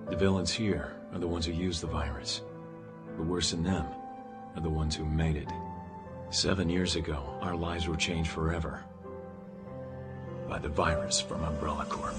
The 0.10 0.16
villains 0.16 0.52
here 0.52 0.96
are 1.14 1.20
the 1.20 1.28
ones 1.28 1.46
who 1.46 1.52
use 1.54 1.80
the 1.80 1.88
virus. 1.88 2.42
But 3.18 3.26
worse 3.28 3.52
than 3.52 3.64
them 3.64 3.86
are 4.56 4.62
the 4.62 4.70
ones 4.70 4.96
who 4.96 5.06
made 5.06 5.36
it. 5.36 5.50
Seven 6.32 6.70
years 6.70 6.96
ago, 6.96 7.24
our 7.42 7.56
lives 7.56 7.88
were 7.88 7.96
changed 7.96 8.30
forever 8.30 8.84
by 10.50 10.60
the 10.60 10.70
virus 10.70 11.22
from 11.22 11.44
Umbrella 11.44 11.86
Corp. 11.86 12.14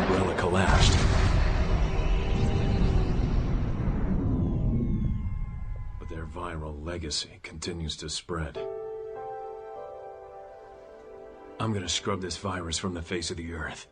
Umbrella 0.00 0.34
collapsed. 0.36 0.98
But 5.98 6.08
their 6.08 6.26
viral 6.26 6.84
legacy 6.84 7.38
continues 7.42 7.96
to 7.98 8.08
spread. 8.08 8.58
I'm 11.60 11.72
gonna 11.72 11.88
scrub 11.88 12.20
this 12.20 12.36
virus 12.36 12.78
from 12.78 12.94
the 12.94 13.02
face 13.02 13.30
of 13.30 13.36
the 13.36 13.52
earth. 13.52 13.86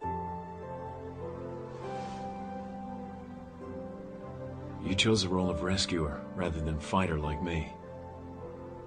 You 4.84 4.94
chose 4.94 5.22
the 5.22 5.28
role 5.28 5.50
of 5.50 5.62
rescuer 5.62 6.20
rather 6.34 6.60
than 6.60 6.78
fighter 6.80 7.18
like 7.18 7.42
me. 7.42 7.72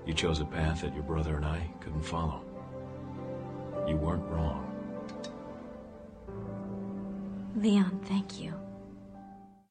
You 0.05 0.13
chose 0.13 0.39
a 0.39 0.45
path 0.45 0.81
that 0.81 0.93
your 0.93 1.03
brother 1.03 1.35
and 1.37 1.45
I 1.45 1.69
couldn't 1.79 2.01
follow. 2.03 2.43
You 3.87 3.95
weren't 3.97 4.23
wrong. 4.29 4.69
Leon, 7.55 8.01
thank 8.05 8.39
you. 8.39 8.53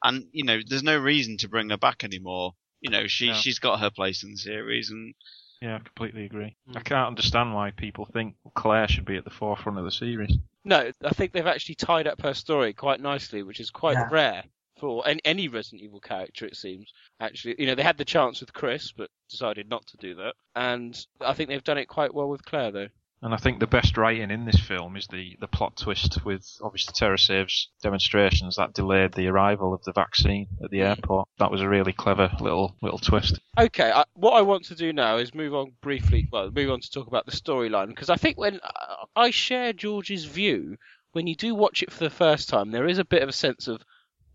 And 0.05 0.27
you 0.33 0.45
know, 0.45 0.61
there's 0.67 0.83
no 0.83 0.99
reason 0.99 1.37
to 1.39 1.49
bring 1.49 1.71
her 1.71 1.77
back 1.77 2.05
anymore. 2.05 2.53
You 2.81 2.91
know, 2.91 3.07
she 3.07 3.29
No. 3.29 3.35
she's 3.35 3.59
got 3.59 3.81
her 3.81 3.91
place 3.91 4.23
in 4.23 4.33
the 4.33 4.37
series, 4.37 4.91
and 4.91 5.15
Yeah, 5.61 5.77
I 5.77 5.79
completely 5.79 6.25
agree. 6.25 6.57
Hmm. 6.67 6.79
I 6.79 6.81
can't 6.81 7.07
understand 7.09 7.55
why 7.55 7.71
people 7.71 8.07
think 8.13 8.35
Claire 8.55 8.89
should 8.89 9.05
be 9.05 9.17
at 9.17 9.25
the 9.25 9.31
forefront 9.31 9.79
of 9.79 9.85
the 9.85 9.93
series. 9.93 10.37
No, 10.65 10.91
I 11.05 11.11
think 11.11 11.33
they've 11.33 11.47
actually 11.47 11.77
tied 11.77 12.07
up 12.09 12.21
her 12.23 12.35
story 12.35 12.73
quite 12.73 13.01
nicely, 13.01 13.43
which 13.43 13.61
is 13.61 13.71
quite 13.71 13.95
Yeah. 13.95 14.09
rare 14.11 14.45
for 14.83 15.07
any, 15.07 15.21
any 15.25 15.47
Resident 15.47 15.81
Evil 15.81 16.01
character. 16.01 16.45
It 16.45 16.57
seems 16.57 16.93
actually, 17.21 17.55
you 17.57 17.67
know, 17.67 17.77
they 17.77 17.85
had 17.85 17.99
the 17.99 18.05
chance 18.05 18.41
with 18.41 18.53
Chris, 18.53 18.91
but 18.91 19.11
decided 19.31 19.69
not 19.69 19.87
to 19.87 19.97
do 19.97 20.17
that. 20.17 20.35
And 20.57 20.99
I 21.21 21.35
think 21.35 21.49
they've 21.49 21.63
done 21.63 21.79
it 21.79 21.87
quite 21.87 22.13
well 22.13 22.29
with 22.29 22.45
Claire, 22.45 22.73
though. 22.73 22.89
And 23.23 23.33
I 23.33 23.37
think 23.37 23.61
the 23.61 23.69
best 23.69 23.97
writing 23.97 24.33
in 24.33 24.45
this 24.45 24.59
film 24.59 24.97
is 24.97 25.07
the, 25.07 25.37
the 25.39 25.47
plot 25.47 25.77
twist 25.77 26.25
with 26.25 26.45
obviously 26.61 26.95
TerraSave's 26.95 27.69
demonstrations 27.81 28.57
that 28.57 28.75
delayed 28.75 29.13
the 29.13 29.29
arrival 29.29 29.73
of 29.73 29.85
the 29.85 29.93
vaccine 29.93 30.49
at 30.65 30.73
the 30.73 30.83
airport. 30.83 31.29
That 31.39 31.53
was 31.53 31.61
a 31.61 31.69
really 31.69 31.93
clever 31.93 32.33
little 32.41 32.75
little 32.83 32.99
twist. 32.99 33.39
Okay, 33.57 33.93
I, 33.93 34.05
what 34.15 34.33
I 34.33 34.43
want 34.43 34.65
to 34.65 34.75
do 34.75 34.93
now 34.93 35.19
is 35.19 35.33
move 35.33 35.55
on 35.55 35.75
briefly. 35.81 36.29
Well, 36.33 36.51
move 36.51 36.73
on 36.73 36.81
to 36.81 36.91
talk 36.91 37.07
about 37.07 37.27
the 37.27 37.31
storyline 37.31 37.91
because 37.91 38.11
I 38.11 38.17
think 38.17 38.39
when 38.39 38.57
uh, 38.57 39.05
I 39.15 39.31
share 39.31 39.73
George's 39.73 40.25
view, 40.25 40.77
when 41.13 41.29
you 41.29 41.37
do 41.37 41.55
watch 41.55 41.85
it 41.85 41.93
for 41.93 42.03
the 42.03 42.11
first 42.11 42.49
time, 42.49 42.73
there 42.73 42.89
is 42.89 42.99
a 42.99 43.05
bit 43.05 43.23
of 43.23 43.29
a 43.29 43.33
sense 43.33 43.69
of 43.69 43.85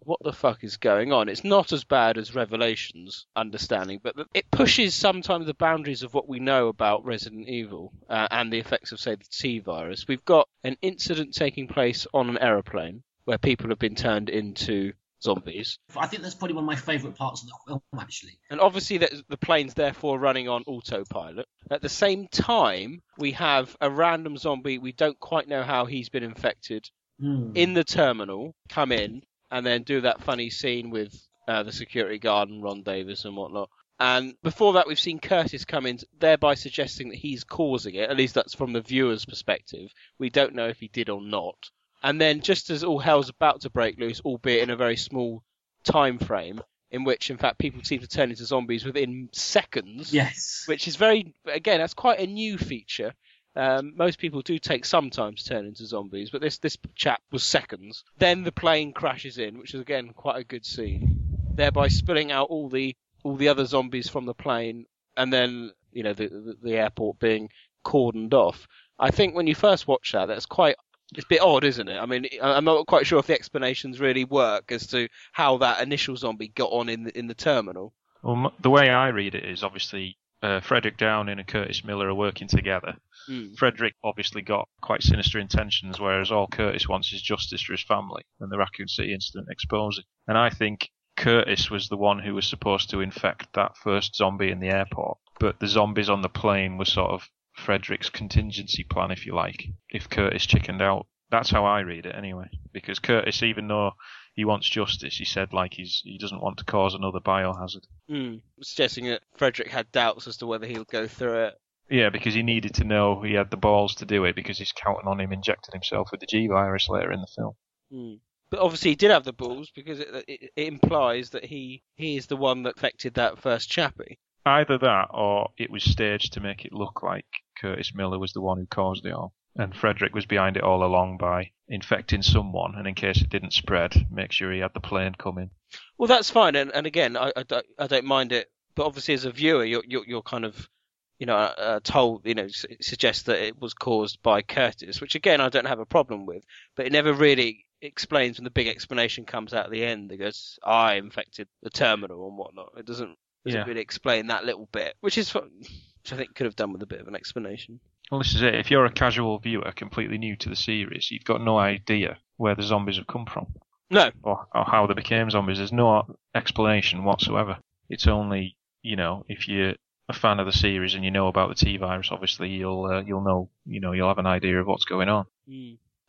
what 0.07 0.19
the 0.23 0.31
fuck 0.31 0.63
is 0.63 0.77
going 0.77 1.11
on. 1.11 1.27
It's 1.27 1.43
not 1.43 1.73
as 1.73 1.83
bad 1.83 2.17
as 2.17 2.33
Revelations 2.33 3.25
understanding, 3.35 3.99
but 4.01 4.15
it 4.33 4.49
pushes 4.49 4.95
sometimes 4.95 5.45
the 5.45 5.53
boundaries 5.53 6.01
of 6.01 6.13
what 6.13 6.29
we 6.29 6.39
know 6.39 6.69
about 6.69 7.03
Resident 7.03 7.49
Evil 7.49 7.91
uh, 8.09 8.27
and 8.31 8.51
the 8.51 8.57
effects 8.59 8.93
of, 8.93 9.01
say, 9.01 9.15
the 9.15 9.25
T 9.29 9.59
virus. 9.59 10.07
We've 10.07 10.23
got 10.23 10.47
an 10.63 10.77
incident 10.81 11.33
taking 11.33 11.67
place 11.67 12.07
on 12.13 12.29
an 12.29 12.37
aeroplane 12.37 13.03
where 13.25 13.37
people 13.37 13.67
have 13.69 13.79
been 13.79 13.95
turned 13.95 14.29
into 14.29 14.93
zombies. 15.21 15.77
I 15.97 16.07
think 16.07 16.23
that's 16.23 16.35
probably 16.35 16.55
one 16.55 16.63
of 16.63 16.67
my 16.67 16.75
favourite 16.75 17.17
parts 17.17 17.41
of 17.41 17.49
the 17.49 17.55
film, 17.67 17.81
actually. 17.99 18.39
And 18.49 18.61
obviously, 18.61 18.99
that 18.99 19.11
the 19.27 19.35
plane's 19.37 19.73
therefore 19.73 20.17
running 20.19 20.47
on 20.47 20.63
autopilot. 20.67 21.47
At 21.69 21.81
the 21.81 21.89
same 21.89 22.29
time, 22.29 23.01
we 23.17 23.33
have 23.33 23.75
a 23.81 23.89
random 23.89 24.37
zombie. 24.37 24.77
We 24.77 24.93
don't 24.93 25.19
quite 25.19 25.49
know 25.49 25.63
how 25.63 25.85
he's 25.85 26.07
been 26.07 26.23
infected 26.23 26.89
Hmm. 27.19 27.51
in 27.55 27.73
the 27.73 27.83
terminal. 27.83 28.53
Come 28.69 28.91
in 28.91 29.23
and 29.51 29.65
then 29.65 29.83
do 29.83 30.01
that 30.01 30.21
funny 30.21 30.49
scene 30.49 30.89
with 30.89 31.13
uh, 31.47 31.63
the 31.63 31.71
security 31.71 32.19
guard 32.19 32.49
and 32.49 32.63
Ron 32.63 32.83
Davis 32.83 33.25
and 33.25 33.35
whatnot. 33.35 33.69
And 33.99 34.35
before 34.43 34.73
that, 34.73 34.87
we've 34.87 34.99
seen 34.99 35.19
Curtis 35.19 35.65
come 35.65 35.87
in, 35.87 35.99
thereby 36.19 36.53
suggesting 36.53 37.09
that 37.09 37.17
he's 37.17 37.43
causing 37.43 37.95
it. 37.95 38.09
At 38.09 38.17
least 38.17 38.35
that's 38.35 38.53
from 38.53 38.73
the 38.73 38.81
viewer's 38.81 39.25
perspective. 39.25 39.91
We 40.19 40.29
don't 40.29 40.53
know 40.53 40.67
if 40.67 40.79
he 40.79 40.87
did 40.87 41.09
or 41.09 41.21
not. 41.21 41.57
And 42.03 42.21
then, 42.21 42.41
just 42.41 42.69
as 42.69 42.83
all 42.83 42.99
hell's 42.99 43.29
about 43.29 43.61
to 43.61 43.71
break 43.71 43.99
loose, 43.99 44.21
albeit 44.21 44.61
in 44.61 44.69
a 44.69 44.75
very 44.75 44.97
small 44.97 45.43
time 45.83 46.19
frame, 46.19 46.61
in 46.91 47.05
which, 47.05 47.31
in 47.31 47.37
fact, 47.37 47.57
people 47.57 47.83
seem 47.83 48.01
to 48.01 48.07
turn 48.07 48.29
into 48.29 48.45
zombies 48.45 48.85
within 48.85 49.29
seconds. 49.31 50.13
Yes. 50.13 50.63
Which 50.67 50.87
is 50.87 50.95
very, 50.95 51.33
again, 51.45 51.79
that's 51.79 51.95
quite 51.95 52.19
a 52.19 52.27
new 52.27 52.59
feature. 52.59 53.13
Um, 53.57 53.93
most 53.95 54.19
people 54.19 54.41
do 54.41 54.59
take 54.59 54.85
some 54.85 55.09
time 55.09 55.33
to 55.33 55.43
turn 55.43 55.65
into 55.65 55.85
zombies, 55.87 56.29
but 56.29 56.41
this 56.41 56.59
this 56.59 56.77
chap 56.93 57.21
was 57.31 57.43
seconds. 57.43 58.03
Then 58.19 58.43
the 58.43 58.51
plane 58.51 58.93
crashes 58.93 59.39
in, 59.39 59.57
which 59.57 59.73
is 59.73 59.81
again 59.81 60.11
quite 60.15 60.37
a 60.37 60.43
good 60.43 60.63
scene, 60.63 61.39
thereby 61.55 61.87
spilling 61.87 62.31
out 62.31 62.49
all 62.49 62.69
the 62.69 62.95
all 63.23 63.35
the 63.35 63.49
other 63.49 63.65
zombies 63.65 64.09
from 64.09 64.25
the 64.25 64.35
plane, 64.35 64.85
and 65.17 65.33
then 65.33 65.71
you 65.91 66.03
know 66.03 66.13
the 66.13 66.27
the, 66.27 66.57
the 66.61 66.75
airport 66.75 67.17
being 67.17 67.49
cordoned 67.83 68.35
off. 68.35 68.67
I 68.99 69.09
think 69.09 69.33
when 69.33 69.47
you 69.47 69.55
first 69.55 69.87
watch 69.87 70.11
that, 70.11 70.27
that's 70.27 70.45
quite 70.45 70.75
it's 71.15 71.25
a 71.25 71.27
bit 71.27 71.41
odd, 71.41 71.63
isn't 71.63 71.87
it? 71.87 71.97
I 71.97 72.05
mean, 72.05 72.27
I'm 72.39 72.65
not 72.65 72.85
quite 72.85 73.07
sure 73.07 73.17
if 73.17 73.27
the 73.27 73.33
explanations 73.33 73.99
really 73.99 74.25
work 74.25 74.71
as 74.71 74.85
to 74.87 75.07
how 75.31 75.57
that 75.57 75.81
initial 75.81 76.15
zombie 76.15 76.49
got 76.49 76.69
on 76.71 76.89
in 76.89 77.05
the, 77.05 77.17
in 77.17 77.25
the 77.25 77.33
terminal. 77.33 77.93
Well, 78.21 78.53
the 78.59 78.69
way 78.69 78.89
I 78.89 79.07
read 79.07 79.33
it 79.33 79.45
is 79.45 79.63
obviously 79.63 80.17
uh, 80.41 80.59
Frederick 80.59 80.97
Downing 80.97 81.39
and 81.39 81.47
Curtis 81.47 81.83
Miller 81.83 82.09
are 82.09 82.15
working 82.15 82.47
together. 82.47 82.95
Hmm. 83.27 83.53
Frederick 83.57 83.95
obviously 84.03 84.41
got 84.41 84.67
quite 84.81 85.03
sinister 85.03 85.39
intentions, 85.39 85.99
whereas 85.99 86.31
all 86.31 86.47
Curtis 86.47 86.87
wants 86.87 87.11
is 87.13 87.21
justice 87.21 87.61
for 87.61 87.73
his 87.73 87.83
family, 87.83 88.23
and 88.39 88.51
the 88.51 88.57
Raccoon 88.57 88.87
City 88.87 89.13
incident 89.13 89.47
exposes 89.49 89.99
it. 89.99 90.05
And 90.27 90.37
I 90.37 90.49
think 90.49 90.89
Curtis 91.17 91.69
was 91.69 91.89
the 91.89 91.97
one 91.97 92.19
who 92.19 92.35
was 92.35 92.47
supposed 92.47 92.89
to 92.91 93.01
infect 93.01 93.53
that 93.53 93.75
first 93.77 94.15
zombie 94.15 94.51
in 94.51 94.59
the 94.59 94.69
airport, 94.69 95.17
but 95.39 95.59
the 95.59 95.67
zombies 95.67 96.09
on 96.09 96.21
the 96.21 96.29
plane 96.29 96.77
were 96.77 96.85
sort 96.85 97.11
of 97.11 97.29
Frederick's 97.55 98.09
contingency 98.09 98.83
plan, 98.83 99.11
if 99.11 99.25
you 99.25 99.33
like, 99.33 99.67
if 99.89 100.09
Curtis 100.09 100.45
chickened 100.45 100.81
out. 100.81 101.07
That's 101.29 101.49
how 101.49 101.65
I 101.65 101.81
read 101.81 102.05
it 102.05 102.15
anyway. 102.15 102.49
Because 102.71 102.99
Curtis, 102.99 103.43
even 103.43 103.67
though 103.67 103.93
he 104.37 104.45
wants 104.45 104.69
justice, 104.69 105.17
he 105.17 105.25
said 105.25 105.51
like 105.51 105.73
he's 105.73 106.01
he 106.05 106.19
doesn't 106.19 106.41
want 106.41 106.59
to 106.59 106.63
cause 106.63 106.93
another 106.93 107.19
biohazard. 107.19 107.85
Mm. 108.09 108.41
Suggesting 108.61 109.07
that 109.07 109.23
Frederick 109.35 109.69
had 109.69 109.91
doubts 109.91 110.27
as 110.27 110.37
to 110.37 110.45
whether 110.45 110.67
he'll 110.67 110.85
go 110.85 111.07
through 111.07 111.45
it. 111.45 111.55
Yeah, 111.89 112.09
because 112.11 112.35
he 112.35 112.43
needed 112.43 112.75
to 112.75 112.83
know 112.83 113.19
he 113.21 113.33
had 113.33 113.49
the 113.49 113.57
balls 113.57 113.95
to 113.95 114.05
do 114.05 114.25
it 114.25 114.35
because 114.35 114.59
he's 114.59 114.71
counting 114.71 115.07
on 115.07 115.19
him 115.19 115.33
injecting 115.33 115.73
himself 115.73 116.09
with 116.11 116.19
the 116.19 116.27
G 116.27 116.47
virus 116.47 116.87
later 116.87 117.11
in 117.11 117.21
the 117.21 117.27
film. 117.35 117.53
Mm. 117.91 118.19
But 118.51 118.59
obviously, 118.59 118.91
he 118.91 118.95
did 118.95 119.09
have 119.09 119.23
the 119.23 119.33
balls 119.33 119.71
because 119.73 119.99
it, 119.99 120.09
it, 120.27 120.51
it 120.55 120.67
implies 120.67 121.31
that 121.31 121.45
he 121.45 121.81
he 121.95 122.15
is 122.15 122.27
the 122.27 122.37
one 122.37 122.61
that 122.63 122.77
affected 122.77 123.15
that 123.15 123.39
first 123.39 123.71
chappie. 123.71 124.19
Either 124.45 124.77
that 124.77 125.07
or 125.09 125.49
it 125.57 125.71
was 125.71 125.83
staged 125.83 126.33
to 126.33 126.41
make 126.41 126.63
it 126.63 126.71
look 126.73 127.01
like 127.01 127.25
Curtis 127.59 127.95
Miller 127.95 128.19
was 128.19 128.33
the 128.33 128.41
one 128.41 128.59
who 128.59 128.67
caused 128.67 129.05
it 129.07 129.13
all. 129.13 129.33
And 129.57 129.75
Frederick 129.75 130.13
was 130.13 130.25
behind 130.25 130.55
it 130.55 130.63
all 130.63 130.83
along 130.83 131.17
by 131.17 131.51
infecting 131.67 132.21
someone, 132.21 132.75
and 132.75 132.87
in 132.87 132.93
case 132.95 133.21
it 133.21 133.29
didn't 133.29 133.53
spread, 133.53 134.07
make 134.11 134.31
sure 134.31 134.51
he 134.51 134.59
had 134.59 134.73
the 134.73 134.79
plane 134.79 135.15
coming. 135.17 135.49
Well, 135.97 136.07
that's 136.07 136.29
fine, 136.29 136.55
and, 136.55 136.71
and 136.73 136.85
again, 136.85 137.17
I, 137.17 137.31
I, 137.35 137.43
don't, 137.43 137.65
I 137.79 137.87
don't 137.87 138.05
mind 138.05 138.31
it. 138.31 138.51
But 138.75 138.85
obviously, 138.85 139.15
as 139.15 139.25
a 139.25 139.31
viewer, 139.31 139.65
you're 139.65 139.83
you're, 139.87 140.05
you're 140.05 140.21
kind 140.21 140.45
of 140.45 140.69
you 141.17 141.25
know 141.25 141.35
uh, 141.35 141.79
told 141.83 142.27
you 142.27 142.35
know 142.35 142.43
s- 142.43 142.65
suggests 142.81 143.23
that 143.23 143.41
it 143.41 143.59
was 143.59 143.73
caused 143.73 144.21
by 144.21 144.43
Curtis, 144.43 145.01
which 145.01 145.15
again 145.15 145.41
I 145.41 145.49
don't 145.49 145.65
have 145.65 145.79
a 145.79 145.85
problem 145.85 146.27
with. 146.27 146.43
But 146.75 146.85
it 146.85 146.91
never 146.91 147.11
really 147.11 147.65
explains 147.81 148.37
when 148.37 148.43
the 148.43 148.51
big 148.51 148.67
explanation 148.67 149.25
comes 149.25 149.53
out 149.53 149.65
at 149.65 149.71
the 149.71 149.83
end. 149.83 150.11
It 150.11 150.17
goes, 150.17 150.59
"I 150.63 150.93
infected 150.95 151.47
the 151.63 151.71
terminal 151.71 152.27
and 152.27 152.37
whatnot." 152.37 152.73
It 152.77 152.85
doesn't 152.85 153.17
doesn't 153.45 153.61
Yeah. 153.61 153.65
really 153.65 153.81
explain 153.81 154.27
that 154.27 154.45
little 154.45 154.69
bit, 154.71 154.93
which 154.99 155.17
is 155.17 155.33
which 155.33 156.13
I 156.13 156.15
think 156.15 156.35
could 156.35 156.45
have 156.45 156.55
done 156.55 156.71
with 156.71 156.83
a 156.83 156.87
bit 156.87 157.01
of 157.01 157.07
an 157.07 157.15
explanation. 157.15 157.79
Well, 158.11 158.19
this 158.19 158.35
is 158.35 158.41
it. 158.41 158.55
If 158.55 158.71
you're 158.71 158.85
a 158.85 158.91
casual 158.91 159.39
viewer, 159.39 159.71
completely 159.75 160.17
new 160.17 160.35
to 160.37 160.49
the 160.49 160.55
series, 160.55 161.11
you've 161.11 161.25
got 161.25 161.41
no 161.41 161.57
idea 161.57 162.17
where 162.37 162.55
the 162.55 162.63
zombies 162.63 162.97
have 162.97 163.07
come 163.07 163.25
from. 163.25 163.47
No. 163.89 164.11
Or, 164.23 164.47
or 164.53 164.63
how 164.65 164.87
they 164.87 164.93
became 164.93 165.29
zombies. 165.29 165.57
There's 165.57 165.71
no 165.73 166.17
explanation 166.33 167.03
whatsoever. 167.03 167.57
It's 167.89 168.07
only, 168.07 168.57
you 168.81 168.95
know, 168.95 169.25
if 169.27 169.47
you're 169.47 169.73
a 170.09 170.13
fan 170.13 170.39
of 170.39 170.45
the 170.45 170.51
series 170.51 170.95
and 170.95 171.03
you 171.03 171.11
know 171.11 171.27
about 171.27 171.49
the 171.49 171.55
T 171.55 171.77
virus, 171.77 172.09
obviously 172.11 172.49
you'll 172.49 172.85
uh, 172.85 173.01
you'll 173.01 173.23
know, 173.23 173.49
you 173.65 173.79
know, 173.79 173.91
you'll 173.91 174.07
have 174.07 174.19
an 174.19 174.27
idea 174.27 174.59
of 174.59 174.67
what's 174.67 174.85
going 174.85 175.09
on. 175.09 175.25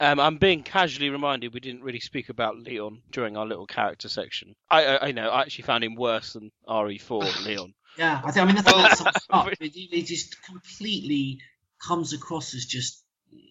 Um, 0.01 0.21
I'm 0.21 0.37
being 0.37 0.63
casually 0.63 1.11
reminded 1.11 1.53
we 1.53 1.61
didn't 1.61 1.83
really 1.83 1.99
speak 1.99 2.29
about 2.29 2.57
Leon 2.57 3.03
during 3.11 3.37
our 3.37 3.47
little 3.47 3.67
character 3.67 4.09
section. 4.09 4.55
I, 4.71 4.85
I, 4.85 5.07
I 5.09 5.13
know 5.13 5.29
I 5.29 5.43
actually 5.43 5.65
found 5.65 5.83
him 5.83 5.97
worse 5.97 6.35
than 6.35 6.53
RE4 6.69 7.47
Leon. 7.47 7.75
Yeah, 7.97 8.21
I 8.23 8.31
think. 8.31 8.45
I 8.45 8.47
mean, 8.47 8.59
I 8.59 8.63
think 8.63 8.77
that's 8.77 8.99
sums 8.99 9.17
it 9.17 9.23
up. 9.31 9.49
It, 9.49 9.73
it 9.75 10.07
just 10.07 10.41
completely 10.45 11.41
comes 11.81 12.13
across 12.13 12.55
as 12.55 12.65
just 12.65 13.03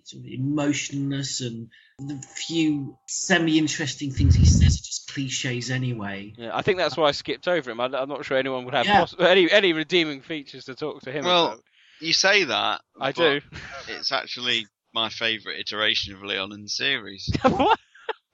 sort 0.03 0.23
of 0.23 0.29
emotionless, 0.31 1.41
and 1.41 1.69
the 1.99 2.17
few 2.35 2.97
semi-interesting 3.07 4.11
things 4.11 4.35
he 4.35 4.45
says 4.45 4.75
are 4.75 4.83
just 4.83 5.11
cliches 5.13 5.69
anyway. 5.71 6.33
Yeah, 6.37 6.51
I 6.53 6.61
think 6.61 6.77
that's 6.77 6.95
why 6.97 7.07
I 7.07 7.11
skipped 7.11 7.47
over 7.47 7.69
him. 7.71 7.79
I, 7.79 7.85
I'm 7.85 8.09
not 8.09 8.25
sure 8.25 8.37
anyone 8.37 8.65
would 8.65 8.73
have 8.73 8.85
Yeah. 8.85 8.99
poss- 8.99 9.15
any 9.19 9.51
any 9.51 9.73
redeeming 9.73 10.21
features 10.21 10.65
to 10.65 10.75
talk 10.75 11.01
to 11.01 11.11
him 11.11 11.25
Well, 11.25 11.47
about. 11.47 11.63
you 11.99 12.13
say 12.13 12.45
that. 12.45 12.81
I 12.99 13.11
but 13.11 13.15
do. 13.15 13.41
It's 13.89 14.11
actually 14.11 14.67
my 14.93 15.09
favourite 15.09 15.59
iteration 15.59 16.15
of 16.15 16.23
Leon 16.23 16.51
in 16.53 16.63
the 16.63 16.69
series. 16.69 17.29
what? 17.41 17.79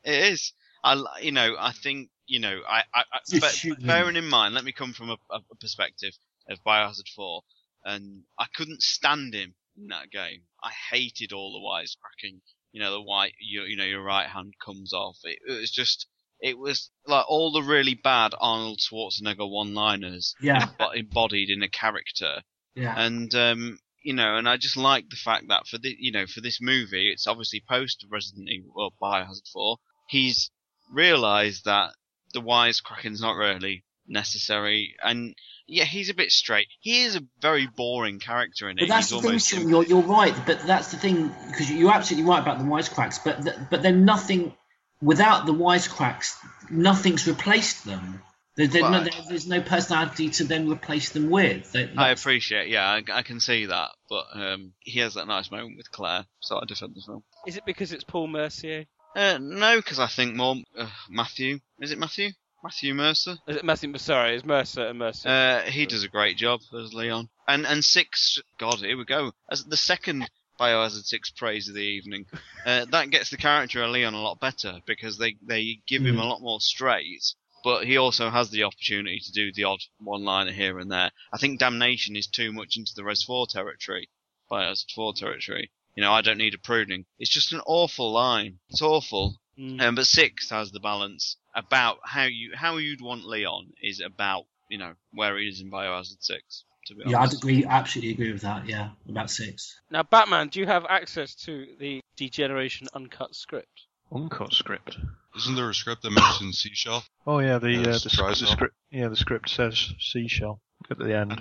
It 0.03 0.31
is. 0.33 0.53
I, 0.83 0.93
l- 0.93 1.09
you 1.21 1.31
know, 1.31 1.55
I 1.59 1.71
think, 1.71 2.09
you 2.27 2.39
know, 2.39 2.61
I, 2.67 2.83
I, 2.93 3.03
I 3.11 3.39
but 3.39 3.65
bearing 3.81 4.15
in 4.15 4.27
mind, 4.27 4.53
let 4.53 4.63
me 4.65 4.71
come 4.73 4.93
from 4.93 5.09
a, 5.09 5.17
a 5.31 5.39
a 5.51 5.55
perspective 5.59 6.13
of 6.49 6.59
Biohazard 6.65 7.07
4, 7.15 7.41
and 7.85 8.23
I 8.37 8.45
couldn't 8.53 8.81
stand 8.81 9.33
him 9.33 9.53
in 9.77 9.87
that 9.87 10.11
game. 10.11 10.41
I 10.63 10.71
hated 10.91 11.33
all 11.33 11.53
the 11.53 11.59
wisecracking. 11.59 12.39
You 12.71 12.81
know, 12.81 12.91
the 12.91 13.01
white, 13.01 13.33
you, 13.39 13.63
you 13.63 13.77
know, 13.77 13.83
your 13.83 14.03
right 14.03 14.27
hand 14.27 14.53
comes 14.63 14.93
off. 14.93 15.17
It, 15.23 15.39
it 15.47 15.59
was 15.59 15.71
just, 15.71 16.07
it 16.39 16.57
was 16.57 16.89
like 17.05 17.25
all 17.27 17.51
the 17.51 17.61
really 17.61 17.93
bad 17.93 18.33
Arnold 18.39 18.79
Schwarzenegger 18.79 19.49
one-liners 19.49 20.33
Yeah. 20.41 20.67
embo- 20.79 20.95
embodied 20.95 21.49
in 21.49 21.61
a 21.63 21.69
character. 21.69 22.41
Yeah. 22.75 22.95
And 22.97 23.33
um, 23.35 23.77
you 24.03 24.13
know, 24.13 24.35
and 24.35 24.49
I 24.49 24.57
just 24.57 24.75
like 24.75 25.09
the 25.09 25.15
fact 25.15 25.45
that 25.49 25.67
for 25.67 25.77
the 25.77 25.95
you 25.97 26.11
know 26.11 26.25
for 26.25 26.41
this 26.41 26.59
movie, 26.59 27.09
it's 27.11 27.27
obviously 27.27 27.63
post 27.67 28.05
Resident 28.11 28.49
Evil 28.49 28.71
well, 28.75 28.93
Biohazard 29.01 29.47
Four. 29.53 29.77
He's 30.09 30.49
realised 30.91 31.65
that 31.65 31.91
the 32.33 32.41
wisecracking's 32.41 33.21
not 33.21 33.35
really 33.35 33.85
necessary, 34.07 34.95
and 35.03 35.35
yeah, 35.67 35.85
he's 35.85 36.09
a 36.09 36.13
bit 36.13 36.31
straight. 36.31 36.67
He 36.79 37.03
is 37.03 37.15
a 37.15 37.21
very 37.39 37.67
boring 37.67 38.19
character 38.19 38.69
in 38.69 38.77
it. 38.77 38.81
But 38.81 38.89
that's 38.89 39.09
he's 39.09 39.17
the 39.17 39.21
thing, 39.21 39.29
almost 39.29 39.49
Sean, 39.49 39.69
you're, 39.69 39.83
you're 39.85 40.01
right. 40.01 40.35
But 40.45 40.61
that's 40.67 40.91
the 40.91 40.97
thing 40.97 41.31
because 41.49 41.71
you're 41.71 41.93
absolutely 41.93 42.29
right 42.29 42.41
about 42.41 42.59
the 42.59 42.65
wisecracks. 42.65 43.19
But 43.23 43.43
th- 43.43 43.55
but 43.69 43.81
then 43.81 44.05
nothing 44.05 44.53
without 45.01 45.45
the 45.45 45.53
wisecracks, 45.53 46.35
nothing's 46.69 47.27
replaced 47.27 47.85
them. 47.85 48.21
There, 48.55 48.67
there, 48.67 48.83
no, 48.83 49.03
there- 49.03 49.11
there's 49.29 49.47
no 49.47 49.61
personality 49.61 50.29
to 50.29 50.43
then 50.43 50.69
replace 50.69 51.09
them 51.09 51.29
with. 51.31 51.71
They, 51.71 51.89
I 51.97 52.09
appreciate, 52.11 52.67
yeah, 52.69 52.85
I, 52.87 53.01
I 53.11 53.21
can 53.23 53.39
see 53.39 53.65
that, 53.65 53.89
but 54.09 54.25
um, 54.33 54.73
he 54.81 54.99
has 54.99 55.15
that 55.15 55.25
nice 55.27 55.49
moment 55.49 55.75
with 55.77 55.89
Claire, 55.91 56.25
so 56.39 56.57
I 56.57 56.65
defend 56.67 56.93
the 56.95 57.01
film. 57.03 57.23
Is 57.47 57.57
it 57.57 57.65
because 57.65 57.91
it's 57.93 58.03
Paul 58.03 58.27
Mercier? 58.27 58.85
Uh, 59.15 59.39
no, 59.41 59.77
because 59.77 59.97
I 59.99 60.05
think 60.07 60.35
more 60.35 60.55
uh, 60.77 60.87
Matthew. 61.09 61.59
Is 61.79 61.91
it 61.91 61.97
Matthew? 61.97 62.29
Matthew 62.63 62.93
Mercer. 62.93 63.35
Is 63.47 63.57
it 63.57 63.65
Matthew? 63.65 63.97
Sorry, 63.97 64.35
it's 64.35 64.45
Mercer 64.45 64.87
and 64.87 64.99
Mercer. 64.99 65.27
Uh, 65.27 65.61
he 65.63 65.85
does 65.85 66.03
a 66.03 66.07
great 66.07 66.37
job 66.37 66.61
as 66.73 66.93
Leon. 66.93 67.29
And 67.47 67.65
and 67.67 67.83
six, 67.83 68.39
God, 68.57 68.79
here 68.79 68.97
we 68.97 69.03
go. 69.05 69.33
As 69.51 69.65
the 69.65 69.75
second 69.77 70.29
Biohazard 70.59 71.03
Six 71.03 71.29
praise 71.31 71.67
of 71.67 71.75
the 71.75 71.81
evening, 71.81 72.25
uh, 72.65 72.85
that 72.91 73.09
gets 73.09 73.29
the 73.29 73.37
character 73.37 73.83
of 73.83 73.89
Leon 73.91 74.13
a 74.13 74.21
lot 74.21 74.39
better 74.39 74.79
because 74.87 75.17
they 75.17 75.35
they 75.45 75.79
give 75.87 76.05
him 76.05 76.15
Mm. 76.15 76.21
a 76.21 76.25
lot 76.25 76.41
more 76.41 76.61
straight. 76.61 77.33
But 77.65 77.85
he 77.85 77.95
also 77.97 78.29
has 78.29 78.49
the 78.49 78.63
opportunity 78.63 79.19
to 79.19 79.31
do 79.31 79.51
the 79.53 79.63
odd 79.63 79.79
one-liner 79.99 80.51
here 80.51 80.79
and 80.79 80.91
there. 80.91 81.11
I 81.31 81.37
think 81.37 81.59
Damnation 81.59 82.15
is 82.17 82.27
too 82.27 82.51
much 82.51 82.75
into 82.75 82.91
the 82.93 83.05
Res 83.05 83.23
4 83.23 83.47
territory, 83.47 84.09
Biohazard 84.51 84.91
4 84.93 85.13
territory. 85.13 85.71
You 85.95 86.03
know, 86.03 86.11
I 86.11 86.21
don't 86.21 86.39
need 86.39 86.53
a 86.55 86.57
pruning. 86.57 87.05
It's 87.19 87.29
just 87.31 87.53
an 87.53 87.61
awful 87.65 88.11
line. 88.11 88.59
It's 88.69 88.81
awful. 88.81 89.39
Mm. 89.59 89.81
Um, 89.81 89.95
but 89.95 90.07
six 90.07 90.49
has 90.49 90.71
the 90.71 90.79
balance 90.79 91.37
about 91.55 91.97
how 92.03 92.23
you 92.23 92.51
how 92.55 92.77
you'd 92.77 93.01
want 93.01 93.23
Leon 93.25 93.67
is 93.81 93.99
about 93.99 94.45
you 94.69 94.77
know 94.79 94.93
where 95.11 95.37
he 95.37 95.47
is 95.47 95.61
in 95.61 95.69
Biohazard 95.71 96.21
Six. 96.21 96.65
To 96.87 96.95
be 96.95 97.03
yeah, 97.05 97.21
I'd 97.21 97.33
agree. 97.33 97.63
Absolutely 97.63 98.11
agree 98.11 98.31
with 98.33 98.41
that. 98.41 98.67
Yeah, 98.67 98.89
about 99.07 99.29
six. 99.31 99.79
Now, 99.89 100.03
Batman, 100.03 100.49
do 100.49 100.59
you 100.59 100.65
have 100.65 100.85
access 100.89 101.33
to 101.45 101.65
the 101.79 102.01
Degeneration 102.17 102.87
uncut 102.93 103.35
script? 103.35 103.83
Uncut 104.11 104.51
script. 104.53 104.97
Isn't 105.37 105.55
there 105.55 105.69
a 105.69 105.73
script 105.73 106.01
that 106.03 106.11
mentions 106.11 106.59
seashell? 106.59 107.03
Oh 107.25 107.39
yeah, 107.39 107.57
the 107.59 107.67
uh, 107.77 107.81
Yes, 107.85 108.03
the, 108.03 108.09
sc- 108.09 108.39
the 108.39 108.47
script. 108.47 108.75
Yeah, 108.91 109.07
the 109.07 109.15
script 109.15 109.49
says 109.49 109.93
seashell 109.99 110.59
at 110.91 110.97
the 110.97 111.15
end. 111.15 111.39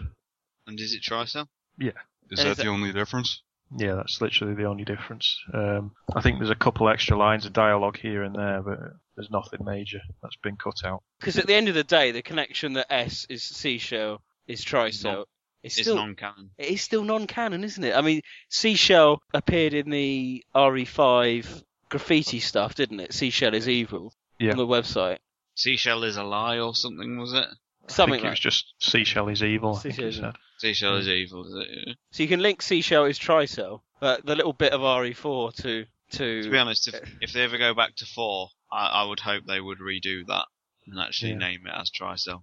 and 0.66 0.78
is 0.78 0.94
it 0.94 1.02
Tricell? 1.02 1.48
Yeah. 1.78 1.90
Is 2.30 2.38
And 2.38 2.46
that 2.46 2.50
is 2.52 2.56
the 2.58 2.62
that- 2.64 2.68
only 2.68 2.92
difference? 2.92 3.42
Yeah, 3.76 3.94
that's 3.94 4.20
literally 4.20 4.54
the 4.54 4.64
only 4.64 4.84
difference. 4.84 5.38
Um, 5.54 5.92
I 6.14 6.20
think 6.20 6.38
there's 6.38 6.50
a 6.50 6.54
couple 6.54 6.88
extra 6.88 7.16
lines 7.16 7.46
of 7.46 7.52
dialogue 7.52 7.98
here 7.98 8.22
and 8.22 8.34
there, 8.34 8.62
but 8.62 8.78
there's 9.16 9.30
nothing 9.30 9.64
major 9.64 10.00
that's 10.22 10.36
been 10.36 10.56
cut 10.56 10.84
out. 10.84 11.02
Because 11.20 11.38
at 11.38 11.46
the 11.46 11.54
end 11.54 11.68
of 11.68 11.74
the 11.74 11.84
day, 11.84 12.10
the 12.12 12.22
connection 12.22 12.74
that 12.74 12.92
S 12.92 13.26
is 13.30 13.42
Seashell 13.42 14.20
is 14.46 14.64
Tricell. 14.64 15.24
It's 15.62 15.78
It's 15.78 15.86
still 15.86 15.94
non-canon. 15.96 16.50
it 16.58 16.66
is 16.70 16.82
still 16.82 17.04
non-canon, 17.04 17.62
isn't 17.62 17.84
it? 17.84 17.94
I 17.96 18.00
mean, 18.00 18.20
Seashell 18.50 19.22
appeared 19.32 19.74
in 19.74 19.90
the 19.90 20.44
RE5 20.54 21.62
graffiti 21.88 22.40
stuff, 22.40 22.74
didn't 22.74 23.00
it? 23.00 23.12
Seashell 23.14 23.54
is 23.54 23.68
evil 23.68 24.12
Yeah. 24.38 24.50
on 24.52 24.56
the 24.56 24.66
website. 24.66 25.18
Seashell 25.54 26.02
is 26.04 26.16
a 26.16 26.24
lie 26.24 26.58
or 26.58 26.74
something, 26.74 27.16
was 27.18 27.32
it? 27.32 27.46
Something 27.88 28.14
I 28.14 28.16
think 28.16 28.22
it 28.22 28.26
like 28.26 28.32
was 28.32 28.40
just 28.40 28.74
seashell 28.78 29.28
is 29.28 29.42
evil. 29.42 29.74
Seashell 29.76 30.04
it 30.04 30.08
is 30.08 30.16
said. 30.16 30.34
Seashell 30.58 30.96
is 30.98 31.08
evil, 31.08 31.44
is 31.46 31.54
it? 31.68 31.68
Yeah. 31.88 31.94
So 32.12 32.22
you 32.22 32.28
can 32.28 32.40
link 32.40 32.62
Seashell 32.62 33.04
is 33.06 33.18
Tricell, 33.18 33.80
but 34.00 34.24
the 34.24 34.36
little 34.36 34.52
bit 34.52 34.72
of 34.72 34.80
RE4 34.80 35.54
to 35.62 35.84
to 36.12 36.42
To 36.42 36.50
be 36.50 36.58
honest, 36.58 36.88
if 36.88 37.00
if 37.20 37.32
they 37.32 37.42
ever 37.42 37.58
go 37.58 37.74
back 37.74 37.96
to 37.96 38.06
four, 38.06 38.48
I, 38.70 38.86
I 38.86 39.04
would 39.04 39.20
hope 39.20 39.44
they 39.46 39.60
would 39.60 39.78
redo 39.78 40.26
that 40.28 40.44
and 40.86 41.00
actually 41.00 41.32
Yeah. 41.32 41.38
name 41.38 41.66
it 41.66 41.72
as 41.74 41.90
Tricell, 41.90 42.42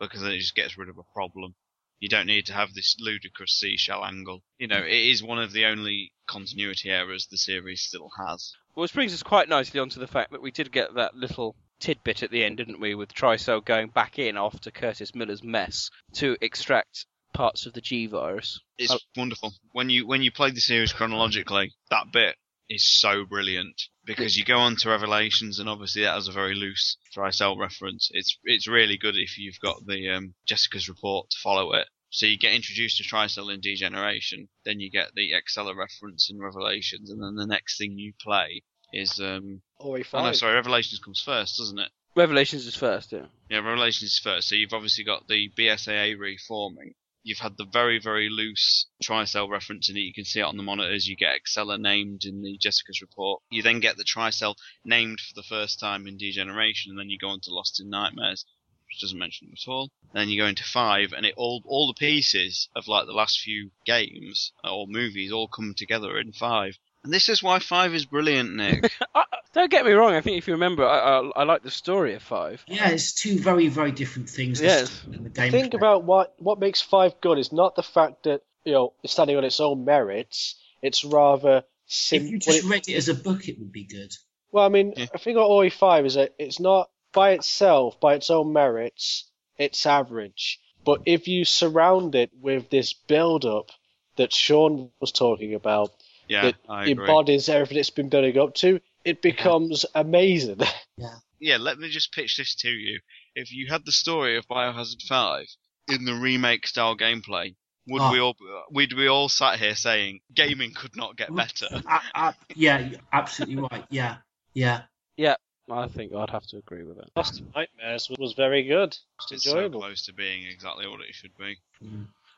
because 0.00 0.20
then 0.20 0.32
it 0.32 0.38
just 0.38 0.54
gets 0.56 0.76
rid 0.76 0.88
of 0.88 0.98
a 0.98 1.12
problem. 1.14 1.54
You 2.00 2.08
don't 2.08 2.26
need 2.26 2.46
to 2.46 2.52
have 2.52 2.74
this 2.74 2.96
ludicrous 2.98 3.52
seashell 3.58 4.04
angle. 4.04 4.42
You 4.58 4.66
know, 4.66 4.80
it 4.82 4.92
is 4.92 5.22
one 5.22 5.38
of 5.40 5.52
the 5.52 5.64
only 5.64 6.12
continuity 6.26 6.90
errors 6.90 7.28
the 7.30 7.38
series 7.38 7.82
still 7.82 8.10
has. 8.18 8.52
Well, 8.74 8.82
which 8.82 8.92
brings 8.92 9.14
us 9.14 9.22
quite 9.22 9.48
nicely 9.48 9.80
onto 9.80 10.00
the 10.00 10.06
fact 10.08 10.32
that 10.32 10.42
we 10.42 10.50
did 10.50 10.72
get 10.72 10.94
that 10.96 11.14
little 11.14 11.54
tidbit 11.84 12.22
at 12.22 12.30
the 12.30 12.42
end, 12.42 12.56
didn't 12.56 12.80
we, 12.80 12.94
with 12.94 13.12
Tricell 13.12 13.62
going 13.64 13.88
back 13.88 14.18
in 14.18 14.36
after 14.38 14.70
Curtis 14.70 15.14
Miller's 15.14 15.42
mess 15.44 15.90
to 16.14 16.36
extract 16.40 17.04
parts 17.34 17.66
of 17.66 17.74
the 17.74 17.80
G 17.82 18.06
virus. 18.06 18.58
It's 18.78 18.90
Oh. 18.92 18.98
wonderful 19.16 19.52
when 19.72 19.90
you 19.90 20.06
when 20.06 20.22
you 20.22 20.30
play 20.32 20.50
the 20.50 20.60
series 20.60 20.92
chronologically. 20.92 21.74
That 21.90 22.10
bit 22.12 22.36
is 22.70 22.88
so 22.98 23.26
brilliant 23.26 23.82
because 24.06 24.38
you 24.38 24.44
go 24.44 24.58
on 24.58 24.76
to 24.76 24.88
Revelations, 24.88 25.58
and 25.58 25.68
obviously 25.68 26.02
that 26.02 26.14
has 26.14 26.28
a 26.28 26.32
very 26.32 26.54
loose 26.54 26.96
Tricell 27.14 27.58
reference. 27.58 28.08
It's 28.12 28.38
it's 28.44 28.66
really 28.66 28.96
good 28.96 29.16
if 29.16 29.36
you've 29.36 29.60
got 29.60 29.84
the 29.86 30.08
um, 30.08 30.34
Jessica's 30.48 30.88
report 30.88 31.28
to 31.30 31.36
follow 31.42 31.74
it. 31.74 31.86
So 32.10 32.24
you 32.26 32.38
get 32.38 32.54
introduced 32.54 32.96
to 32.98 33.04
Tricell 33.04 33.52
in 33.52 33.60
Degeneration, 33.60 34.48
then 34.64 34.78
you 34.80 34.88
get 34.90 35.10
the 35.14 35.32
Excella 35.32 35.76
reference 35.76 36.30
in 36.30 36.38
Revelations, 36.40 37.10
and 37.10 37.20
then 37.22 37.34
the 37.34 37.46
next 37.46 37.76
thing 37.76 37.98
you 37.98 38.14
play 38.22 38.62
is 38.92 39.20
um. 39.20 39.60
RE5. 39.84 40.08
Oh 40.14 40.22
no, 40.22 40.32
sorry, 40.32 40.54
Revelations 40.54 40.98
comes 40.98 41.20
first, 41.20 41.58
doesn't 41.58 41.78
it? 41.78 41.90
Revelations 42.16 42.66
is 42.66 42.76
first, 42.76 43.12
yeah. 43.12 43.26
Yeah, 43.50 43.58
Revelations 43.58 44.12
is 44.12 44.20
first. 44.22 44.48
So 44.48 44.54
you've 44.54 44.72
obviously 44.72 45.04
got 45.04 45.26
the 45.28 45.50
BSAA 45.58 46.18
reforming. 46.18 46.94
You've 47.24 47.38
had 47.38 47.56
the 47.56 47.64
very, 47.64 47.98
very 47.98 48.28
loose 48.28 48.86
Tricell 49.02 49.48
reference 49.48 49.88
in 49.88 49.96
it. 49.96 50.00
You 50.00 50.12
can 50.12 50.24
see 50.24 50.40
it 50.40 50.44
on 50.44 50.56
the 50.56 50.62
monitors. 50.62 51.06
You 51.06 51.16
get 51.16 51.36
Excella 51.40 51.80
named 51.80 52.24
in 52.24 52.42
the 52.42 52.58
Jessica's 52.58 53.00
report. 53.00 53.42
You 53.50 53.62
then 53.62 53.80
get 53.80 53.96
the 53.96 54.04
Tricell 54.04 54.54
named 54.84 55.20
for 55.20 55.34
the 55.34 55.46
first 55.46 55.80
time 55.80 56.06
in 56.06 56.18
Degeneration, 56.18 56.90
and 56.90 56.98
then 56.98 57.08
you 57.08 57.18
go 57.18 57.28
on 57.28 57.40
to 57.40 57.54
Lost 57.54 57.80
in 57.80 57.88
Nightmares, 57.88 58.44
which 58.86 59.00
doesn't 59.00 59.18
mention 59.18 59.48
them 59.48 59.54
at 59.58 59.70
all. 59.70 59.90
And 60.12 60.20
then 60.20 60.28
you 60.28 60.38
go 60.38 60.46
into 60.46 60.64
five, 60.64 61.12
and 61.12 61.26
it 61.26 61.34
all 61.36 61.62
all 61.64 61.86
the 61.88 61.98
pieces 61.98 62.68
of 62.76 62.86
like 62.86 63.06
the 63.06 63.12
last 63.12 63.40
few 63.40 63.70
games 63.86 64.52
or 64.62 64.86
movies 64.86 65.32
all 65.32 65.48
come 65.48 65.74
together 65.74 66.18
in 66.18 66.32
five. 66.32 66.78
And 67.04 67.12
this 67.12 67.28
is 67.28 67.42
why 67.42 67.58
five 67.58 67.94
is 67.94 68.06
brilliant, 68.06 68.54
Nick. 68.56 68.90
Don't 69.52 69.70
get 69.70 69.84
me 69.84 69.92
wrong. 69.92 70.14
I 70.14 70.20
think 70.20 70.38
if 70.38 70.48
you 70.48 70.54
remember, 70.54 70.84
I, 70.84 70.98
I, 71.20 71.30
I 71.36 71.44
like 71.44 71.62
the 71.62 71.70
story 71.70 72.14
of 72.14 72.22
Five. 72.22 72.64
Yeah, 72.66 72.88
it's 72.88 73.12
two 73.12 73.38
very, 73.38 73.68
very 73.68 73.92
different 73.92 74.28
things. 74.28 74.58
the 74.58 74.64
Yes. 74.66 74.90
story 74.90 75.18
the 75.18 75.22
The 75.24 75.28
game. 75.30 75.50
thing 75.52 75.74
about 75.74 76.04
what 76.04 76.34
what 76.38 76.58
makes 76.58 76.80
Five 76.80 77.20
good 77.20 77.38
is 77.38 77.52
not 77.52 77.76
the 77.76 77.82
fact 77.82 78.24
that 78.24 78.40
you 78.64 78.72
know 78.72 78.94
it's 79.02 79.12
standing 79.12 79.36
on 79.36 79.44
its 79.44 79.60
own 79.60 79.84
merits. 79.84 80.56
It's 80.82 81.04
rather 81.04 81.62
sim- 81.86 82.24
if 82.24 82.30
you 82.30 82.38
just 82.38 82.64
it- 82.64 82.68
read 82.68 82.88
it 82.88 82.94
as 82.94 83.08
a 83.08 83.14
book, 83.14 83.48
it 83.48 83.58
would 83.58 83.70
be 83.72 83.84
good. 83.84 84.12
Well, 84.50 84.64
I 84.64 84.68
mean, 84.68 84.94
I 84.96 85.18
think 85.18 85.36
about 85.36 85.50
RE 85.60 85.70
five 85.70 86.06
is 86.06 86.14
that 86.14 86.34
it's 86.38 86.58
not 86.58 86.88
by 87.12 87.32
itself, 87.32 88.00
by 88.00 88.14
its 88.14 88.30
own 88.30 88.52
merits, 88.52 89.30
it's 89.58 89.84
average. 89.86 90.58
But 90.84 91.02
if 91.06 91.28
you 91.28 91.44
surround 91.44 92.14
it 92.14 92.30
with 92.40 92.70
this 92.70 92.92
build 92.92 93.44
up 93.44 93.70
that 94.16 94.32
Sean 94.32 94.90
was 95.00 95.12
talking 95.12 95.54
about, 95.54 95.90
Yeah, 96.28 96.42
that 96.46 96.54
I 96.68 96.82
agree. 96.82 96.92
It 96.92 96.98
embodies 96.98 97.48
everything 97.48 97.78
it's 97.78 97.90
been 97.90 98.08
building 98.08 98.38
up 98.38 98.54
to, 98.56 98.80
it 99.04 99.22
becomes 99.22 99.84
amazing. 99.94 100.60
yeah, 100.96 101.16
Yeah, 101.40 101.56
let 101.58 101.78
me 101.78 101.88
just 101.88 102.12
pitch 102.12 102.36
this 102.36 102.54
to 102.56 102.70
you. 102.70 103.00
If 103.34 103.52
you 103.52 103.66
had 103.68 103.84
the 103.84 103.92
story 103.92 104.36
of 104.36 104.46
Biohazard 104.46 105.02
5 105.02 105.46
in 105.88 106.04
the 106.04 106.14
remake 106.14 106.66
style 106.66 106.96
gameplay, 106.96 107.54
would 107.86 108.00
Ah. 108.00 108.12
we 108.12 108.18
all 108.18 108.34
we'd 108.70 108.94
we 108.94 109.08
all 109.08 109.28
sat 109.28 109.58
here 109.58 109.74
saying 109.74 110.20
gaming 110.32 110.72
could 110.72 110.96
not 110.96 111.16
get 111.16 111.34
better? 111.34 111.68
Uh, 111.86 112.00
uh, 112.14 112.32
yeah, 112.54 112.78
you're 112.78 113.00
absolutely 113.12 113.56
right. 113.56 113.84
Yeah, 113.90 114.16
yeah. 114.54 114.82
Yeah, 115.18 115.36
I 115.70 115.88
think 115.88 116.14
I'd 116.14 116.30
have 116.30 116.46
to 116.46 116.56
agree 116.56 116.82
with 116.82 116.96
that. 116.96 117.10
Lost 117.14 117.42
Nightmares 117.54 118.10
was 118.18 118.32
very 118.32 118.62
good. 118.62 118.96
It's 119.20 119.32
It's 119.32 119.44
so 119.44 119.68
close 119.68 120.06
to 120.06 120.14
being 120.14 120.46
exactly 120.46 120.88
what 120.88 121.00
it 121.02 121.14
should 121.14 121.36
be. 121.36 121.58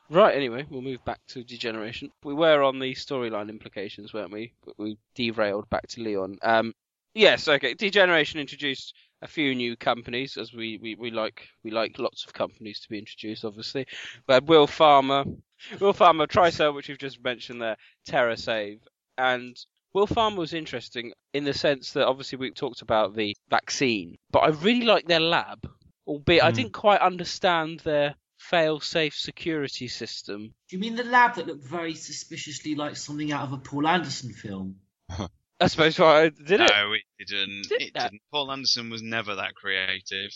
Right, 0.09 0.35
anyway, 0.35 0.65
we'll 0.69 0.81
move 0.81 1.03
back 1.03 1.19
to 1.29 1.43
Degeneration. 1.43 2.11
We 2.23 2.33
were 2.33 2.63
on 2.63 2.79
the 2.79 2.93
storyline 2.95 3.49
implications, 3.49 4.13
weren't 4.13 4.31
we? 4.31 4.53
But 4.65 4.77
we 4.79 4.97
derailed 5.15 5.69
back 5.69 5.87
to 5.89 6.01
Leon. 6.01 6.37
Um, 6.43 6.73
yes, 7.13 7.47
okay. 7.47 7.73
Degeneration 7.73 8.39
introduced 8.39 8.93
a 9.21 9.27
few 9.27 9.53
new 9.53 9.75
companies, 9.75 10.37
as 10.37 10.53
we, 10.53 10.77
we, 10.81 10.95
we 10.95 11.11
like 11.11 11.49
we 11.63 11.71
like 11.71 11.99
lots 11.99 12.23
of 12.25 12.33
companies 12.33 12.79
to 12.81 12.89
be 12.89 12.99
introduced, 12.99 13.43
obviously. 13.43 13.85
We 14.27 14.33
had 14.35 14.45
WilPharma, 14.45 15.37
Will 15.81 15.93
Farmer, 15.93 16.27
Tricell, 16.27 16.73
which 16.73 16.87
we've 16.87 16.97
just 16.97 17.21
mentioned 17.23 17.61
there, 17.61 17.77
TerraSave, 18.07 18.79
and 19.17 19.57
WilPharma 19.95 20.37
was 20.37 20.53
interesting 20.53 21.11
in 21.33 21.43
the 21.43 21.53
sense 21.53 21.91
that 21.93 22.05
obviously 22.07 22.37
we 22.37 22.51
talked 22.51 22.81
about 22.81 23.15
the 23.15 23.35
vaccine, 23.49 24.17
but 24.31 24.39
I 24.39 24.49
really 24.49 24.85
like 24.85 25.07
their 25.07 25.19
lab, 25.19 25.67
albeit 26.05 26.43
I 26.43 26.51
Hmm. 26.51 26.55
didn't 26.55 26.73
quite 26.73 27.01
understand 27.01 27.79
their 27.79 28.15
fail-safe 28.37 29.15
security 29.15 29.87
system. 29.87 30.53
Do 30.69 30.75
you 30.75 30.79
mean 30.79 30.95
the 30.95 31.03
lab 31.03 31.35
that 31.35 31.47
looked 31.47 31.65
very 31.65 31.93
suspiciously 31.95 32.75
like 32.75 32.95
something 32.95 33.31
out 33.31 33.43
of 33.43 33.53
a 33.53 33.57
Paul 33.57 33.87
Anderson 33.87 34.31
film? 34.33 34.77
I 35.59 35.67
suppose 35.67 35.99
I 35.99 36.29
did 36.29 36.61
it. 36.61 36.71
No, 36.71 36.93
it 36.93 37.27
didn't. 37.27 37.63
Did 37.69 37.81
it 37.81 37.93
that? 37.95 38.11
didn't. 38.11 38.21
Paul 38.31 38.51
Anderson 38.51 38.89
was 38.89 39.01
never 39.01 39.35
that 39.35 39.55
creative. 39.55 40.31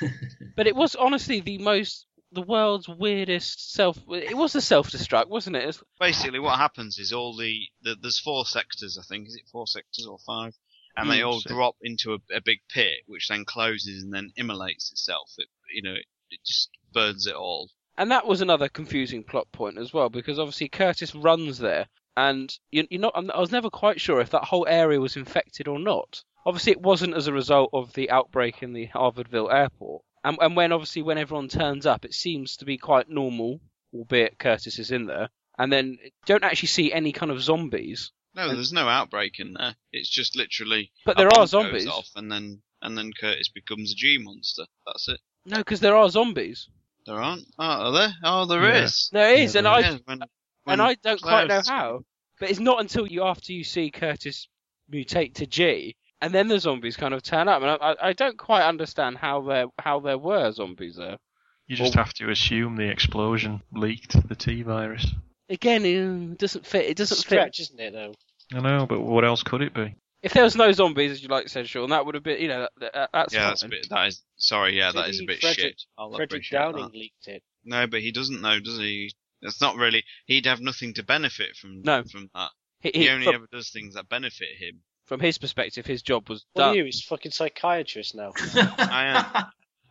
But 0.56 0.66
it 0.66 0.74
was 0.76 0.94
honestly 0.96 1.40
the 1.40 1.58
most, 1.58 2.06
the 2.32 2.42
world's 2.42 2.88
weirdest 2.88 3.72
self. 3.72 3.98
It 4.08 4.36
was 4.36 4.54
a 4.54 4.60
self-destruct, 4.60 5.28
wasn't 5.28 5.56
it? 5.56 5.60
It's- 5.68 5.82
Basically, 6.00 6.38
what 6.40 6.58
happens 6.58 6.98
is 6.98 7.12
all 7.12 7.36
the, 7.36 7.60
the 7.82 7.96
there's 8.00 8.18
four 8.20 8.44
sectors, 8.46 8.98
I 8.98 9.02
think. 9.02 9.28
Is 9.28 9.34
it 9.36 9.48
four 9.50 9.66
sectors 9.66 10.06
or 10.08 10.18
five? 10.26 10.54
And 10.96 11.10
they 11.10 11.20
Hmm, 11.20 11.26
all 11.26 11.40
six. 11.40 11.52
drop 11.52 11.74
into 11.82 12.12
a, 12.14 12.18
a 12.36 12.40
big 12.44 12.58
pit, 12.68 12.98
which 13.06 13.26
then 13.28 13.44
closes 13.44 14.02
and 14.04 14.12
then 14.14 14.30
immolates 14.36 14.92
itself. 14.92 15.32
It, 15.38 15.48
you 15.74 15.82
know, 15.82 15.94
it 15.94 16.06
just 16.44 16.70
burns 16.92 17.26
it 17.26 17.34
all. 17.34 17.70
And 17.96 18.10
that 18.10 18.26
was 18.26 18.40
another 18.40 18.68
confusing 18.68 19.22
plot 19.22 19.46
point 19.52 19.78
as 19.78 19.92
well, 19.92 20.08
because 20.08 20.38
obviously 20.38 20.68
Curtis 20.68 21.14
runs 21.14 21.58
there, 21.58 21.86
and 22.16 22.52
you, 22.70 22.86
you're 22.90 23.00
not. 23.00 23.14
I'm- 23.14 23.30
was 23.34 23.52
never 23.52 23.70
quite 23.70 24.00
sure 24.00 24.20
if 24.20 24.30
that 24.30 24.44
whole 24.44 24.66
area 24.68 25.00
was 25.00 25.16
infected 25.16 25.68
or 25.68 25.78
not. 25.78 26.22
Obviously, 26.46 26.72
it 26.72 26.80
wasn't 26.80 27.14
as 27.14 27.26
a 27.26 27.32
result 27.32 27.70
of 27.72 27.92
the 27.94 28.10
outbreak 28.10 28.62
in 28.62 28.72
the 28.72 28.88
Harvardville 28.88 29.52
airport. 29.52 30.02
And, 30.24 30.38
and 30.40 30.56
when 30.56 30.72
obviously 30.72 31.02
when 31.02 31.18
everyone 31.18 31.48
turns 31.48 31.86
up, 31.86 32.04
it 32.04 32.14
seems 32.14 32.56
to 32.56 32.64
be 32.64 32.78
quite 32.78 33.08
normal, 33.08 33.60
albeit 33.94 34.38
Curtis 34.38 34.78
is 34.78 34.90
in 34.90 35.06
there. 35.06 35.28
And 35.58 35.72
then 35.72 35.98
you 36.02 36.10
don't 36.26 36.44
actually 36.44 36.68
see 36.68 36.92
any 36.92 37.12
kind 37.12 37.30
of 37.30 37.40
zombies. 37.42 38.10
No, 38.34 38.48
there's 38.48 38.72
no 38.72 38.88
outbreak 38.88 39.38
in 39.38 39.52
there. 39.52 39.76
It's 39.92 40.08
just 40.10 40.36
literally. 40.36 40.90
But 41.06 41.16
there 41.16 41.28
are 41.28 41.46
zombies. 41.46 41.86
Off 41.86 42.08
and 42.16 42.30
then 42.30 42.62
and 42.82 42.98
then 42.98 43.12
Curtis 43.18 43.48
becomes 43.48 43.92
a 43.92 43.96
G 43.96 44.18
monster. 44.20 44.64
That's 44.86 45.08
it. 45.08 45.20
No, 45.46 45.58
because 45.58 45.80
there 45.80 45.96
are 45.96 46.08
zombies. 46.08 46.68
There 47.06 47.20
aren't. 47.20 47.44
Oh, 47.58 47.64
are 47.64 47.92
there? 47.92 48.12
Oh, 48.24 48.46
there 48.46 48.82
is. 48.82 49.10
Yeah. 49.12 49.20
There 49.20 49.34
is, 49.42 49.56
and 49.56 49.68
I- 49.68 49.80
Yeah, 49.80 49.98
when- 50.06 50.18
when 50.64 50.80
and 50.80 50.82
I 50.82 50.94
don't 51.02 51.20
quite 51.20 51.48
know 51.48 51.60
how. 51.66 52.00
But 52.40 52.50
it's 52.50 52.58
not 52.60 52.80
until 52.80 53.06
you 53.06 53.22
after 53.24 53.52
you 53.52 53.62
see 53.64 53.90
Curtis 53.90 54.48
mutate 54.90 55.34
to 55.34 55.46
G, 55.46 55.96
and 56.22 56.34
then 56.34 56.48
the 56.48 56.58
zombies 56.58 56.96
kind 56.96 57.12
of 57.14 57.22
turn 57.22 57.48
up, 57.48 57.60
and 57.62 57.70
I, 57.72 57.74
I- 57.76 58.08
I 58.08 58.12
don't 58.14 58.38
quite 58.38 58.62
understand 58.66 59.18
how 59.18 59.42
there 59.42 59.66
how 59.78 60.00
there 60.00 60.18
were 60.18 60.50
zombies 60.52 60.96
there. 60.96 61.18
You 61.66 61.76
just 61.76 61.94
have 61.94 62.12
to 62.14 62.30
assume 62.30 62.76
the 62.76 62.88
explosion 62.90 63.62
leaked 63.72 64.28
the 64.28 64.34
T 64.34 64.62
virus. 64.62 65.06
Again, 65.50 65.84
it 65.84 66.38
doesn't 66.38 66.66
fit. 66.66 66.86
It 66.86 66.96
doesn't 66.96 67.18
Stretch, 67.18 67.58
fit. 67.58 67.62
isn't 67.64 67.80
it, 67.80 67.92
though? 67.92 68.14
I 68.54 68.60
know, 68.60 68.86
but 68.86 69.00
what 69.00 69.24
else 69.24 69.42
could 69.42 69.60
it 69.62 69.74
be? 69.74 69.94
If 70.24 70.32
there 70.32 70.42
was 70.44 70.56
no 70.56 70.72
zombies, 70.72 71.12
as 71.12 71.22
you 71.22 71.28
like 71.28 71.48
said, 71.48 71.68
Sean, 71.68 71.90
that 71.90 72.04
would 72.06 72.14
have 72.14 72.24
been, 72.24 72.40
you 72.40 72.48
know, 72.48 72.66
that, 72.80 72.92
that, 72.94 73.10
that's 73.12 73.34
yeah, 73.34 73.40
fine. 73.40 73.48
that's 73.50 73.62
a 73.62 73.68
bit. 73.68 73.86
That 73.90 74.08
is. 74.08 74.22
Sorry, 74.36 74.76
yeah, 74.76 74.90
that 74.92 75.08
is 75.10 75.20
a 75.20 75.24
bit 75.24 75.40
Frederick, 75.40 75.58
shit. 75.58 75.82
I'll 75.98 76.10
Frederick 76.10 76.30
appreciate 76.30 76.58
Downing 76.58 76.82
that. 76.84 76.94
leaked 76.94 77.26
it. 77.28 77.42
No, 77.64 77.86
but 77.86 78.00
he 78.00 78.10
doesn't 78.10 78.40
know, 78.40 78.58
does 78.58 78.78
he? 78.78 79.12
That's 79.42 79.60
not 79.60 79.76
really. 79.76 80.02
He'd 80.26 80.46
have 80.46 80.60
nothing 80.60 80.94
to 80.94 81.02
benefit 81.02 81.56
from. 81.56 81.82
No. 81.82 82.02
from 82.04 82.30
that. 82.34 82.48
He- 82.80 82.90
He, 82.94 83.00
he- 83.04 83.08
only 83.10 83.26
from- 83.26 83.34
ever 83.36 83.46
does 83.52 83.70
things 83.70 83.94
that 83.94 84.08
benefit 84.08 84.48
him. 84.58 84.80
From 85.04 85.20
his 85.20 85.36
perspective, 85.36 85.84
his 85.84 86.00
job 86.00 86.30
was 86.30 86.46
What 86.54 86.64
are 86.68 86.74
you? 86.74 86.84
He's 86.86 87.00
a 87.00 87.06
fucking 87.06 87.32
psychiatrist 87.32 88.14
now. 88.14 88.32
I 88.56 89.04
am. 89.36 89.44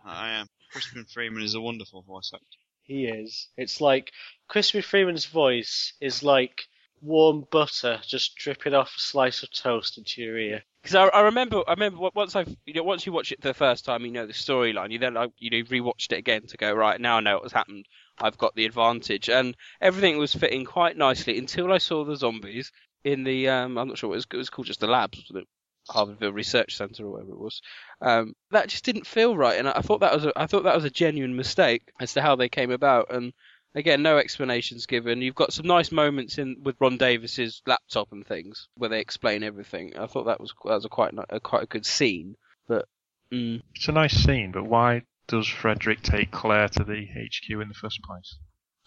I 0.03 0.30
am. 0.31 0.47
Crispin 0.72 1.05
Freeman 1.14 1.43
is 1.43 1.53
a 1.53 1.61
wonderful 1.61 2.01
voice 2.01 2.31
actor. 2.34 2.45
he 2.81 3.05
is. 3.05 3.47
It's 3.55 3.80
like 3.80 4.11
Crispin 4.47 4.81
Freeman's 4.81 5.26
voice 5.26 5.93
is 6.01 6.23
like 6.23 6.64
warm 7.03 7.45
butter 7.51 7.99
just 8.01 8.35
dripping 8.38 8.73
off 8.73 8.95
a 8.95 8.99
slice 8.99 9.43
of 9.43 9.51
toast 9.51 9.97
into 9.97 10.21
your 10.21 10.38
ear. 10.38 10.63
Because 10.81 10.95
I, 10.95 11.07
I 11.07 11.21
remember, 11.21 11.63
I 11.67 11.71
remember 11.71 12.09
once 12.13 12.35
I've, 12.35 12.53
you 12.65 12.73
know, 12.73 12.84
once 12.84 13.05
you 13.05 13.11
watch 13.11 13.31
it 13.31 13.41
the 13.41 13.53
first 13.53 13.85
time, 13.85 14.05
you 14.05 14.11
know 14.11 14.25
the 14.25 14.34
storyline. 14.34 14.91
You 14.91 14.99
then, 14.99 15.13
like, 15.13 15.31
you 15.38 15.49
know, 15.49 15.63
rewatched 15.69 16.11
it 16.11 16.17
again 16.17 16.47
to 16.47 16.57
go 16.57 16.73
right 16.73 16.99
now. 16.99 17.17
I 17.17 17.21
know 17.21 17.38
what's 17.38 17.53
happened. 17.53 17.85
I've 18.19 18.38
got 18.38 18.55
the 18.55 18.65
advantage, 18.65 19.30
and 19.30 19.55
everything 19.81 20.17
was 20.17 20.34
fitting 20.34 20.65
quite 20.65 20.97
nicely 20.97 21.38
until 21.38 21.71
I 21.71 21.77
saw 21.77 22.03
the 22.03 22.15
zombies 22.15 22.71
in 23.03 23.23
the. 23.23 23.49
Um, 23.49 23.77
I'm 23.77 23.88
not 23.88 23.97
sure 23.97 24.09
what 24.09 24.15
it 24.15 24.17
was, 24.17 24.27
it 24.31 24.38
was 24.38 24.49
called, 24.49 24.67
just 24.67 24.81
the 24.81 24.88
labs, 24.88 25.23
wasn't? 25.30 25.47
Harvardville 25.89 26.34
Research 26.34 26.77
Center 26.77 27.05
or 27.05 27.11
whatever 27.11 27.31
it 27.31 27.39
was. 27.39 27.61
Um, 28.01 28.35
that 28.51 28.69
just 28.69 28.85
didn't 28.85 29.07
feel 29.07 29.35
right, 29.35 29.57
and 29.57 29.67
I, 29.67 29.73
I 29.77 29.81
thought 29.81 30.01
that 30.01 30.13
was 30.13 30.25
a, 30.25 30.34
I 30.35 30.47
thought 30.47 30.63
that 30.63 30.75
was 30.75 30.85
a 30.85 30.89
genuine 30.89 31.35
mistake 31.35 31.91
as 31.99 32.13
to 32.13 32.21
how 32.21 32.35
they 32.35 32.49
came 32.49 32.71
about. 32.71 33.13
And 33.13 33.34
again, 33.75 34.01
no 34.01 34.17
explanations 34.17 34.85
given. 34.85 35.21
You've 35.21 35.35
got 35.35 35.53
some 35.53 35.67
nice 35.67 35.91
moments 35.91 36.37
in 36.37 36.57
with 36.63 36.75
Ron 36.79 36.97
Davis's 36.97 37.61
laptop 37.65 38.11
and 38.11 38.25
things 38.25 38.67
where 38.75 38.89
they 38.89 38.99
explain 38.99 39.43
everything. 39.43 39.97
I 39.97 40.07
thought 40.07 40.25
that 40.25 40.39
was 40.39 40.53
that 40.65 40.75
was 40.75 40.85
a 40.85 40.89
quite 40.89 41.13
a 41.29 41.39
quite 41.39 41.63
a 41.63 41.67
good 41.67 41.85
scene, 41.85 42.35
but 42.67 42.87
mm, 43.31 43.61
It's 43.75 43.87
a 43.87 43.91
nice 43.91 44.13
scene, 44.15 44.51
but 44.51 44.65
why 44.65 45.03
does 45.27 45.47
Frederick 45.47 46.01
take 46.01 46.31
Claire 46.31 46.69
to 46.69 46.83
the 46.83 47.05
HQ 47.05 47.49
in 47.49 47.67
the 47.67 47.73
first 47.73 48.01
place? 48.03 48.37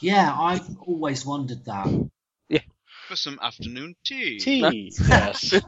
Yeah, 0.00 0.34
I've 0.38 0.68
always 0.86 1.24
wondered 1.24 1.64
that. 1.64 2.08
Yeah, 2.48 2.60
for 3.08 3.16
some 3.16 3.38
afternoon 3.42 3.96
tea. 4.04 4.38
Tea, 4.38 4.92
yes. 5.08 5.54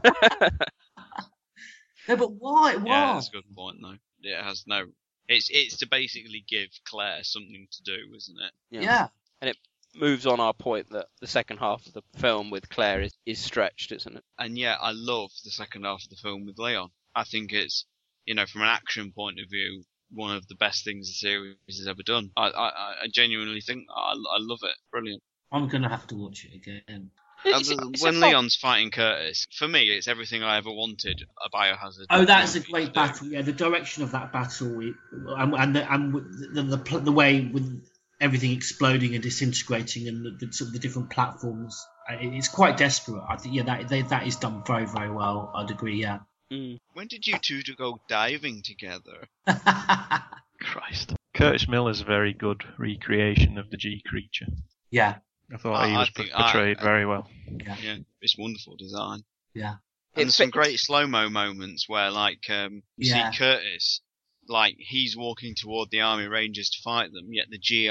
No, 2.07 2.15
but 2.15 2.31
why? 2.33 2.75
Why? 2.75 2.85
Yeah, 2.85 3.13
that's 3.13 3.27
a 3.29 3.31
good 3.33 3.55
point 3.55 3.77
though. 3.83 3.97
It 4.23 4.43
has 4.43 4.63
no. 4.65 4.85
It's 5.29 5.49
it's 5.51 5.77
to 5.77 5.87
basically 5.87 6.43
give 6.47 6.69
Claire 6.85 7.23
something 7.23 7.67
to 7.71 7.83
do, 7.83 8.15
isn't 8.15 8.37
it? 8.41 8.51
Yeah. 8.71 9.07
and 9.41 9.49
it 9.49 9.57
moves 9.95 10.25
on 10.25 10.39
our 10.39 10.53
point 10.53 10.89
that 10.89 11.07
the 11.21 11.27
second 11.27 11.57
half 11.57 11.85
of 11.85 11.93
the 11.93 12.01
film 12.17 12.49
with 12.49 12.69
Claire 12.69 13.01
is, 13.01 13.13
is 13.25 13.39
stretched, 13.39 13.91
isn't 13.91 14.17
it? 14.17 14.23
And 14.37 14.57
yeah, 14.57 14.75
I 14.81 14.91
love 14.91 15.31
the 15.43 15.51
second 15.51 15.83
half 15.85 16.03
of 16.03 16.09
the 16.09 16.15
film 16.15 16.45
with 16.45 16.57
Leon. 16.57 16.89
I 17.15 17.23
think 17.23 17.53
it's, 17.53 17.85
you 18.25 18.35
know, 18.35 18.45
from 18.45 18.61
an 18.61 18.67
action 18.67 19.11
point 19.11 19.39
of 19.39 19.49
view, 19.49 19.83
one 20.11 20.35
of 20.35 20.47
the 20.47 20.55
best 20.55 20.83
things 20.83 21.07
the 21.07 21.13
series 21.13 21.55
has 21.67 21.87
ever 21.87 22.03
done. 22.03 22.31
I 22.35 22.47
I, 22.49 22.67
I 23.03 23.07
genuinely 23.13 23.61
think 23.61 23.85
I, 23.95 24.13
I 24.13 24.37
love 24.39 24.59
it. 24.63 24.75
Brilliant. 24.91 25.21
I'm 25.51 25.67
gonna 25.67 25.89
have 25.89 26.07
to 26.07 26.15
watch 26.15 26.45
it 26.45 26.55
again. 26.55 27.11
And 27.45 27.63
the- 27.65 27.97
when 28.01 28.19
Leon's 28.19 28.55
fighting 28.55 28.91
Curtis, 28.91 29.47
for 29.53 29.67
me, 29.67 29.85
it's 29.85 30.07
everything 30.07 30.43
I 30.43 30.57
ever 30.57 30.71
wanted 30.71 31.23
a 31.43 31.49
biohazard. 31.49 32.05
Oh, 32.09 32.25
that's 32.25 32.55
a 32.55 32.59
great 32.59 32.87
to 32.87 32.91
do. 32.91 32.93
battle. 32.93 33.27
Yeah, 33.27 33.41
the 33.41 33.53
direction 33.53 34.03
of 34.03 34.11
that 34.11 34.31
battle, 34.33 34.79
it- 34.81 34.95
and 35.11 35.53
and 35.55 35.75
the, 35.75 35.93
and 35.93 36.13
with 36.13 36.53
the, 36.53 36.63
the 36.63 36.99
the 36.99 37.11
way 37.11 37.41
with 37.41 37.81
everything 38.21 38.51
exploding 38.51 39.13
and 39.13 39.23
disintegrating, 39.23 40.07
and 40.09 40.25
the, 40.25 40.45
the 40.47 40.51
sort 40.53 40.67
of 40.67 40.73
the 40.73 40.79
different 40.79 41.09
platforms, 41.09 41.81
uh, 42.09 42.15
it- 42.15 42.33
it's 42.33 42.49
quite 42.49 42.75
desperate. 42.77 43.23
I 43.27 43.37
think 43.37 43.55
yeah, 43.55 43.63
that 43.63 43.87
they, 43.87 44.01
that 44.01 44.27
is 44.27 44.35
done 44.35 44.63
very 44.67 44.85
very 44.85 45.09
well. 45.11 45.51
I'd 45.55 45.71
agree. 45.71 46.01
Yeah. 46.01 46.19
When 46.49 47.07
did 47.07 47.27
you 47.27 47.37
two 47.37 47.61
to 47.61 47.75
go 47.75 48.01
diving 48.09 48.63
together? 48.63 49.27
Christ. 50.59 51.13
Curtis 51.33 51.67
Miller's 51.69 52.01
a 52.01 52.05
very 52.05 52.33
good 52.33 52.63
recreation 52.77 53.57
of 53.57 53.69
the 53.69 53.77
G 53.77 54.01
creature. 54.05 54.47
Yeah. 54.91 55.17
I 55.53 55.57
thought 55.57 55.87
he 55.87 55.93
I- 55.93 55.95
I 55.95 55.99
was 55.99 56.09
think- 56.11 56.31
portrayed 56.31 56.77
I- 56.77 56.83
very 56.83 57.05
well. 57.05 57.29
Yeah, 57.47 57.97
it's 58.21 58.37
wonderful 58.37 58.75
design. 58.77 59.23
Yeah. 59.53 59.77
And 60.13 60.23
It 60.23 60.25
there's 60.25 60.35
some 60.35 60.49
great 60.49 60.79
slow 60.79 61.07
mo 61.07 61.29
moments 61.29 61.87
where, 61.87 62.11
like, 62.11 62.49
um, 62.49 62.83
you 62.97 63.09
Yeah. 63.09 63.31
see 63.31 63.37
Curtis, 63.37 64.01
like 64.47 64.75
he's 64.79 65.15
walking 65.15 65.55
toward 65.55 65.89
the 65.91 66.01
army 66.01 66.27
rangers 66.27 66.69
to 66.71 66.81
fight 66.81 67.11
them, 67.13 67.31
yet 67.33 67.47
the 67.49 67.57
GI, 67.59 67.89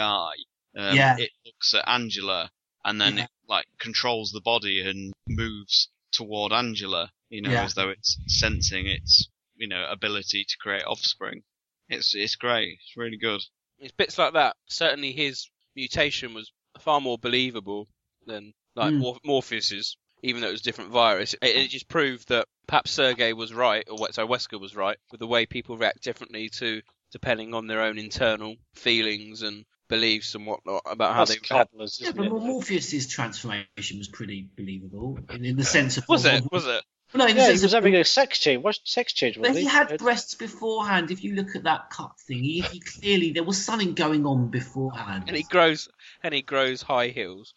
um, 0.77 0.97
Yeah. 0.97 1.17
it 1.19 1.31
looks 1.47 1.75
at 1.75 1.89
Angela 1.89 2.51
and 2.85 3.01
then 3.01 3.17
Yeah. 3.19 3.25
it 3.25 3.31
like 3.49 3.67
controls 3.79 4.31
the 4.33 4.41
body 4.41 4.81
and 4.81 5.13
moves 5.29 5.89
toward 6.13 6.53
Angela, 6.53 7.13
you 7.31 7.41
know, 7.43 7.51
Yeah. 7.51 7.65
as 7.65 7.75
though 7.75 7.89
it's 7.91 8.19
sensing 8.27 8.87
its, 8.87 9.29
you 9.57 9.67
know, 9.69 9.87
ability 9.91 10.45
to 10.45 10.57
create 10.59 10.85
offspring. 10.85 11.43
It's 11.89 12.15
it's 12.15 12.37
great. 12.37 12.79
It's 12.83 12.97
really 12.97 13.17
good. 13.17 13.43
It's 13.79 13.93
bits 13.93 14.19
like 14.19 14.35
that. 14.35 14.57
Certainly, 14.69 15.13
his 15.13 15.49
mutation 15.77 16.35
was 16.35 16.53
far 16.81 17.01
more 17.01 17.19
believable 17.19 17.89
than 18.27 18.53
like 18.77 18.93
Mm. 18.93 18.99
Mor- 18.99 19.19
Morpheus's, 19.25 19.97
even 20.23 20.41
though 20.41 20.49
it 20.49 20.53
was 20.53 20.61
a 20.61 20.65
different 20.65 20.91
virus. 20.91 21.35
It, 21.35 21.57
it 21.57 21.69
just 21.71 21.89
proved 21.89 22.29
that 22.29 22.47
perhaps 22.67 22.91
Sergei 22.91 23.33
was 23.33 23.53
right, 23.53 23.85
or 23.89 23.97
what- 23.97 24.15
sorry, 24.15 24.29
Wesker 24.29 24.61
was 24.61 24.75
right, 24.77 24.97
with 25.11 25.21
the 25.21 25.27
way 25.27 25.47
people 25.47 25.77
react 25.77 26.03
differently 26.03 26.49
to 26.59 26.83
depending 27.11 27.55
on 27.55 27.67
their 27.67 27.81
own 27.83 27.99
internal 27.99 28.57
feelings 28.75 29.43
and 29.43 29.65
beliefs 29.89 30.35
and 30.35 30.47
whatnot 30.47 30.83
about 30.85 31.15
how 31.15 31.25
That's 31.25 31.41
they. 31.41 31.49
cobblers, 31.49 31.99
Yeah, 32.03 32.13
but 32.13 32.27
it? 32.27 32.31
Morpheus's 32.33 33.07
transformation 33.07 33.97
was 33.97 34.09
pretty 34.09 34.47
believable 34.57 35.19
in, 35.31 35.45
in 35.47 35.57
the 35.57 35.65
sense 35.65 35.97
of 35.97 36.05
Was 36.09 36.27
it? 36.27 36.45
Was 36.53 36.67
it? 36.67 36.85
No, 37.15 37.27
in 37.27 37.37
the 37.37 37.43
Yeah, 37.43 37.47
he 37.49 37.53
was 37.55 37.65
of 37.65 37.71
having 37.73 37.95
a 37.97 38.05
sex 38.05 38.39
change. 38.39 38.63
What 38.63 38.79
sex 38.85 39.13
change 39.13 39.39
was 39.39 39.49
But 39.49 39.57
he? 39.57 39.63
he 39.63 39.69
had 39.69 39.97
breasts 39.99 40.35
beforehand. 40.35 41.11
If 41.11 41.25
you 41.25 41.35
look 41.35 41.57
at 41.57 41.65
that 41.65 41.89
cut 41.91 42.19
thing, 42.21 42.43
he, 42.45 42.61
he 42.61 42.81
clearly 42.81 43.33
there 43.33 43.45
was 43.45 43.63
something 43.63 43.95
going 43.95 44.27
on 44.27 44.49
beforehand. 44.49 45.25
and 45.27 45.37
he 45.37 45.43
grows 45.43 45.89
and 46.23 46.35
he 46.35 46.43
grows 46.43 46.83
high 46.83 47.09
heels. 47.09 47.55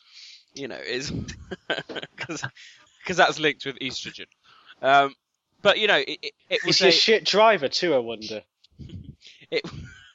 You 0.54 0.68
know, 0.68 0.76
is 0.76 1.12
because 2.18 3.18
that's 3.18 3.40
linked 3.40 3.66
with 3.66 3.80
estrogen. 3.80 4.28
Um, 4.82 5.16
but 5.62 5.80
you 5.80 5.88
know, 5.88 5.98
it, 5.98 6.20
it, 6.22 6.34
it 6.50 6.66
was 6.66 6.78
Is 6.78 6.82
a 6.82 6.88
a, 6.88 6.92
shit 6.92 7.26
driver 7.26 7.68
too? 7.68 7.94
I 7.94 8.00
wonder. 8.00 8.42
it, 9.52 9.64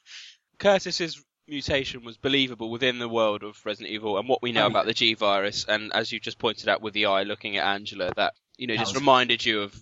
Curtis's 0.59 1.23
mutation 1.47 2.03
was 2.03 2.17
believable 2.17 2.69
within 2.69 2.99
the 2.99 3.07
world 3.07 3.43
of 3.43 3.59
Resident 3.65 3.93
Evil 3.93 4.17
and 4.17 4.27
what 4.27 4.41
we 4.41 4.51
know 4.51 4.65
Oh, 4.65 4.67
about 4.67 4.85
the 4.85 4.93
G 4.93 5.13
virus. 5.13 5.65
And 5.67 5.93
as 5.93 6.11
you 6.11 6.19
just 6.19 6.39
pointed 6.39 6.67
out 6.67 6.81
with 6.81 6.93
the 6.93 7.05
eye 7.05 7.23
looking 7.23 7.57
at 7.57 7.65
Angela, 7.65 8.11
that 8.15 8.33
you 8.57 8.67
know 8.67 8.73
That 8.75 8.79
just 8.81 8.93
was- 8.93 9.01
reminded 9.01 9.45
you 9.45 9.61
of 9.61 9.75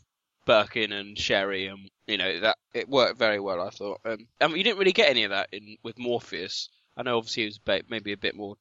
Birkin 0.45 0.91
and 0.91 1.18
Sherry, 1.18 1.68
and 1.68 1.89
you 2.07 2.18
know 2.18 2.39
that 2.41 2.57
it 2.73 2.88
worked 2.89 3.18
very 3.18 3.39
well. 3.39 3.61
I 3.61 3.69
thought. 3.72 3.99
Um, 4.06 4.27
I 4.39 4.47
mean, 4.47 4.57
you 4.57 4.64
didn't 4.64 4.80
really 4.80 4.91
get 4.93 5.10
any 5.10 5.23
of 5.23 5.31
that 5.31 5.49
in 5.52 5.77
with 5.84 5.97
Morpheus. 5.97 6.69
I 6.97 7.03
know 7.03 7.18
obviously 7.18 7.43
it 7.43 7.47
was 7.47 7.57
ba- 7.60 7.81
maybe 7.89 8.11
a 8.14 8.18
bit 8.18 8.35
more 8.35 8.56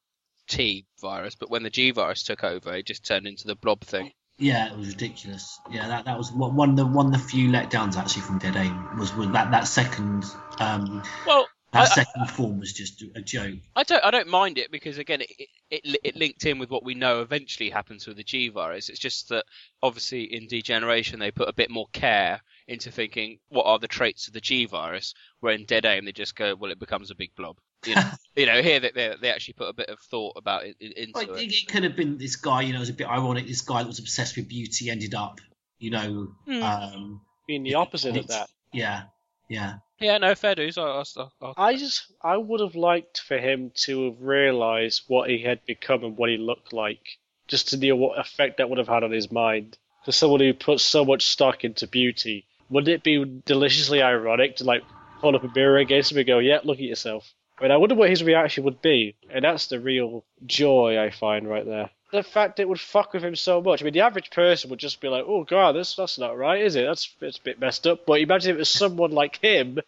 T 0.48 0.86
virus, 1.00 1.34
but 1.34 1.50
when 1.50 1.62
the 1.62 1.70
G 1.70 1.90
virus 1.90 2.22
took 2.22 2.42
over, 2.44 2.74
it 2.74 2.86
just 2.86 3.04
turned 3.04 3.26
into 3.26 3.46
the 3.46 3.54
blob 3.56 3.80
thing. 3.82 4.12
Yeah, 4.38 4.72
it 4.72 4.76
was 4.76 4.88
ridiculous. 4.88 5.60
Yeah, 5.70 5.86
that, 5.88 6.06
that 6.06 6.18
was 6.18 6.32
one 6.32 6.70
of 6.70 6.76
the 6.76 6.86
one 6.86 7.06
of 7.06 7.12
the 7.12 7.18
few 7.18 7.50
letdowns 7.50 7.96
actually 7.96 8.22
from 8.22 8.38
Dead 8.38 8.56
Aim 8.56 8.98
was 8.98 9.14
with 9.14 9.32
that 9.32 9.50
that 9.52 9.68
second 9.68 10.24
um 10.58 11.02
Well, 11.26 11.46
that 11.74 11.80
I- 11.80 11.82
I- 11.82 12.04
second 12.04 12.30
form 12.30 12.58
was 12.58 12.72
just 12.72 13.02
a 13.14 13.20
joke. 13.20 13.58
I 13.76 13.82
don't. 13.82 14.02
I 14.04 14.10
don't 14.10 14.28
mind 14.28 14.56
it 14.58 14.70
because 14.70 14.98
again, 14.98 15.20
it, 15.20 15.30
it 15.38 15.48
it 15.70 15.96
it 16.04 16.16
linked 16.16 16.44
in 16.46 16.58
with 16.58 16.70
what 16.70 16.84
we 16.84 16.94
know 16.94 17.20
eventually 17.20 17.70
happens 17.70 18.06
with 18.06 18.16
the 18.16 18.24
G 18.24 18.48
virus. 18.48 18.88
It's 18.88 18.98
just 18.98 19.28
that 19.28 19.44
obviously 19.82 20.22
in 20.34 20.46
Degeneration 20.46 21.18
they 21.18 21.30
put 21.30 21.48
a 21.48 21.52
bit 21.52 21.70
more 21.70 21.86
care 21.92 22.40
into 22.66 22.90
thinking 22.90 23.38
what 23.48 23.66
are 23.66 23.78
the 23.78 23.86
traits 23.88 24.26
of 24.26 24.32
the 24.32 24.40
G 24.40 24.64
virus, 24.64 25.12
where 25.40 25.52
in 25.54 25.66
Dead 25.66 25.84
Aim 25.84 26.06
they 26.06 26.12
just 26.12 26.34
go, 26.34 26.54
well, 26.54 26.70
it 26.70 26.78
becomes 26.78 27.10
a 27.10 27.14
big 27.14 27.34
blob. 27.36 27.58
You 27.84 27.94
know, 27.96 28.10
you 28.36 28.46
know 28.46 28.62
here 28.62 28.80
they, 28.80 28.90
they 28.94 29.14
they 29.20 29.30
actually 29.30 29.54
put 29.54 29.68
a 29.68 29.74
bit 29.74 29.88
of 29.90 29.98
thought 30.00 30.32
about 30.36 30.64
it 30.64 30.76
into 30.80 31.12
Like, 31.18 31.28
it. 31.28 31.42
it, 31.42 31.52
it 31.52 31.68
could 31.68 31.84
have 31.84 31.94
been 31.96 32.16
this 32.16 32.36
guy, 32.36 32.62
you 32.62 32.72
know, 32.72 32.78
it 32.78 32.80
was 32.80 32.88
a 32.90 32.94
bit 32.94 33.08
ironic. 33.08 33.46
This 33.46 33.60
guy 33.60 33.82
that 33.82 33.86
was 33.88 33.98
obsessed 33.98 34.36
with 34.36 34.48
beauty 34.48 34.88
ended 34.88 35.14
up, 35.14 35.40
you 35.78 35.90
know, 35.90 36.28
Hmm. 36.46 36.62
um, 36.62 37.20
Being 37.46 37.62
the 37.64 37.74
opposite 37.74 38.16
of 38.16 38.26
that. 38.28 38.48
yeah, 38.72 39.02
yeah. 39.48 39.74
Yeah, 40.00 40.18
no, 40.18 40.34
fair 40.34 40.54
dues. 40.54 40.76
I, 40.76 40.82
I, 40.82 41.04
I, 41.40 41.52
I 41.56 41.76
just 41.76 42.12
I 42.20 42.36
would 42.36 42.60
have 42.60 42.74
liked 42.74 43.20
for 43.20 43.38
him 43.38 43.70
to 43.86 44.06
have 44.06 44.20
realised 44.20 45.02
what 45.06 45.30
he 45.30 45.38
had 45.42 45.64
become 45.66 46.04
and 46.04 46.16
what 46.16 46.30
he 46.30 46.36
looked 46.36 46.72
like, 46.72 47.18
just 47.46 47.68
to 47.68 47.76
know 47.76 47.96
what 47.96 48.18
effect 48.18 48.58
that 48.58 48.68
would 48.68 48.78
have 48.78 48.88
had 48.88 49.04
on 49.04 49.12
his 49.12 49.30
mind. 49.30 49.78
For 50.04 50.12
someone 50.12 50.40
who 50.40 50.52
puts 50.52 50.82
so 50.82 51.04
much 51.04 51.26
stock 51.26 51.64
into 51.64 51.86
beauty, 51.86 52.44
wouldn't 52.68 52.94
it 52.94 53.02
be 53.02 53.24
deliciously 53.46 54.02
ironic 54.02 54.56
to 54.56 54.64
like 54.64 54.82
hold 55.20 55.36
up 55.36 55.44
a 55.44 55.50
mirror 55.54 55.78
against 55.78 56.12
him 56.12 56.18
and 56.18 56.26
go, 56.26 56.38
"Yeah, 56.38 56.60
look 56.64 56.78
at 56.78 56.84
yourself"? 56.84 57.32
I 57.58 57.62
mean, 57.62 57.70
I 57.70 57.76
wonder 57.76 57.94
what 57.94 58.10
his 58.10 58.24
reaction 58.24 58.64
would 58.64 58.82
be, 58.82 59.14
and 59.30 59.44
that's 59.44 59.68
the 59.68 59.78
real 59.80 60.24
joy 60.44 60.98
I 61.00 61.10
find 61.10 61.48
right 61.48 61.64
there. 61.64 61.90
The 62.14 62.22
fact 62.22 62.60
it 62.60 62.68
would 62.68 62.78
fuck 62.78 63.12
with 63.12 63.24
him 63.24 63.34
so 63.34 63.60
much. 63.60 63.82
I 63.82 63.84
mean, 63.84 63.92
the 63.92 64.02
average 64.02 64.30
person 64.30 64.70
would 64.70 64.78
just 64.78 65.00
be 65.00 65.08
like, 65.08 65.24
"Oh 65.26 65.42
God, 65.42 65.72
that's 65.72 65.96
that's 65.96 66.16
not 66.16 66.38
right, 66.38 66.62
is 66.62 66.76
it? 66.76 66.84
That's 66.84 67.12
it's 67.20 67.38
a 67.38 67.42
bit 67.42 67.58
messed 67.58 67.88
up." 67.88 68.06
But 68.06 68.20
imagine 68.20 68.50
if 68.50 68.54
it 68.54 68.60
was 68.60 68.68
someone 68.68 69.10
like 69.22 69.40
him. 69.42 69.80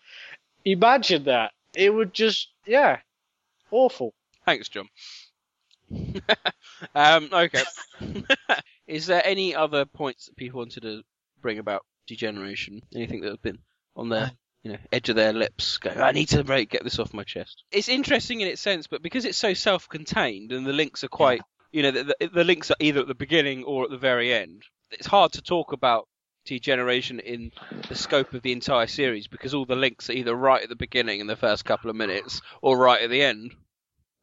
Imagine 0.65 1.23
that. 1.25 1.53
It 1.77 1.95
would 1.95 2.13
just, 2.13 2.49
yeah, 2.67 2.99
awful. 3.71 4.13
Thanks, 4.45 4.69
John. 4.69 4.89
um, 6.97 7.29
okay. 7.33 7.63
Is 8.89 9.07
there 9.07 9.23
any 9.25 9.55
other 9.55 9.85
points 9.85 10.27
that 10.27 10.37
people 10.37 10.59
wanted 10.59 10.83
to 10.83 11.03
bring 11.41 11.61
about 11.61 11.87
degeneration? 12.09 12.83
Anything 12.93 13.21
that 13.21 13.29
has 13.29 13.39
been 13.39 13.59
on 13.95 14.09
their 14.09 14.33
you 14.65 14.73
know 14.73 14.79
edge 14.91 15.11
of 15.11 15.15
their 15.15 15.33
lips? 15.33 15.79
Go. 15.79 15.91
I 15.91 16.11
need 16.11 16.31
to 16.31 16.43
right, 16.43 16.69
get 16.69 16.83
this 16.83 16.99
off 16.99 17.15
my 17.15 17.23
chest. 17.23 17.63
It's 17.71 17.89
interesting 17.89 18.41
in 18.41 18.49
its 18.49 18.61
sense, 18.61 18.89
but 18.89 19.01
because 19.03 19.25
it's 19.25 19.39
so 19.39 19.55
self-contained 19.55 20.51
and 20.51 20.67
the 20.67 20.73
links 20.73 21.05
are 21.05 21.09
quite, 21.09 21.43
you 21.73 21.83
know, 21.83 21.91
the, 21.91 22.15
the, 22.19 22.29
the 22.29 22.45
links 22.45 22.71
are 22.71 22.77
either 22.81 23.01
at 23.01 23.09
the 23.09 23.15
beginning 23.15 23.65
or 23.65 23.85
at 23.85 23.91
the 23.91 23.99
very 23.99 24.33
end. 24.33 24.63
It's 24.91 25.07
hard 25.07 25.33
to 25.33 25.43
talk 25.43 25.73
about 25.73 26.09
degeneration 26.47 27.21
in 27.21 27.51
the 27.89 27.95
scope 27.95 28.33
of 28.33 28.43
the 28.43 28.53
entire 28.53 28.87
series 28.87 29.27
because 29.27 29.53
all 29.53 29.67
the 29.67 29.77
links 29.77 30.09
are 30.09 30.15
either 30.15 30.35
right 30.35 30.63
at 30.63 30.69
the 30.69 30.77
beginning 30.77 31.21
in 31.21 31.27
the 31.27 31.37
first 31.37 31.65
couple 31.65 31.91
of 31.91 31.97
minutes 31.97 32.41
or 32.63 32.79
right 32.79 33.03
at 33.03 33.11
the 33.11 33.23
end. 33.23 33.53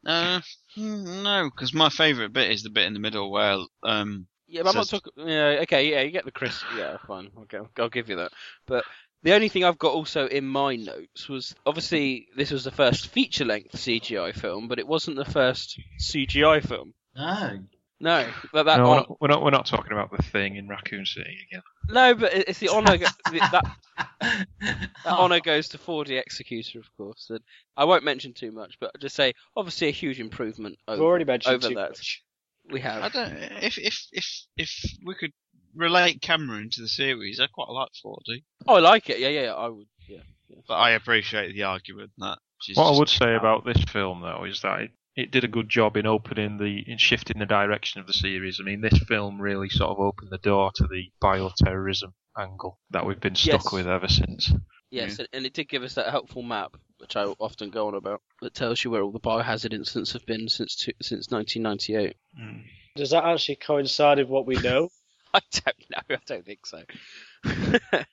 Uh, 0.06 0.42
no, 0.76 1.50
because 1.50 1.74
my 1.74 1.90
favourite 1.90 2.34
bit 2.34 2.52
is 2.52 2.64
the 2.64 2.70
bit 2.70 2.86
in 2.86 2.94
the 2.94 3.00
middle 3.00 3.32
where 3.32 3.58
um. 3.84 4.28
Yeah, 4.48 4.64
but 4.64 4.70
I'm 4.70 4.76
not 4.76 4.90
talking. 4.90 5.14
Yeah, 5.18 5.60
okay, 5.62 5.90
yeah, 5.90 6.02
you 6.02 6.12
get 6.12 6.26
the 6.26 6.32
Chris. 6.32 6.62
Yeah, 6.78 6.98
fine. 7.08 7.32
Okay, 7.44 7.60
I'll 7.80 7.90
give 7.90 8.10
you 8.10 8.18
that. 8.18 8.32
But 8.68 8.84
the 9.24 9.34
only 9.34 9.48
thing 9.48 9.64
I've 9.64 9.80
got 9.80 9.94
also 9.94 10.28
in 10.28 10.46
my 10.46 10.76
notes 10.76 11.30
was 11.30 11.56
obviously 11.66 12.28
this 12.36 12.52
was 12.52 12.66
the 12.66 12.72
first 12.72 13.08
feature 13.08 13.46
length 13.46 13.74
CGI 13.74 14.36
film, 14.36 14.68
but 14.68 14.80
it 14.80 14.88
wasn't 14.88 15.16
the 15.16 15.26
first 15.26 15.80
CGI 16.00 16.66
film. 16.68 16.94
No. 17.16 17.60
No, 18.00 18.28
but 18.52 18.64
that 18.64 18.80
no, 18.80 18.86
hon- 18.86 19.16
we're 19.22 19.30
not. 19.30 19.44
We're 19.44 19.52
not 19.52 19.66
talking 19.66 19.94
about 19.94 20.12
the 20.12 20.22
thing 20.22 20.58
in 20.58 20.68
Raccoon 20.68 21.06
City 21.06 21.38
again. 21.48 21.62
no, 21.88 22.14
but 22.14 22.34
it's 22.34 22.60
the 22.60 22.68
honor 22.68 22.98
go- 22.98 23.06
the, 23.32 23.40
that 23.40 23.78
that 24.20 24.88
oh. 25.06 25.24
honor 25.24 25.40
goes 25.40 25.70
to 25.70 25.78
4D 25.78 26.20
Executor, 26.20 26.80
of 26.80 26.98
course. 26.98 27.28
And 27.30 27.40
I 27.78 27.86
won't 27.86 28.04
mention 28.04 28.34
too 28.34 28.52
much, 28.52 28.78
but 28.82 28.92
I'll 28.94 29.00
just 29.00 29.16
say 29.16 29.32
obviously 29.56 29.88
a 29.88 29.92
huge 29.92 30.20
improvement. 30.20 30.80
We've 30.86 30.96
Over, 30.96 31.06
already 31.06 31.24
mentioned 31.24 31.56
over 31.56 31.70
too 31.70 31.76
that. 31.76 31.92
much. 31.92 32.24
We 32.70 32.82
have. 32.82 33.04
I 33.04 33.10
don't. 33.10 33.38
If 33.62 33.78
if 33.78 34.08
if 34.12 34.46
if 34.58 34.84
we 35.06 35.16
could 35.16 35.32
relate 35.74 36.22
Cameron 36.22 36.72
to 36.72 36.82
the 36.82 36.90
series, 36.90 37.40
I 37.40 37.48
quite 37.48 37.70
like 37.70 37.90
4D. 38.06 38.44
Oh, 38.68 38.76
I 38.76 38.80
like 38.80 39.10
it. 39.12 39.20
Yeah, 39.20 39.30
yeah, 39.30 39.42
yeah, 39.44 39.54
I 39.54 39.70
would. 39.70 39.88
Yeah. 40.10 40.20
But 40.68 40.76
I 40.76 40.92
appreciate 40.92 41.54
the 41.54 41.64
argument 41.64 42.12
that. 42.18 42.40
What 42.76 42.94
I 42.94 42.98
would 42.98 43.10
say 43.10 43.36
about 43.36 43.66
this 43.66 43.84
film, 43.84 44.22
though, 44.22 44.46
is 44.46 44.62
that 44.62 44.82
it, 44.82 44.92
it 45.16 45.32
did 45.32 45.44
a 45.44 45.48
good 45.48 45.70
job 45.70 45.96
in 45.98 46.06
opening 46.08 46.58
the, 46.58 46.84
in 46.90 46.98
shifting 46.98 47.40
the 47.40 47.46
direction 47.46 48.02
of 48.02 48.08
the 48.08 48.14
series. 48.14 48.60
I 48.60 48.64
mean, 48.64 48.82
this 48.82 48.98
film 49.08 49.40
really 49.42 49.70
sort 49.70 49.92
of 49.92 50.00
opened 50.00 50.32
the 50.32 50.38
door 50.40 50.72
to 50.76 50.88
the 50.88 51.12
bioterrorism 51.22 52.14
angle 52.38 52.80
that 52.92 53.06
we've 53.06 53.20
been 53.20 53.36
stuck 53.36 53.64
Yes. 53.66 53.72
with 53.74 53.88
ever 53.88 54.08
since. 54.08 54.52
Yes, 54.90 55.20
and- 55.20 55.28
and 55.34 55.46
it 55.46 55.54
did 55.54 55.70
give 55.70 55.84
us 55.84 55.94
that 55.96 56.10
helpful 56.10 56.42
map, 56.44 56.76
which 56.98 57.16
I 57.16 57.26
often 57.26 57.70
go 57.70 57.88
on 57.88 57.96
about, 57.96 58.22
that 58.42 58.54
tells 58.54 58.84
you 58.84 58.92
where 58.92 59.02
all 59.04 59.12
the 59.12 59.20
biohazard 59.20 59.74
incidents 59.74 60.14
have 60.14 60.26
been 60.26 60.48
since 60.50 60.76
two, 60.76 60.92
since 61.02 61.30
1998. 61.32 62.16
Mm. 62.40 62.64
Does 62.96 63.10
that 63.12 63.24
actually 63.26 63.56
coincide 63.58 64.18
with 64.20 64.28
what 64.30 64.46
we 64.46 64.56
know? 64.56 64.90
I 65.34 65.40
don't 65.52 65.90
know. 65.90 66.16
I 66.16 66.20
don't 66.28 66.46
think 66.46 66.66
so. 66.66 66.84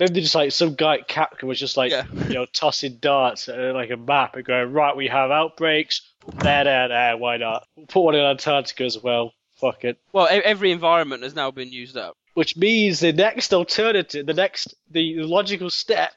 Maybe 0.00 0.14
they 0.14 0.20
just 0.22 0.34
like 0.34 0.50
some 0.50 0.74
guy 0.74 0.94
at 0.94 1.08
Capcom 1.08 1.44
was 1.44 1.60
just 1.60 1.76
like 1.76 1.92
you 1.92 2.34
know 2.34 2.46
tossing 2.46 2.96
darts 2.96 3.50
at 3.50 3.60
uh, 3.60 3.74
like 3.74 3.90
a 3.90 3.98
map 3.98 4.34
and 4.34 4.44
going 4.44 4.72
right. 4.72 4.96
We 4.96 5.08
have 5.08 5.30
outbreaks 5.30 6.00
there, 6.38 6.64
there, 6.64 6.88
there. 6.88 7.16
Why 7.18 7.36
not? 7.36 7.66
We'll 7.76 7.86
Put 7.86 8.00
one 8.00 8.14
in 8.14 8.24
Antarctica 8.24 8.84
as 8.84 8.98
well. 8.98 9.34
Fuck 9.56 9.84
it. 9.84 9.98
Well, 10.12 10.26
e- 10.26 10.40
every 10.42 10.72
environment 10.72 11.22
has 11.22 11.34
now 11.34 11.50
been 11.50 11.70
used 11.70 11.98
up. 11.98 12.16
Which 12.32 12.56
means 12.56 13.00
the 13.00 13.12
next 13.12 13.52
alternative, 13.52 14.24
the 14.24 14.32
next, 14.32 14.74
the 14.90 15.16
logical 15.16 15.68
step 15.68 16.14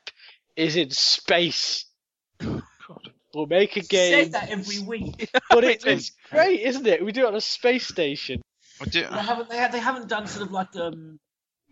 is 0.55 0.77
in 0.77 0.89
space. 0.91 1.85
We'll 3.33 3.47
make 3.47 3.75
a 3.75 3.81
game. 3.81 4.25
Say 4.25 4.29
that 4.29 4.49
every 4.49 4.79
week. 4.79 5.29
But 5.49 5.63
it, 5.65 5.85
it's 5.85 6.11
great, 6.31 6.61
isn't 6.61 6.87
it? 6.87 7.03
We 7.03 7.11
do 7.11 7.21
it 7.21 7.27
on 7.27 7.35
a 7.35 7.41
space 7.41 7.87
station. 7.87 8.41
They 8.85 9.01
haven't. 9.01 9.49
They, 9.49 9.59
ha- 9.59 9.69
they 9.69 9.79
haven't 9.79 10.07
done 10.07 10.27
sort 10.27 10.45
of 10.45 10.51
like 10.53 10.75
um. 10.75 11.19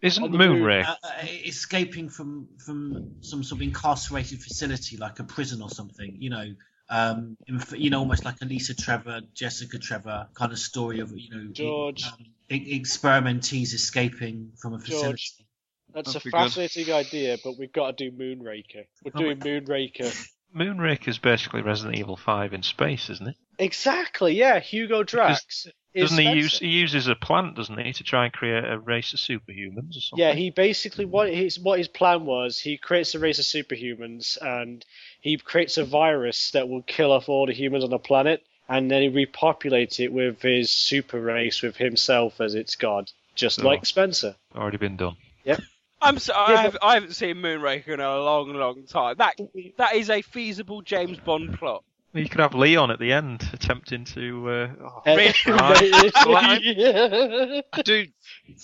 Isn't 0.02 0.24
on 0.24 0.32
the 0.32 0.38
Moonraker- 0.38 0.88
uh, 0.88 0.96
uh, 1.04 1.26
escaping 1.46 2.10
from 2.10 2.48
from 2.66 3.16
some 3.22 3.44
sort 3.44 3.60
of 3.60 3.68
incarcerated 3.68 4.42
facility 4.42 4.98
like 4.98 5.20
a 5.20 5.24
prison 5.24 5.62
or 5.62 5.70
something? 5.70 6.16
You 6.20 6.30
know, 6.32 6.46
um, 6.90 7.38
in, 7.48 7.62
you 7.78 7.90
know, 7.90 8.00
almost 8.00 8.26
like 8.26 8.42
a 8.42 8.46
Lisa 8.46 8.76
Trevor, 8.76 9.22
Jessica 9.34 9.78
Trevor 9.80 10.28
kind 10.34 10.52
of 10.52 10.60
story 10.60 11.00
of 11.00 11.12
you 11.16 11.30
know, 11.30 11.52
George. 11.52 12.04
um, 12.04 12.26
e- 12.50 12.80
experimentees 12.80 13.74
escaping 13.74 14.52
from 14.62 14.74
a 14.74 14.80
facility. 14.80 15.06
George, 15.08 15.34
that's 15.94 16.10
a 16.10 16.14
That'd 16.14 16.24
be 16.24 16.32
good. 16.32 16.38
fascinating 16.38 16.94
idea, 16.94 17.38
but 17.44 17.58
we've 17.60 17.72
got 17.72 17.98
to 17.98 18.10
do 18.10 18.16
Moonraker. 18.18 18.86
We're 19.04 19.12
doing 19.16 19.40
Moonraker. 19.40 20.28
Moonraker 20.56 21.08
is 21.08 21.18
basically 21.18 21.62
Resident 21.62 21.98
Evil 21.98 22.18
5 22.18 22.54
in 22.54 22.64
space, 22.64 23.10
isn't 23.10 23.28
it? 23.30 23.36
Exactly, 23.58 24.36
yeah. 24.38 24.60
Hugo 24.60 25.04
Drax. 25.04 25.66
is 25.66 25.72
Doesn't 25.96 26.18
he 26.18 26.32
use 26.32 26.60
he 26.60 26.68
uses 26.68 27.08
a 27.08 27.16
plant, 27.16 27.56
doesn't 27.56 27.78
he, 27.78 27.92
to 27.94 28.04
try 28.04 28.26
and 28.26 28.34
create 28.34 28.64
a 28.64 28.80
race 28.80 29.14
of 29.14 29.20
superhumans 29.20 29.98
or 29.98 30.02
something? 30.02 30.26
Yeah, 30.26 30.34
he 30.34 30.50
basically 30.50 31.06
what 31.06 31.34
his 31.34 31.60
what 31.60 31.80
his 31.80 31.90
plan 31.90 32.26
was. 32.26 32.58
He 32.58 32.78
creates 32.78 33.14
a 33.14 33.20
race 33.20 33.40
of 33.40 33.46
superhumans, 33.46 34.38
and 34.42 34.86
he 35.20 35.38
creates 35.38 35.78
a 35.78 35.84
virus 35.84 36.52
that 36.52 36.70
will 36.70 36.84
kill 36.84 37.12
off 37.12 37.28
all 37.28 37.46
the 37.46 37.54
humans 37.54 37.84
on 37.84 37.90
the 37.90 38.00
planet, 38.00 38.44
and 38.70 38.90
then 38.90 39.02
he 39.02 39.26
repopulates 39.26 40.00
it 40.00 40.14
with 40.14 40.42
his 40.42 40.72
super 40.72 41.20
race, 41.20 41.62
with 41.62 41.76
himself 41.76 42.40
as 42.40 42.56
its 42.56 42.76
god, 42.76 43.12
just 43.36 43.62
Oh. 43.62 43.66
like 43.66 43.86
Spencer. 43.86 44.36
Already 44.56 44.78
been 44.78 44.98
done. 44.98 45.18
Yep. 45.44 45.62
I'm 46.04 46.18
so, 46.18 46.34
Yeah, 46.34 46.40
I, 46.40 46.62
have, 46.64 46.78
I 46.82 46.94
haven't 46.96 47.14
seen 47.14 47.36
Moonraker 47.36 47.90
in 47.90 48.00
a 48.00 48.20
long, 48.20 48.54
long 48.54 48.86
time. 48.88 49.18
That 49.18 49.38
mm-hmm. 49.38 49.70
that 49.78 49.96
is 49.96 50.10
a 50.10 50.22
feasible 50.22 50.82
James 50.82 51.20
Bond 51.20 51.60
plot. 51.60 51.84
You 52.14 52.28
could 52.28 52.42
have 52.42 52.54
Leon 52.54 52.92
at 52.92 53.00
the 53.00 53.14
end 53.14 53.48
attempting 53.54 54.04
to. 54.06 54.50
Uh, 54.50 54.74
oh, 54.82 55.02
Uh, 55.06 55.16
right. 55.48 57.64
I 57.74 57.82
do, 57.84 58.06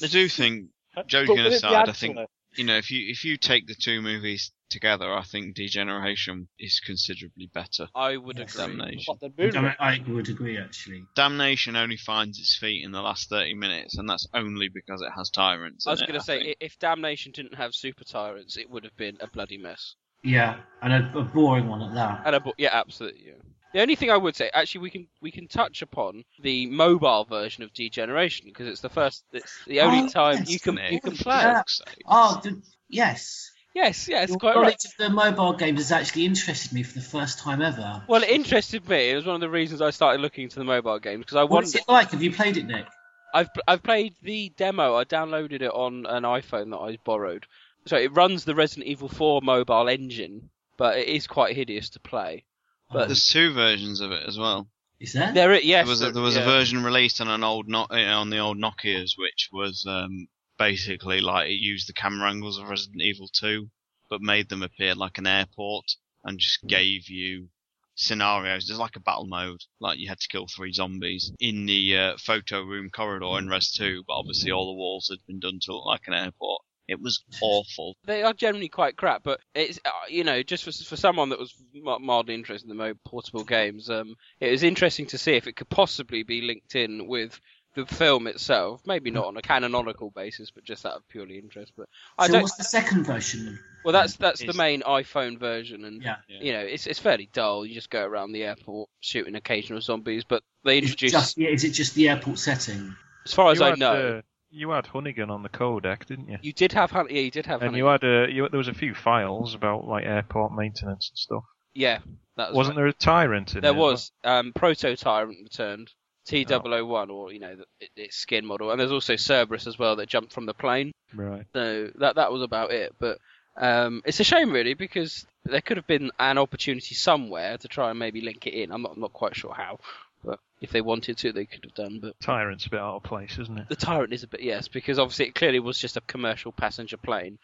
I 0.03 0.07
do 0.07 0.27
think, 0.27 0.69
joking 1.07 1.35
But 1.35 1.43
with 1.43 1.45
it 1.45 1.49
the 1.49 1.55
aside, 1.55 1.89
I 1.89 1.93
think 1.93 2.17
you 2.55 2.65
know 2.65 2.77
if 2.77 2.91
you 2.91 3.09
if 3.09 3.23
you 3.23 3.37
take 3.37 3.67
the 3.67 3.75
two 3.75 4.01
movies 4.01 4.51
together, 4.69 5.13
I 5.13 5.23
think 5.23 5.55
Degeneration 5.55 6.49
is 6.59 6.81
considerably 6.81 7.49
better. 7.53 7.87
I 7.95 8.17
would 8.17 8.35
than 8.37 8.47
agree. 8.47 8.77
Damnation. 8.77 9.15
What, 9.63 9.75
I, 9.79 9.79
I 9.79 10.03
would 10.09 10.27
agree 10.27 10.57
actually. 10.57 11.05
Damnation 11.15 11.77
only 11.77 11.97
finds 11.97 12.39
its 12.39 12.57
feet 12.57 12.83
in 12.83 12.91
the 12.91 13.01
last 13.01 13.29
thirty 13.29 13.53
minutes, 13.53 13.97
and 13.97 14.09
that's 14.09 14.27
only 14.33 14.67
because 14.67 15.01
it 15.01 15.11
has 15.15 15.29
tyrants. 15.29 15.87
I 15.87 15.91
was 15.91 16.01
going 16.01 16.13
to 16.13 16.21
say, 16.21 16.43
think. 16.43 16.57
if 16.59 16.77
Damnation 16.79 17.31
didn't 17.31 17.55
have 17.55 17.73
super 17.73 18.03
tyrants, 18.03 18.57
it 18.57 18.69
would 18.69 18.83
have 18.83 18.97
been 18.97 19.17
a 19.21 19.27
bloody 19.27 19.57
mess. 19.57 19.95
Yeah, 20.23 20.57
and 20.81 20.93
a, 20.93 21.19
a 21.19 21.23
boring 21.23 21.67
one 21.67 21.81
at 21.81 21.93
that. 21.93 22.21
And 22.25 22.35
a 22.35 22.39
bo- 22.39 22.53
yeah, 22.57 22.69
absolutely. 22.73 23.25
Yeah. 23.27 23.33
The 23.73 23.81
only 23.81 23.95
thing 23.95 24.09
I 24.09 24.17
would 24.17 24.35
say, 24.35 24.49
actually, 24.53 24.81
we 24.81 24.89
can 24.89 25.07
we 25.21 25.31
can 25.31 25.47
touch 25.47 25.81
upon 25.81 26.23
the 26.39 26.67
mobile 26.67 27.25
version 27.25 27.63
of 27.63 27.73
Degeneration 27.73 28.47
because 28.47 28.67
it's 28.67 28.81
the 28.81 28.89
first, 28.89 29.23
it's 29.33 29.59
the 29.67 29.81
only 29.81 29.99
Oh, 29.99 30.09
time 30.09 30.37
yes. 30.37 30.49
you 30.49 30.59
can 30.59 30.79
you 30.89 30.99
can 30.99 31.15
play. 31.17 31.41
Yeah. 31.43 31.61
Oh, 32.07 32.39
the, 32.43 32.61
yes. 32.89 33.51
Yes, 33.75 34.07
yes, 34.07 34.29
Your 34.29 34.39
quite 34.39 34.55
knowledge 34.55 34.69
right. 34.69 34.85
of 34.85 34.93
the 34.97 35.09
mobile 35.11 35.53
games 35.53 35.79
has 35.79 35.91
actually 35.91 36.25
interested 36.25 36.73
me 36.73 36.81
for 36.81 36.95
the 36.95 37.05
first 37.05 37.37
time 37.37 37.61
ever. 37.61 38.01
Well, 38.07 38.23
it 38.23 38.29
interested 38.29 38.89
me. 38.89 39.11
It 39.11 39.15
was 39.15 39.25
one 39.27 39.35
of 39.35 39.41
the 39.41 39.49
reasons 39.49 39.83
I 39.83 39.91
started 39.91 40.19
looking 40.19 40.45
into 40.45 40.57
the 40.57 40.65
mobile 40.65 40.97
games 40.97 41.19
because 41.19 41.35
I 41.37 41.43
What 41.43 41.51
wanted. 41.51 41.67
is 41.67 41.75
it 41.75 41.83
like? 41.87 42.09
Have 42.09 42.23
you 42.23 42.31
played 42.31 42.57
it, 42.57 42.65
Nick? 42.65 42.87
I've 43.33 43.49
I've 43.67 43.83
played 43.83 44.15
the 44.23 44.49
demo. 44.57 44.95
I 44.95 45.03
downloaded 45.03 45.61
it 45.61 45.71
on 45.71 46.05
an 46.07 46.23
iPhone 46.23 46.71
that 46.71 46.79
I 46.79 46.97
borrowed. 47.03 47.45
So 47.87 47.97
it 47.97 48.13
runs 48.13 48.43
the 48.43 48.55
Resident 48.55 48.87
Evil 48.87 49.07
4 49.07 49.41
mobile 49.41 49.87
engine, 49.87 50.49
but 50.77 50.97
it 50.97 51.07
is 51.07 51.25
quite 51.25 51.55
hideous 51.55 51.89
to 51.91 51.99
play. 51.99 52.45
But 52.91 53.07
There's 53.07 53.29
two 53.29 53.53
versions 53.53 54.01
of 54.01 54.11
it 54.11 54.23
as 54.27 54.37
well. 54.37 54.67
Is 54.99 55.13
there? 55.13 55.31
there, 55.31 55.53
it 55.53 55.63
yes, 55.63 55.85
there 55.85 55.89
was 55.89 56.01
a, 56.01 56.11
there 56.11 56.23
was 56.23 56.35
yeah. 56.35 56.41
a 56.41 56.45
version 56.45 56.83
released 56.83 57.21
on 57.21 57.27
an 57.27 57.43
old 57.43 57.67
no- 57.67 57.87
uh, 57.89 58.19
on 58.19 58.29
the 58.29 58.39
old 58.39 58.57
Nokia's, 58.57 59.15
which 59.17 59.49
was 59.51 59.85
um, 59.87 60.27
basically 60.57 61.21
like 61.21 61.49
it 61.49 61.61
used 61.61 61.87
the 61.87 61.93
camera 61.93 62.29
angles 62.29 62.57
of 62.57 62.67
Resident 62.67 63.01
Evil 63.01 63.27
2, 63.27 63.69
but 64.09 64.21
made 64.21 64.49
them 64.49 64.63
appear 64.63 64.95
like 64.95 65.17
an 65.17 65.27
airport 65.27 65.85
and 66.23 66.39
just 66.39 66.65
gave 66.65 67.09
you 67.09 67.49
scenarios. 67.95 68.67
There's 68.67 68.79
like 68.79 68.95
a 68.95 69.01
battle 69.01 69.27
mode, 69.27 69.61
like 69.79 69.99
you 69.99 70.09
had 70.09 70.19
to 70.19 70.27
kill 70.27 70.47
three 70.47 70.73
zombies 70.73 71.31
in 71.39 71.65
the 71.65 71.97
uh, 71.97 72.17
photo 72.17 72.63
room 72.63 72.89
corridor 72.89 73.37
in 73.37 73.47
Res 73.47 73.71
2, 73.71 74.03
but 74.07 74.13
obviously 74.13 74.51
all 74.51 74.67
the 74.67 74.77
walls 74.77 75.09
had 75.09 75.25
been 75.27 75.39
done 75.39 75.59
to 75.61 75.73
look 75.73 75.85
like 75.85 76.07
an 76.07 76.13
airport. 76.13 76.61
It 76.87 77.01
was 77.01 77.23
awful. 77.41 77.95
They 78.05 78.23
are 78.23 78.33
generally 78.33 78.69
quite 78.69 78.95
crap, 78.95 79.23
but 79.23 79.39
it's 79.53 79.79
uh, 79.85 79.89
you 80.09 80.23
know 80.23 80.43
just 80.43 80.63
for 80.63 80.71
for 80.71 80.95
someone 80.95 81.29
that 81.29 81.39
was 81.39 81.53
mildly 81.99 82.33
interested 82.35 82.69
in 82.69 82.77
the 82.77 82.83
mo- 82.83 82.93
portable 83.05 83.43
games, 83.43 83.89
um, 83.89 84.15
it 84.39 84.51
was 84.51 84.63
interesting 84.63 85.05
to 85.07 85.17
see 85.17 85.33
if 85.33 85.47
it 85.47 85.55
could 85.55 85.69
possibly 85.69 86.23
be 86.23 86.41
linked 86.41 86.75
in 86.75 87.07
with 87.07 87.39
the 87.75 87.85
film 87.85 88.25
itself. 88.27 88.81
Maybe 88.85 89.11
not 89.11 89.25
on 89.25 89.37
a 89.37 89.41
canonical 89.41 90.09
basis, 90.11 90.49
but 90.49 90.63
just 90.63 90.85
out 90.85 90.95
of 90.95 91.07
purely 91.09 91.37
interest. 91.37 91.73
But 91.77 91.87
I 92.17 92.27
so 92.27 92.33
don't. 92.33 92.41
what's 92.43 92.55
the 92.55 92.63
second 92.63 93.03
version? 93.05 93.59
Well, 93.83 93.93
that's 93.93 94.15
that's 94.15 94.43
the 94.43 94.53
main 94.53 94.81
iPhone 94.81 95.37
version, 95.39 95.85
and 95.85 96.01
Yeah. 96.01 96.15
you 96.27 96.53
know 96.53 96.59
it's 96.59 96.87
it's 96.87 96.99
fairly 96.99 97.29
dull. 97.31 97.65
You 97.65 97.73
just 97.73 97.89
go 97.89 98.03
around 98.03 98.31
the 98.31 98.43
airport 98.43 98.89
shooting 99.01 99.35
occasional 99.35 99.81
zombies, 99.81 100.23
but 100.23 100.43
they 100.63 100.77
Is 100.79 100.83
introduce, 100.85 101.11
just, 101.11 101.37
yeah, 101.37 101.49
is 101.49 101.63
it 101.63 101.71
just 101.71 101.95
the 101.95 102.09
airport 102.09 102.39
setting? 102.39 102.95
as 103.25 103.33
far 103.33 103.51
as 103.51 103.59
you 103.59 103.65
I 103.65 103.75
know, 103.75 104.21
you 104.49 104.69
had 104.71 104.85
Hunnigan 104.85 105.29
on 105.29 105.43
the 105.43 105.49
codec, 105.49 106.05
didn't 106.05 106.29
you? 106.29 106.37
you 106.41 106.53
did 106.53 106.71
have 106.73 106.91
Hun- 106.91 107.07
yeah, 107.09 107.21
you 107.21 107.31
did 107.31 107.45
have 107.45 107.61
And 107.61 107.69
Honey- 107.71 107.77
you 107.79 107.85
had 107.85 108.03
uh, 108.03 108.27
you, 108.27 108.47
there 108.49 108.57
was 108.57 108.67
a 108.67 108.73
few 108.73 108.93
files 108.93 109.53
about 109.55 109.87
like 109.87 110.05
airport 110.05 110.53
maintenance 110.55 111.09
and 111.09 111.17
stuff. 111.17 111.43
yeah, 111.73 111.99
that 112.37 112.49
was 112.49 112.55
Wasn't 112.57 112.77
right. 112.77 112.81
there 112.83 112.87
a 112.87 112.93
tyrant 112.93 113.55
in 113.55 113.61
There 113.61 113.71
it? 113.71 113.75
was 113.77 114.11
um, 114.23 114.53
Proto 114.53 114.95
Tyrant 114.95 115.37
returned, 115.43 115.91
T001 116.27 117.09
or 117.09 117.31
you 117.31 117.39
know 117.39 117.55
the, 117.55 117.87
its 117.95 118.17
skin 118.17 118.45
model, 118.45 118.71
and 118.71 118.79
there's 118.79 118.91
also 118.91 119.15
Cerberus 119.15 119.67
as 119.67 119.79
well 119.79 119.95
that 119.95 120.09
jumped 120.09 120.33
from 120.33 120.45
the 120.45 120.53
plane. 120.53 120.91
Right. 121.13 121.45
So 121.53 121.89
that 121.95 122.15
that 122.15 122.31
was 122.31 122.41
about 122.41 122.71
it. 122.71 122.93
But 122.99 123.17
um, 123.55 124.01
it's 124.05 124.19
a 124.19 124.23
shame 124.25 124.51
really 124.51 124.73
because 124.73 125.25
there 125.45 125.61
could 125.61 125.77
have 125.77 125.87
been 125.87 126.11
an 126.19 126.37
opportunity 126.37 126.95
somewhere 126.95 127.57
to 127.57 127.67
try 127.67 127.89
and 127.89 127.97
maybe 127.99 128.21
link 128.21 128.45
it 128.45 128.53
in. 128.53 128.71
I'm 128.71 128.81
not 128.81 128.93
I'm 128.95 129.01
not 129.01 129.13
quite 129.13 129.35
sure 129.35 129.53
how, 129.53 129.79
but 130.27 130.39
if 130.61 130.71
they 130.71 130.81
wanted 130.81 131.17
to, 131.17 131.31
they 131.31 131.45
could 131.45 131.63
have 131.63 131.73
done. 131.73 131.99
But 132.01 132.19
Tyrant's 132.19 132.65
a 132.65 132.69
bit 132.69 132.79
out 132.79 132.97
of 132.97 133.03
place, 133.03 133.37
isn't 133.39 133.57
it? 133.57 133.69
the 133.69 133.75
Tyrant 133.75 134.13
is 134.13 134.23
a 134.23 134.27
bit 134.27 134.41
yes 134.43 134.67
because 134.67 134.99
obviously 134.99 135.27
it 135.27 135.35
clearly 135.35 135.59
was 135.59 135.79
just 135.79 135.97
a 135.97 136.01
commercial 136.01 136.51
passenger 136.51 136.97
plane. 136.97 137.39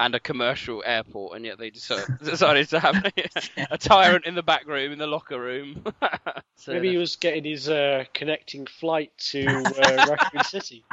And 0.00 0.14
a 0.14 0.20
commercial 0.20 0.80
airport, 0.86 1.34
and 1.36 1.44
yet 1.44 1.58
they 1.58 1.70
decided, 1.70 2.06
decided 2.22 2.68
to 2.68 2.78
have 2.78 3.04
a 3.70 3.76
tyrant 3.78 4.26
in 4.26 4.36
the 4.36 4.44
back 4.44 4.64
room, 4.68 4.92
in 4.92 4.98
the 4.98 5.06
locker 5.08 5.40
room. 5.40 5.84
So 6.60 6.72
Maybe 6.72 6.90
he 6.90 6.96
was 6.96 7.14
getting 7.14 7.44
his 7.44 7.68
uh, 7.68 8.02
connecting 8.14 8.66
flight 8.66 9.12
to 9.30 9.46
uh, 9.46 10.06
Raccoon 10.10 10.42
City. 10.44 10.84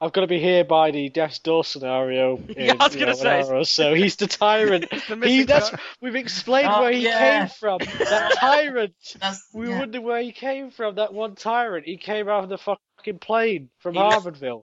I've 0.00 0.12
got 0.12 0.20
to 0.20 0.26
be 0.28 0.38
here 0.38 0.62
by 0.64 0.92
the 0.92 1.08
death's 1.08 1.40
door 1.40 1.64
scenario 1.64 2.36
in 2.36 2.54
Yeah, 2.66 2.74
I 2.78 2.86
was 2.86 2.94
gonna 2.94 3.10
an 3.10 3.16
say. 3.16 3.40
hour 3.42 3.56
or 3.56 3.64
so. 3.64 3.92
He's 3.92 4.14
the 4.16 4.28
tyrant. 4.28 4.88
the 4.90 5.16
he, 5.24 5.42
that's, 5.42 5.72
we've 6.00 6.14
explained 6.14 6.68
Oh, 6.70 6.82
where 6.82 6.92
he 6.92 7.04
yeah. 7.04 7.40
came 7.40 7.48
from. 7.58 7.78
That 7.80 8.36
tyrant. 8.38 8.94
That's, 9.20 9.48
We 9.52 9.68
yeah. 9.68 9.80
wonder 9.80 10.00
where 10.00 10.22
he 10.22 10.30
came 10.30 10.70
from. 10.70 10.94
That 10.94 11.12
one 11.12 11.34
tyrant. 11.34 11.86
He 11.86 11.96
came 11.96 12.28
out 12.28 12.44
of 12.44 12.50
the 12.50 12.58
fucking 12.58 13.18
plane 13.20 13.68
from 13.80 13.94
He 13.94 14.00
Harvardville. 14.00 14.62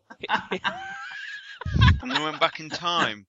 And 2.02 2.12
they 2.12 2.22
went 2.22 2.40
back 2.40 2.60
in 2.60 2.70
time. 2.70 3.26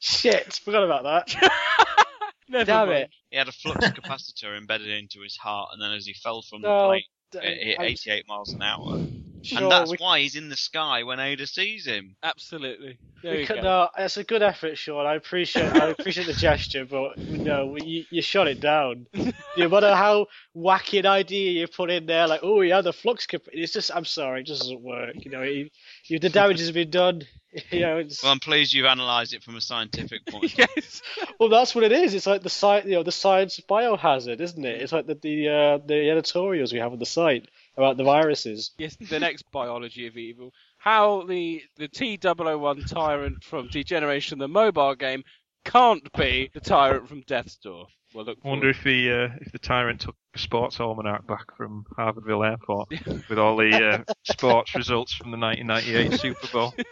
Shit, 0.00 0.52
forgot 0.64 0.84
about 0.84 1.04
that. 1.04 1.34
Never 2.48 2.64
Damn 2.66 2.88
mind. 2.88 2.98
it. 3.04 3.10
He 3.30 3.36
had 3.38 3.48
a 3.48 3.52
flux 3.52 3.88
capacitor 3.90 4.56
embedded 4.56 4.88
into 4.88 5.20
his 5.20 5.36
heart, 5.36 5.70
and 5.72 5.80
then 5.82 5.92
as 5.92 6.04
he 6.06 6.12
fell 6.14 6.42
from 6.42 6.62
the 6.62 6.68
No, 6.68 6.86
plane, 6.88 7.02
d- 7.32 7.38
it 7.38 7.66
hit 7.66 7.76
I'm 7.80 7.86
88 7.86 8.28
miles 8.28 8.52
an 8.52 8.62
hour. 8.62 8.98
Sure 9.44 9.62
and 9.62 9.70
that's 9.70 9.90
we- 9.90 9.96
why 9.98 10.20
he's 10.20 10.34
in 10.36 10.48
the 10.48 10.56
sky 10.56 11.02
when 11.04 11.20
Ada 11.20 11.46
sees 11.46 11.86
him. 11.86 12.16
Absolutely. 12.22 12.98
There 13.22 13.40
you 13.40 13.46
could, 13.46 13.56
go. 13.56 13.62
no, 13.62 13.88
it's 13.96 14.16
a 14.16 14.24
good 14.24 14.42
effort, 14.42 14.76
Sean. 14.76 15.06
I 15.06 15.14
appreciate 15.14 15.72
I 15.74 15.88
appreciate 15.88 16.26
the 16.26 16.32
gesture, 16.34 16.84
but 16.84 17.16
no, 17.18 17.76
you, 17.76 18.04
you 18.10 18.20
shot 18.22 18.48
it 18.48 18.60
down. 18.60 19.06
no 19.56 19.68
matter 19.68 19.94
how 19.94 20.26
wacky 20.54 20.98
an 20.98 21.06
idea 21.06 21.52
you 21.52 21.66
put 21.66 21.90
in 21.90 22.06
there, 22.06 22.26
like 22.26 22.40
oh 22.42 22.60
yeah, 22.60 22.80
the 22.82 22.92
flux 22.92 23.26
cap. 23.26 23.42
It's 23.52 23.72
just 23.72 23.90
I'm 23.94 24.04
sorry, 24.04 24.40
it 24.40 24.44
just 24.46 24.62
doesn't 24.62 24.82
work. 24.82 25.14
You 25.24 25.30
know, 25.30 25.42
it, 25.42 25.72
you, 26.06 26.18
the 26.18 26.28
damage 26.28 26.58
has 26.60 26.72
been 26.72 26.90
done. 26.90 27.22
You 27.70 27.80
know, 27.82 27.98
it's, 27.98 28.20
Well, 28.20 28.32
I'm 28.32 28.40
pleased 28.40 28.72
you've 28.72 28.84
analysed 28.84 29.32
it 29.32 29.44
from 29.44 29.54
a 29.54 29.60
scientific 29.60 30.26
point. 30.28 30.58
yes. 30.58 31.02
well, 31.38 31.48
that's 31.48 31.72
what 31.72 31.84
it 31.84 31.92
is. 31.92 32.12
It's 32.12 32.26
like 32.26 32.42
the 32.42 32.50
site, 32.50 32.84
you 32.84 32.94
know, 32.94 33.04
the 33.04 33.12
science 33.12 33.58
of 33.60 33.66
biohazard, 33.68 34.40
isn't 34.40 34.64
it? 34.64 34.82
It's 34.82 34.90
like 34.92 35.06
the 35.06 35.14
the 35.14 35.48
uh, 35.48 35.78
the 35.86 36.10
editorials 36.10 36.72
we 36.72 36.80
have 36.80 36.90
on 36.92 36.98
the 36.98 37.06
site 37.06 37.48
about 37.76 37.96
the 37.96 38.04
viruses. 38.04 38.72
Yes, 38.78 38.96
the 38.96 39.20
next 39.20 39.50
biology 39.50 40.06
of 40.06 40.16
evil. 40.16 40.52
How 40.78 41.22
the 41.22 41.62
the 41.76 41.88
T001 41.88 42.88
tyrant 42.88 43.42
from 43.42 43.68
Degeneration, 43.68 44.38
the 44.38 44.48
mobile 44.48 44.94
game, 44.94 45.24
can't 45.64 46.10
be 46.12 46.50
the 46.52 46.60
tyrant 46.60 47.08
from 47.08 47.22
Death's 47.22 47.56
Door. 47.56 47.86
We'll 48.14 48.26
look 48.26 48.38
I 48.44 48.48
wonder 48.48 48.70
if 48.70 48.84
the 48.84 49.10
uh, 49.10 49.28
if 49.40 49.50
the 49.50 49.58
tyrant 49.58 50.00
took 50.00 50.16
a 50.34 50.38
sports 50.38 50.78
almanac 50.78 51.26
back 51.26 51.56
from 51.56 51.84
Harvardville 51.98 52.48
Airport 52.48 52.88
with 53.28 53.38
all 53.38 53.56
the 53.56 53.74
uh, 53.74 54.14
sports 54.22 54.74
results 54.74 55.12
from 55.12 55.30
the 55.30 55.38
1998 55.38 56.20
Super 56.20 56.46
Bowl. 56.52 56.74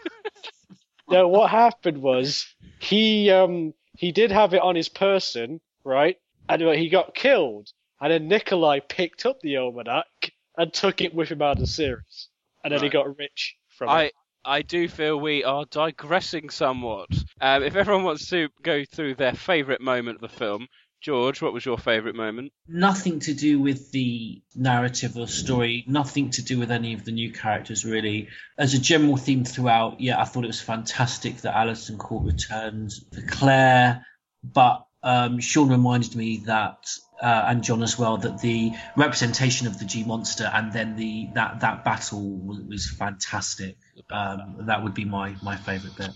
No, 1.09 1.27
what 1.27 1.49
happened 1.49 2.01
was 2.01 2.47
he 2.79 3.29
um 3.29 3.73
he 3.97 4.11
did 4.11 4.31
have 4.31 4.53
it 4.53 4.61
on 4.61 4.75
his 4.75 4.89
person, 4.89 5.59
right? 5.83 6.17
And 6.49 6.63
uh, 6.63 6.71
he 6.71 6.89
got 6.89 7.13
killed. 7.13 7.69
And 8.01 8.11
then 8.11 8.27
Nikolai 8.27 8.79
picked 8.79 9.25
up 9.25 9.39
the 9.41 9.57
almanac 9.57 10.32
and 10.57 10.73
took 10.73 11.01
it 11.01 11.13
with 11.13 11.29
him 11.29 11.41
out 11.41 11.53
of 11.53 11.59
the 11.59 11.67
series. 11.67 12.29
And 12.63 12.73
then 12.73 12.81
he 12.81 12.89
got 12.89 13.17
rich 13.17 13.55
from 13.69 13.89
I 13.89 14.03
it. 14.03 14.13
I 14.45 14.61
do 14.61 14.87
feel 14.89 15.19
we 15.19 15.43
are 15.43 15.65
digressing 15.65 16.49
somewhat. 16.49 17.09
Um, 17.39 17.63
if 17.63 17.75
everyone 17.75 18.03
wants 18.03 18.29
to 18.29 18.49
go 18.61 18.83
through 18.83 19.15
their 19.15 19.33
favourite 19.33 19.79
moment 19.79 20.15
of 20.15 20.21
the 20.21 20.37
film, 20.37 20.67
George, 21.03 21.41
what 21.41 21.53
was 21.53 21.65
your 21.65 21.77
favourite 21.77 22.15
moment? 22.15 22.53
nothing 22.67 23.19
to 23.19 23.33
do 23.33 23.59
with 23.59 23.91
the 23.91 24.41
narrative 24.55 25.17
or 25.17 25.27
story, 25.27 25.83
nothing 25.85 26.29
to 26.29 26.41
do 26.41 26.57
with 26.57 26.71
any 26.71 26.93
of 26.93 27.03
the 27.03 27.11
new 27.11 27.31
characters 27.31 27.83
really. 27.83 28.29
As 28.57 28.73
a 28.73 28.79
general 28.79 29.17
theme 29.17 29.43
throughout, 29.43 29.99
yeah, 29.99 30.19
I 30.19 30.23
thought 30.23 30.45
it 30.45 30.47
was 30.47 30.61
fantastic 30.61 31.37
that 31.41 31.55
Alyson 31.55 31.97
Court 31.97 32.23
returned 32.25 32.93
for 33.13 33.21
Claire, 33.21 34.05
but 34.43 34.85
um, 35.03 35.41
Sean 35.41 35.69
reminded 35.69 36.15
me 36.15 36.43
that, 36.45 36.89
uh, 37.23 37.45
and 37.47 37.63
John 37.63 37.81
as 37.81 37.97
well, 37.97 38.17
that 38.17 38.41
the 38.41 38.73
representation 38.97 39.67
of 39.67 39.79
the 39.79 39.85
G 39.85 40.03
monster 40.03 40.49
and 40.53 40.73
then 40.73 40.97
the 40.97 41.29
that 41.33 41.61
that 41.61 41.85
battle 41.85 42.21
was, 42.21 42.59
was 42.59 42.91
fantastic. 42.91 43.77
Um, 44.11 44.65
that 44.67 44.83
would 44.83 44.93
be 44.93 45.05
my 45.05 45.35
my 45.41 45.55
favourite 45.55 45.95
bit. 45.95 46.11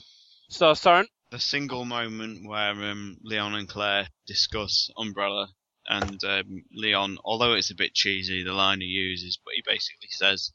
Star 0.49 0.75
Tyrant? 0.75 1.09
The 1.31 1.39
single 1.39 1.85
moment 1.85 2.47
where 2.47 2.71
um, 2.71 3.17
Leon 3.23 3.55
and 3.55 3.67
Claire 3.67 4.07
discuss 4.27 4.89
Umbrella, 4.97 5.49
and 5.87 6.21
um, 6.23 6.63
Leon, 6.73 7.17
although 7.23 7.53
it's 7.53 7.71
a 7.71 7.75
bit 7.75 7.93
cheesy, 7.93 8.43
the 8.43 8.53
line 8.53 8.81
he 8.81 8.87
uses, 8.87 9.39
but 9.43 9.53
he 9.53 9.63
basically 9.65 10.09
says, 10.09 10.51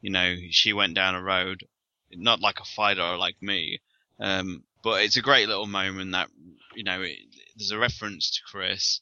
you 0.00 0.10
know, 0.10 0.34
she 0.50 0.72
went 0.72 0.94
down 0.94 1.14
a 1.14 1.22
road, 1.22 1.64
not 2.12 2.40
like 2.40 2.60
a 2.60 2.64
fighter 2.64 3.16
like 3.16 3.36
me, 3.40 3.80
um, 4.20 4.64
but 4.82 5.02
it's 5.02 5.16
a 5.16 5.22
great 5.22 5.48
little 5.48 5.66
moment 5.66 6.12
that, 6.12 6.28
you 6.74 6.84
know, 6.84 7.02
it, 7.02 7.18
there's 7.56 7.70
a 7.70 7.78
reference 7.78 8.30
to 8.32 8.40
Chris, 8.50 9.00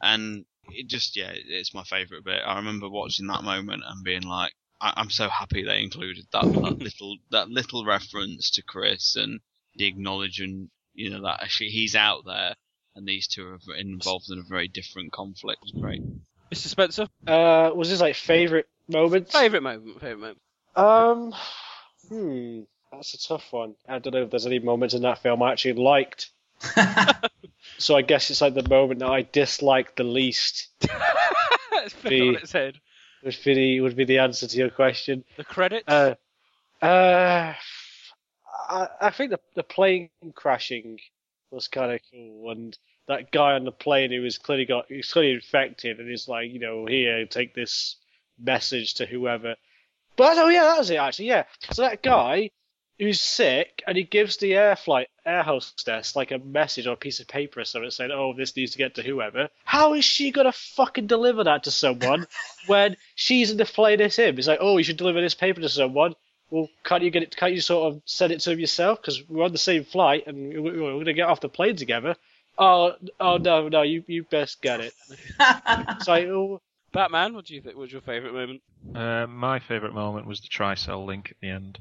and 0.00 0.44
it 0.70 0.88
just, 0.88 1.16
yeah, 1.16 1.32
it's 1.32 1.74
my 1.74 1.84
favourite 1.84 2.24
bit. 2.24 2.42
I 2.44 2.56
remember 2.56 2.88
watching 2.88 3.26
that 3.28 3.44
moment 3.44 3.82
and 3.86 4.04
being 4.04 4.22
like, 4.22 4.52
I, 4.80 4.94
I'm 4.96 5.10
so 5.10 5.28
happy 5.28 5.62
they 5.62 5.82
included 5.82 6.26
that, 6.32 6.44
that 6.44 6.78
little 6.80 7.16
that 7.30 7.48
little 7.48 7.84
reference 7.84 8.50
to 8.52 8.62
Chris 8.62 9.16
and 9.16 9.40
the 9.76 9.86
acknowledging, 9.86 10.70
you 10.94 11.10
know, 11.10 11.22
that 11.22 11.42
actually 11.42 11.70
he's 11.70 11.94
out 11.94 12.24
there 12.26 12.54
and 12.94 13.06
these 13.06 13.28
two 13.28 13.46
are 13.46 13.76
involved 13.76 14.30
in 14.30 14.38
a 14.38 14.48
very 14.48 14.68
different 14.68 15.12
conflict. 15.12 15.60
It's 15.62 15.78
great. 15.80 16.02
Mr. 16.52 16.68
Spencer? 16.68 17.06
Uh, 17.26 17.70
was 17.74 17.88
his 17.88 18.00
like 18.00 18.14
favorite 18.14 18.68
moment? 18.88 19.30
Favourite 19.30 19.62
moment, 19.62 20.00
favourite 20.00 20.20
moment. 20.20 20.38
Um, 20.76 21.34
hmm, 22.08 22.60
that's 22.92 23.14
a 23.14 23.28
tough 23.28 23.52
one. 23.52 23.74
I 23.88 23.98
don't 23.98 24.14
know 24.14 24.22
if 24.22 24.30
there's 24.30 24.46
any 24.46 24.58
moments 24.58 24.94
in 24.94 25.02
that 25.02 25.18
film 25.18 25.42
I 25.42 25.52
actually 25.52 25.74
liked. 25.74 26.30
so 27.78 27.96
I 27.96 28.02
guess 28.02 28.30
it's 28.30 28.40
like 28.40 28.54
the 28.54 28.68
moment 28.68 29.00
that 29.00 29.10
I 29.10 29.22
dislike 29.22 29.96
the 29.96 30.04
least 30.04 30.68
on 30.90 32.36
its 32.36 32.52
head. 32.52 32.80
would 33.22 33.36
be 33.44 33.54
the, 33.54 33.80
would 33.80 33.96
be 33.96 34.04
the 34.04 34.18
answer 34.18 34.46
to 34.46 34.56
your 34.56 34.70
question. 34.70 35.24
The 35.36 35.44
credits? 35.44 35.88
Uh, 35.88 36.14
uh, 36.82 37.54
I, 38.68 38.88
I 39.00 39.10
think 39.10 39.30
the 39.30 39.40
the 39.54 39.62
plane 39.62 40.10
crashing 40.34 40.98
was 41.50 41.68
kind 41.68 41.92
of 41.92 42.00
cool, 42.10 42.50
and 42.50 42.76
that 43.08 43.30
guy 43.30 43.52
on 43.52 43.64
the 43.64 43.72
plane 43.72 44.10
who 44.10 44.22
was 44.22 44.38
clearly 44.38 44.64
got 44.64 44.86
he 44.88 44.96
was 44.96 45.12
clearly 45.12 45.32
infected, 45.32 45.98
and 45.98 46.08
he's 46.08 46.28
like, 46.28 46.50
you 46.50 46.58
know, 46.58 46.86
here, 46.86 47.26
take 47.26 47.54
this 47.54 47.96
message 48.38 48.94
to 48.94 49.06
whoever. 49.06 49.54
But 50.16 50.38
oh 50.38 50.48
yeah, 50.48 50.64
that 50.64 50.78
was 50.78 50.90
it 50.90 50.96
actually. 50.96 51.28
Yeah. 51.28 51.44
So 51.72 51.82
that 51.82 52.02
guy 52.02 52.50
who's 52.98 53.20
sick 53.20 53.82
and 53.86 53.96
he 53.96 54.04
gives 54.04 54.36
the 54.38 54.54
air 54.54 54.76
flight 54.76 55.08
air 55.24 55.42
hostess 55.42 56.16
like 56.16 56.30
a 56.30 56.38
message 56.38 56.86
or 56.86 56.92
a 56.92 56.96
piece 56.96 57.20
of 57.20 57.28
paper 57.28 57.60
or 57.60 57.64
something 57.64 57.90
saying, 57.90 58.10
"Oh, 58.10 58.32
this 58.32 58.56
needs 58.56 58.72
to 58.72 58.78
get 58.78 58.94
to 58.94 59.02
whoever." 59.02 59.48
How 59.64 59.94
is 59.94 60.04
she 60.04 60.30
gonna 60.30 60.52
fucking 60.52 61.06
deliver 61.06 61.44
that 61.44 61.64
to 61.64 61.70
someone 61.70 62.26
when 62.66 62.96
she's 63.14 63.50
in 63.50 63.56
the 63.56 63.64
flight 63.64 64.00
as 64.00 64.16
him? 64.16 64.38
It's 64.38 64.48
like, 64.48 64.60
"Oh, 64.60 64.78
you 64.78 64.84
should 64.84 64.96
deliver 64.96 65.20
this 65.20 65.34
paper 65.34 65.60
to 65.60 65.68
someone." 65.68 66.14
Well, 66.50 66.68
can't 66.84 67.02
you 67.02 67.10
get 67.10 67.24
it? 67.24 67.36
Can't 67.36 67.54
you 67.54 67.60
sort 67.60 67.92
of 67.92 68.02
send 68.04 68.32
it 68.32 68.40
to 68.40 68.52
him 68.52 68.60
yourself? 68.60 69.00
Because 69.00 69.28
we're 69.28 69.44
on 69.44 69.52
the 69.52 69.58
same 69.58 69.84
flight 69.84 70.26
and 70.26 70.62
we're, 70.62 70.94
we're 70.94 70.98
gonna 70.98 71.12
get 71.12 71.28
off 71.28 71.40
the 71.40 71.48
plane 71.48 71.76
together. 71.76 72.16
Oh, 72.58 72.94
oh 73.20 73.36
no, 73.36 73.68
no, 73.68 73.82
you 73.82 74.04
you 74.06 74.22
best 74.22 74.62
get 74.62 74.80
it. 74.80 74.94
it's 75.40 76.08
like, 76.08 76.26
oh, 76.28 76.62
Batman, 76.92 77.34
what 77.34 77.46
do 77.46 77.54
you 77.54 77.60
think 77.60 77.76
was 77.76 77.92
your 77.92 78.00
favourite 78.00 78.32
moment? 78.32 78.62
Uh, 78.94 79.26
my 79.26 79.58
favourite 79.58 79.94
moment 79.94 80.26
was 80.26 80.40
the 80.40 80.48
Tricell 80.48 81.04
link 81.04 81.30
at 81.30 81.36
the 81.40 81.50
end. 81.50 81.78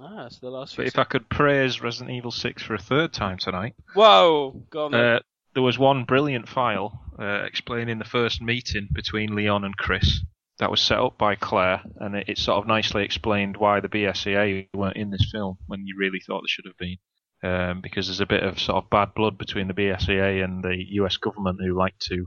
Ah, 0.00 0.28
the 0.40 0.50
last. 0.50 0.76
But 0.76 0.86
if 0.86 0.98
I 0.98 1.04
could 1.04 1.28
praise 1.28 1.80
Resident 1.80 2.16
Evil 2.16 2.30
6 2.30 2.62
for 2.62 2.74
a 2.74 2.78
third 2.78 3.12
time 3.12 3.38
tonight, 3.38 3.74
Whoa, 3.94 4.62
go 4.70 4.86
on. 4.86 4.92
then. 4.92 5.00
uh, 5.00 5.20
there 5.54 5.62
was 5.62 5.78
one 5.78 6.04
brilliant 6.04 6.48
file 6.48 7.00
uh, 7.18 7.42
explaining 7.44 7.98
the 7.98 8.04
first 8.04 8.40
meeting 8.40 8.88
between 8.92 9.34
Leon 9.34 9.64
and 9.64 9.76
Chris 9.76 10.20
that 10.58 10.70
was 10.70 10.80
set 10.80 10.98
up 10.98 11.18
by 11.18 11.34
Claire, 11.34 11.82
and 11.96 12.14
it, 12.14 12.28
it 12.28 12.38
sort 12.38 12.58
of 12.58 12.66
nicely 12.68 13.04
explained 13.04 13.56
why 13.56 13.80
the 13.80 13.88
BSAA 13.88 14.68
weren't 14.74 14.96
in 14.96 15.10
this 15.10 15.28
film 15.32 15.56
when 15.66 15.84
you 15.86 15.96
really 15.98 16.20
thought 16.20 16.42
they 16.42 16.48
should 16.48 16.66
have 16.66 16.76
been. 16.78 16.96
Um, 17.40 17.80
because 17.80 18.08
there's 18.08 18.20
a 18.20 18.26
bit 18.26 18.42
of 18.42 18.58
sort 18.58 18.82
of 18.82 18.90
bad 18.90 19.14
blood 19.14 19.38
between 19.38 19.68
the 19.68 19.74
BSAA 19.74 20.42
and 20.42 20.62
the 20.62 20.76
US 21.00 21.16
government 21.16 21.58
who 21.62 21.76
like 21.76 21.96
to 22.08 22.24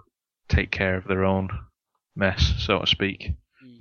take 0.47 0.71
care 0.71 0.95
of 0.95 1.05
their 1.05 1.25
own 1.25 1.49
mess, 2.15 2.53
so 2.59 2.79
to 2.79 2.87
speak. 2.87 3.31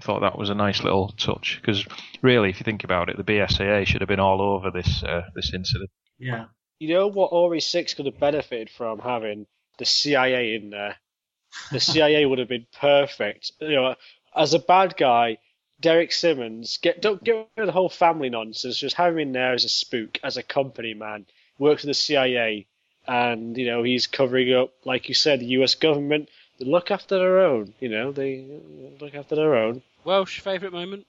I 0.01 0.05
thought 0.05 0.21
that 0.21 0.39
was 0.39 0.49
a 0.49 0.55
nice 0.55 0.83
little 0.83 1.09
touch 1.09 1.59
because 1.61 1.87
really, 2.23 2.49
if 2.49 2.59
you 2.59 2.65
think 2.65 2.85
about 2.85 3.11
it, 3.11 3.19
the 3.19 3.25
BSAA 3.25 3.87
should 3.87 4.01
have 4.01 4.09
been 4.09 4.21
all 4.21 4.41
over 4.41 4.71
this 4.71 5.03
uh, 5.03 5.29
this 5.35 5.53
incident. 5.53 5.91
Yeah. 6.19 6.47
You 6.79 6.95
know 6.95 7.09
what 7.09 7.33
RE 7.51 7.61
6 7.61 7.95
could 7.95 8.07
have 8.07 8.19
benefited 8.19 8.71
from 8.71 9.01
having 9.01 9.47
the 9.77 9.85
CIA 9.85 10.55
in 10.55 10.71
there? 10.71 10.97
The 11.71 11.81
CIA 11.91 12.25
would 12.25 12.39
have 12.39 12.49
been 12.49 12.67
perfect. 12.81 13.53
You 13.61 13.73
know, 13.73 13.95
as 14.35 14.55
a 14.55 14.59
bad 14.59 14.97
guy, 14.97 15.37
Derek 15.81 16.13
Simmons, 16.13 16.79
get 16.79 17.03
don't 17.03 17.23
get 17.23 17.35
rid 17.35 17.49
of 17.59 17.67
the 17.67 17.73
whole 17.73 17.91
family 17.91 18.31
nonsense. 18.31 18.79
Just 18.79 18.97
have 18.97 19.13
him 19.13 19.19
in 19.19 19.33
there 19.33 19.53
as 19.53 19.65
a 19.65 19.69
spook, 19.69 20.19
as 20.25 20.39
a 20.39 20.43
company 20.43 20.95
man. 20.95 21.27
Works 21.59 21.83
for 21.83 21.89
the 21.89 21.95
CIA, 21.95 22.67
and 23.07 23.55
you 23.59 23.67
know 23.67 23.83
he's 23.83 24.07
covering 24.07 24.55
up, 24.55 24.73
like 24.87 25.09
you 25.11 25.15
said, 25.15 25.41
the 25.41 25.47
U.S. 25.57 25.75
government. 25.75 26.31
They 26.59 26.65
look 26.65 26.91
after 26.91 27.19
their 27.19 27.41
own. 27.41 27.75
You 27.81 27.91
know 27.91 28.13
they 28.13 28.47
look 28.99 29.15
after 29.15 29.35
their 29.37 29.57
own. 29.57 29.83
Welsh 30.05 30.41
favourite 30.41 30.73
moment? 30.73 31.07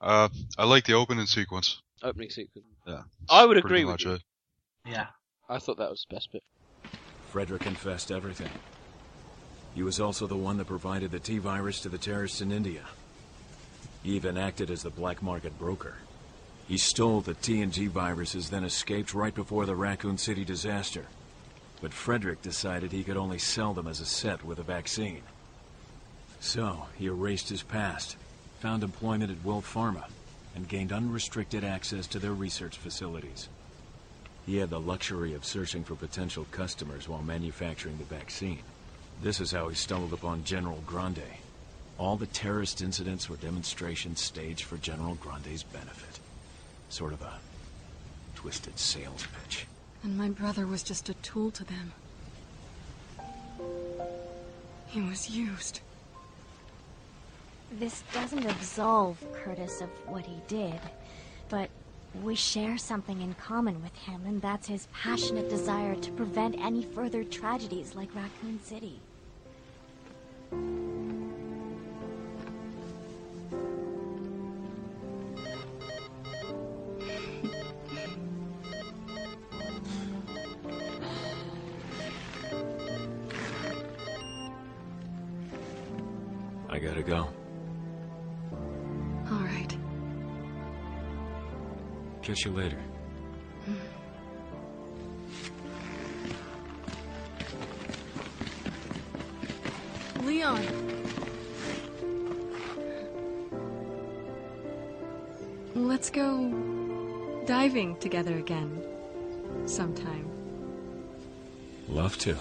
Uh, 0.00 0.28
I 0.58 0.64
like 0.64 0.84
the 0.84 0.94
opening 0.94 1.26
sequence. 1.26 1.80
Opening 2.02 2.30
sequence. 2.30 2.66
Yeah. 2.86 3.02
I 3.30 3.46
would 3.46 3.56
agree 3.56 3.84
with 3.84 4.04
you. 4.04 4.12
it. 4.12 4.22
Yeah. 4.86 5.06
I 5.48 5.58
thought 5.58 5.78
that 5.78 5.90
was 5.90 6.04
the 6.08 6.14
best 6.14 6.32
bit. 6.32 6.42
Frederick 7.30 7.62
confessed 7.62 8.10
everything. 8.10 8.50
He 9.74 9.82
was 9.82 10.00
also 10.00 10.26
the 10.26 10.36
one 10.36 10.56
that 10.58 10.66
provided 10.66 11.10
the 11.10 11.18
T-virus 11.18 11.80
to 11.80 11.88
the 11.88 11.98
terrorists 11.98 12.40
in 12.40 12.52
India. 12.52 12.84
He 14.02 14.12
even 14.12 14.38
acted 14.38 14.70
as 14.70 14.82
the 14.82 14.90
black 14.90 15.22
market 15.22 15.58
broker. 15.58 15.96
He 16.68 16.78
stole 16.78 17.20
the 17.20 17.34
TNT 17.34 17.88
viruses, 17.88 18.50
then 18.50 18.64
escaped 18.64 19.14
right 19.14 19.34
before 19.34 19.66
the 19.66 19.76
Raccoon 19.76 20.16
City 20.16 20.44
disaster. 20.44 21.06
But 21.80 21.92
Frederick 21.92 22.40
decided 22.40 22.92
he 22.92 23.04
could 23.04 23.16
only 23.16 23.38
sell 23.38 23.74
them 23.74 23.86
as 23.86 24.00
a 24.00 24.06
set 24.06 24.44
with 24.44 24.58
a 24.58 24.62
vaccine. 24.62 25.22
So, 26.40 26.86
he 26.96 27.06
erased 27.06 27.48
his 27.48 27.62
past, 27.62 28.16
found 28.64 28.82
employment 28.82 29.30
at 29.30 29.44
WilPharma, 29.44 30.04
and 30.54 30.66
gained 30.66 30.90
unrestricted 30.90 31.62
access 31.62 32.06
to 32.06 32.18
their 32.18 32.32
research 32.32 32.78
facilities. 32.78 33.50
He 34.46 34.56
had 34.56 34.70
the 34.70 34.80
luxury 34.80 35.34
of 35.34 35.44
searching 35.44 35.84
for 35.84 35.94
potential 35.94 36.46
customers 36.50 37.06
while 37.06 37.20
manufacturing 37.20 37.98
the 37.98 38.04
vaccine. 38.04 38.62
This 39.22 39.38
is 39.38 39.52
how 39.52 39.68
he 39.68 39.74
stumbled 39.74 40.14
upon 40.14 40.44
General 40.44 40.82
Grande. 40.86 41.28
All 41.98 42.16
the 42.16 42.24
terrorist 42.28 42.80
incidents 42.80 43.28
were 43.28 43.36
demonstrations 43.36 44.22
staged 44.22 44.62
for 44.62 44.78
General 44.78 45.16
Grande's 45.16 45.62
benefit. 45.62 46.18
Sort 46.88 47.12
of 47.12 47.20
a 47.20 47.34
twisted 48.34 48.78
sales 48.78 49.26
pitch. 49.42 49.66
And 50.02 50.16
my 50.16 50.30
brother 50.30 50.66
was 50.66 50.82
just 50.82 51.10
a 51.10 51.14
tool 51.14 51.50
to 51.50 51.64
them. 51.64 51.92
He 54.86 55.02
was 55.02 55.28
used. 55.28 55.80
This 57.72 58.02
doesn't 58.12 58.46
absolve 58.46 59.18
Curtis 59.32 59.80
of 59.80 59.88
what 60.08 60.24
he 60.24 60.40
did, 60.46 60.80
but 61.48 61.68
we 62.22 62.36
share 62.36 62.78
something 62.78 63.20
in 63.20 63.34
common 63.34 63.82
with 63.82 63.94
him, 63.96 64.22
and 64.26 64.40
that's 64.40 64.68
his 64.68 64.86
passionate 64.92 65.48
desire 65.48 65.96
to 65.96 66.12
prevent 66.12 66.54
any 66.64 66.82
further 66.82 67.24
tragedies 67.24 67.94
like 67.94 68.14
Raccoon 68.14 68.60
City. 68.62 69.00
Catch 92.34 92.46
you 92.46 92.50
later. 92.50 92.78
Leon. 100.24 100.60
Let's 105.76 106.10
go 106.10 106.50
diving 107.46 107.96
together 107.98 108.36
again. 108.36 108.82
Sometime. 109.66 110.28
Love 111.88 112.18
to. 112.18 112.36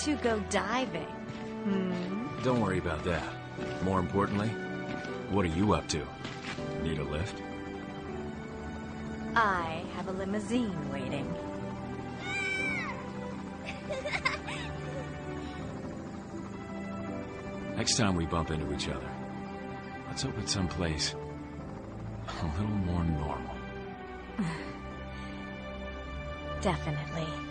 When 0.00 0.16
did 0.16 0.24
you 0.24 0.30
two 0.30 0.36
go 0.38 0.42
diving? 0.48 1.02
Hmm? 1.02 2.42
Don't 2.42 2.60
worry 2.60 2.78
about 2.78 3.04
that. 3.04 3.22
More 3.82 3.98
importantly, 3.98 4.48
what 5.28 5.44
are 5.44 5.48
you 5.48 5.74
up 5.74 5.88
to? 5.88 6.06
Need 6.82 6.98
a 6.98 7.04
lift? 7.04 7.42
I 9.36 9.84
have 9.96 10.08
a 10.08 10.12
limousine 10.12 10.90
waiting. 10.90 11.30
Next 17.76 17.96
time 17.96 18.14
we 18.14 18.24
bump 18.24 18.50
into 18.50 18.72
each 18.72 18.88
other, 18.88 19.10
let's 20.08 20.22
hope 20.22 20.38
it's 20.38 20.52
someplace 20.52 21.14
a 22.26 22.46
little 22.58 22.68
more 22.68 23.04
normal. 23.04 23.54
Definitely. 26.62 27.49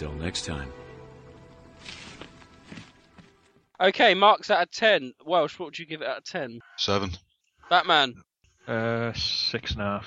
Till 0.00 0.12
next 0.14 0.46
time. 0.46 0.72
Okay, 3.78 4.14
marks 4.14 4.50
out 4.50 4.62
of 4.62 4.70
10. 4.70 5.12
Welsh, 5.26 5.58
what 5.58 5.66
would 5.66 5.78
you 5.78 5.84
give 5.84 6.00
it 6.00 6.08
out 6.08 6.16
of 6.16 6.24
10? 6.24 6.60
Seven. 6.78 7.10
Batman. 7.68 8.14
Uh, 8.66 9.12
six 9.12 9.72
and 9.72 9.82
a 9.82 9.84
half. 9.84 10.06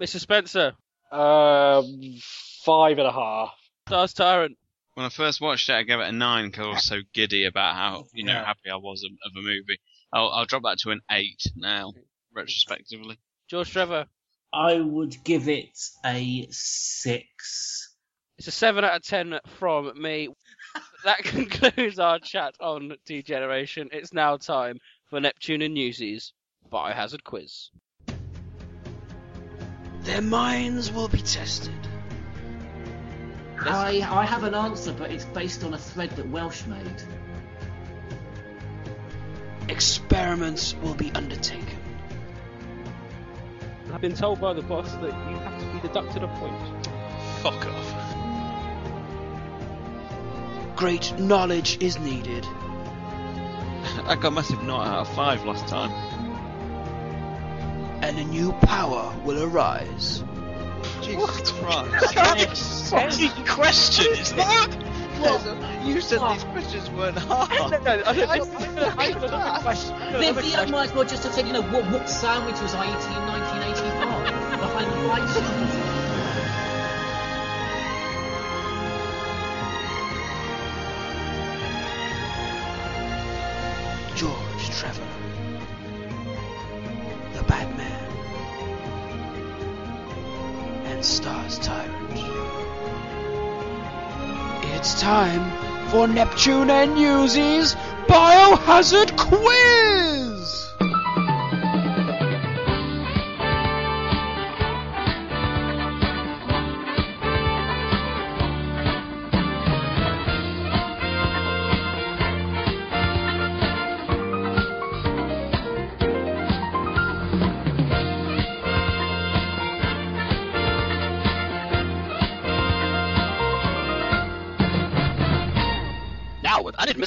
Mr. 0.00 0.18
Spencer. 0.18 0.72
Um, 1.12 1.84
five 2.64 2.96
and 2.96 3.06
a 3.06 3.12
half. 3.12 3.52
Stars 3.86 4.14
Tyrant. 4.14 4.56
When 4.94 5.04
I 5.04 5.10
first 5.10 5.42
watched 5.42 5.68
it, 5.68 5.74
I 5.74 5.82
gave 5.82 5.98
it 6.00 6.08
a 6.08 6.12
nine 6.12 6.46
because 6.46 6.64
I 6.66 6.70
was 6.70 6.84
so 6.86 7.00
giddy 7.12 7.44
about 7.44 7.74
how 7.74 8.04
you 8.14 8.24
know 8.24 8.32
Yeah. 8.32 8.46
happy 8.46 8.70
I 8.72 8.76
was 8.76 9.04
of, 9.04 9.10
of 9.26 9.32
a 9.38 9.42
movie. 9.42 9.78
I'll, 10.10 10.30
I'll 10.30 10.46
drop 10.46 10.62
that 10.62 10.78
to 10.84 10.90
an 10.90 11.02
eight 11.10 11.42
now, 11.54 11.92
retrospectively. 12.34 13.18
George 13.50 13.70
Trevor. 13.70 14.06
I 14.54 14.80
would 14.80 15.22
give 15.22 15.48
it 15.50 15.78
a 16.02 16.46
six. 16.50 17.83
It's 18.38 18.48
a 18.48 18.50
7 18.50 18.84
out 18.84 18.96
of 18.96 19.02
10 19.02 19.38
from 19.58 20.00
me. 20.00 20.28
that 21.04 21.18
concludes 21.24 21.98
our 21.98 22.18
chat 22.18 22.54
on 22.60 22.96
Degeneration. 23.06 23.88
It's 23.92 24.12
now 24.12 24.36
time 24.36 24.78
for 25.08 25.20
Neptune 25.20 25.62
and 25.62 25.74
Newsies 25.74 26.32
Biohazard 26.72 27.22
Quiz. 27.24 27.70
Their 30.00 30.22
minds 30.22 30.92
will 30.92 31.08
be 31.08 31.22
tested. 31.22 31.72
I, 33.60 34.04
I 34.10 34.26
have 34.26 34.42
an 34.42 34.54
answer, 34.54 34.92
but 34.92 35.10
it's 35.10 35.24
based 35.24 35.64
on 35.64 35.72
a 35.72 35.78
thread 35.78 36.10
that 36.10 36.28
Welsh 36.28 36.66
made. 36.66 37.02
experiments 39.68 40.74
will 40.82 40.94
be 40.94 41.10
undertaken. 41.12 41.78
I've 43.92 44.00
been 44.00 44.14
told 44.14 44.40
by 44.40 44.52
the 44.52 44.62
boss 44.62 44.92
that 44.92 45.30
you 45.30 45.36
have 45.36 45.58
to 45.58 45.66
be 45.72 45.88
deducted 45.88 46.22
a 46.22 46.28
point. 46.28 46.86
Fuck 47.42 47.66
off. 47.66 47.93
Great 50.76 51.16
knowledge 51.18 51.78
is 51.80 51.98
needed. 52.00 52.44
I 54.06 54.16
got 54.16 54.24
a 54.24 54.30
massive 54.32 54.62
knot 54.64 54.86
out 54.86 55.06
of 55.06 55.14
five 55.14 55.44
last 55.44 55.68
time. 55.68 55.92
And 58.02 58.18
a 58.18 58.24
new 58.24 58.52
power 58.52 59.14
will 59.24 59.42
arise. 59.44 60.24
Jesus 61.00 61.52
Christ. 61.52 62.90
fucking 62.90 63.46
question 63.46 64.12
is 64.14 64.32
that? 64.32 64.84
You 65.84 66.00
said 66.00 66.20
these 66.20 66.44
questions 66.44 66.90
weren't 66.90 67.18
hard. 67.18 67.50
No, 67.70 67.78
no, 67.78 68.02
I 68.04 68.14
don't, 68.14 68.30
I, 68.30 68.36
I, 68.36 69.56
I, 69.56 69.60
question. 69.62 69.96
Then 69.98 70.34
Theo 70.34 70.66
might 70.66 70.88
as 70.88 70.94
well 70.94 71.04
just 71.04 71.22
have 71.22 71.32
said, 71.34 71.46
you 71.46 71.52
know, 71.52 71.62
what, 71.62 71.84
what 71.90 72.10
sandwich 72.10 72.60
was 72.60 72.74
I 72.74 72.84
eating 72.84 73.12
in 73.12 73.22
1985? 73.28 74.60
Behind 74.60 74.90
the 74.92 75.08
white 75.08 75.83
Trevor. 84.84 85.02
The 87.32 87.42
Batman. 87.44 88.10
And 90.84 91.02
Stars 91.02 91.58
Tyrant. 91.58 92.20
It's 94.74 95.00
time 95.00 95.88
for 95.88 96.06
Neptune 96.06 96.68
and 96.68 96.94
Newsies 96.96 97.74
Biohazard 98.08 99.16
Quiz! 99.16 100.23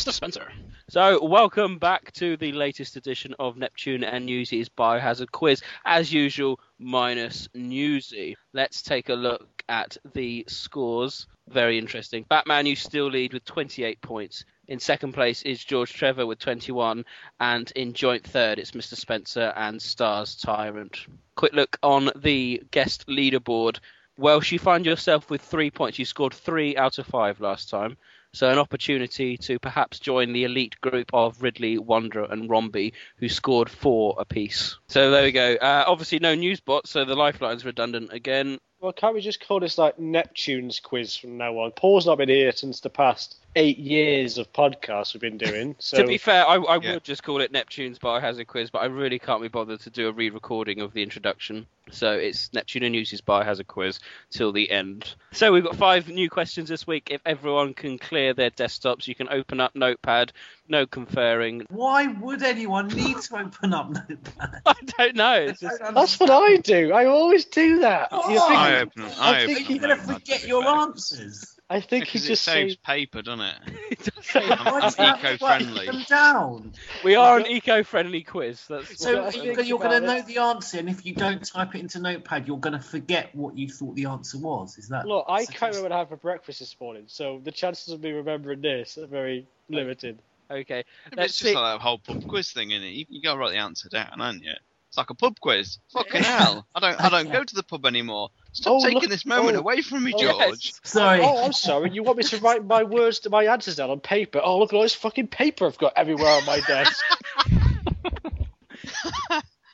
Mr. 0.07 0.13
Spencer. 0.13 0.51
So, 0.87 1.21
welcome 1.21 1.79
back 1.79 2.13
to 2.13 2.37
the 2.37 2.53
latest 2.53 2.95
edition 2.95 3.35
of 3.39 3.57
Neptune 3.57 4.05
and 4.05 4.25
Newsy's 4.25 4.69
Biohazard 4.69 5.31
Quiz. 5.31 5.61
As 5.83 6.13
usual, 6.13 6.61
minus 6.79 7.49
Newsy. 7.53 8.37
Let's 8.53 8.81
take 8.81 9.09
a 9.09 9.15
look 9.15 9.65
at 9.67 9.97
the 10.13 10.45
scores. 10.47 11.27
Very 11.49 11.77
interesting. 11.77 12.23
Batman, 12.29 12.67
you 12.67 12.77
still 12.77 13.07
lead 13.07 13.33
with 13.33 13.43
28 13.43 13.99
points. 13.99 14.45
In 14.69 14.79
second 14.79 15.11
place 15.11 15.41
is 15.41 15.61
George 15.61 15.91
Trevor 15.91 16.25
with 16.25 16.39
21, 16.39 17.03
and 17.41 17.69
in 17.75 17.91
joint 17.91 18.23
third 18.23 18.59
it's 18.59 18.71
Mr. 18.71 18.95
Spencer 18.95 19.51
and 19.57 19.81
Stars 19.81 20.37
Tyrant. 20.37 21.05
Quick 21.35 21.51
look 21.51 21.77
on 21.83 22.11
the 22.15 22.63
guest 22.71 23.07
leaderboard. 23.07 23.79
Welsh, 24.17 24.53
you 24.53 24.59
find 24.59 24.85
yourself 24.85 25.29
with 25.29 25.41
three 25.41 25.69
points. 25.69 25.99
You 25.99 26.05
scored 26.05 26.33
three 26.33 26.77
out 26.77 26.97
of 26.97 27.07
five 27.07 27.41
last 27.41 27.69
time. 27.69 27.97
So 28.33 28.49
an 28.49 28.59
opportunity 28.59 29.37
to 29.37 29.59
perhaps 29.59 29.99
join 29.99 30.33
the 30.33 30.43
elite 30.43 30.79
group 30.81 31.09
of 31.13 31.41
Ridley, 31.41 31.77
Wanderer, 31.77 32.27
and 32.29 32.49
Romby, 32.49 32.93
who 33.17 33.29
scored 33.29 33.69
four 33.69 34.15
apiece. 34.19 34.77
So 34.89 35.11
there 35.11 35.23
we 35.23 35.31
go. 35.31 35.55
Uh, 35.55 35.85
obviously 35.87 36.19
no 36.19 36.35
Newsbot, 36.35 36.85
so 36.85 37.05
the 37.05 37.15
lifeline's 37.15 37.65
redundant 37.65 38.13
again. 38.13 38.59
Well, 38.79 38.93
can't 38.93 39.15
we 39.15 39.21
just 39.21 39.45
call 39.45 39.59
this 39.59 39.79
like 39.79 39.97
Neptune's 39.97 40.79
quiz 40.79 41.17
from 41.17 41.37
now 41.37 41.57
on? 41.57 41.71
Paul's 41.71 42.05
not 42.05 42.19
been 42.19 42.29
here 42.29 42.51
since 42.51 42.79
the 42.79 42.91
past 42.91 43.37
eight 43.55 43.79
years 43.79 44.37
of 44.37 44.51
podcasts 44.53 45.13
we've 45.13 45.21
been 45.21 45.37
doing. 45.37 45.75
So 45.87 45.97
To 45.97 46.07
be 46.07 46.17
fair, 46.17 46.47
I, 46.47 46.55
I 46.55 46.77
would 46.77 47.03
just 47.03 47.23
call 47.23 47.41
it 47.41 47.51
Neptune's 47.51 47.97
Biohazard 47.99 48.47
Quiz, 48.47 48.69
but 48.69 48.79
I 48.79 48.85
really 48.85 49.19
can't 49.19 49.41
be 49.41 49.47
bothered 49.47 49.79
to 49.81 49.89
do 49.89 50.07
a 50.07 50.11
re-recording 50.11 50.81
of 50.81 50.93
the 50.93 51.01
introduction. 51.01 51.65
So 51.89 52.11
it's 52.11 52.51
Neptune 52.53 52.83
and 52.83 52.93
Newsy's 52.93 53.21
Biohazard 53.21 53.67
Quiz 53.67 53.99
till 54.29 54.51
the 54.51 54.69
end. 54.69 55.15
So 55.31 55.51
we've 55.53 55.63
got 55.63 55.75
five 55.75 56.07
new 56.09 56.29
questions 56.29 56.67
this 56.69 56.85
week. 56.85 57.07
If 57.09 57.21
everyone 57.25 57.73
can 57.73 57.97
clear 57.97 58.33
their 58.33 58.51
desktops, 58.51 59.07
you 59.07 59.15
can 59.15 59.29
open 59.29 59.59
up 59.59 59.75
Notepad. 59.75 60.33
No 60.67 60.85
conferring. 60.85 61.65
Why 61.69 62.07
would 62.07 62.43
anyone 62.43 62.89
need 62.89 63.17
to 63.17 63.39
open 63.39 63.73
up 63.73 63.89
Notepad? 63.89 64.61
I 64.65 64.75
don't 64.97 65.15
know. 65.15 65.33
It's 65.33 65.61
just... 65.61 65.79
That's 65.93 66.19
what 66.19 66.29
I 66.29 66.57
do. 66.57 66.91
I 66.91 67.05
always 67.05 67.45
do 67.45 67.79
that. 67.79 68.09
Oh, 68.11 68.29
You 68.29 68.39
think- 68.39 68.51
I 68.51 68.79
open, 68.81 69.03
I, 69.03 69.31
I 69.39 69.43
open 69.43 69.55
think 69.55 69.69
Are 69.69 69.73
you 69.73 69.79
going 69.79 69.97
to 69.97 70.03
forget 70.03 70.45
your 70.47 70.65
answers? 70.67 71.56
I 71.69 71.81
think 71.81 72.05
he 72.05 72.11
because 72.11 72.25
it 72.25 72.29
just 72.29 72.43
saves 72.43 72.73
says 72.73 72.77
paper, 72.77 73.21
doesn't 73.21 73.41
it? 73.41 74.11
Why 74.33 74.41
I'm, 74.41 74.81
does 74.81 74.97
I'm 74.97 75.05
that 75.05 75.23
write 75.23 75.61
eco-friendly. 75.61 75.85
them 75.85 76.05
down? 76.07 76.73
We 77.03 77.15
are 77.15 77.37
an 77.37 77.45
eco-friendly 77.45 78.23
quiz. 78.23 78.65
That's 78.69 78.97
So 78.97 79.23
Well, 79.23 79.33
you're, 79.33 79.55
going 79.55 79.91
to 79.91 79.97
about 79.97 80.03
know 80.03 80.21
the 80.21 80.37
answer, 80.37 80.79
and 80.79 80.87
if 80.87 81.05
you 81.05 81.13
don't 81.13 81.45
type 81.45 81.75
it 81.75 81.81
into 81.81 81.99
Notepad, 81.99 82.47
you're 82.47 82.57
going 82.57 82.77
to 82.77 82.79
forget 82.79 83.35
what 83.35 83.57
you 83.57 83.67
thought 83.67 83.95
the 83.95 84.05
answer 84.05 84.37
was. 84.37 84.77
Is 84.77 84.87
that? 84.89 85.05
Look, 85.05 85.25
I 85.27 85.45
can't 85.45 85.75
remember 85.75 85.83
what 85.83 85.91
I 85.91 85.99
had 85.99 86.09
for 86.09 86.15
breakfast 86.15 86.59
this 86.59 86.75
morning, 86.79 87.03
so 87.07 87.41
the 87.43 87.51
chances 87.51 87.93
of 87.93 88.01
me 88.01 88.11
remembering 88.11 88.61
this 88.61 88.97
are 88.97 89.07
very 89.07 89.45
limited. 89.67 90.19
Okay. 90.49 90.85
But 91.09 91.19
Let's 91.19 91.31
it's 91.31 91.39
just 91.39 91.55
like 91.55 91.75
that 91.75 91.81
whole 91.81 91.99
pub 91.99 92.25
quiz 92.29 92.51
thing, 92.51 92.71
isn't 92.71 92.83
it? 92.83 92.91
You, 92.91 93.05
you 93.09 93.21
got 93.21 93.33
to 93.33 93.39
write 93.39 93.51
the 93.51 93.57
answer 93.57 93.89
down, 93.89 94.19
haven't 94.19 94.43
you? 94.43 94.53
It's 94.87 94.97
like 94.97 95.09
a 95.09 95.15
pub 95.15 95.39
quiz. 95.39 95.79
Fucking 95.91 96.23
hell! 96.23 96.65
I 96.73 96.79
don't, 96.79 97.01
I 97.01 97.09
don't 97.09 97.31
go 97.31 97.43
to 97.43 97.55
the 97.55 97.63
pub 97.63 97.85
anymore. 97.85 98.29
Stop 98.57 98.73
Oh, 98.73 98.79
taking 98.81 99.01
look- 99.01 99.09
this 99.11 99.23
moment 99.23 99.55
oh. 99.55 99.59
away 99.59 99.83
from 99.83 100.03
me, 100.03 100.13
Oh, 100.15 100.19
George. 100.19 100.73
Sorry. 100.83 101.21
Oh, 101.21 101.45
I'm 101.45 101.53
sorry. 101.53 101.91
You 101.91 102.01
want 102.01 102.17
me 102.17 102.23
to 102.23 102.37
write 102.39 102.65
my 102.65 102.81
words 102.81 103.19
to 103.19 103.29
my 103.29 103.43
answers 103.43 103.75
down 103.75 103.91
on 103.91 103.99
paper? 103.99 104.41
Oh, 104.43 104.57
look 104.57 104.73
at 104.73 104.75
all 104.75 104.81
this 104.81 104.95
fucking 104.95 105.27
paper 105.27 105.67
I've 105.67 105.77
got 105.77 105.93
everywhere 105.95 106.31
on 106.31 106.43
my 106.47 106.59
desk. 106.61 107.05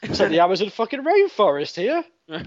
it's 0.02 0.20
like 0.20 0.30
the 0.32 0.42
Amazon 0.42 0.70
fucking 0.70 1.02
rainforest 1.02 1.78
here. 1.78 2.04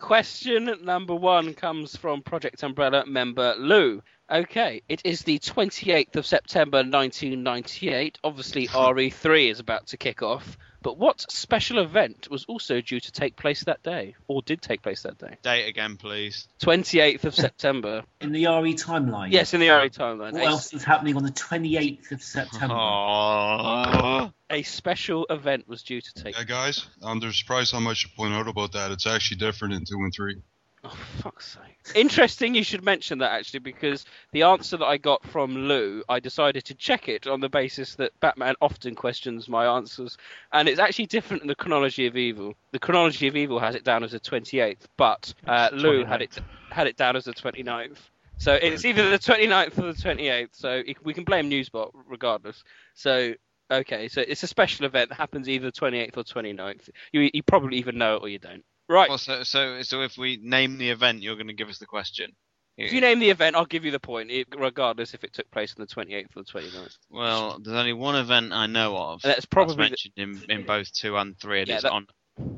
Question 0.00 0.74
number 0.82 1.14
one 1.14 1.54
comes 1.54 1.94
from 1.94 2.22
Project 2.22 2.60
Umbrella 2.64 3.06
member 3.06 3.54
Lou. 3.56 4.02
Okay, 4.28 4.82
it 4.88 5.02
is 5.04 5.22
the 5.22 5.38
28th 5.38 6.16
of 6.16 6.26
September 6.26 6.78
1998. 6.78 8.18
Obviously, 8.24 8.66
RE3 8.66 9.50
is 9.52 9.60
about 9.60 9.86
to 9.88 9.96
kick 9.96 10.20
off. 10.20 10.58
But 10.84 10.98
what 10.98 11.32
special 11.32 11.78
event 11.78 12.28
was 12.30 12.44
also 12.44 12.82
due 12.82 13.00
to 13.00 13.10
take 13.10 13.36
place 13.36 13.64
that 13.64 13.82
day, 13.82 14.16
or 14.28 14.42
did 14.42 14.60
take 14.60 14.82
place 14.82 15.02
that 15.04 15.16
day? 15.16 15.38
Date 15.42 15.66
again, 15.66 15.96
please. 15.96 16.46
28th 16.60 17.24
of 17.24 17.34
September. 17.34 18.04
In 18.20 18.32
the 18.32 18.44
RE 18.44 18.74
timeline. 18.74 19.32
yes, 19.32 19.54
in 19.54 19.60
the 19.60 19.70
RE 19.70 19.88
timeline. 19.88 20.32
What 20.32 20.42
A, 20.42 20.44
else 20.44 20.74
is 20.74 20.84
happening 20.84 21.16
on 21.16 21.22
the 21.22 21.30
28th 21.30 22.12
of 22.12 22.22
September? 22.22 24.30
A 24.50 24.62
special 24.62 25.24
event 25.30 25.66
was 25.66 25.82
due 25.82 26.02
to 26.02 26.12
take. 26.12 26.36
Yeah, 26.36 26.44
guys, 26.44 26.86
um, 27.02 27.18
there's 27.18 27.42
probably 27.42 27.64
so 27.64 27.80
much 27.80 28.02
to 28.02 28.14
point 28.14 28.34
out 28.34 28.46
about 28.46 28.72
that. 28.72 28.90
It's 28.90 29.06
actually 29.06 29.38
different 29.38 29.72
in 29.72 29.86
two 29.86 29.96
and 29.96 30.12
three. 30.14 30.42
Oh, 30.84 30.96
fuck's 31.18 31.56
sake. 31.56 31.96
Interesting 31.96 32.54
you 32.54 32.62
should 32.62 32.84
mention 32.84 33.18
that 33.18 33.32
actually, 33.32 33.60
because 33.60 34.04
the 34.32 34.42
answer 34.42 34.76
that 34.76 34.84
I 34.84 34.98
got 34.98 35.24
from 35.24 35.56
Lou, 35.56 36.02
I 36.08 36.20
decided 36.20 36.64
to 36.66 36.74
check 36.74 37.08
it 37.08 37.26
on 37.26 37.40
the 37.40 37.48
basis 37.48 37.94
that 37.94 38.18
Batman 38.20 38.54
often 38.60 38.94
questions 38.94 39.48
my 39.48 39.64
answers, 39.64 40.18
and 40.52 40.68
it's 40.68 40.78
actually 40.78 41.06
different 41.06 41.42
in 41.42 41.48
the 41.48 41.54
chronology 41.54 42.06
of 42.06 42.16
evil. 42.16 42.54
The 42.72 42.78
chronology 42.78 43.26
of 43.28 43.36
evil 43.36 43.58
has 43.58 43.74
it 43.74 43.84
down 43.84 44.04
as 44.04 44.12
the 44.12 44.20
28th, 44.20 44.86
but 44.98 45.32
uh, 45.46 45.70
Lou 45.72 46.04
had 46.04 46.20
it 46.20 46.38
had 46.70 46.86
it 46.86 46.96
down 46.96 47.16
as 47.16 47.24
the 47.24 47.32
29th. 47.32 47.98
So 48.36 48.54
it's 48.54 48.84
either 48.84 49.08
the 49.08 49.18
29th 49.18 49.78
or 49.78 49.92
the 49.92 49.92
28th. 49.92 50.48
So 50.52 50.82
we 51.02 51.14
can 51.14 51.24
blame 51.24 51.48
Newsbot 51.48 51.92
regardless. 52.08 52.62
So 52.94 53.34
okay, 53.70 54.08
so 54.08 54.20
it's 54.20 54.42
a 54.42 54.46
special 54.46 54.84
event 54.84 55.08
that 55.08 55.14
happens 55.16 55.48
either 55.48 55.70
28th 55.70 56.16
or 56.18 56.24
29th. 56.24 56.90
You 57.12 57.30
you 57.32 57.42
probably 57.42 57.78
even 57.78 57.96
know 57.96 58.16
it 58.16 58.22
or 58.22 58.28
you 58.28 58.38
don't. 58.38 58.64
Right. 58.88 59.08
Well, 59.08 59.18
so, 59.18 59.42
so, 59.44 59.82
so 59.82 60.02
if 60.02 60.18
we 60.18 60.38
name 60.42 60.78
the 60.78 60.90
event, 60.90 61.22
you're 61.22 61.36
going 61.36 61.46
to 61.48 61.52
give 61.54 61.68
us 61.68 61.78
the 61.78 61.86
question. 61.86 62.32
If 62.76 62.92
you 62.92 63.00
name 63.00 63.20
the 63.20 63.30
event, 63.30 63.54
I'll 63.54 63.66
give 63.66 63.84
you 63.84 63.92
the 63.92 64.00
point, 64.00 64.30
it- 64.32 64.48
regardless 64.58 65.14
if 65.14 65.22
it 65.22 65.32
took 65.32 65.48
place 65.52 65.74
on 65.78 65.86
the 65.86 65.94
28th 65.94 66.36
or 66.36 66.42
the 66.42 66.50
29th. 66.50 66.98
Well, 67.08 67.60
there's 67.62 67.76
only 67.76 67.92
one 67.92 68.16
event 68.16 68.52
I 68.52 68.66
know 68.66 68.96
of. 68.96 69.22
That's 69.22 69.44
probably 69.46 69.76
the- 69.76 69.82
mentioned 69.82 70.14
in, 70.16 70.42
in 70.48 70.66
both 70.66 70.92
two 70.92 71.16
and 71.16 71.38
three, 71.38 71.60
and 71.60 71.68
Yeah, 71.68 71.74
it's 71.76 71.82
that- 71.84 71.92
on. 71.92 72.08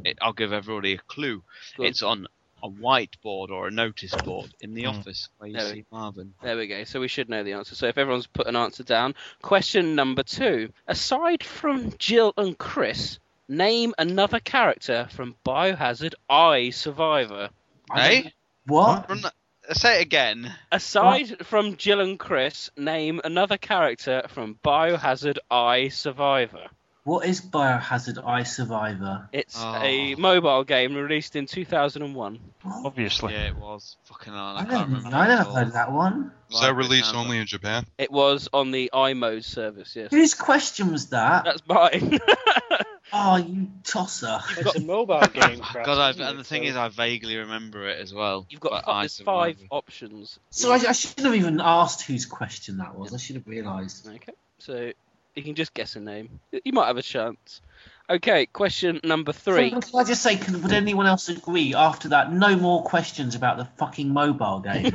It, 0.06 0.16
I'll 0.22 0.32
give 0.32 0.54
everybody 0.54 0.94
a 0.94 0.98
clue. 0.98 1.42
Good. 1.76 1.88
It's 1.88 2.02
on 2.02 2.26
a 2.62 2.68
whiteboard 2.70 3.50
or 3.50 3.68
a 3.68 3.70
notice 3.70 4.14
board 4.24 4.54
in 4.62 4.72
the 4.72 4.84
Hmm. 4.84 4.88
office 4.88 5.28
where 5.36 5.50
you 5.50 5.56
There 5.58 5.70
see 5.74 5.84
Marvin. 5.92 6.32
There 6.42 6.56
we 6.56 6.66
go. 6.66 6.84
So 6.84 6.98
we 6.98 7.08
should 7.08 7.28
know 7.28 7.44
the 7.44 7.52
answer. 7.52 7.74
So 7.74 7.86
if 7.86 7.98
everyone's 7.98 8.26
put 8.26 8.46
an 8.46 8.56
answer 8.56 8.84
down, 8.84 9.14
question 9.42 9.94
number 9.94 10.22
two. 10.22 10.72
Aside 10.88 11.44
from 11.44 11.92
Jill 11.98 12.32
and 12.38 12.56
Chris, 12.56 13.18
name 13.48 13.94
another 13.98 14.40
character 14.40 15.08
from 15.10 15.36
Biohazard 15.44 16.14
I 16.28 16.70
Survivor. 16.70 17.50
Hey, 17.94 18.32
What? 18.66 19.08
Run 19.08 19.20
that- 19.22 19.34
uh, 19.68 19.74
say 19.74 19.98
it 19.98 20.02
again. 20.02 20.52
Aside 20.72 21.46
from 21.46 21.76
Jill 21.76 22.00
and 22.00 22.18
Chris, 22.18 22.70
name 22.76 23.20
another 23.24 23.56
character 23.58 24.22
from 24.28 24.58
Biohazard 24.64 25.38
I 25.50 25.88
Survivor. 25.88 26.66
What 27.04 27.24
is 27.24 27.40
Biohazard 27.40 28.26
I 28.26 28.42
Survivor? 28.42 29.28
It's 29.32 29.56
Oh. 29.56 29.76
a 29.80 30.16
mobile 30.16 30.64
game 30.64 30.96
released 30.96 31.36
in 31.36 31.46
2001. 31.46 32.40
Obviously. 32.64 33.32
Yeah, 33.32 33.46
it 33.46 33.56
was. 33.56 33.96
Fucking 34.06 34.32
hell, 34.32 34.42
I, 34.42 34.54
I, 34.54 34.64
can't 34.64 34.70
never, 34.70 34.84
remember. 34.96 35.16
I 35.16 35.28
never 35.28 35.50
heard 35.50 35.72
that 35.74 35.92
one. 35.92 36.32
Was 36.50 36.62
that 36.62 36.74
released 36.74 37.14
only 37.14 37.38
in 37.38 37.46
Japan? 37.46 37.86
It 37.98 38.10
was 38.10 38.48
on 38.52 38.72
the 38.72 38.90
iMode 38.92 39.44
service, 39.44 39.94
yes. 39.94 40.10
Whose 40.10 40.34
question 40.34 40.90
was 40.90 41.10
that? 41.10 41.44
That's 41.44 41.62
mine. 41.68 42.18
Oh, 43.12 43.36
you 43.36 43.68
tosser. 43.84 44.40
It's 44.58 44.74
a 44.76 44.80
mobile 44.80 45.20
game. 45.32 45.60
Crash, 45.60 45.86
God, 45.86 45.98
I, 45.98 46.10
isn't 46.10 46.22
and 46.22 46.38
the 46.38 46.44
thing 46.44 46.64
So- 46.64 46.70
is, 46.70 46.76
I 46.76 46.88
vaguely 46.88 47.36
remember 47.36 47.88
it 47.88 48.00
as 48.00 48.12
well. 48.12 48.46
You've 48.50 48.60
got 48.60 48.70
but 48.72 48.84
fi- 48.84 48.92
I 48.92 49.02
there's 49.02 49.20
five 49.20 49.56
options. 49.70 50.38
So 50.50 50.72
I, 50.72 50.76
I 50.76 50.92
should 50.92 51.18
have 51.20 51.34
even 51.34 51.60
asked 51.60 52.02
whose 52.02 52.26
question 52.26 52.78
that 52.78 52.96
was. 52.96 53.14
I 53.14 53.18
should 53.18 53.36
have 53.36 53.46
realised. 53.46 54.08
Okay, 54.08 54.32
so 54.58 54.92
you 55.34 55.42
can 55.42 55.54
just 55.54 55.72
guess 55.74 55.94
a 55.96 56.00
name. 56.00 56.40
You 56.64 56.72
might 56.72 56.86
have 56.88 56.96
a 56.96 57.02
chance. 57.02 57.60
Okay, 58.08 58.46
question 58.46 59.00
number 59.02 59.32
three. 59.32 59.70
So, 59.70 59.80
can 59.80 60.00
I 60.00 60.04
just 60.04 60.22
say, 60.22 60.36
can, 60.36 60.62
would 60.62 60.72
anyone 60.72 61.06
else 61.06 61.28
agree 61.28 61.74
after 61.74 62.10
that? 62.10 62.32
No 62.32 62.56
more 62.56 62.82
questions 62.84 63.34
about 63.34 63.56
the 63.56 63.64
fucking 63.78 64.08
mobile 64.12 64.60
games. 64.72 64.94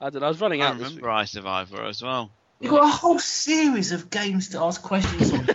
I 0.00 0.10
don't 0.10 0.20
know. 0.20 0.26
I 0.26 0.28
was 0.28 0.40
running 0.40 0.62
I 0.62 0.66
out 0.68 0.78
this 0.78 0.88
week. 0.90 0.96
remember 0.98 1.10
I 1.10 1.24
Survivor 1.24 1.84
as 1.84 2.00
well. 2.02 2.30
You've 2.60 2.70
got 2.70 2.84
a 2.84 2.88
whole 2.88 3.18
series 3.18 3.90
of 3.92 4.10
games 4.10 4.50
to 4.50 4.60
ask 4.62 4.80
questions 4.82 5.32
on. 5.32 5.48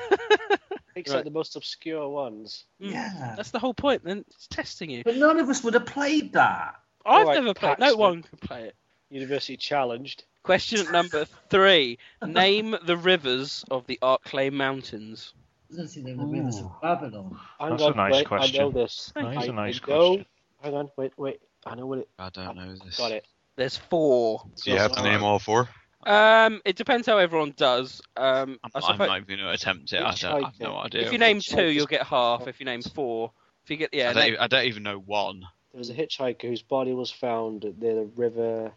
Picks 1.03 1.11
Right. 1.11 1.17
like 1.17 1.25
the 1.25 1.31
most 1.31 1.55
obscure 1.57 2.07
ones. 2.07 2.63
Hmm. 2.81 2.89
yeah. 2.89 3.33
That's 3.35 3.51
the 3.51 3.59
whole 3.59 3.73
point. 3.73 4.03
Then 4.05 4.23
it's 4.29 4.47
testing 4.47 4.89
you. 4.89 5.03
But 5.03 5.17
none 5.17 5.37
of 5.39 5.49
us 5.49 5.63
would 5.63 5.73
have 5.73 5.85
played 5.85 6.31
that. 6.33 6.75
I've 7.05 7.27
Alright, 7.27 7.35
never 7.43 7.53
played. 7.53 7.79
No 7.79 7.95
one 7.95 8.23
could 8.23 8.39
play 8.39 8.63
it. 8.63 8.75
University 9.09 9.57
challenged. 9.57 10.23
Question 10.43 10.89
number 10.91 11.25
three. 11.49 11.97
Name 12.25 12.75
the 12.85 12.95
rivers 12.95 13.65
of 13.69 13.85
the 13.87 13.99
Arklay 14.01 14.51
Mountains. 14.51 15.33
I 15.71 15.75
don't 15.77 15.87
think 15.87 16.05
they 16.05 16.13
were 16.13 16.23
the 16.25 16.31
rivers 16.31 16.59
of 16.59 16.71
Babylon. 16.81 17.37
Hang 17.59 17.71
That's 17.71 17.83
a 17.83 17.91
nice 17.91 18.11
wait, 18.13 18.17
I 18.17 18.21
know 18.21 18.27
question. 18.27 18.73
this. 18.73 19.11
That 19.15 19.25
is 19.31 19.37
I, 19.37 19.43
a 19.45 19.51
nice 19.51 19.81
I 19.83 19.91
know- 19.91 20.07
question. 20.07 20.25
Hang 20.61 20.73
on, 20.75 20.89
wait, 20.95 21.11
wait. 21.17 21.41
I 21.65 21.75
know 21.75 21.85
what 21.87 21.99
it. 21.99 22.09
I 22.17 22.29
don't 22.29 22.55
know 22.55 22.73
this. 22.75 22.97
Got 22.97 23.11
it. 23.11 23.25
There's 23.57 23.75
four. 23.75 24.43
Do 24.63 24.71
you 24.71 24.77
have 24.77 24.93
to 24.93 25.03
name 25.03 25.23
all 25.23 25.39
four? 25.39 25.67
Um, 26.05 26.61
it 26.65 26.75
depends 26.75 27.07
how 27.07 27.17
everyone 27.17 27.53
does. 27.55 28.01
Um, 28.17 28.59
I 28.63 28.69
I'm, 28.75 28.83
I'm 28.83 28.97
not 28.97 29.17
even 29.21 29.27
going 29.27 29.39
to 29.39 29.51
attempt 29.51 29.93
it. 29.93 30.01
I, 30.01 30.13
don't, 30.13 30.43
I 30.43 30.45
have 30.47 30.59
no 30.59 30.75
idea. 30.77 31.01
if 31.05 31.11
you 31.11 31.17
name 31.17 31.39
two, 31.39 31.65
you'll 31.67 31.85
get 31.85 32.03
half. 32.05 32.47
If 32.47 32.59
you 32.59 32.65
name 32.65 32.81
four, 32.81 33.31
if 33.63 33.71
you 33.71 33.77
get 33.77 33.93
yeah, 33.93 34.09
I, 34.09 34.13
don't, 34.13 34.23
name- 34.23 34.37
I 34.39 34.47
don't 34.47 34.65
even 34.65 34.83
know 34.83 34.99
one. 34.99 35.41
There 35.71 35.79
was 35.79 35.89
a 35.89 35.93
hitchhiker 35.93 36.43
whose 36.43 36.61
body 36.61 36.93
was 36.93 37.09
found 37.09 37.63
near 37.79 37.95
the 37.95 38.09
river. 38.15 38.71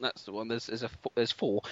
That's 0.00 0.22
the 0.24 0.32
one. 0.32 0.48
There's, 0.48 0.66
there's 0.66 0.82
a 0.82 0.88
fo- 0.88 1.12
there's 1.14 1.32
four. 1.32 1.62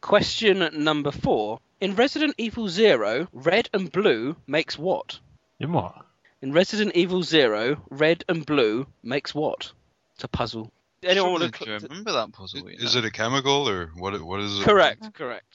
Question 0.00 0.68
number 0.84 1.10
four. 1.10 1.60
In 1.80 1.94
Resident 1.94 2.34
Evil 2.38 2.68
Zero, 2.68 3.28
red 3.32 3.68
and 3.72 3.90
blue 3.92 4.36
makes 4.46 4.78
what? 4.78 5.18
In 5.60 5.72
what? 5.72 5.94
In 6.42 6.52
Resident 6.52 6.94
Evil 6.96 7.22
Zero, 7.22 7.76
red 7.90 8.24
and 8.28 8.44
blue 8.44 8.86
makes 9.02 9.34
what? 9.34 9.72
It's 10.14 10.24
a 10.24 10.28
puzzle. 10.28 10.70
Anyone 11.04 11.32
want 11.32 11.54
to? 11.54 11.64
to 11.64 11.78
remember 11.88 12.12
that 12.12 12.32
puzzle? 12.32 12.70
you 12.70 12.76
Is 12.78 12.96
it 12.96 13.04
a 13.04 13.10
chemical 13.10 13.68
or 13.68 13.90
what? 13.96 14.20
What 14.22 14.40
is 14.40 14.60
it? 14.60 14.64
Correct, 14.64 15.12
correct. 15.14 15.54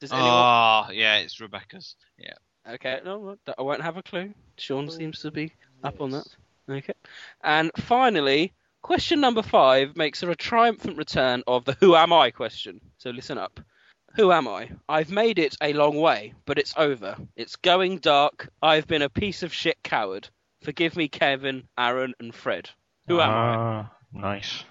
Does 0.00 0.12
anyone? 0.12 0.30
Oh, 0.30 0.86
yeah, 0.92 1.16
it's 1.18 1.40
Rebecca's. 1.40 1.96
Yeah. 2.18 2.34
Okay, 2.68 3.00
no, 3.04 3.36
no, 3.46 3.54
I 3.58 3.62
won't 3.62 3.82
have 3.82 3.96
a 3.96 4.02
clue. 4.02 4.32
Sean 4.56 4.90
seems 4.90 5.20
to 5.20 5.30
be 5.30 5.52
up 5.82 6.00
on 6.00 6.10
that. 6.10 6.26
Okay. 6.68 6.92
And 7.42 7.70
finally, 7.76 8.52
question 8.82 9.20
number 9.20 9.42
five 9.42 9.96
makes 9.96 10.20
her 10.20 10.30
a 10.30 10.36
triumphant 10.36 10.96
return 10.96 11.42
of 11.46 11.64
the 11.64 11.76
Who 11.80 11.96
Am 11.96 12.12
I 12.12 12.30
question. 12.30 12.80
So 12.98 13.10
listen 13.10 13.38
up. 13.38 13.60
Who 14.16 14.32
am 14.32 14.48
I? 14.48 14.70
I've 14.88 15.10
made 15.10 15.38
it 15.38 15.56
a 15.62 15.72
long 15.72 15.96
way, 15.96 16.34
but 16.44 16.58
it's 16.58 16.74
over. 16.76 17.16
It's 17.36 17.56
going 17.56 17.98
dark. 17.98 18.50
I've 18.62 18.86
been 18.86 19.02
a 19.02 19.08
piece 19.08 19.42
of 19.42 19.52
shit 19.52 19.82
coward. 19.82 20.28
Forgive 20.62 20.96
me, 20.96 21.08
Kevin, 21.08 21.68
Aaron, 21.78 22.14
and 22.20 22.34
Fred. 22.34 22.68
Who 23.06 23.20
am 23.20 23.30
I? 23.30 23.54
Ah, 23.54 23.90
Nice. 24.12 24.64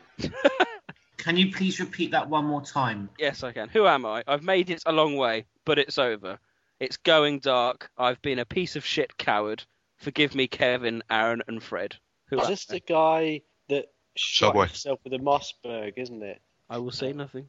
Can 1.17 1.35
you 1.35 1.51
please 1.51 1.79
repeat 1.79 2.11
that 2.11 2.29
one 2.29 2.45
more 2.45 2.61
time? 2.61 3.09
Yes, 3.19 3.43
I 3.43 3.51
can. 3.51 3.67
Who 3.69 3.85
am 3.87 4.05
I? 4.05 4.23
I've 4.27 4.43
made 4.43 4.69
it 4.69 4.81
a 4.85 4.91
long 4.91 5.15
way, 5.17 5.45
but 5.65 5.77
it's 5.77 5.97
over. 5.97 6.39
It's 6.79 6.97
going 6.97 7.39
dark. 7.39 7.91
I've 7.97 8.21
been 8.21 8.39
a 8.39 8.45
piece 8.45 8.75
of 8.77 8.85
shit 8.85 9.17
coward. 9.17 9.63
Forgive 9.97 10.33
me, 10.33 10.47
Kevin, 10.47 11.03
Aaron, 11.09 11.41
and 11.47 11.61
Fred. 11.61 11.97
Who 12.29 12.39
Is 12.39 12.47
this 12.47 12.65
I? 12.69 12.73
the 12.75 12.79
guy 12.79 13.41
that 13.67 13.87
shot 14.15 14.49
Subway. 14.49 14.67
himself 14.67 14.99
with 15.03 15.13
a 15.13 15.17
Mossberg, 15.17 15.93
isn't 15.97 16.23
it? 16.23 16.41
I 16.69 16.77
will 16.77 16.91
say 16.91 17.11
nothing. 17.11 17.47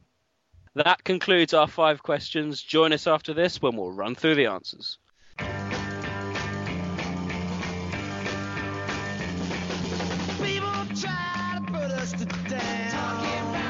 That 0.75 1.03
concludes 1.03 1.53
our 1.53 1.67
five 1.67 2.03
questions. 2.03 2.61
Join 2.61 2.91
us 2.93 3.07
after 3.07 3.33
this 3.33 3.61
when 3.61 3.77
we'll 3.77 3.91
run 3.91 4.15
through 4.15 4.35
the 4.35 4.47
answers. 4.47 4.97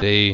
I 0.01 0.33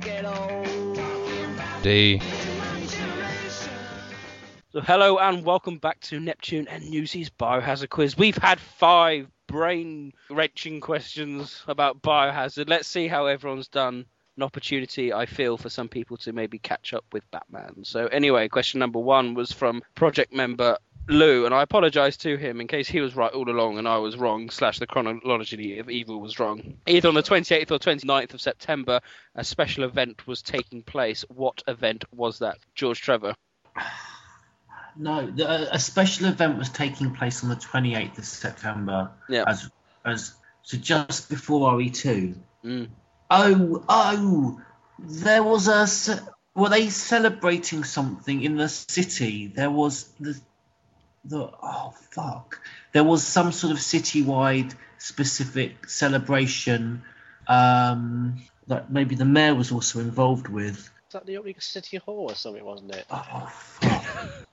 get 0.00 0.24
old. 0.24 0.98
D 1.82 2.18
So, 4.70 4.80
hello 4.80 5.18
and 5.18 5.44
welcome 5.44 5.76
back 5.76 6.00
to 6.00 6.18
Neptune 6.18 6.66
and 6.68 6.88
Newsy's 6.88 7.28
Biohazard 7.28 7.90
quiz. 7.90 8.16
We've 8.16 8.38
had 8.38 8.58
five 8.58 9.30
brain 9.46 10.14
wrenching 10.30 10.80
questions 10.80 11.62
about 11.68 12.00
Biohazard. 12.00 12.70
Let's 12.70 12.88
see 12.88 13.06
how 13.06 13.26
everyone's 13.26 13.68
done. 13.68 14.06
An 14.36 14.42
opportunity, 14.42 15.12
I 15.12 15.26
feel, 15.26 15.56
for 15.56 15.70
some 15.70 15.88
people 15.88 16.16
to 16.18 16.32
maybe 16.32 16.58
catch 16.58 16.92
up 16.92 17.04
with 17.12 17.30
Batman. 17.30 17.84
So, 17.84 18.06
anyway, 18.06 18.48
question 18.48 18.80
number 18.80 18.98
one 18.98 19.34
was 19.34 19.50
from 19.50 19.82
project 19.94 20.32
member 20.32 20.78
Lou, 21.08 21.46
and 21.46 21.54
I 21.54 21.62
apologise 21.62 22.16
to 22.18 22.36
him 22.36 22.60
in 22.60 22.66
case 22.66 22.88
he 22.88 23.00
was 23.00 23.14
right 23.14 23.32
all 23.32 23.48
along 23.48 23.78
and 23.78 23.86
I 23.86 23.98
was 23.98 24.16
wrong, 24.16 24.50
slash 24.50 24.78
the 24.78 24.86
chronology 24.86 25.78
of 25.78 25.88
evil 25.88 26.20
was 26.20 26.38
wrong. 26.40 26.78
Either 26.86 27.08
on 27.08 27.14
the 27.14 27.22
28th 27.22 27.70
or 27.70 27.78
29th 27.78 28.34
of 28.34 28.40
September, 28.40 29.00
a 29.34 29.44
special 29.44 29.84
event 29.84 30.26
was 30.26 30.42
taking 30.42 30.82
place. 30.82 31.24
What 31.28 31.62
event 31.68 32.04
was 32.12 32.40
that? 32.40 32.58
George 32.74 33.00
Trevor. 33.00 33.34
No, 34.96 35.30
the, 35.30 35.74
a 35.74 35.78
special 35.78 36.26
event 36.26 36.58
was 36.58 36.70
taking 36.70 37.14
place 37.14 37.44
on 37.44 37.50
the 37.50 37.56
28th 37.56 38.18
of 38.18 38.24
September. 38.24 39.10
Yeah. 39.28 39.44
As, 39.46 39.70
as 40.04 40.34
so 40.62 40.76
just 40.78 41.28
before 41.28 41.70
RE2. 41.72 42.34
Mm. 42.64 42.88
Oh, 43.30 43.84
oh, 43.88 44.60
there 44.98 45.42
was 45.42 45.68
a. 45.68 45.86
ce- 45.86 46.20
Were 46.54 46.68
they 46.68 46.88
celebrating 46.90 47.84
something 47.84 48.42
in 48.42 48.56
the 48.56 48.68
city? 48.68 49.48
There 49.48 49.70
was 49.70 50.04
the. 50.20 50.38
The 51.24 51.50
oh 51.60 51.92
fuck! 52.12 52.60
There 52.92 53.02
was 53.02 53.24
some 53.26 53.50
sort 53.50 53.72
of 53.72 53.78
citywide 53.78 54.74
specific 54.98 55.88
celebration 55.88 57.02
um, 57.48 58.42
that 58.68 58.92
maybe 58.92 59.16
the 59.16 59.24
mayor 59.24 59.54
was 59.54 59.72
also 59.72 59.98
involved 59.98 60.46
with. 60.46 60.78
Is 60.78 61.12
that 61.12 61.26
the 61.26 61.38
of 61.38 61.60
City 61.60 61.96
Hall 61.96 62.28
or 62.30 62.34
something, 62.36 62.64
wasn't 62.64 62.94
it? 62.94 63.06
Oh, 63.10 63.52
was 63.82 64.30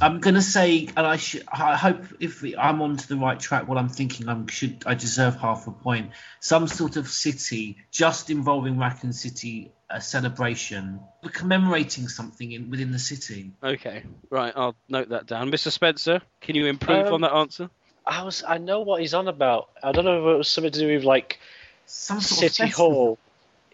I'm 0.00 0.20
gonna 0.20 0.42
say, 0.42 0.88
and 0.96 1.06
I 1.06 1.16
should. 1.16 1.44
I 1.50 1.76
hope 1.76 2.02
if 2.20 2.42
we, 2.42 2.56
I'm 2.56 2.80
onto 2.82 3.06
the 3.06 3.16
right 3.16 3.38
track, 3.38 3.66
what 3.68 3.78
I'm 3.78 3.88
thinking, 3.88 4.28
I 4.28 4.42
should. 4.50 4.82
I 4.86 4.94
deserve 4.94 5.36
half 5.36 5.66
a 5.66 5.70
point. 5.72 6.10
Some 6.40 6.66
sort 6.68 6.96
of 6.96 7.08
city, 7.08 7.78
just 7.90 8.30
involving 8.30 8.78
Raccoon 8.78 9.12
City, 9.12 9.72
a 9.90 10.00
celebration, 10.00 11.00
We're 11.22 11.30
commemorating 11.30 12.08
something 12.08 12.50
in, 12.52 12.70
within 12.70 12.90
the 12.92 12.98
city. 12.98 13.52
Okay, 13.62 14.02
right, 14.30 14.52
I'll 14.56 14.76
note 14.88 15.10
that 15.10 15.26
down. 15.26 15.50
Mr. 15.50 15.70
Spencer, 15.70 16.20
can 16.40 16.54
you 16.56 16.66
improve 16.66 17.06
Um, 17.06 17.14
on 17.14 17.20
that 17.22 17.32
answer? 17.32 17.70
I 18.06 18.22
was. 18.22 18.42
I 18.46 18.58
know 18.58 18.80
what 18.82 19.00
he's 19.00 19.14
on 19.14 19.28
about. 19.28 19.70
I 19.82 19.92
don't 19.92 20.04
know 20.04 20.28
if 20.28 20.34
it 20.34 20.38
was 20.38 20.48
something 20.48 20.72
to 20.72 20.78
do 20.78 20.94
with 20.94 21.04
like 21.04 21.38
Some 21.86 22.20
sort 22.20 22.42
of 22.44 22.52
City 22.54 22.68
festival. 22.70 22.92
Hall. 22.92 23.18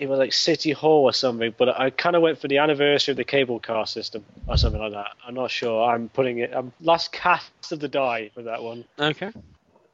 It 0.01 0.09
was 0.09 0.19
like 0.19 0.33
City 0.33 0.73
Hall 0.73 1.05
or 1.05 1.13
something, 1.13 1.55
but 1.59 1.69
I 1.79 1.91
kind 1.91 2.17
of 2.17 2.23
went 2.23 2.39
for 2.39 2.49
the 2.49 2.57
anniversary 2.57 3.13
of 3.13 3.19
the 3.19 3.25
cable 3.25 3.61
car 3.61 3.87
system 3.87 4.25
or 4.49 4.57
something 4.57 4.81
like 4.81 4.93
that. 4.93 5.09
I'm 5.27 5.35
not 5.35 5.51
sure. 5.51 5.91
I'm 5.91 6.09
putting 6.09 6.39
it. 6.39 6.53
I'm 6.55 6.73
last 6.81 7.13
cast 7.13 7.71
of 7.71 7.81
the 7.81 7.89
die 7.89 8.31
for 8.33 8.45
that 8.45 8.63
one. 8.63 8.87
Okay. 8.99 9.31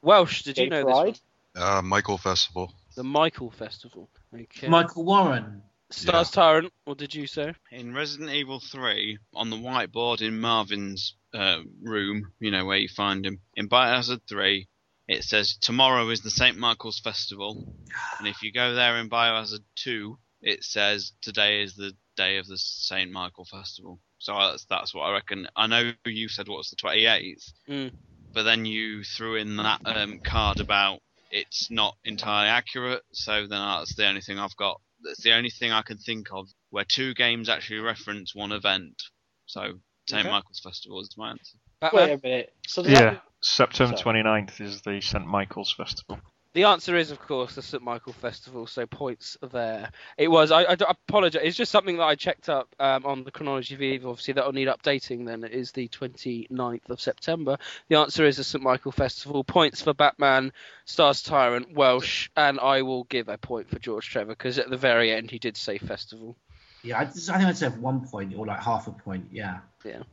Welsh, 0.02 0.44
did 0.44 0.58
you 0.58 0.66
Gay 0.66 0.70
know 0.70 0.84
this 0.84 0.94
one? 0.94 1.14
Uh, 1.56 1.82
Michael 1.82 2.18
Festival. 2.18 2.72
The 2.94 3.02
Michael 3.02 3.50
Festival. 3.50 4.08
Okay. 4.32 4.68
Michael 4.68 5.04
Warren. 5.04 5.62
Stars 5.90 6.30
Tyrant, 6.30 6.72
what 6.84 6.98
did 6.98 7.12
you 7.12 7.26
say? 7.26 7.54
In 7.72 7.92
Resident 7.92 8.30
Evil 8.30 8.60
3, 8.60 9.18
on 9.34 9.50
the 9.50 9.56
whiteboard 9.56 10.22
in 10.22 10.38
Marvin's 10.38 11.14
uh, 11.34 11.62
room, 11.82 12.30
you 12.38 12.52
know, 12.52 12.64
where 12.64 12.78
you 12.78 12.88
find 12.88 13.26
him, 13.26 13.40
in 13.54 13.68
Biohazard 13.68 14.20
3, 14.28 14.68
it 15.08 15.22
says 15.24 15.56
tomorrow 15.60 16.08
is 16.10 16.20
the 16.22 16.30
St. 16.30 16.56
Michael's 16.58 16.98
Festival. 17.00 17.72
And 18.18 18.26
if 18.28 18.42
you 18.42 18.52
go 18.52 18.74
there 18.74 18.96
in 18.98 19.08
Biohazard 19.08 19.62
2, 19.76 20.18
it 20.42 20.64
says 20.64 21.12
today 21.22 21.62
is 21.62 21.74
the 21.74 21.92
day 22.16 22.38
of 22.38 22.46
the 22.46 22.58
St. 22.58 23.10
Michael 23.10 23.44
Festival. 23.44 24.00
So 24.18 24.34
that's, 24.36 24.64
that's 24.66 24.94
what 24.94 25.02
I 25.02 25.12
reckon. 25.12 25.46
I 25.56 25.66
know 25.66 25.92
you 26.06 26.28
said 26.28 26.48
what's 26.48 26.70
the 26.70 26.76
28th, 26.76 27.52
Mm. 27.68 27.92
but 28.32 28.42
then 28.44 28.64
you 28.64 29.04
threw 29.04 29.36
in 29.36 29.56
that 29.56 29.80
um, 29.84 30.18
card 30.20 30.60
about 30.60 31.00
it's 31.30 31.70
not 31.70 31.96
entirely 32.04 32.48
accurate. 32.48 33.02
So 33.12 33.32
then 33.46 33.48
that's 33.60 33.94
the 33.94 34.06
only 34.06 34.20
thing 34.22 34.38
I've 34.38 34.56
got. 34.56 34.80
That's 35.04 35.22
the 35.22 35.34
only 35.34 35.50
thing 35.50 35.70
I 35.72 35.82
can 35.82 35.98
think 35.98 36.28
of 36.32 36.46
where 36.70 36.84
two 36.84 37.14
games 37.14 37.48
actually 37.48 37.80
reference 37.80 38.34
one 38.34 38.52
event. 38.52 39.02
So 39.46 39.74
St 40.08 40.20
Okay. 40.24 40.30
Michael's 40.30 40.60
Festival 40.60 41.00
is 41.00 41.14
my 41.16 41.30
answer. 41.30 41.58
Wait 41.92 42.12
a 42.12 42.20
minute. 42.22 42.52
So 42.66 42.82
does 42.82 42.92
Yeah, 42.92 43.00
that- 43.10 43.22
September 43.40 43.96
Sorry. 43.96 44.22
29th 44.22 44.60
is 44.60 44.82
the 44.82 45.00
St 45.00 45.26
Michael's 45.26 45.72
Festival. 45.72 46.18
The 46.54 46.64
answer 46.64 46.96
is, 46.96 47.10
of 47.10 47.20
course, 47.20 47.54
the 47.54 47.60
St 47.60 47.82
Michael 47.82 48.14
Festival. 48.14 48.66
So 48.66 48.86
points 48.86 49.36
there. 49.52 49.90
It 50.16 50.28
was. 50.28 50.50
I, 50.50 50.62
I, 50.62 50.70
I 50.72 50.94
apologize. 51.06 51.42
It's 51.44 51.56
just 51.56 51.70
something 51.70 51.98
that 51.98 52.04
I 52.04 52.14
checked 52.14 52.48
up 52.48 52.74
um, 52.80 53.04
on 53.04 53.24
the 53.24 53.30
chronology 53.30 53.74
of 53.74 53.82
Eve. 53.82 54.06
Obviously, 54.06 54.32
that'll 54.32 54.54
need 54.54 54.68
updating. 54.68 55.26
Then 55.26 55.44
it 55.44 55.52
is 55.52 55.72
the 55.72 55.86
29th 55.88 56.88
of 56.88 56.98
September. 56.98 57.58
The 57.88 57.96
answer 57.96 58.24
is 58.24 58.38
the 58.38 58.44
St 58.44 58.64
Michael 58.64 58.90
Festival. 58.92 59.44
Points 59.44 59.82
for 59.82 59.92
Batman, 59.92 60.50
Stars 60.86 61.20
Tyrant, 61.22 61.74
Welsh, 61.74 62.30
and 62.36 62.58
I 62.58 62.80
will 62.80 63.04
give 63.04 63.28
a 63.28 63.36
point 63.36 63.68
for 63.68 63.78
George 63.78 64.08
Trevor 64.08 64.32
because 64.32 64.58
at 64.58 64.70
the 64.70 64.78
very 64.78 65.12
end 65.12 65.30
he 65.30 65.38
did 65.38 65.58
say 65.58 65.76
festival. 65.76 66.38
Yeah, 66.82 67.00
I, 67.00 67.04
just- 67.04 67.28
I 67.28 67.36
think 67.36 67.48
I'd 67.50 67.58
say 67.58 67.68
one 67.68 68.08
point 68.08 68.32
or 68.34 68.46
like 68.46 68.62
half 68.62 68.86
a 68.86 68.92
point. 68.92 69.26
Yeah. 69.30 69.58
Yeah. 69.84 70.04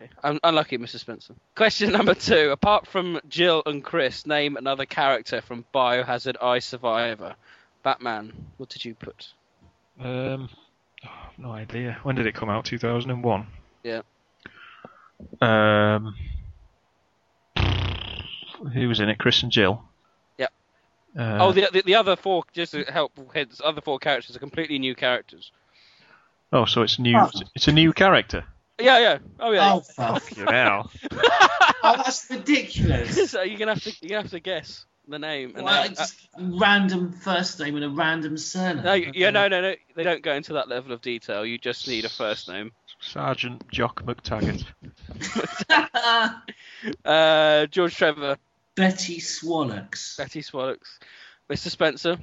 Okay. 0.00 0.10
Un- 0.24 0.40
unlucky, 0.44 0.76
Mr. 0.78 0.98
Spencer. 0.98 1.34
Question 1.54 1.92
number 1.92 2.14
two. 2.14 2.50
Apart 2.50 2.86
from 2.86 3.20
Jill 3.28 3.62
and 3.64 3.82
Chris, 3.82 4.26
name 4.26 4.56
another 4.56 4.84
character 4.84 5.40
from 5.40 5.64
Biohazard 5.74 6.36
I 6.42 6.58
Survivor. 6.58 7.34
Batman, 7.82 8.32
what 8.58 8.68
did 8.68 8.84
you 8.84 8.94
put? 8.94 9.28
Um, 10.00 10.50
oh, 11.04 11.08
no 11.38 11.52
idea. 11.52 11.98
When 12.02 12.16
did 12.16 12.26
it 12.26 12.34
come 12.34 12.50
out? 12.50 12.64
2001. 12.66 13.46
Yeah. 13.84 14.02
Um, 15.40 16.14
who 18.74 18.88
was 18.88 19.00
in 19.00 19.08
it? 19.08 19.18
Chris 19.18 19.42
and 19.42 19.52
Jill. 19.52 19.82
Yep. 20.38 20.52
Uh, 21.18 21.38
oh, 21.40 21.52
the, 21.52 21.68
the 21.72 21.82
the 21.82 21.94
other 21.94 22.16
four, 22.16 22.44
just 22.52 22.72
to 22.72 22.84
help 22.84 23.12
hints, 23.32 23.62
other 23.64 23.80
four 23.80 23.98
characters 23.98 24.36
are 24.36 24.40
completely 24.40 24.78
new 24.78 24.94
characters. 24.94 25.52
oh, 26.52 26.66
so 26.66 26.82
it's 26.82 26.98
new. 26.98 27.16
Oh. 27.16 27.30
It's 27.54 27.68
a 27.68 27.72
new 27.72 27.94
character. 27.94 28.44
Yeah, 28.78 28.98
yeah. 28.98 29.18
Oh, 29.40 29.52
yeah. 29.52 29.74
Oh, 29.74 29.80
fuck. 29.80 30.36
You 30.36 30.44
know. 30.44 30.88
oh, 31.12 31.94
that's 31.96 32.26
ridiculous. 32.30 33.30
so 33.30 33.42
you're 33.42 33.58
gonna 33.58 33.74
have 33.74 33.82
to 33.84 33.94
you're 34.02 34.10
gonna 34.10 34.22
have 34.22 34.30
to 34.32 34.40
guess 34.40 34.84
the 35.08 35.18
name. 35.18 35.52
And 35.56 35.64
Well, 35.64 35.82
then- 35.84 35.94
just 35.94 36.28
random 36.38 37.12
first 37.12 37.58
name 37.58 37.76
and 37.76 37.84
a 37.84 37.88
random 37.88 38.36
surname. 38.36 38.84
no, 38.84 38.92
you- 38.92 39.12
yeah, 39.14 39.30
no, 39.30 39.48
no, 39.48 39.60
no. 39.62 39.74
They 39.94 40.02
don't 40.02 40.22
go 40.22 40.34
into 40.34 40.52
that 40.54 40.68
level 40.68 40.92
of 40.92 41.00
detail. 41.00 41.46
You 41.46 41.56
just 41.58 41.88
need 41.88 42.04
a 42.04 42.08
first 42.10 42.48
name. 42.48 42.72
Sergeant 43.00 43.68
Jock 43.70 44.02
McTaggart. 44.04 44.64
Uh, 47.04 47.66
George 47.66 47.96
Trevor, 47.96 48.36
Betty 48.74 49.18
Swallocks. 49.18 50.16
Betty 50.16 50.42
Swallocks, 50.42 51.00
Mr. 51.50 51.68
Spencer. 51.70 52.18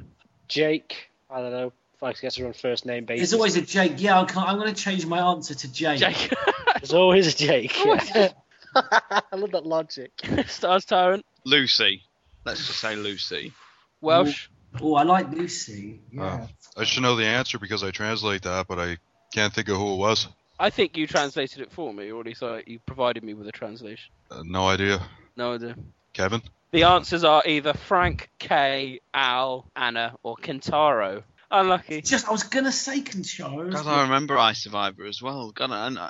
Jake. 0.48 1.10
I 1.30 1.42
don't 1.42 1.52
know. 1.52 1.74
If 1.96 2.04
I 2.04 2.14
guess 2.14 2.36
her 2.38 2.46
on 2.46 2.54
first 2.54 2.86
name 2.86 3.06
basis. 3.06 3.32
There's 3.32 3.40
always 3.40 3.56
a 3.56 3.62
Jake. 3.62 3.94
Yeah, 3.98 4.20
I 4.20 4.26
can't, 4.26 4.48
I'm 4.48 4.58
going 4.58 4.74
to 4.74 4.82
change 4.82 5.06
my 5.06 5.20
answer 5.20 5.54
to 5.54 5.72
Jake. 5.72 6.00
Jake. 6.00 6.34
There's 6.80 6.94
always 6.94 7.28
a 7.34 7.38
Jake. 7.38 7.74
I 8.76 9.22
love 9.34 9.52
that 9.52 9.66
logic. 9.66 10.12
Stars 10.48 10.86
Tyrant. 10.86 11.26
Lucy. 11.46 12.02
Let's 12.46 12.66
just 12.66 12.80
say 12.80 12.96
Lucy. 12.96 13.54
Welsh. 14.02 14.50
Oh, 14.82 14.96
I 14.96 15.04
like 15.04 15.32
Lucy. 15.32 16.02
Yeah. 16.12 16.24
Uh, 16.24 16.48
I 16.76 16.84
should 16.84 17.04
know 17.04 17.16
the 17.16 17.26
answer 17.26 17.60
because 17.60 17.84
I 17.84 17.92
translate 17.92 18.42
that, 18.42 18.68
but 18.68 18.80
I 18.80 18.98
can't 19.34 19.54
think 19.54 19.70
of 19.70 19.78
who 19.78 19.94
it 19.94 19.98
was. 19.98 20.28
I 20.60 20.70
think 20.70 20.98
you 20.98 21.08
translated 21.08 21.62
it 21.62 21.72
for 21.72 21.94
me, 21.94 22.12
or 22.12 22.22
at 22.22 22.26
least 22.26 22.44
you 22.66 22.80
provided 22.86 23.24
me 23.24 23.34
with 23.34 23.48
a 23.48 23.52
translation. 23.52 24.12
Uh, 24.32 24.44
no 24.46 24.68
idea. 24.68 25.02
No 25.36 25.54
idea. 25.54 25.76
Kevin? 26.14 26.42
The 26.72 26.84
answers 26.84 27.24
are 27.24 27.44
either 27.46 27.74
Frank, 27.74 28.30
Kay, 28.40 29.00
Al, 29.14 29.70
Anna, 29.76 30.16
or 30.24 30.36
Kentaro. 30.36 31.24
Unlucky. 31.54 32.02
Just, 32.02 32.28
I 32.28 32.32
was 32.32 32.44
going 32.44 32.66
to 32.66 32.72
say 32.72 33.02
Concharo. 33.02 33.72
God, 33.72 33.86
I 33.86 34.02
remember 34.02 34.38
I 34.38 34.54
Survivor 34.54 35.06
as 35.06 35.22
well. 35.22 35.52
God, 35.52 35.70
and 35.72 36.00
I, 36.00 36.10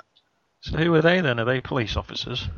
So 0.62 0.78
who 0.78 0.94
are 0.94 1.02
they 1.02 1.20
then? 1.20 1.38
Are 1.38 1.44
they 1.44 1.60
police 1.60 1.96
officers? 1.96 2.48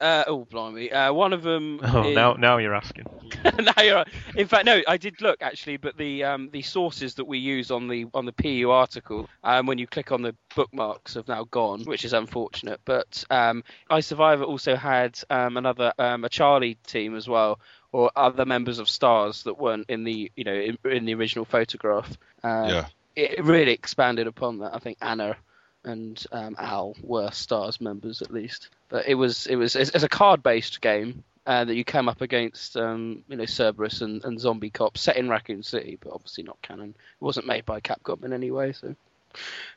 Uh, 0.00 0.24
oh, 0.26 0.44
blimey. 0.44 0.90
Uh, 0.90 1.12
one 1.12 1.32
of 1.32 1.42
them. 1.42 1.80
Oh, 1.94 2.08
is... 2.08 2.14
now 2.14 2.32
now 2.32 2.56
you're 2.56 2.74
asking. 2.74 3.06
now 3.44 3.82
you're 3.82 3.94
right. 3.96 4.08
In 4.34 4.48
fact, 4.48 4.64
no, 4.64 4.80
I 4.88 4.96
did 4.96 5.20
look 5.22 5.40
actually, 5.40 5.76
but 5.76 5.96
the 5.96 6.24
um, 6.24 6.50
the 6.50 6.62
sources 6.62 7.14
that 7.14 7.26
we 7.26 7.38
use 7.38 7.70
on 7.70 7.88
the 7.88 8.06
on 8.12 8.26
the 8.26 8.32
PU 8.32 8.70
article, 8.70 9.28
um, 9.44 9.66
when 9.66 9.78
you 9.78 9.86
click 9.86 10.10
on 10.10 10.22
the 10.22 10.34
bookmarks, 10.56 11.14
have 11.14 11.28
now 11.28 11.44
gone, 11.44 11.84
which 11.84 12.04
is 12.04 12.12
unfortunate. 12.12 12.80
But 12.84 13.24
um, 13.30 13.62
I 13.88 14.00
Survivor 14.00 14.44
also 14.44 14.74
had 14.76 15.18
um, 15.30 15.56
another 15.56 15.92
um, 15.98 16.24
a 16.24 16.28
Charlie 16.28 16.76
team 16.86 17.14
as 17.14 17.28
well, 17.28 17.60
or 17.94 18.10
other 18.16 18.44
members 18.44 18.80
of 18.80 18.88
Stars 18.88 19.44
that 19.44 19.56
weren't 19.56 19.88
in 19.88 20.02
the 20.02 20.32
you 20.34 20.42
know 20.42 20.52
in, 20.52 20.76
in 20.84 21.04
the 21.04 21.14
original 21.14 21.44
photograph. 21.44 22.10
Uh, 22.42 22.66
Yeah. 22.68 22.86
It 23.16 23.44
really 23.44 23.70
expanded 23.70 24.26
upon 24.26 24.58
that. 24.58 24.74
I 24.74 24.80
think 24.80 24.98
Anna 25.00 25.36
and 25.84 26.26
um, 26.32 26.56
Al 26.58 26.96
were 27.00 27.30
Stars 27.30 27.80
members 27.80 28.20
at 28.20 28.32
least. 28.32 28.70
But 28.88 29.06
it 29.06 29.14
was 29.14 29.46
it 29.46 29.54
was 29.54 29.76
it's, 29.76 29.90
it's 29.90 30.02
a 30.02 30.08
card 30.08 30.42
based 30.42 30.80
game 30.80 31.22
uh, 31.46 31.64
that 31.64 31.76
you 31.76 31.84
came 31.84 32.08
up 32.08 32.20
against 32.20 32.76
um, 32.76 33.22
you 33.28 33.36
know 33.36 33.46
Cerberus 33.46 34.00
and, 34.00 34.24
and 34.24 34.40
Zombie 34.40 34.70
Cop 34.70 34.98
set 34.98 35.16
in 35.16 35.28
Raccoon 35.28 35.62
City, 35.62 35.96
but 36.00 36.12
obviously 36.12 36.42
not 36.42 36.60
canon. 36.62 36.96
It 36.98 37.24
wasn't 37.24 37.46
made 37.46 37.64
by 37.64 37.80
Capcom 37.80 38.24
in 38.24 38.32
any 38.32 38.50
way. 38.50 38.72
So 38.72 38.96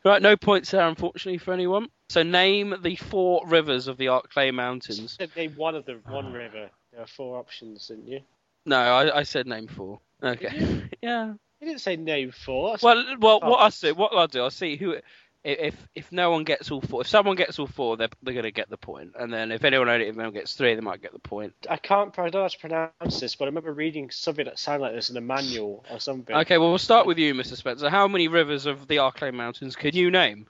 right, 0.04 0.24
no 0.24 0.36
points 0.36 0.72
there 0.72 0.88
unfortunately 0.88 1.38
for 1.38 1.54
anyone. 1.54 1.90
So 2.10 2.24
name 2.24 2.74
the 2.82 2.96
four 2.96 3.46
rivers 3.46 3.88
of 3.88 3.98
the 3.98 4.08
Arklay 4.08 4.52
Mountains. 4.52 5.20
name 5.36 5.54
one 5.56 5.76
of 5.76 5.86
the 5.86 6.00
one 6.08 6.34
river. 6.34 6.72
There 6.98 7.04
are 7.04 7.08
four 7.08 7.38
options, 7.38 7.90
didn't 7.90 8.08
you? 8.08 8.22
No, 8.66 8.76
I, 8.80 9.20
I 9.20 9.24
said 9.24 9.46
name 9.46 9.68
four. 9.68 10.00
Okay. 10.24 10.82
yeah. 11.04 11.34
You 11.62 11.68
didn't 11.68 11.82
say 11.82 11.96
name 11.96 12.32
four. 12.32 12.72
That's- 12.72 12.82
Well, 12.82 13.06
well, 13.20 13.40
what 13.40 13.60
I 13.60 13.70
do, 13.70 13.94
what 13.94 14.14
I'll 14.16 14.26
do, 14.28 14.42
I'll 14.42 14.50
see 14.50 14.78
who. 14.78 14.98
If 15.44 15.76
if 15.94 16.12
no 16.12 16.32
one 16.32 16.44
gets 16.44 16.72
all 16.72 16.82
four, 16.82 17.02
if 17.02 17.08
someone 17.08 17.36
gets 17.36 17.60
all 17.60 17.68
four, 17.68 17.98
they're 17.98 18.10
they're 18.24 18.34
gonna 18.34 18.50
get 18.50 18.72
the 18.72 18.78
point. 18.78 19.12
And 19.18 19.32
then 19.32 19.52
if 19.52 19.64
anyone 19.64 19.88
only 19.88 20.08
if 20.08 20.16
anyone 20.16 20.34
gets 20.34 20.56
three, 20.56 20.74
they 20.74 20.82
might 20.82 21.04
get 21.04 21.14
the 21.14 21.20
point. 21.20 21.54
I 21.70 21.78
can't. 21.78 22.10
I 22.18 22.24
don't 22.30 22.34
know 22.34 22.42
how 22.42 22.48
to 22.48 22.58
pronounce 22.58 23.20
this, 23.20 23.36
but 23.36 23.46
I 23.46 23.50
remember 23.50 23.72
reading 23.74 24.10
something 24.10 24.46
that 24.46 24.58
sounded 24.58 24.82
like 24.86 24.96
this 24.96 25.12
in 25.12 25.18
a 25.18 25.22
manual 25.22 25.86
or 25.92 26.00
something. 26.00 26.36
Okay, 26.36 26.58
well 26.58 26.70
we'll 26.70 26.80
start 26.80 27.06
with 27.06 27.20
you, 27.20 27.36
Mr. 27.36 27.56
Spencer. 27.56 27.92
How 27.92 28.08
many 28.08 28.28
rivers 28.28 28.66
of 28.66 28.88
the 28.88 28.96
Arklay 28.98 29.32
Mountains 29.32 29.76
can 29.76 29.94
you 29.96 30.10
name? 30.10 30.48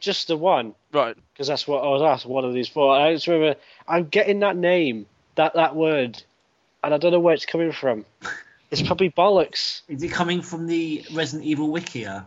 Just 0.00 0.26
the 0.26 0.38
one, 0.38 0.74
Right. 0.90 1.14
because 1.34 1.46
that's 1.48 1.68
what 1.68 1.84
I 1.84 1.88
was 1.88 2.00
asked. 2.02 2.24
One 2.24 2.46
of 2.46 2.54
these 2.54 2.68
four. 2.68 2.96
I 2.96 3.12
just 3.12 3.26
remember 3.28 3.60
I'm 3.86 4.06
getting 4.08 4.40
that 4.40 4.56
name, 4.56 5.06
that 5.36 5.54
that 5.54 5.74
word, 5.76 6.22
and 6.82 6.94
I 6.94 6.98
don't 6.98 7.12
know 7.12 7.20
where 7.20 7.34
it's 7.34 7.46
coming 7.46 7.72
from. 7.72 8.04
It's 8.70 8.82
probably 8.86 9.10
bollocks. 9.10 9.82
Is 9.88 10.02
it 10.02 10.10
coming 10.10 10.42
from 10.42 10.66
the 10.66 11.04
Resident 11.12 11.46
Evil 11.46 11.68
Wikia? 11.68 12.24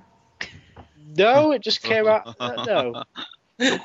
No, 1.18 1.52
it 1.52 1.62
just 1.62 1.82
came 1.82 2.08
out. 2.08 2.36
No, 2.40 3.04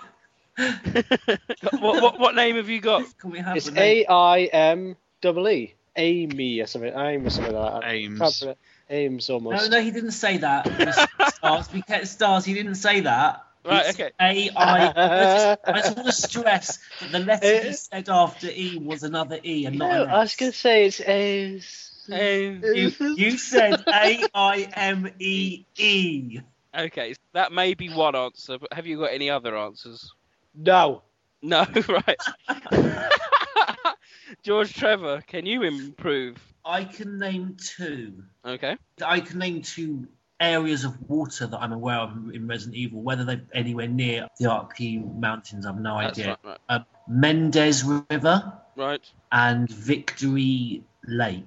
what, 1.78 2.02
what 2.02 2.18
what 2.18 2.34
name 2.34 2.56
have 2.56 2.68
you 2.68 2.80
got? 2.80 3.04
Can 3.18 3.30
we 3.30 3.38
have 3.38 3.56
it's 3.56 3.66
the 3.66 3.72
name? 3.72 4.04
A 4.08 4.12
I 4.12 4.40
M 4.44 4.96
double 5.20 5.48
E. 5.48 5.74
Amy 5.96 6.60
or 6.60 6.66
something. 6.66 6.92
Aim 6.94 7.26
or 7.26 7.30
something 7.30 7.54
like 7.54 7.82
that. 7.82 7.90
Ames. 7.90 8.40
Can't 8.40 8.58
Ames 8.90 9.30
almost. 9.30 9.70
No, 9.70 9.76
no, 9.78 9.82
he 9.82 9.90
didn't 9.90 10.12
say 10.12 10.38
that. 10.38 11.08
Stars, 11.34 11.72
we 11.72 11.82
kept 11.82 12.08
stars. 12.08 12.44
He 12.44 12.54
didn't 12.54 12.74
say 12.74 13.00
that. 13.00 13.44
Right, 13.64 13.86
It's 13.86 14.00
okay. 14.00 14.10
A 14.20 14.50
I. 14.56 14.92
I 14.96 15.24
just, 15.24 15.58
I 15.66 15.72
just 15.76 15.96
want 15.96 16.06
to 16.06 16.12
stress 16.12 16.78
that 17.00 17.12
the 17.12 17.18
letter 17.18 17.64
he 17.66 17.72
said 17.72 18.08
after 18.08 18.48
E 18.48 18.78
was 18.82 19.02
another 19.02 19.38
E 19.44 19.66
and 19.66 19.78
not 19.78 19.90
No, 19.90 20.02
an 20.04 20.10
I 20.10 20.18
was 20.20 20.36
gonna 20.36 20.52
say 20.52 20.86
it's 20.86 21.00
A's. 21.00 21.86
Um, 22.10 22.62
You, 22.64 22.90
you 23.16 23.30
said 23.38 23.84
A 23.92 24.24
I 24.34 24.68
M 24.72 25.10
E 25.18 25.66
E. 25.78 26.40
okay, 26.76 27.14
that 27.34 27.52
may 27.52 27.74
be 27.74 27.88
one 27.90 28.16
answer, 28.16 28.58
but 28.58 28.72
have 28.72 28.86
you 28.86 28.98
got 28.98 29.12
any 29.12 29.30
other 29.30 29.56
answers? 29.56 30.10
No. 30.54 31.02
No, 31.42 31.64
right. 31.88 32.18
George 34.42 34.72
Trevor, 34.74 35.22
can 35.26 35.46
you 35.46 35.62
improve? 35.62 36.36
I 36.64 36.84
can 36.84 37.18
name 37.18 37.56
two. 37.58 38.24
Okay. 38.44 38.76
I 39.04 39.20
can 39.20 39.38
name 39.38 39.62
two 39.62 40.08
areas 40.40 40.84
of 40.84 40.96
water 41.08 41.46
that 41.46 41.58
I'm 41.58 41.72
aware 41.72 41.98
of 41.98 42.12
in 42.32 42.46
Resident 42.48 42.76
Evil. 42.76 43.02
Whether 43.02 43.24
they're 43.24 43.42
anywhere 43.54 43.88
near 43.88 44.26
the 44.38 44.46
Arklay 44.46 45.18
Mountains, 45.18 45.66
I've 45.66 45.78
no 45.78 45.98
That's 46.00 46.18
idea. 46.18 46.28
right, 46.30 46.38
right. 46.44 46.58
Uh, 46.68 46.78
Mendez 47.08 47.84
River 47.84 48.52
Right. 48.76 49.02
and 49.30 49.68
Victory 49.70 50.82
Lake. 51.06 51.44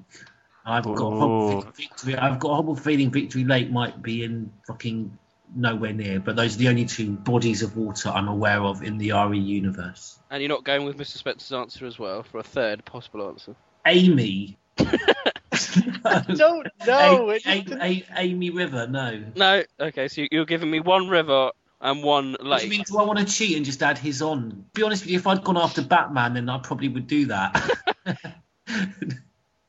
I've 0.66 0.84
got 0.84 0.94
a 0.94 0.96
horrible 1.16 1.60
Ooh. 1.68 1.72
Victory. 1.72 2.16
I've 2.16 2.40
got 2.40 2.50
a 2.50 2.54
horrible 2.54 2.76
feeling 2.76 3.12
Victory 3.12 3.44
Lake 3.44 3.70
might 3.72 4.02
be 4.02 4.24
in 4.24 4.52
fucking 4.68 5.18
nowhere 5.56 5.94
near. 5.94 6.20
But 6.20 6.36
those 6.36 6.56
are 6.56 6.60
the 6.60 6.70
only 6.70 6.86
two 6.86 7.12
bodies 7.12 7.64
of 7.64 7.76
water 7.76 8.10
I'm 8.10 8.28
aware 8.28 8.62
of 8.62 8.82
in 8.84 8.98
the 8.98 9.12
RE 9.12 9.38
universe. 9.38 10.18
And 10.30 10.42
you're 10.42 10.50
not 10.50 10.64
going 10.64 10.86
with 10.86 10.98
Mr. 10.98 11.18
Spencer's 11.18 11.52
answer 11.52 11.86
as 11.86 12.00
well 12.00 12.24
for 12.24 12.38
a 12.40 12.44
third 12.44 12.86
possible 12.86 13.28
answer. 13.28 13.56
Amy. 13.86 14.58
Don't 16.36 16.68
no. 16.88 17.32
A- 17.32 17.40
A- 17.46 17.66
A- 17.82 18.06
Amy 18.18 18.50
River. 18.50 18.88
No. 18.88 19.24
No. 19.36 19.64
Okay, 19.80 20.08
so 20.08 20.22
you- 20.22 20.28
you're 20.32 20.46
giving 20.46 20.70
me 20.72 20.80
one 20.80 21.08
river 21.10 21.52
and 21.82 22.02
one 22.04 22.32
What 22.34 22.42
do 22.42 22.48
lake. 22.50 22.64
you 22.64 22.70
mean? 22.70 22.84
Do 22.88 22.98
I 22.98 23.04
want 23.04 23.20
to 23.20 23.26
cheat 23.26 23.56
and 23.58 23.66
just 23.66 23.82
add 23.84 23.98
his 23.98 24.22
on? 24.22 24.66
Be 24.74 24.84
honest 24.84 25.04
with 25.04 25.12
you, 25.12 25.18
if 25.20 25.28
I'd 25.28 25.44
gone 25.44 25.58
after 25.58 25.82
Batman, 25.82 26.34
then 26.34 26.50
I 26.50 26.58
probably 26.60 26.88
would 26.90 27.08
do 27.08 27.26
that. 27.28 27.70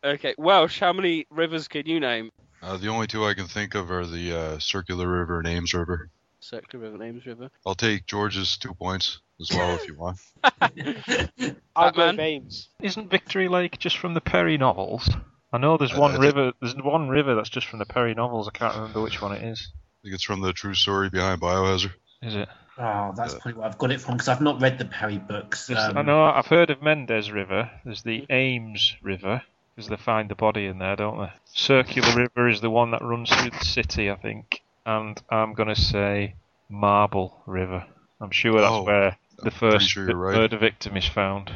Okay, 0.05 0.35
Welsh, 0.37 0.81
how 0.81 0.93
many 0.93 1.27
rivers 1.31 1.67
can 1.67 1.87
you 1.87 1.99
name? 1.99 2.31
Uh, 2.63 2.77
the 2.77 2.89
only 2.89 3.07
two 3.07 3.25
I 3.25 3.33
can 3.33 3.47
think 3.47 3.75
of 3.75 3.91
are 3.91 4.05
the 4.05 4.37
uh, 4.39 4.59
Circular 4.59 5.09
River 5.09 5.39
and 5.39 5.49
Ames 5.49 5.73
River. 5.73 6.11
Circular 6.41 6.91
River, 6.91 7.03
Ames 7.03 7.25
River. 7.25 7.49
I'll 7.65 7.75
take 7.75 8.05
George's 8.05 8.59
two 8.59 8.75
points 8.75 9.21
as 9.41 9.49
well 9.57 9.75
if 9.77 9.87
you 9.89 9.95
want. 9.97 10.19
I'll 10.61 10.69
go 11.91 11.93
Batman? 11.93 12.17
Baines. 12.17 12.69
Isn't 12.83 13.11
Victory 13.11 13.49
Lake 13.49 13.79
just 13.79 13.97
from 13.97 14.13
the 14.13 14.21
Perry 14.21 14.59
novels? 14.59 15.09
I 15.55 15.59
know 15.59 15.77
there's 15.77 15.95
one 15.95 16.17
Uh, 16.17 16.19
river. 16.19 16.53
There's 16.61 16.75
one 16.75 17.09
river 17.09 17.37
that's 17.37 17.49
just 17.49 17.69
from 17.69 17.79
the 17.79 17.87
Perry 17.87 18.13
novels. 18.15 18.49
I 18.49 18.51
can't 18.51 18.75
remember 18.75 19.01
which 19.01 19.23
one 19.23 19.33
it 19.33 19.43
is. 19.43 19.69
I 19.73 19.79
think 20.03 20.15
it's 20.17 20.25
from 20.25 20.41
the 20.41 20.53
true 20.53 20.75
story 20.75 21.11
behind 21.11 21.41
Biohazard. 21.41 21.93
Is 22.23 22.35
it? 22.35 22.49
oh, 22.77 23.13
that's 23.17 23.35
probably 23.35 23.53
what 23.53 23.67
I've 23.69 23.79
got 23.79 23.93
it 23.93 24.01
from 24.01 24.15
because 24.15 24.27
I've 24.29 24.41
not 24.41 24.61
read 24.61 24.79
the 24.79 24.85
Perry 24.85 25.19
books. 25.19 25.71
Um, 25.71 25.97
I 25.97 26.03
know. 26.03 26.25
I've 26.25 26.47
heard 26.47 26.71
of 26.71 26.83
Mendez 26.83 27.31
River. 27.31 27.71
There's 27.85 28.03
the 28.03 28.27
Ames 28.31 28.97
River 29.01 29.43
because 29.77 29.89
they 29.89 29.97
find 29.97 30.29
the 30.29 30.35
body 30.35 30.67
in 30.67 30.79
there, 30.79 30.97
don't 30.97 31.19
they? 31.21 31.33
Circular 31.53 32.15
River 32.17 32.49
is 32.49 32.61
the 32.61 32.71
one 32.71 32.91
that 32.91 33.03
runs 33.03 33.31
through 33.31 33.51
the 33.51 33.65
city, 33.65 34.11
I 34.11 34.17
think. 34.17 34.61
And 34.85 35.23
I'm 35.31 35.55
gonna 35.55 35.77
say 35.77 36.35
Marble 36.69 37.41
River. 37.47 37.87
I'm 38.21 38.33
sure 38.33 38.61
that's 38.61 38.73
Oh, 38.73 38.83
where 38.83 39.17
the 39.39 39.47
I'm 39.47 39.51
first 39.53 39.89
sure 39.89 40.07
right. 40.17 40.35
murder 40.35 40.59
victim 40.59 40.97
is 40.97 41.07
found. 41.07 41.53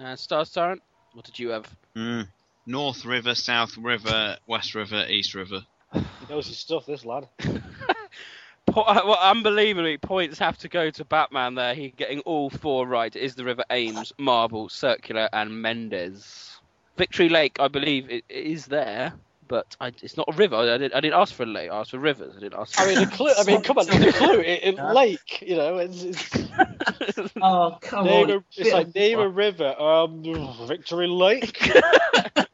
Uh, 0.00 0.16
Stars 0.16 0.50
Tyrant, 0.50 0.82
what 1.12 1.24
did 1.26 1.38
you 1.38 1.50
have? 1.50 1.68
Mm. 1.94 2.28
North 2.66 3.04
River, 3.04 3.34
South 3.34 3.76
River, 3.78 4.36
West 4.46 4.74
River, 4.74 5.06
East 5.08 5.34
River. 5.34 5.64
He 5.92 6.02
knows 6.28 6.48
his 6.48 6.58
stuff, 6.58 6.86
this 6.86 7.04
lad. 7.04 7.28
Uh, 8.76 9.00
well, 9.06 9.18
unbelievably, 9.22 9.96
points 9.96 10.38
have 10.38 10.58
to 10.58 10.68
go 10.68 10.90
to 10.90 11.04
Batman 11.04 11.54
there. 11.54 11.74
He 11.74 11.90
getting 11.96 12.20
all 12.20 12.50
four 12.50 12.86
right. 12.86 13.14
It 13.14 13.22
is 13.22 13.34
the 13.34 13.44
River 13.44 13.64
Ames, 13.70 14.12
Marble, 14.18 14.68
Circular, 14.68 15.30
and 15.32 15.62
Mendez. 15.62 16.60
Victory 16.98 17.30
Lake, 17.30 17.56
I 17.58 17.68
believe, 17.68 18.10
it, 18.10 18.24
it 18.28 18.46
is 18.46 18.66
there, 18.66 19.14
but 19.48 19.76
I, 19.80 19.92
it's 20.02 20.18
not 20.18 20.28
a 20.28 20.32
river. 20.32 20.56
I 20.56 20.78
didn't, 20.78 20.94
I 20.94 21.00
didn't 21.00 21.18
ask 21.18 21.32
for 21.34 21.44
a 21.44 21.46
lake. 21.46 21.70
I 21.70 21.76
asked 21.78 21.92
for 21.92 21.98
rivers. 21.98 22.34
I 22.36 22.40
didn't 22.40 22.58
ask. 22.58 22.74
For 22.74 22.82
I 22.82 22.86
mean, 22.86 23.00
the 23.00 23.06
clue. 23.06 23.32
I 23.38 23.44
mean, 23.44 23.62
come 23.62 23.78
on, 23.78 23.86
the 23.86 24.12
clue. 24.12 24.40
It, 24.40 24.64
it, 24.64 24.84
lake, 24.92 25.42
you 25.46 25.56
know, 25.56 25.78
it's, 25.78 26.02
it's 26.02 27.32
oh, 27.40 27.78
come 27.80 28.04
name 28.04 28.30
on. 28.30 28.30
a, 28.30 28.44
it's 28.56 28.72
like 28.72 28.94
name 28.94 29.18
a 29.18 29.28
river. 29.28 29.74
Um, 29.80 30.22
Victory 30.66 31.06
Lake. 31.06 31.70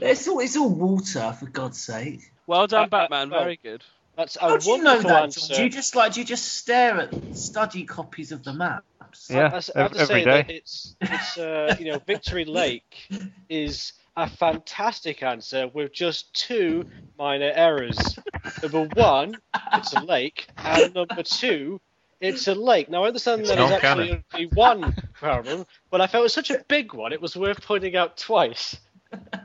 It's 0.00 0.26
all, 0.28 0.40
it's 0.40 0.56
all 0.56 0.68
water, 0.70 1.32
for 1.38 1.46
God's 1.46 1.80
sake. 1.80 2.20
Well 2.46 2.66
done, 2.66 2.82
Uh, 2.82 2.84
uh, 2.84 2.88
Batman. 2.88 3.30
well, 3.30 3.40
Very 3.42 3.58
good. 3.62 3.82
That's 4.16 4.36
a 4.36 4.40
How 4.40 4.56
do 4.58 4.70
you 4.70 4.78
know 4.82 4.90
wonderful 4.94 5.10
that, 5.10 5.22
answer. 5.24 5.54
Do 5.54 5.62
you 5.64 5.68
just 5.70 5.96
like 5.96 6.12
do 6.12 6.20
you 6.20 6.26
just 6.26 6.44
stare 6.54 7.00
at 7.00 7.36
study 7.36 7.84
copies 7.84 8.30
of 8.30 8.44
the 8.44 8.52
maps? 8.52 9.28
Yeah, 9.28 9.38
I, 9.52 9.56
I 9.78 9.82
have 9.82 9.92
ev- 9.92 9.92
to 9.92 9.98
every 10.00 10.06
say 10.06 10.24
that 10.24 10.46
day. 10.46 10.54
it's 10.56 10.96
it's 11.00 11.36
uh, 11.38 11.74
you 11.80 11.86
know 11.86 11.98
Victory 11.98 12.44
Lake 12.60 13.08
is 13.48 13.92
a 14.16 14.28
fantastic 14.30 15.24
answer 15.24 15.66
with 15.66 15.92
just 15.92 16.32
two 16.32 16.84
minor 17.18 17.50
errors. 17.52 18.16
Number 18.62 18.84
one, 18.94 19.36
it's 19.72 19.92
a 19.94 20.00
lake, 20.04 20.46
and 20.58 20.94
number 20.94 21.24
two, 21.24 21.80
it's 22.20 22.46
a 22.46 22.54
lake. 22.54 22.88
Now 22.88 23.02
I 23.02 23.08
understand 23.08 23.40
It's 23.40 23.50
that 23.50 23.56
there's 23.56 23.70
not 23.70 23.82
actually 23.84 24.22
only 24.32 24.46
one 24.54 24.94
problem, 25.14 25.66
but 25.90 26.00
I 26.00 26.06
felt 26.06 26.20
it 26.20 26.24
was 26.24 26.32
such 26.34 26.52
a 26.52 26.64
big 26.68 26.94
one, 26.94 27.12
it 27.12 27.20
was 27.20 27.36
worth 27.36 27.60
pointing 27.62 27.96
out 27.96 28.16
twice. 28.16 28.76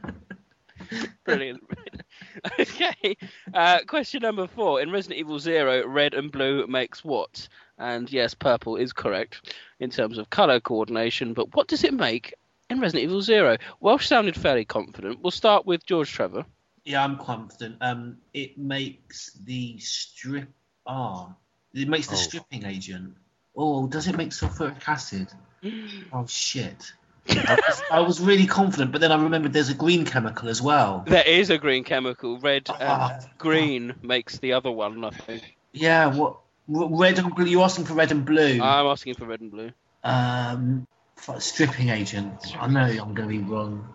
Brilliant. 1.26 1.64
okay. 2.60 3.18
Uh, 3.54 3.80
question 3.88 4.22
number 4.22 4.48
four. 4.48 4.82
In 4.82 4.92
Resident 4.92 5.20
Evil 5.20 5.40
Zero, 5.40 5.88
red 5.88 6.14
and 6.14 6.32
blue 6.32 6.66
makes 6.68 7.04
what? 7.04 7.48
And 7.78 8.12
yes, 8.12 8.34
purple 8.34 8.76
is 8.76 8.94
correct 8.94 9.54
in 9.80 9.90
terms 9.90 10.18
of 10.18 10.30
color 10.30 10.60
coordination, 10.60 11.34
but 11.34 11.56
what 11.56 11.68
does 11.68 11.84
it 11.84 11.94
make 11.94 12.34
in 12.70 12.80
Resident 12.80 13.04
Evil 13.06 13.22
Zero? 13.22 13.58
Welsh 13.80 14.08
sounded 14.08 14.36
fairly 14.36 14.66
confident. 14.66 15.20
We'll 15.22 15.32
start 15.32 15.66
with 15.66 15.86
George 15.86 16.12
Trevor. 16.12 16.46
Yeah, 16.86 17.04
I'm 17.04 17.18
confident. 17.18 17.78
Um, 17.82 18.18
it 18.34 18.58
makes 18.58 19.34
the 19.46 19.78
strip. 19.80 20.50
Ah, 20.88 21.36
it 21.74 21.88
makes 21.88 22.08
the 22.08 22.16
Oh. 22.16 22.18
stripping 22.18 22.66
agent. 22.66 23.16
Oh, 23.56 23.88
does 23.88 24.08
it 24.08 24.18
make 24.18 24.30
sulfuric 24.30 24.88
acid? 24.88 25.28
Oh 26.14 26.26
shit! 26.26 26.94
I 27.32 27.58
was, 27.68 27.82
I 27.92 28.00
was 28.02 28.20
really 28.22 28.46
confident, 28.48 28.92
but 28.92 29.02
then 29.02 29.12
I 29.12 29.22
remembered 29.22 29.54
there's 29.54 29.70
a 29.70 29.74
green 29.74 30.06
chemical 30.06 30.50
as 30.50 30.62
well. 30.62 31.04
There 31.08 31.26
is 31.28 31.50
a 31.50 31.58
green 31.58 31.84
chemical. 31.84 32.40
Red 32.40 32.68
and 32.70 32.78
Ah. 32.82 33.20
green 33.38 33.94
makes 34.02 34.38
the 34.40 34.54
other 34.54 34.72
one, 34.72 35.04
I 35.04 35.10
think. 35.12 35.56
Yeah, 35.74 36.08
what? 36.08 36.38
Red 36.68 37.18
and 37.20 37.34
blue. 37.36 37.46
You're 37.46 37.64
asking 37.64 37.86
for 37.86 37.94
red 37.94 38.12
and 38.12 38.26
blue. 38.26 38.62
I'm 38.62 38.86
asking 38.88 39.16
for 39.16 39.26
red 39.26 39.42
and 39.42 39.52
blue. 39.52 39.72
Um, 40.04 40.88
f- 41.18 41.42
stripping 41.42 41.90
agent. 41.90 42.56
I 42.60 42.68
know 42.68 42.82
I'm 42.82 43.14
going 43.14 43.28
to 43.28 43.28
be 43.28 43.40
wrong. 43.40 43.88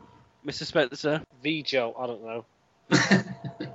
Mr. 0.47 0.65
Spencer, 0.65 1.23
Vijo, 1.45 1.95
I 1.99 2.07
don't 2.07 2.23
know. 2.25 2.45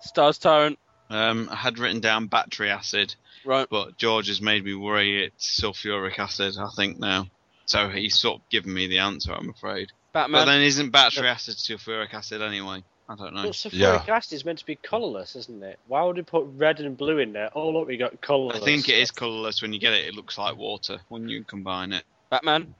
Stars 0.00 0.38
Tyrant. 0.38 0.78
Um, 1.08 1.48
I 1.50 1.56
had 1.56 1.78
written 1.78 2.00
down 2.00 2.26
battery 2.28 2.70
acid, 2.70 3.14
Right. 3.44 3.66
but 3.70 3.96
George 3.96 4.28
has 4.28 4.40
made 4.40 4.64
me 4.64 4.74
worry 4.74 5.24
it's 5.24 5.60
sulfuric 5.60 6.18
acid, 6.18 6.54
I 6.58 6.68
think, 6.76 6.98
now. 6.98 7.26
So 7.70 7.88
he's 7.88 8.18
sort 8.18 8.40
of 8.40 8.48
given 8.48 8.74
me 8.74 8.88
the 8.88 8.98
answer, 8.98 9.32
I'm 9.32 9.48
afraid. 9.48 9.92
Batman. 10.12 10.40
But 10.40 10.44
then 10.46 10.62
isn't 10.62 10.90
battery 10.90 11.28
acid 11.28 11.54
sulfuric 11.54 12.12
acid 12.12 12.42
anyway? 12.42 12.82
I 13.08 13.14
don't 13.14 13.32
know. 13.32 13.42
But 13.44 13.52
sulfuric 13.52 14.08
acid 14.08 14.32
is 14.32 14.44
meant 14.44 14.58
to 14.58 14.66
be 14.66 14.74
colourless, 14.74 15.36
isn't 15.36 15.62
it? 15.62 15.78
Why 15.86 16.02
would 16.02 16.16
we 16.16 16.22
put 16.22 16.46
red 16.56 16.80
and 16.80 16.96
blue 16.96 17.18
in 17.18 17.32
there? 17.32 17.48
Oh 17.54 17.70
look, 17.70 17.86
we 17.86 17.96
got 17.96 18.20
colourless. 18.20 18.60
I 18.60 18.64
think 18.64 18.88
it 18.88 18.96
is 18.98 19.12
colourless 19.12 19.62
when 19.62 19.72
you 19.72 19.78
get 19.78 19.92
it. 19.92 20.04
It 20.04 20.16
looks 20.16 20.36
like 20.36 20.56
water 20.56 20.98
when 21.10 21.28
you 21.28 21.44
combine 21.44 21.92
it. 21.92 22.02
Batman. 22.28 22.74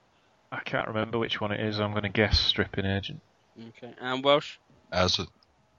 I 0.50 0.58
can't 0.58 0.88
remember 0.88 1.20
which 1.20 1.40
one 1.40 1.52
it 1.52 1.60
is. 1.60 1.78
I'm 1.78 1.92
going 1.92 2.02
to 2.02 2.08
guess 2.08 2.40
stripping 2.40 2.84
agent. 2.84 3.20
Okay. 3.68 3.94
And 4.00 4.24
Welsh. 4.24 4.56
Acid. 4.90 5.28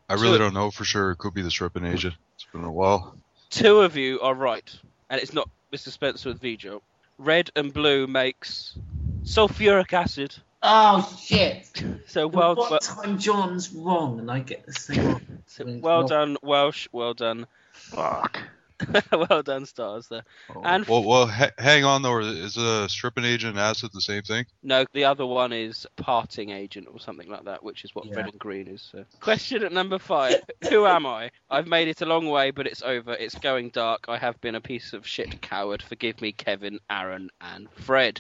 I 0.08 0.16
So- 0.16 0.22
really 0.22 0.38
don't 0.38 0.54
know 0.54 0.72
for 0.72 0.86
sure. 0.86 1.12
It 1.12 1.18
could 1.18 1.34
be 1.34 1.42
the 1.42 1.52
stripping 1.52 1.84
agent. 1.84 2.16
It's 2.36 2.46
been 2.54 2.64
a 2.64 2.72
while. 2.72 3.18
Two 3.50 3.82
of 3.82 3.98
you 3.98 4.22
are 4.22 4.34
right, 4.34 4.74
and 5.10 5.20
it's 5.20 5.34
not 5.34 5.50
Mr. 5.74 5.90
Spencer 5.90 6.30
with 6.30 6.42
Vijo. 6.42 6.82
Red 7.18 7.52
and 7.58 7.74
blue 7.74 8.08
makes 8.08 8.78
sulfuric 9.24 9.94
acid. 9.94 10.36
Oh 10.64 11.18
shit! 11.20 11.84
So 12.08 12.28
well, 12.28 12.56
what 12.56 12.72
well, 12.72 12.80
time 12.80 13.18
John's 13.18 13.72
wrong 13.74 14.20
and 14.20 14.30
I 14.30 14.40
get 14.40 14.66
this 14.66 14.86
thing 14.88 15.06
wrong? 15.06 15.22
so 15.46 15.80
well 15.82 16.06
done, 16.06 16.36
Welsh. 16.44 16.90
Well 16.92 17.14
done. 17.14 17.48
Fuck. 17.72 18.38
well 19.12 19.44
done, 19.44 19.66
stars 19.66 20.08
there. 20.10 20.24
Oh, 20.54 20.62
and 20.66 20.86
Well, 20.88 21.04
well, 21.06 21.28
ha- 21.28 21.52
hang 21.58 21.86
on 21.86 22.02
though. 22.02 22.20
Is 22.20 22.58
a 22.58 22.90
stripping 22.90 23.24
agent 23.24 23.52
and 23.52 23.60
acid 23.60 23.92
the 23.94 24.02
same 24.02 24.24
thing? 24.24 24.46
no, 24.62 24.86
the 24.94 25.06
other 25.06 25.26
one 25.26 25.54
is 25.54 25.88
parting 25.96 26.50
agent 26.50 26.88
or 26.92 27.00
something 27.00 27.30
like 27.30 27.46
that, 27.46 27.64
which 27.64 27.86
is 27.86 27.96
what 27.96 28.06
Yeah. 28.08 28.16
red 28.18 28.26
and 28.26 28.40
green 28.40 28.68
is. 28.68 28.82
So. 28.92 29.06
Question 29.22 29.64
at 29.64 29.72
number 29.72 30.00
five: 30.00 30.42
Who 30.70 30.86
am 30.86 31.06
I? 31.06 31.32
I've 31.50 31.68
made 31.68 31.88
it 31.88 32.02
a 32.02 32.06
long 32.06 32.28
way, 32.28 32.52
but 32.52 32.68
it's 32.68 32.82
over. 32.82 33.14
It's 33.14 33.36
going 33.36 33.70
dark. 33.70 34.06
I 34.10 34.18
have 34.18 34.40
been 34.42 34.56
a 34.56 34.62
piece 34.62 34.92
of 34.94 35.08
shit 35.08 35.42
coward. 35.42 35.82
Forgive 35.82 36.20
me, 36.20 36.34
Kevin, 36.34 36.80
Aaron, 36.90 37.30
and 37.40 37.72
Fred. 37.72 38.20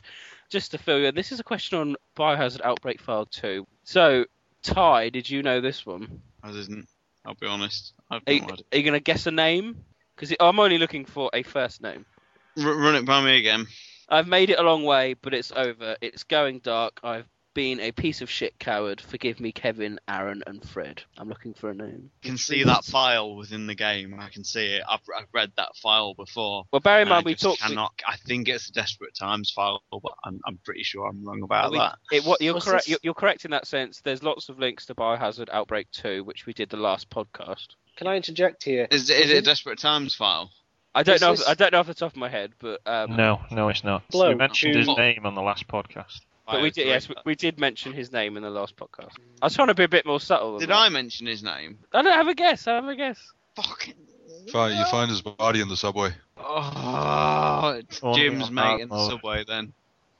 Just 0.51 0.71
to 0.71 0.77
fill 0.77 0.99
you, 0.99 1.05
in, 1.05 1.15
this 1.15 1.31
is 1.31 1.39
a 1.39 1.43
question 1.43 1.79
on 1.79 1.95
Biohazard 2.17 2.59
Outbreak 2.61 2.99
File 2.99 3.25
2. 3.25 3.65
So, 3.85 4.25
Ty, 4.61 5.09
did 5.09 5.29
you 5.29 5.41
know 5.41 5.61
this 5.61 5.85
one? 5.85 6.21
I 6.43 6.51
didn't. 6.51 6.87
I'll 7.25 7.35
be 7.35 7.47
honest. 7.47 7.93
I've 8.09 8.21
Are 8.27 8.33
you, 8.33 8.41
no 8.41 8.47
are 8.49 8.77
you 8.77 8.83
going 8.83 8.93
to 8.93 8.99
guess 8.99 9.27
a 9.27 9.31
name? 9.31 9.85
Because 10.13 10.35
I'm 10.41 10.59
only 10.59 10.77
looking 10.77 11.05
for 11.05 11.29
a 11.33 11.43
first 11.43 11.81
name. 11.81 12.05
R- 12.61 12.75
run 12.75 12.95
it 12.95 13.05
by 13.05 13.23
me 13.23 13.37
again. 13.37 13.65
I've 14.09 14.27
made 14.27 14.49
it 14.49 14.59
a 14.59 14.63
long 14.63 14.83
way, 14.83 15.13
but 15.13 15.33
it's 15.33 15.53
over. 15.55 15.95
It's 16.01 16.23
going 16.23 16.59
dark. 16.59 16.99
I've 17.01 17.29
been 17.53 17.79
a 17.79 17.91
piece 17.91 18.21
of 18.21 18.29
shit 18.29 18.57
coward. 18.59 19.01
Forgive 19.01 19.39
me, 19.39 19.51
Kevin, 19.51 19.99
Aaron, 20.07 20.43
and 20.47 20.67
Fred. 20.67 21.03
I'm 21.17 21.29
looking 21.29 21.53
for 21.53 21.69
a 21.69 21.73
name. 21.73 22.09
I 22.23 22.27
can 22.27 22.37
see 22.37 22.63
that 22.63 22.85
file 22.85 23.35
within 23.35 23.67
the 23.67 23.75
game. 23.75 24.15
I 24.19 24.29
can 24.29 24.43
see 24.43 24.75
it. 24.75 24.83
I've, 24.87 24.99
I've 25.17 25.27
read 25.33 25.51
that 25.57 25.75
file 25.75 26.13
before. 26.13 26.63
Well, 26.71 26.79
bear 26.79 27.01
in 27.01 27.09
mind 27.09 27.25
we 27.25 27.35
talked. 27.35 27.61
Cannot. 27.61 27.93
I 28.07 28.17
think 28.17 28.47
it's 28.47 28.69
a 28.69 28.73
Desperate 28.73 29.15
Times 29.15 29.51
file, 29.51 29.81
but 29.91 30.01
I'm, 30.23 30.39
I'm 30.45 30.59
pretty 30.63 30.83
sure 30.83 31.07
I'm 31.07 31.23
wrong 31.25 31.43
about 31.43 31.71
we- 31.71 31.77
that. 31.77 31.97
it, 32.11 32.23
what, 32.23 32.41
you're 32.41 32.59
correct. 32.59 32.87
You're, 32.87 32.99
you're 33.03 33.13
correct 33.13 33.45
in 33.45 33.51
that 33.51 33.67
sense. 33.67 34.01
There's 34.01 34.23
lots 34.23 34.49
of 34.49 34.59
links 34.59 34.85
to 34.87 34.95
Biohazard 34.95 35.49
Outbreak 35.51 35.91
2, 35.91 36.23
which 36.23 36.45
we 36.45 36.53
did 36.53 36.69
the 36.69 36.77
last 36.77 37.09
podcast. 37.09 37.67
Can 37.97 38.07
I 38.07 38.15
interject 38.15 38.63
here? 38.63 38.87
Is, 38.89 39.09
is 39.09 39.29
it 39.29 39.37
a 39.37 39.41
Desperate 39.41 39.77
Times 39.79 40.15
file? 40.15 40.51
I 40.93 41.03
don't 41.03 41.15
Is 41.15 41.21
know. 41.21 41.31
this- 41.31 41.47
I 41.47 41.53
don't 41.53 41.71
know 41.71 41.79
off 41.79 41.87
the 41.87 41.93
top 41.93 42.11
of 42.11 42.17
my 42.17 42.29
head, 42.29 42.51
but 42.59 42.81
um, 42.85 43.15
No, 43.15 43.41
no, 43.51 43.69
it's 43.69 43.83
not. 43.83 44.07
Blow, 44.09 44.29
you 44.31 44.35
mentioned 44.35 44.75
his 44.75 44.87
name 44.87 45.25
on 45.25 45.35
the 45.35 45.41
last 45.41 45.67
podcast. 45.67 46.19
But 46.45 46.57
I 46.57 46.61
we 46.61 46.71
did. 46.71 46.87
Yes, 46.87 47.07
we, 47.07 47.15
we 47.25 47.35
did 47.35 47.59
mention 47.59 47.93
his 47.93 48.11
name 48.11 48.37
in 48.37 48.43
the 48.43 48.49
last 48.49 48.75
podcast. 48.75 49.13
Mm. 49.13 49.41
I 49.41 49.45
was 49.45 49.55
trying 49.55 49.67
to 49.67 49.75
be 49.75 49.83
a 49.83 49.89
bit 49.89 50.05
more 50.05 50.19
subtle. 50.19 50.59
Did 50.59 50.69
that. 50.69 50.77
I 50.77 50.89
mention 50.89 51.27
his 51.27 51.43
name? 51.43 51.79
I 51.93 52.01
don't 52.01 52.13
have 52.13 52.27
a 52.27 52.35
guess. 52.35 52.67
I 52.67 52.75
have 52.75 52.87
a 52.87 52.95
guess. 52.95 53.19
Fucking. 53.55 53.95
Find, 54.51 54.77
you 54.77 54.85
find 54.85 55.09
his 55.09 55.21
body 55.21 55.61
in 55.61 55.69
the 55.69 55.77
subway. 55.77 56.13
Oh, 56.35 57.75
it's 57.77 58.01
Only 58.01 58.19
Jim's 58.19 58.47
on 58.47 58.53
mate 58.53 58.81
in 58.81 58.89
the 58.89 58.95
mode. 58.95 59.11
subway 59.11 59.43
then. 59.47 59.73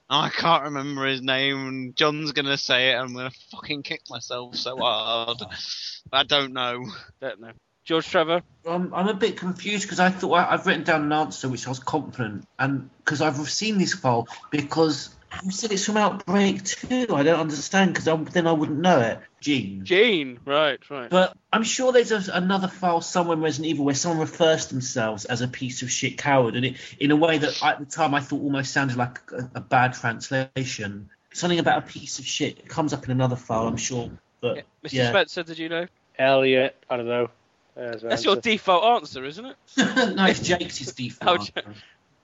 I 0.09 0.29
can't 0.29 0.63
remember 0.63 1.05
his 1.05 1.21
name, 1.21 1.67
and 1.67 1.95
John's 1.95 2.33
gonna 2.33 2.57
say 2.57 2.89
it, 2.89 2.95
and 2.95 3.09
I'm 3.09 3.13
gonna 3.13 3.31
fucking 3.51 3.83
kick 3.83 4.01
myself 4.09 4.55
so 4.57 4.77
hard. 4.77 5.37
I 6.13 6.23
don't 6.23 6.53
know. 6.53 6.85
Don't 7.21 7.39
know. 7.39 7.51
George 7.85 8.07
Trevor. 8.07 8.43
I'm, 8.67 8.93
I'm 8.93 9.07
a 9.07 9.13
bit 9.13 9.37
confused 9.37 9.83
because 9.83 9.99
I 9.99 10.09
thought 10.09 10.33
I, 10.33 10.53
I've 10.53 10.67
written 10.67 10.83
down 10.83 11.03
an 11.03 11.11
answer 11.13 11.49
which 11.49 11.65
I 11.65 11.69
was 11.69 11.79
confident, 11.79 12.45
and 12.59 12.89
because 12.97 13.21
I've 13.21 13.37
seen 13.49 13.77
this 13.77 13.93
file 13.93 14.27
because 14.49 15.09
you 15.43 15.51
said 15.51 15.71
it's 15.71 15.85
from 15.85 15.97
Outbreak 15.97 16.63
too. 16.63 17.07
I 17.13 17.23
don't 17.23 17.39
understand 17.39 17.93
because 17.93 18.31
then 18.33 18.47
I 18.47 18.51
wouldn't 18.51 18.79
know 18.79 18.99
it. 18.99 19.19
Gene. 19.39 19.83
Gene, 19.85 20.39
right, 20.45 20.79
right. 20.89 21.09
But 21.09 21.35
I'm 21.51 21.63
sure 21.63 21.91
there's 21.91 22.11
a, 22.11 22.23
another 22.33 22.67
file 22.67 23.01
somewhere 23.01 23.35
in 23.35 23.41
Resident 23.43 23.69
Evil 23.71 23.85
where 23.85 23.95
someone 23.95 24.19
refers 24.19 24.67
to 24.67 24.73
themselves 24.73 25.25
as 25.25 25.41
a 25.41 25.47
piece 25.47 25.81
of 25.81 25.91
shit 25.91 26.17
coward, 26.17 26.55
and 26.55 26.65
it 26.65 26.75
in 26.99 27.11
a 27.11 27.15
way 27.15 27.37
that 27.37 27.63
at 27.63 27.79
the 27.79 27.85
time 27.85 28.13
I 28.13 28.19
thought 28.19 28.41
almost 28.41 28.71
sounded 28.73 28.97
like 28.97 29.19
a, 29.31 29.49
a 29.55 29.61
bad 29.61 29.93
translation. 29.93 31.09
Something 31.33 31.59
about 31.59 31.77
a 31.83 31.87
piece 31.87 32.19
of 32.19 32.25
shit 32.25 32.59
it 32.59 32.67
comes 32.67 32.93
up 32.93 33.05
in 33.05 33.11
another 33.11 33.35
file, 33.37 33.67
I'm 33.67 33.77
sure. 33.77 34.11
But 34.41 34.57
Mr. 34.83 34.93
yeah. 34.93 35.09
Spencer, 35.09 35.43
did 35.43 35.57
you 35.59 35.69
know? 35.69 35.87
Elliot, 36.19 36.75
I 36.89 36.97
don't 36.97 37.07
know. 37.07 37.29
There's 37.75 38.03
my 38.03 38.09
That's 38.09 38.25
your 38.25 38.35
default 38.35 38.83
answer, 39.01 39.23
isn't 39.23 39.45
it? 39.45 39.55
no, 39.77 40.25
it's 40.25 40.41
Jake's 40.41 40.77
his 40.77 40.89
Oh, 40.89 40.93
default. 41.37 41.51
Ja- 41.55 41.71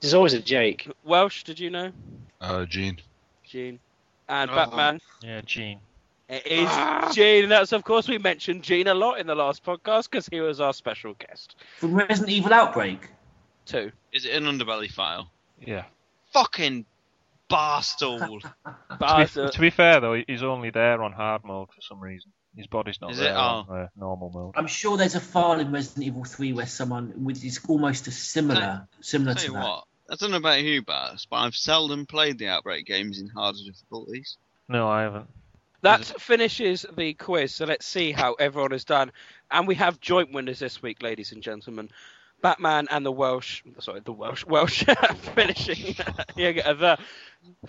There's 0.01 0.13
always 0.13 0.33
a 0.33 0.39
Jake. 0.41 0.89
Welsh, 1.05 1.43
did 1.43 1.59
you 1.59 1.69
know? 1.69 1.91
Uh, 2.41 2.65
Gene. 2.65 2.97
Gene. 3.43 3.79
And 4.29 4.51
Oh. 4.51 4.55
Batman. 4.55 4.99
Yeah, 5.21 5.41
Gene. 5.41 5.79
It 6.29 6.45
is 6.45 7.15
Gene. 7.15 7.43
and 7.43 7.51
That's 7.51 7.71
of 7.71 7.83
course 7.85 8.07
we 8.09 8.17
mentioned 8.17 8.63
Gene 8.63 8.87
a 8.87 8.93
lot 8.93 9.19
in 9.19 9.27
the 9.27 9.35
last 9.35 9.63
podcast 9.63 10.09
because 10.09 10.27
he 10.27 10.41
was 10.41 10.59
our 10.59 10.73
special 10.73 11.13
guest. 11.13 11.55
From 11.77 11.93
Resident 11.95 12.29
Evil 12.29 12.53
Outbreak. 12.53 13.07
Two. 13.65 13.91
Is 14.11 14.25
it 14.25 14.33
an 14.33 14.43
underbelly 14.43 14.91
file? 14.91 15.31
Yeah. 15.65 15.85
Fucking 16.33 16.85
barstool. 17.49 18.41
But 18.99 19.27
To 19.29 19.45
be, 19.45 19.51
to 19.51 19.61
be 19.61 19.69
fair 19.69 19.99
though, 20.01 20.21
he's 20.27 20.43
only 20.43 20.69
there 20.71 21.01
on 21.03 21.11
hard 21.13 21.43
mode 21.45 21.69
for 21.73 21.81
some 21.81 21.99
reason. 21.99 22.31
His 22.55 22.65
body's 22.67 22.99
not 22.99 23.11
Is 23.11 23.19
there 23.19 23.31
it? 23.33 23.35
on 23.37 23.69
uh, 23.69 23.87
normal 23.95 24.31
mode. 24.33 24.53
I'm 24.57 24.65
sure 24.67 24.97
there's 24.97 25.13
a 25.13 25.19
file 25.19 25.59
in 25.59 25.71
Resident 25.71 26.07
Evil 26.07 26.23
3 26.23 26.53
where 26.53 26.65
someone 26.65 27.13
with 27.23 27.43
is 27.45 27.59
almost 27.69 28.07
a 28.07 28.11
similar 28.11 28.87
similar 28.99 29.35
Tell 29.35 29.41
to 29.43 29.47
you 29.47 29.53
that. 29.53 29.63
what, 29.63 29.83
I 30.09 30.15
don't 30.15 30.31
know 30.31 30.37
about 30.37 30.63
you, 30.63 30.81
Baz, 30.81 31.25
but 31.29 31.37
I've 31.37 31.55
seldom 31.55 32.05
played 32.05 32.37
the 32.37 32.47
Outbreak 32.47 32.85
games 32.85 33.19
in 33.19 33.27
harder 33.27 33.59
difficulties. 33.65 34.37
No, 34.69 34.87
I 34.87 35.01
haven't. 35.01 35.27
that 35.81 36.05
finishes 36.05 36.85
the 36.97 37.13
quiz. 37.13 37.53
So 37.53 37.65
let's 37.65 37.85
see 37.85 38.11
how 38.11 38.33
everyone 38.33 38.71
has 38.71 38.85
done. 38.85 39.11
And 39.51 39.67
we 39.67 39.75
have 39.75 39.99
joint 39.99 40.33
winners 40.33 40.59
this 40.59 40.81
week, 40.81 41.01
ladies 41.01 41.31
and 41.31 41.43
gentlemen. 41.43 41.89
Batman 42.41 42.87
and 42.91 43.05
the 43.05 43.11
Welsh, 43.11 43.63
sorry, 43.79 44.01
the 44.01 44.11
Welsh, 44.11 44.45
Welsh 44.45 44.83
finishing, 45.35 45.95
yeah, 46.35 46.51
the 46.73 46.97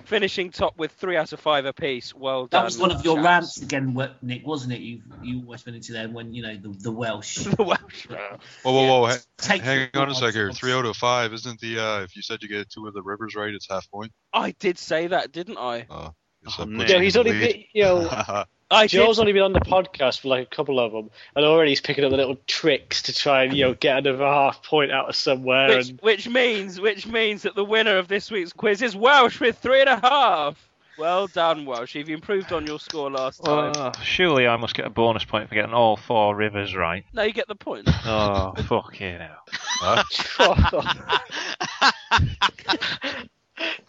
finishing 0.05 0.51
top 0.51 0.77
with 0.77 0.93
three 0.93 1.17
out 1.17 1.33
of 1.33 1.41
five 1.41 1.65
apiece. 1.65 2.15
Well 2.15 2.47
done. 2.47 2.61
That 2.61 2.65
was 2.65 2.79
one 2.79 2.91
of 2.93 3.05
your 3.05 3.17
chaps. 3.17 3.25
rants 3.27 3.63
again, 3.63 3.95
wa- 3.95 4.09
Nick, 4.23 4.47
wasn't 4.47 4.75
it? 4.75 4.81
You 4.81 5.01
you 5.23 5.41
always 5.45 5.65
went 5.65 5.77
into 5.77 5.93
there 5.93 6.09
when 6.09 6.35
you 6.35 6.43
know 6.43 6.57
the, 6.57 6.69
the 6.79 6.91
Welsh. 6.93 7.37
the 7.45 7.63
Welsh. 7.63 8.07
Whoa, 8.09 8.73
whoa, 8.73 8.87
whoa! 9.01 9.07
ha- 9.07 9.17
Take 9.39 9.63
hang 9.63 9.89
on 9.95 10.11
a 10.11 10.15
second 10.15 10.35
here. 10.35 10.47
answers. 10.49 10.59
Three 10.61 10.73
out 10.73 10.85
of 10.85 10.97
five. 10.97 11.33
Isn't 11.33 11.61
the 11.61 11.79
uh, 11.79 12.01
if 12.03 12.15
you 12.17 12.23
said 12.23 12.43
you 12.43 12.49
get 12.49 12.69
two 12.69 12.87
of 12.87 12.95
the 12.95 13.03
rivers 13.03 13.35
right, 13.35 13.53
it's 13.55 13.69
half 13.69 13.91
point. 13.91 14.13
I 14.33 14.51
did 14.53 14.79
say 14.79 15.07
that, 15.09 15.33
didn't 15.33 15.59
I? 15.59 15.87
Uh, 15.91 16.11
Oh, 16.57 16.65
that 16.65 16.89
Yeah, 16.89 17.01
he's 17.01 17.17
only 17.17 17.33
lead. 17.33 17.67
you 17.73 17.83
know, 17.83 18.45
I 18.71 18.87
Joe's 18.87 19.17
did. 19.17 19.23
only 19.23 19.33
been 19.33 19.43
on 19.43 19.53
the 19.53 19.61
podcast 19.61 20.21
for 20.21 20.29
like 20.29 20.47
a 20.47 20.55
couple 20.55 20.79
of 20.79 20.93
them, 20.93 21.11
and 21.35 21.45
already 21.45 21.71
he's 21.71 21.81
picking 21.81 22.05
up 22.05 22.11
the 22.11 22.17
little 22.17 22.37
tricks 22.47 23.03
to 23.03 23.15
try 23.15 23.45
and 23.45 23.57
you 23.57 23.65
know 23.65 23.75
get 23.75 23.99
another 23.99 24.25
half 24.25 24.63
point 24.63 24.93
out 24.93 25.09
of 25.09 25.17
somewhere. 25.17 25.69
Which, 25.77 25.89
and 25.89 26.01
which 26.01 26.29
means 26.29 26.81
which 26.81 27.07
means 27.07 27.43
that 27.43 27.55
the 27.55 27.65
winner 27.65 27.97
of 27.97 28.09
this 28.09 28.31
week's 28.31 28.53
quiz 28.53 28.83
is 28.83 28.95
Welsh 28.95 29.41
with 29.41 29.59
three 29.59 29.81
and 29.81 29.89
a 29.89 29.97
half. 30.01 30.69
Well 30.99 31.29
done, 31.29 31.65
Welsh. 31.65 31.95
You've 31.95 32.11
improved 32.11 32.53
on 32.53 32.67
your 32.67 32.81
score 32.81 33.09
last 33.09 33.45
time. 33.45 33.73
Uh, 33.77 33.93
surely 34.03 34.49
I 34.49 34.57
must 34.57 34.75
get 34.75 34.85
a 34.85 34.91
bonus 34.91 35.25
point 35.25 35.49
for 35.49 35.55
getting 35.55 35.73
all 35.73 35.97
four 35.97 36.35
rivers 36.35 36.75
right. 36.75 37.05
no, 37.13 37.23
you 37.23 37.33
get 37.33 37.47
the 37.49 37.55
point. 37.55 37.89
Oh, 38.05 38.53
fuck 38.67 38.99
you 39.01 39.17
now. 39.19 39.37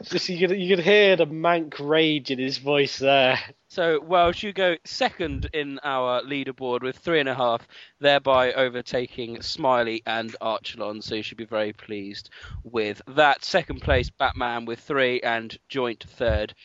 just 0.04 0.30
you 0.30 0.48
could 0.48 0.58
you 0.58 0.76
could 0.76 0.84
hear 0.84 1.16
the 1.16 1.26
mank 1.26 1.76
rage 1.80 2.32
in 2.32 2.38
his 2.40 2.58
voice 2.60 3.00
there. 3.00 3.40
So 3.70 4.02
Welsh, 4.02 4.42
you 4.42 4.52
go 4.52 4.78
second 4.84 5.48
in 5.54 5.80
our 5.84 6.24
leaderboard 6.24 6.82
with 6.82 6.98
three 6.98 7.20
and 7.20 7.30
a 7.30 7.36
half, 7.36 7.68
thereby 8.00 8.52
overtaking 8.54 9.44
Smiley 9.44 10.02
and 10.08 10.36
Archelon. 10.42 11.04
So 11.04 11.14
you 11.14 11.22
should 11.22 11.38
be 11.38 11.46
very 11.46 11.72
pleased 11.72 12.32
with 12.64 13.00
that. 13.08 13.46
Second 13.46 13.84
place, 13.84 14.10
Batman 14.10 14.66
with 14.66 14.80
three, 14.80 15.22
and 15.22 15.56
joint 15.70 16.04
third. 16.04 16.56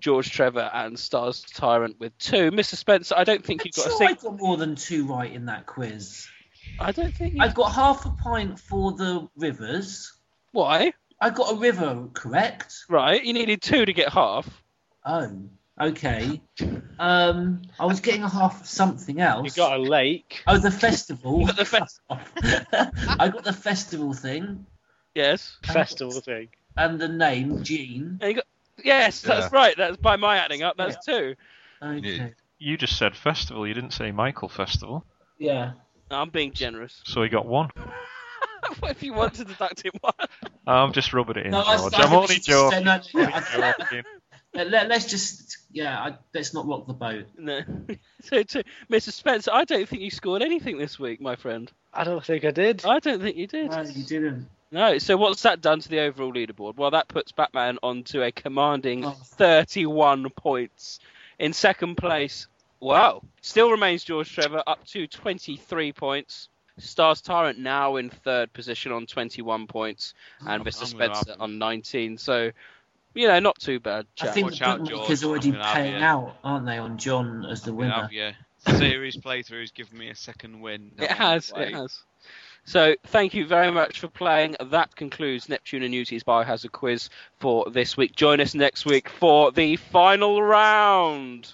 George 0.00 0.30
Trevor 0.30 0.70
and 0.72 0.98
Stars 0.98 1.42
Tyrant 1.42 2.00
with 2.00 2.16
two. 2.16 2.50
Mr. 2.50 2.76
Spencer, 2.76 3.14
I 3.18 3.24
don't 3.24 3.44
think 3.44 3.60
I'm 3.60 3.66
you've 3.66 3.76
got 3.76 3.86
a 3.86 3.90
sure 3.90 4.08
I 4.08 4.12
got 4.14 4.38
more 4.38 4.56
than 4.56 4.76
two 4.76 5.06
right 5.06 5.30
in 5.30 5.44
that 5.46 5.66
quiz. 5.66 6.26
I 6.80 6.90
don't 6.90 7.14
think 7.14 7.34
you 7.34 7.42
I 7.42 7.48
got 7.48 7.72
half 7.72 8.06
a 8.06 8.10
pint 8.10 8.58
for 8.58 8.92
the 8.92 9.28
rivers. 9.36 10.10
Why? 10.52 10.94
I 11.20 11.28
got 11.28 11.52
a 11.52 11.56
river 11.56 12.08
correct. 12.14 12.84
Right, 12.88 13.22
you 13.22 13.34
needed 13.34 13.60
two 13.60 13.84
to 13.84 13.92
get 13.92 14.10
half. 14.10 14.62
Oh, 15.04 15.48
okay. 15.80 16.40
Um, 16.98 17.62
I 17.78 17.84
was 17.86 18.00
getting 18.00 18.22
a 18.22 18.28
half 18.28 18.60
of 18.62 18.66
something 18.66 19.20
else. 19.20 19.44
You 19.56 19.62
got 19.62 19.78
a 19.78 19.82
lake. 19.82 20.42
Oh, 20.46 20.58
the 20.58 20.70
festival. 20.70 21.46
Got 21.46 21.56
the 21.56 21.64
fest- 21.66 22.00
I 22.10 23.28
got 23.28 23.44
the 23.44 23.52
festival 23.52 24.12
thing 24.12 24.66
Yes. 25.14 25.56
festival 25.64 26.20
thing. 26.20 26.48
and 26.76 26.98
the 27.00 27.08
name 27.08 27.62
Gene. 27.62 28.18
And 28.20 28.28
you 28.30 28.34
got 28.36 28.44
yes, 28.84 29.22
that's 29.22 29.52
Yeah. 29.52 29.58
right. 29.58 29.76
That's 29.76 29.96
by 29.96 30.16
my 30.16 30.36
adding 30.38 30.62
up. 30.62 30.76
That's 30.76 31.04
two. 31.04 31.34
Okay. 31.82 32.34
You 32.58 32.76
just 32.76 32.96
said 32.98 33.14
festival, 33.16 33.66
you 33.66 33.74
didn't 33.74 33.92
say 33.92 34.10
Michael 34.12 34.48
Festival. 34.48 35.04
Yeah. 35.38 35.72
I'm 36.10 36.30
being 36.30 36.52
generous. 36.52 37.02
So 37.04 37.22
he 37.22 37.28
got 37.28 37.44
one. 37.46 37.70
what 38.80 38.90
if 38.92 39.02
you 39.02 39.12
want 39.12 39.34
to 39.34 39.44
deduct 39.44 39.82
him 39.84 39.92
one? 40.00 40.14
I'm 40.66 40.92
just 40.92 41.12
rubbing 41.12 41.36
it 41.36 41.46
in, 41.46 41.52
No, 41.52 41.62
I- 41.62 41.76
George. 41.76 41.94
I 41.94 41.96
I'm 41.98 42.02
think 42.08 42.12
only 42.22 42.34
should 42.36 42.44
say- 42.44 42.52
joking. 42.52 42.84
no, 42.84 43.00
no, 43.14 43.22
no, 43.24 43.30
I- 43.34 43.74
joking. 43.78 44.02
Let, 44.56 44.88
let, 44.88 44.90
us 44.90 45.06
just 45.06 45.58
yeah. 45.72 45.98
I, 45.98 46.16
let's 46.34 46.54
not 46.54 46.66
rock 46.66 46.86
the 46.86 46.94
boat. 46.94 47.26
No. 47.38 47.60
so, 48.22 48.42
to 48.42 48.64
Mr. 48.90 49.12
Spencer, 49.12 49.50
I 49.52 49.64
don't 49.64 49.88
think 49.88 50.02
you 50.02 50.10
scored 50.10 50.42
anything 50.42 50.78
this 50.78 50.98
week, 50.98 51.20
my 51.20 51.36
friend. 51.36 51.70
I 51.92 52.04
don't 52.04 52.24
think 52.24 52.44
I 52.44 52.50
did. 52.50 52.84
I 52.84 52.98
don't 52.98 53.20
think 53.20 53.36
you 53.36 53.46
did. 53.46 53.70
No, 53.70 53.82
you 53.82 54.04
didn't. 54.04 54.48
No. 54.70 54.98
So 54.98 55.16
what's 55.16 55.42
that 55.42 55.60
done 55.60 55.80
to 55.80 55.88
the 55.88 56.00
overall 56.00 56.32
leaderboard? 56.32 56.76
Well, 56.76 56.90
that 56.90 57.08
puts 57.08 57.32
Batman 57.32 57.78
onto 57.82 58.22
a 58.22 58.32
commanding 58.32 59.04
Oh. 59.04 59.10
31 59.10 60.30
points. 60.30 61.00
In 61.38 61.52
second 61.52 61.96
place, 61.96 62.46
wow, 62.80 63.22
still 63.42 63.70
remains 63.70 64.04
George 64.04 64.32
Trevor 64.32 64.62
up 64.66 64.84
to 64.86 65.06
23 65.06 65.92
points. 65.92 66.48
Stars 66.78 67.22
Tyrant 67.22 67.58
now 67.58 67.96
in 67.96 68.10
third 68.10 68.52
position 68.52 68.92
on 68.92 69.06
21 69.06 69.66
points, 69.66 70.14
and 70.46 70.64
Mr. 70.64 70.82
I'm 70.82 70.86
Spencer 70.88 71.34
on 71.40 71.58
19. 71.58 72.18
So, 72.18 72.50
you 73.16 73.28
know, 73.28 73.38
not 73.40 73.58
too 73.58 73.80
bad. 73.80 74.06
I 74.20 74.28
think 74.28 74.50
Watch 74.50 74.58
the 74.58 74.64
out, 74.66 74.78
bookmakers 74.80 75.20
George. 75.22 75.24
already 75.24 75.58
I'm 75.58 75.74
paying 75.74 76.02
out, 76.02 76.36
aren't 76.44 76.66
they, 76.66 76.78
on 76.78 76.98
John 76.98 77.44
as 77.46 77.62
the 77.62 77.72
winner? 77.72 77.92
have 78.02 78.12
your 78.12 78.32
series 78.78 79.16
playthroughs 79.16 79.72
given 79.74 79.98
me 79.98 80.10
a 80.10 80.14
second 80.14 80.60
win. 80.60 80.92
It 80.98 81.10
has, 81.10 81.52
it 81.56 81.72
has. 81.74 81.98
So 82.64 82.96
thank 83.06 83.32
you 83.34 83.46
very 83.46 83.70
much 83.70 84.00
for 84.00 84.08
playing. 84.08 84.56
That 84.60 84.94
concludes 84.96 85.48
Neptune 85.48 85.82
and 85.82 85.92
Newty's 85.92 86.24
Biohazard 86.24 86.72
quiz 86.72 87.10
for 87.38 87.70
this 87.70 87.96
week. 87.96 88.16
Join 88.16 88.40
us 88.40 88.54
next 88.54 88.84
week 88.84 89.08
for 89.08 89.52
the 89.52 89.76
final 89.76 90.42
round. 90.42 91.52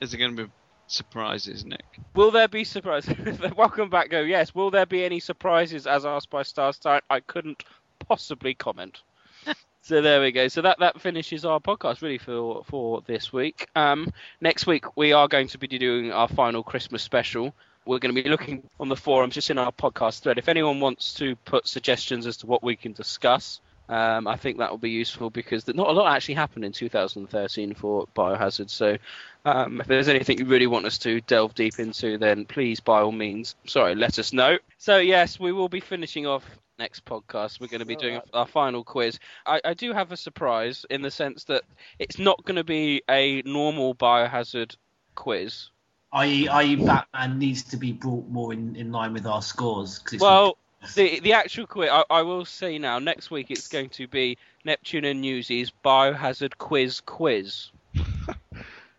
Is 0.00 0.12
there 0.12 0.20
going 0.20 0.36
to 0.36 0.44
be 0.44 0.50
surprises, 0.86 1.64
Nick? 1.64 1.84
Will 2.14 2.30
there 2.30 2.48
be 2.48 2.64
surprises? 2.64 3.38
Welcome 3.56 3.90
back, 3.90 4.10
go. 4.10 4.20
Yes. 4.20 4.54
Will 4.54 4.70
there 4.70 4.86
be 4.86 5.04
any 5.04 5.20
surprises 5.20 5.86
as 5.86 6.06
asked 6.06 6.30
by 6.30 6.42
Star 6.42 6.72
Star? 6.72 7.02
I 7.10 7.20
couldn't 7.20 7.64
possibly 7.98 8.54
comment. 8.54 9.02
so 9.82 10.00
there 10.00 10.20
we 10.20 10.32
go. 10.32 10.48
So 10.48 10.62
that, 10.62 10.78
that 10.78 11.00
finishes 11.00 11.44
our 11.44 11.60
podcast 11.60 12.02
really 12.02 12.18
for 12.18 12.64
for 12.64 13.02
this 13.06 13.32
week. 13.32 13.68
Um, 13.74 14.12
next 14.40 14.66
week 14.66 14.96
we 14.96 15.12
are 15.12 15.28
going 15.28 15.48
to 15.48 15.58
be 15.58 15.66
doing 15.66 16.12
our 16.12 16.28
final 16.28 16.62
Christmas 16.62 17.02
special. 17.02 17.54
We're 17.84 17.98
going 17.98 18.14
to 18.14 18.22
be 18.22 18.28
looking 18.28 18.68
on 18.78 18.88
the 18.88 18.96
forums, 18.96 19.34
just 19.34 19.50
in 19.50 19.56
our 19.56 19.72
podcast 19.72 20.20
thread. 20.20 20.36
If 20.36 20.48
anyone 20.48 20.78
wants 20.78 21.14
to 21.14 21.36
put 21.36 21.66
suggestions 21.66 22.26
as 22.26 22.36
to 22.38 22.46
what 22.46 22.62
we 22.62 22.76
can 22.76 22.92
discuss, 22.92 23.62
um, 23.88 24.26
I 24.26 24.36
think 24.36 24.58
that 24.58 24.70
will 24.70 24.78
be 24.78 24.90
useful 24.90 25.30
because 25.30 25.66
not 25.68 25.88
a 25.88 25.92
lot 25.92 26.14
actually 26.14 26.34
happened 26.34 26.64
in 26.64 26.72
2013 26.72 27.74
for 27.74 28.06
Biohazard. 28.14 28.70
So 28.70 28.98
um, 29.44 29.80
if 29.80 29.86
there's 29.86 30.08
anything 30.08 30.38
you 30.38 30.44
really 30.44 30.66
want 30.66 30.86
us 30.86 30.98
to 30.98 31.20
delve 31.22 31.54
deep 31.54 31.78
into, 31.78 32.18
then 32.18 32.44
please, 32.44 32.80
by 32.80 33.00
all 33.00 33.12
means, 33.12 33.54
sorry, 33.66 33.94
let 33.94 34.18
us 34.18 34.32
know. 34.32 34.58
So 34.76 34.98
yes, 34.98 35.40
we 35.40 35.52
will 35.52 35.68
be 35.68 35.80
finishing 35.80 36.26
off 36.26 36.44
next 36.78 37.04
podcast. 37.04 37.60
We're 37.60 37.66
going 37.68 37.80
to 37.80 37.86
be 37.86 37.96
doing 37.96 38.20
our 38.32 38.46
final 38.46 38.84
quiz. 38.84 39.18
I, 39.46 39.60
I 39.64 39.74
do 39.74 39.92
have 39.92 40.12
a 40.12 40.16
surprise 40.16 40.84
in 40.90 41.02
the 41.02 41.10
sense 41.10 41.44
that 41.44 41.62
it's 41.98 42.18
not 42.18 42.44
going 42.44 42.56
to 42.56 42.64
be 42.64 43.02
a 43.08 43.42
normal 43.42 43.94
Biohazard 43.94 44.76
quiz. 45.14 45.70
I.e., 46.12 46.76
Batman 46.76 47.38
needs 47.38 47.62
to 47.64 47.76
be 47.76 47.92
brought 47.92 48.28
more 48.28 48.52
in, 48.52 48.76
in 48.76 48.92
line 48.92 49.12
with 49.12 49.26
our 49.26 49.42
scores. 49.42 49.98
'cause 49.98 50.14
it's 50.14 50.22
Well, 50.22 50.56
the 50.94 51.20
the 51.20 51.32
actual 51.34 51.66
quiz. 51.66 51.90
I, 51.92 52.04
I 52.10 52.22
will 52.22 52.44
say 52.44 52.78
now. 52.78 52.98
Next 52.98 53.30
week 53.30 53.50
it's 53.50 53.68
going 53.68 53.90
to 53.90 54.06
be 54.08 54.38
Neptune 54.64 55.04
and 55.04 55.20
Newsies 55.20 55.72
Biohazard 55.84 56.56
Quiz 56.58 57.00
Quiz. 57.00 57.70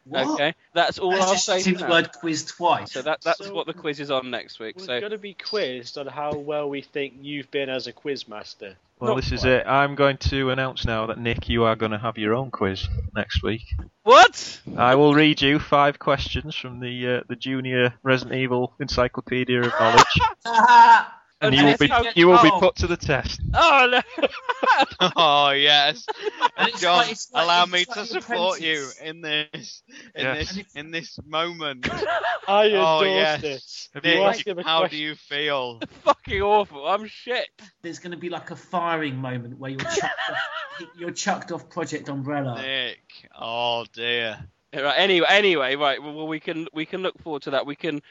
What? 0.06 0.27
Okay, 0.27 0.56
that's 0.73 0.97
all 0.97 1.11
That's 1.11 1.26
I'll 1.26 1.34
just 1.34 1.45
say. 1.45 1.57
using 1.57 1.76
the 1.77 1.85
word 1.88 2.10
quiz 2.14 2.43
twice. 2.45 2.93
So 2.93 3.03
that 3.03 3.22
that's 3.22 3.45
So- 3.45 3.53
what 3.53 3.68
the 3.68 3.76
quiz 3.76 3.99
is 3.99 4.10
on 4.10 4.31
next 4.31 4.60
week. 4.60 4.77
We're 4.80 4.85
So 4.85 4.99
going 4.99 5.11
to 5.11 5.19
be 5.19 5.35
quizzed 5.35 5.99
on 5.99 6.07
how 6.07 6.34
well 6.35 6.68
we 6.68 6.81
think 6.81 7.14
you've 7.22 7.51
been 7.51 7.69
as 7.69 7.85
a 7.85 7.91
quiz 7.93 8.27
master. 8.27 8.76
Well, 8.99 9.11
Not 9.14 9.22
this 9.22 9.31
is 9.31 9.45
it. 9.45 9.68
I'm 9.68 9.93
going 9.93 10.18
to 10.18 10.49
announce 10.49 10.84
now 10.84 11.06
that 11.06 11.19
Nick, 11.19 11.47
you 11.47 11.64
are 11.65 11.76
going 11.76 11.91
to 11.91 11.99
have 11.99 12.18
your 12.18 12.34
own 12.34 12.49
quiz 12.49 12.88
next 13.15 13.43
week. 13.43 13.61
what? 14.01 14.60
I 14.76 14.95
will 14.95 15.14
read 15.14 15.43
you 15.43 15.60
five 15.60 15.99
questions 15.99 16.56
from 16.56 16.80
the 16.80 17.07
uh, 17.19 17.22
the 17.27 17.35
Junior 17.35 17.93
Resident 18.01 18.39
Evil 18.39 18.73
Encyclopedia 18.80 19.60
of 19.61 19.73
Knowledge, 19.80 20.19
and 21.41 21.56
you 21.56 21.66
will 21.66 21.78
be 21.78 21.90
you 22.16 22.28
will 22.28 22.41
be 22.44 22.52
put 22.60 22.76
to 22.78 22.88
the 22.88 22.98
test. 22.98 23.41
Oh 23.53 23.90
no! 23.91 24.28
oh 25.16 25.49
yes, 25.52 26.06
John, 26.78 26.98
like- 26.99 27.07
like- 27.07 27.18
allow 27.34 27.66
me 27.66 27.80
like 27.80 27.88
to 27.88 27.99
The 28.02 28.06
support 28.06 28.61
you 28.61 28.88
in 29.03 29.22
this, 29.22 29.82
in 30.16 30.24
Yes. 30.24 30.53
this, 30.56 30.66
in 30.76 30.91
this 30.91 31.20
moment. 31.26 31.88
I 32.48 32.72
oh 32.76 33.02
yes, 33.03 33.41
this. 33.41 33.90
Have 33.94 34.06
you 34.06 34.16
Nick, 34.16 34.24
ask 34.24 34.48
him 34.48 34.60
a 34.60 34.64
how 34.64 34.86
do 34.88 34.98
you 34.98 35.16
feel? 35.16 35.80
Fucking 36.03 36.41
awful. 36.41 36.86
I'm 36.88 37.07
shit. 37.07 37.48
There's 37.82 37.99
going 37.99 38.11
to 38.11 38.18
be 38.18 38.30
like 38.30 38.52
a 38.52 38.56
firing 38.56 39.16
moment 39.16 39.57
where 39.57 39.72
you're 39.72 39.80
chucked 39.80 40.30
off, 40.30 40.90
you're 40.98 41.11
chucked 41.11 41.52
off 41.52 41.70
Project 41.70 42.07
Umbrella. 42.10 42.61
Nick, 42.61 42.99
oh 43.40 43.86
dear. 43.94 44.38
Right. 44.74 44.95
Anyway, 44.98 45.26
anyway, 45.28 45.76
right. 45.76 46.02
Well, 46.02 46.28
we 46.28 46.40
can 46.40 46.68
we 46.74 46.86
can 46.86 47.02
look 47.02 47.18
forward 47.24 47.41
to 47.44 47.52
that. 47.52 47.66
We 47.66 47.76
can 47.76 48.02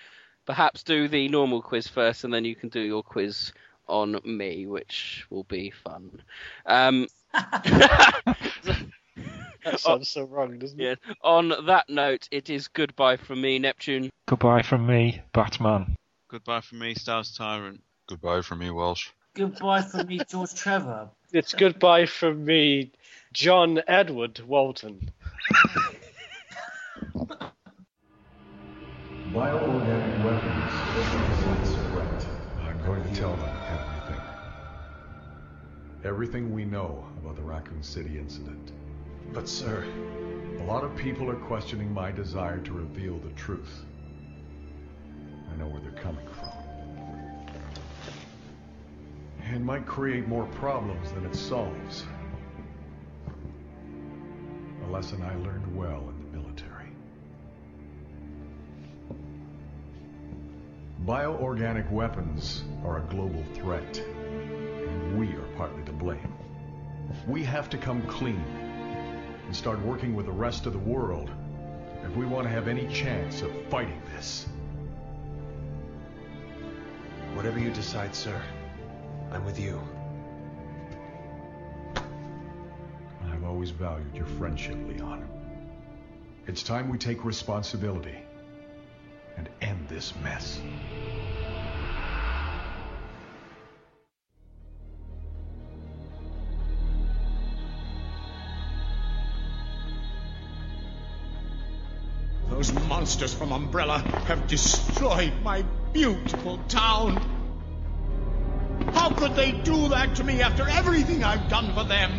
perhaps 0.49 0.83
do 0.83 1.09
the 1.09 1.29
normal 1.29 1.61
quiz 1.61 1.87
first, 1.87 2.25
and 2.25 2.33
then 2.33 2.43
you 2.47 2.57
can 2.57 2.71
do 2.71 2.81
your 2.81 3.03
quiz 3.03 3.53
on 3.87 4.19
me, 4.25 4.67
which 4.67 5.27
will 5.29 5.45
be 5.45 5.71
fun. 5.71 6.23
Um, 6.67 7.07
That 9.65 9.81
sounds 9.81 10.09
so 10.09 10.23
wrong, 10.25 10.59
doesn't 10.59 10.81
it? 10.81 10.99
yeah. 11.07 11.13
On 11.23 11.53
that 11.67 11.91
note, 11.91 12.29
it 12.31 12.49
is 12.49 12.69
goodbye 12.69 13.17
from 13.17 13.43
me, 13.43 13.59
Neptune. 13.59 14.09
Goodbye 14.27 14.63
from 14.63 14.87
me, 14.87 15.21
Batman. 15.35 15.97
Goodbye 16.29 16.63
from 16.63 16.79
me, 16.79 16.95
Stars 16.95 17.35
Tyrant. 17.37 17.83
Goodbye 18.07 18.41
from 18.41 18.61
me, 18.61 18.71
Welsh. 18.71 19.11
Goodbye 19.35 19.83
from 19.83 20.07
me, 20.07 20.21
George 20.31 20.55
Trevor. 20.55 21.11
It's 21.33 21.53
goodbye 21.53 22.07
from 22.07 22.47
me, 22.47 22.93
John 23.35 23.83
Edward 23.87 24.41
Walton. 24.41 25.11
Bioorganic 29.35 30.08
Everything 36.05 36.53
we 36.55 36.65
know 36.65 37.05
about 37.23 37.37
the 37.37 37.43
Raccoon 37.43 37.83
City 37.83 38.19
incident. 38.19 38.73
But, 39.33 39.49
sir, 39.49 39.85
a 40.61 40.65
lot 40.65 40.85
of 40.85 40.95
people 40.97 41.29
are 41.31 41.37
questioning 41.37 41.93
my 41.93 42.11
desire 42.11 42.59
to 42.59 42.73
reveal 42.73 43.19
the 43.19 43.31
truth. 43.31 43.85
I 45.53 45.57
know 45.57 45.67
where 45.67 45.81
they're 45.81 46.03
coming 46.03 46.27
from. 46.29 46.59
It 49.53 49.61
might 49.61 49.87
create 49.87 50.29
more 50.29 50.45
problems 50.47 51.11
than 51.13 51.25
it 51.25 51.35
solves. 51.35 52.05
A 54.85 54.91
lesson 54.91 55.23
I 55.23 55.35
learned 55.37 55.77
well 55.77 56.09
in 56.11 56.31
the 56.31 56.39
military. 56.39 56.91
Bioorganic 61.05 61.91
weapons 61.91 62.63
are 62.85 62.99
a 62.99 63.03
global 63.11 63.43
threat, 63.55 63.99
and 63.99 65.19
we 65.19 65.29
are 65.29 65.49
partly 65.57 65.83
blame. 65.99 66.35
We 67.27 67.43
have 67.45 67.69
to 67.71 67.79
come 67.79 68.03
clean 68.07 68.43
and 69.47 69.55
start 69.55 69.81
working 69.81 70.15
with 70.15 70.27
the 70.27 70.33
rest 70.33 70.67
of 70.67 70.73
the 70.73 70.79
world 70.79 71.31
if 72.05 72.17
we 72.17 72.27
want 72.27 72.45
to 72.45 72.51
have 72.51 72.69
any 72.69 72.87
chance 72.89 73.43
of 73.43 73.51
fighting 73.69 74.01
this. 74.15 74.47
Whatever 77.35 77.59
you 77.59 77.71
decide, 77.71 78.15
sir, 78.15 78.41
I'm 79.31 79.45
with 79.45 79.59
you. 79.59 79.81
I've 83.31 83.45
always 83.45 83.71
valued 83.71 84.15
your 84.15 84.27
friendship, 84.27 84.77
Leon. 84.89 85.29
It's 86.47 86.63
time 86.63 86.89
we 86.89 86.99
take 86.99 87.25
responsibility 87.25 88.17
and 89.37 89.49
end 89.61 89.87
this 89.89 90.15
mess. 90.23 90.61
Those 102.59 102.73
monsters 102.89 103.33
from 103.33 103.53
Umbrella 103.53 103.99
have 104.27 104.49
destroyed 104.49 105.33
my 105.45 105.63
beautiful 105.93 106.59
town. 106.67 107.21
How 108.93 109.11
could 109.11 109.37
they 109.37 109.53
do 109.53 109.91
that 109.91 110.17
to 110.17 110.25
me 110.25 110.43
after 110.43 110.69
everything 110.69 111.23
I've 111.23 111.49
done 111.49 111.73
for 111.73 111.85
them? 111.85 112.11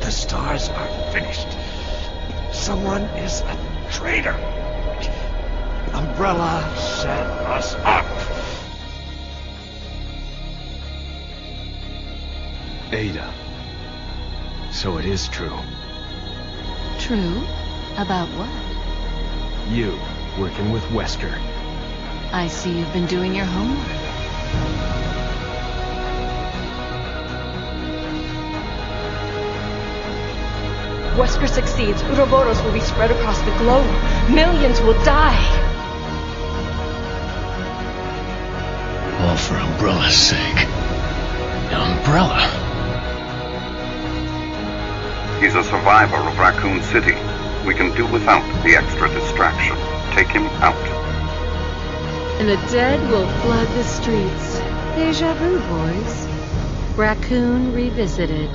The 0.00 0.10
stars 0.10 0.70
are 0.70 0.88
finished. 1.12 1.48
Someone 2.50 3.02
is 3.02 3.42
a 3.42 3.86
traitor. 3.92 4.32
Umbrella 5.92 6.74
set 6.78 7.26
us 7.52 7.74
up. 7.74 8.06
Ada. 12.94 13.49
So 14.70 14.98
it 14.98 15.04
is 15.04 15.28
true. 15.28 15.58
True? 16.98 17.42
About 17.96 18.28
what? 18.38 18.48
You, 19.72 19.98
working 20.38 20.70
with 20.70 20.82
Wesker. 20.84 21.38
I 22.32 22.46
see 22.46 22.78
you've 22.78 22.92
been 22.92 23.06
doing 23.06 23.34
your 23.34 23.44
homework. 23.44 23.86
Wesker 31.16 31.48
succeeds, 31.48 32.02
Uroboros 32.02 32.64
will 32.64 32.72
be 32.72 32.80
spread 32.80 33.10
across 33.10 33.38
the 33.40 33.50
globe. 33.58 33.84
Millions 34.30 34.80
will 34.80 34.94
die. 35.04 35.36
All 39.20 39.36
for 39.36 39.56
Umbrella's 39.56 40.16
sake. 40.16 40.66
Umbrella? 41.72 42.69
He's 45.40 45.54
a 45.54 45.64
survivor 45.64 46.16
of 46.16 46.38
Raccoon 46.38 46.82
City. 46.82 47.16
We 47.66 47.72
can 47.72 47.96
do 47.96 48.06
without 48.12 48.44
the 48.62 48.76
extra 48.76 49.08
distraction. 49.08 49.74
Take 50.14 50.28
him 50.28 50.44
out. 50.60 50.76
And 52.38 52.46
the 52.46 52.56
dead 52.70 53.00
will 53.10 53.26
flood 53.40 53.66
the 53.68 53.84
streets. 53.84 54.58
Deja 54.94 55.32
vu, 55.32 55.58
boys. 55.60 56.26
Raccoon 56.94 57.72
Revisited. 57.72 58.50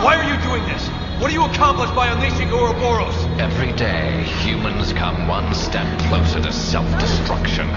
Why 0.00 0.16
are 0.16 0.24
you 0.24 0.42
doing 0.42 0.64
this? 0.72 0.88
What 1.20 1.28
do 1.28 1.34
you 1.34 1.44
accomplish 1.44 1.90
by 1.90 2.06
unleashing 2.06 2.48
Uroboros? 2.48 3.38
Every 3.38 3.72
day, 3.72 4.22
humans 4.40 4.94
come 4.94 5.28
one 5.28 5.52
step 5.54 5.86
closer 6.08 6.40
to 6.40 6.50
self-destruction. 6.50 7.68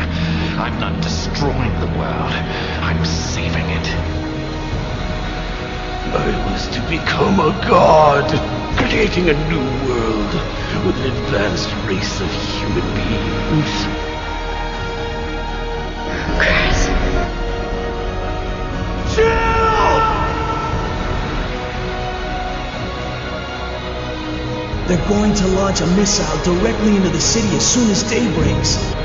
I'm 0.58 0.80
not 0.80 1.02
destroying 1.04 1.78
the 1.82 1.88
world. 2.00 2.32
I'm 2.82 3.04
saving 3.04 3.66
it. 3.66 4.19
I 6.12 6.52
was 6.52 6.68
to 6.70 6.82
become 6.90 7.40
a 7.40 7.52
god, 7.70 8.26
creating 8.78 9.30
a 9.30 9.34
new 9.48 9.62
world 9.88 10.34
with 10.84 10.96
an 10.98 11.06
advanced 11.06 11.70
race 11.86 12.20
of 12.20 12.32
human 12.58 12.82
beings. 12.98 13.74
Chris. 16.40 16.88
They're 24.88 25.08
going 25.08 25.36
to 25.36 25.48
launch 25.50 25.82
a 25.82 25.88
missile 25.88 26.44
directly 26.44 26.96
into 26.96 27.10
the 27.10 27.22
city 27.22 27.56
as 27.56 27.72
soon 27.72 27.92
as 27.92 28.02
day 28.10 28.26
breaks. 28.34 28.99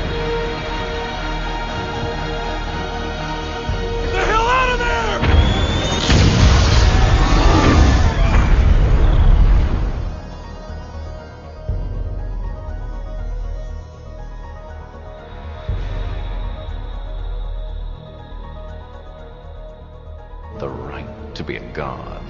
God. 21.75 22.24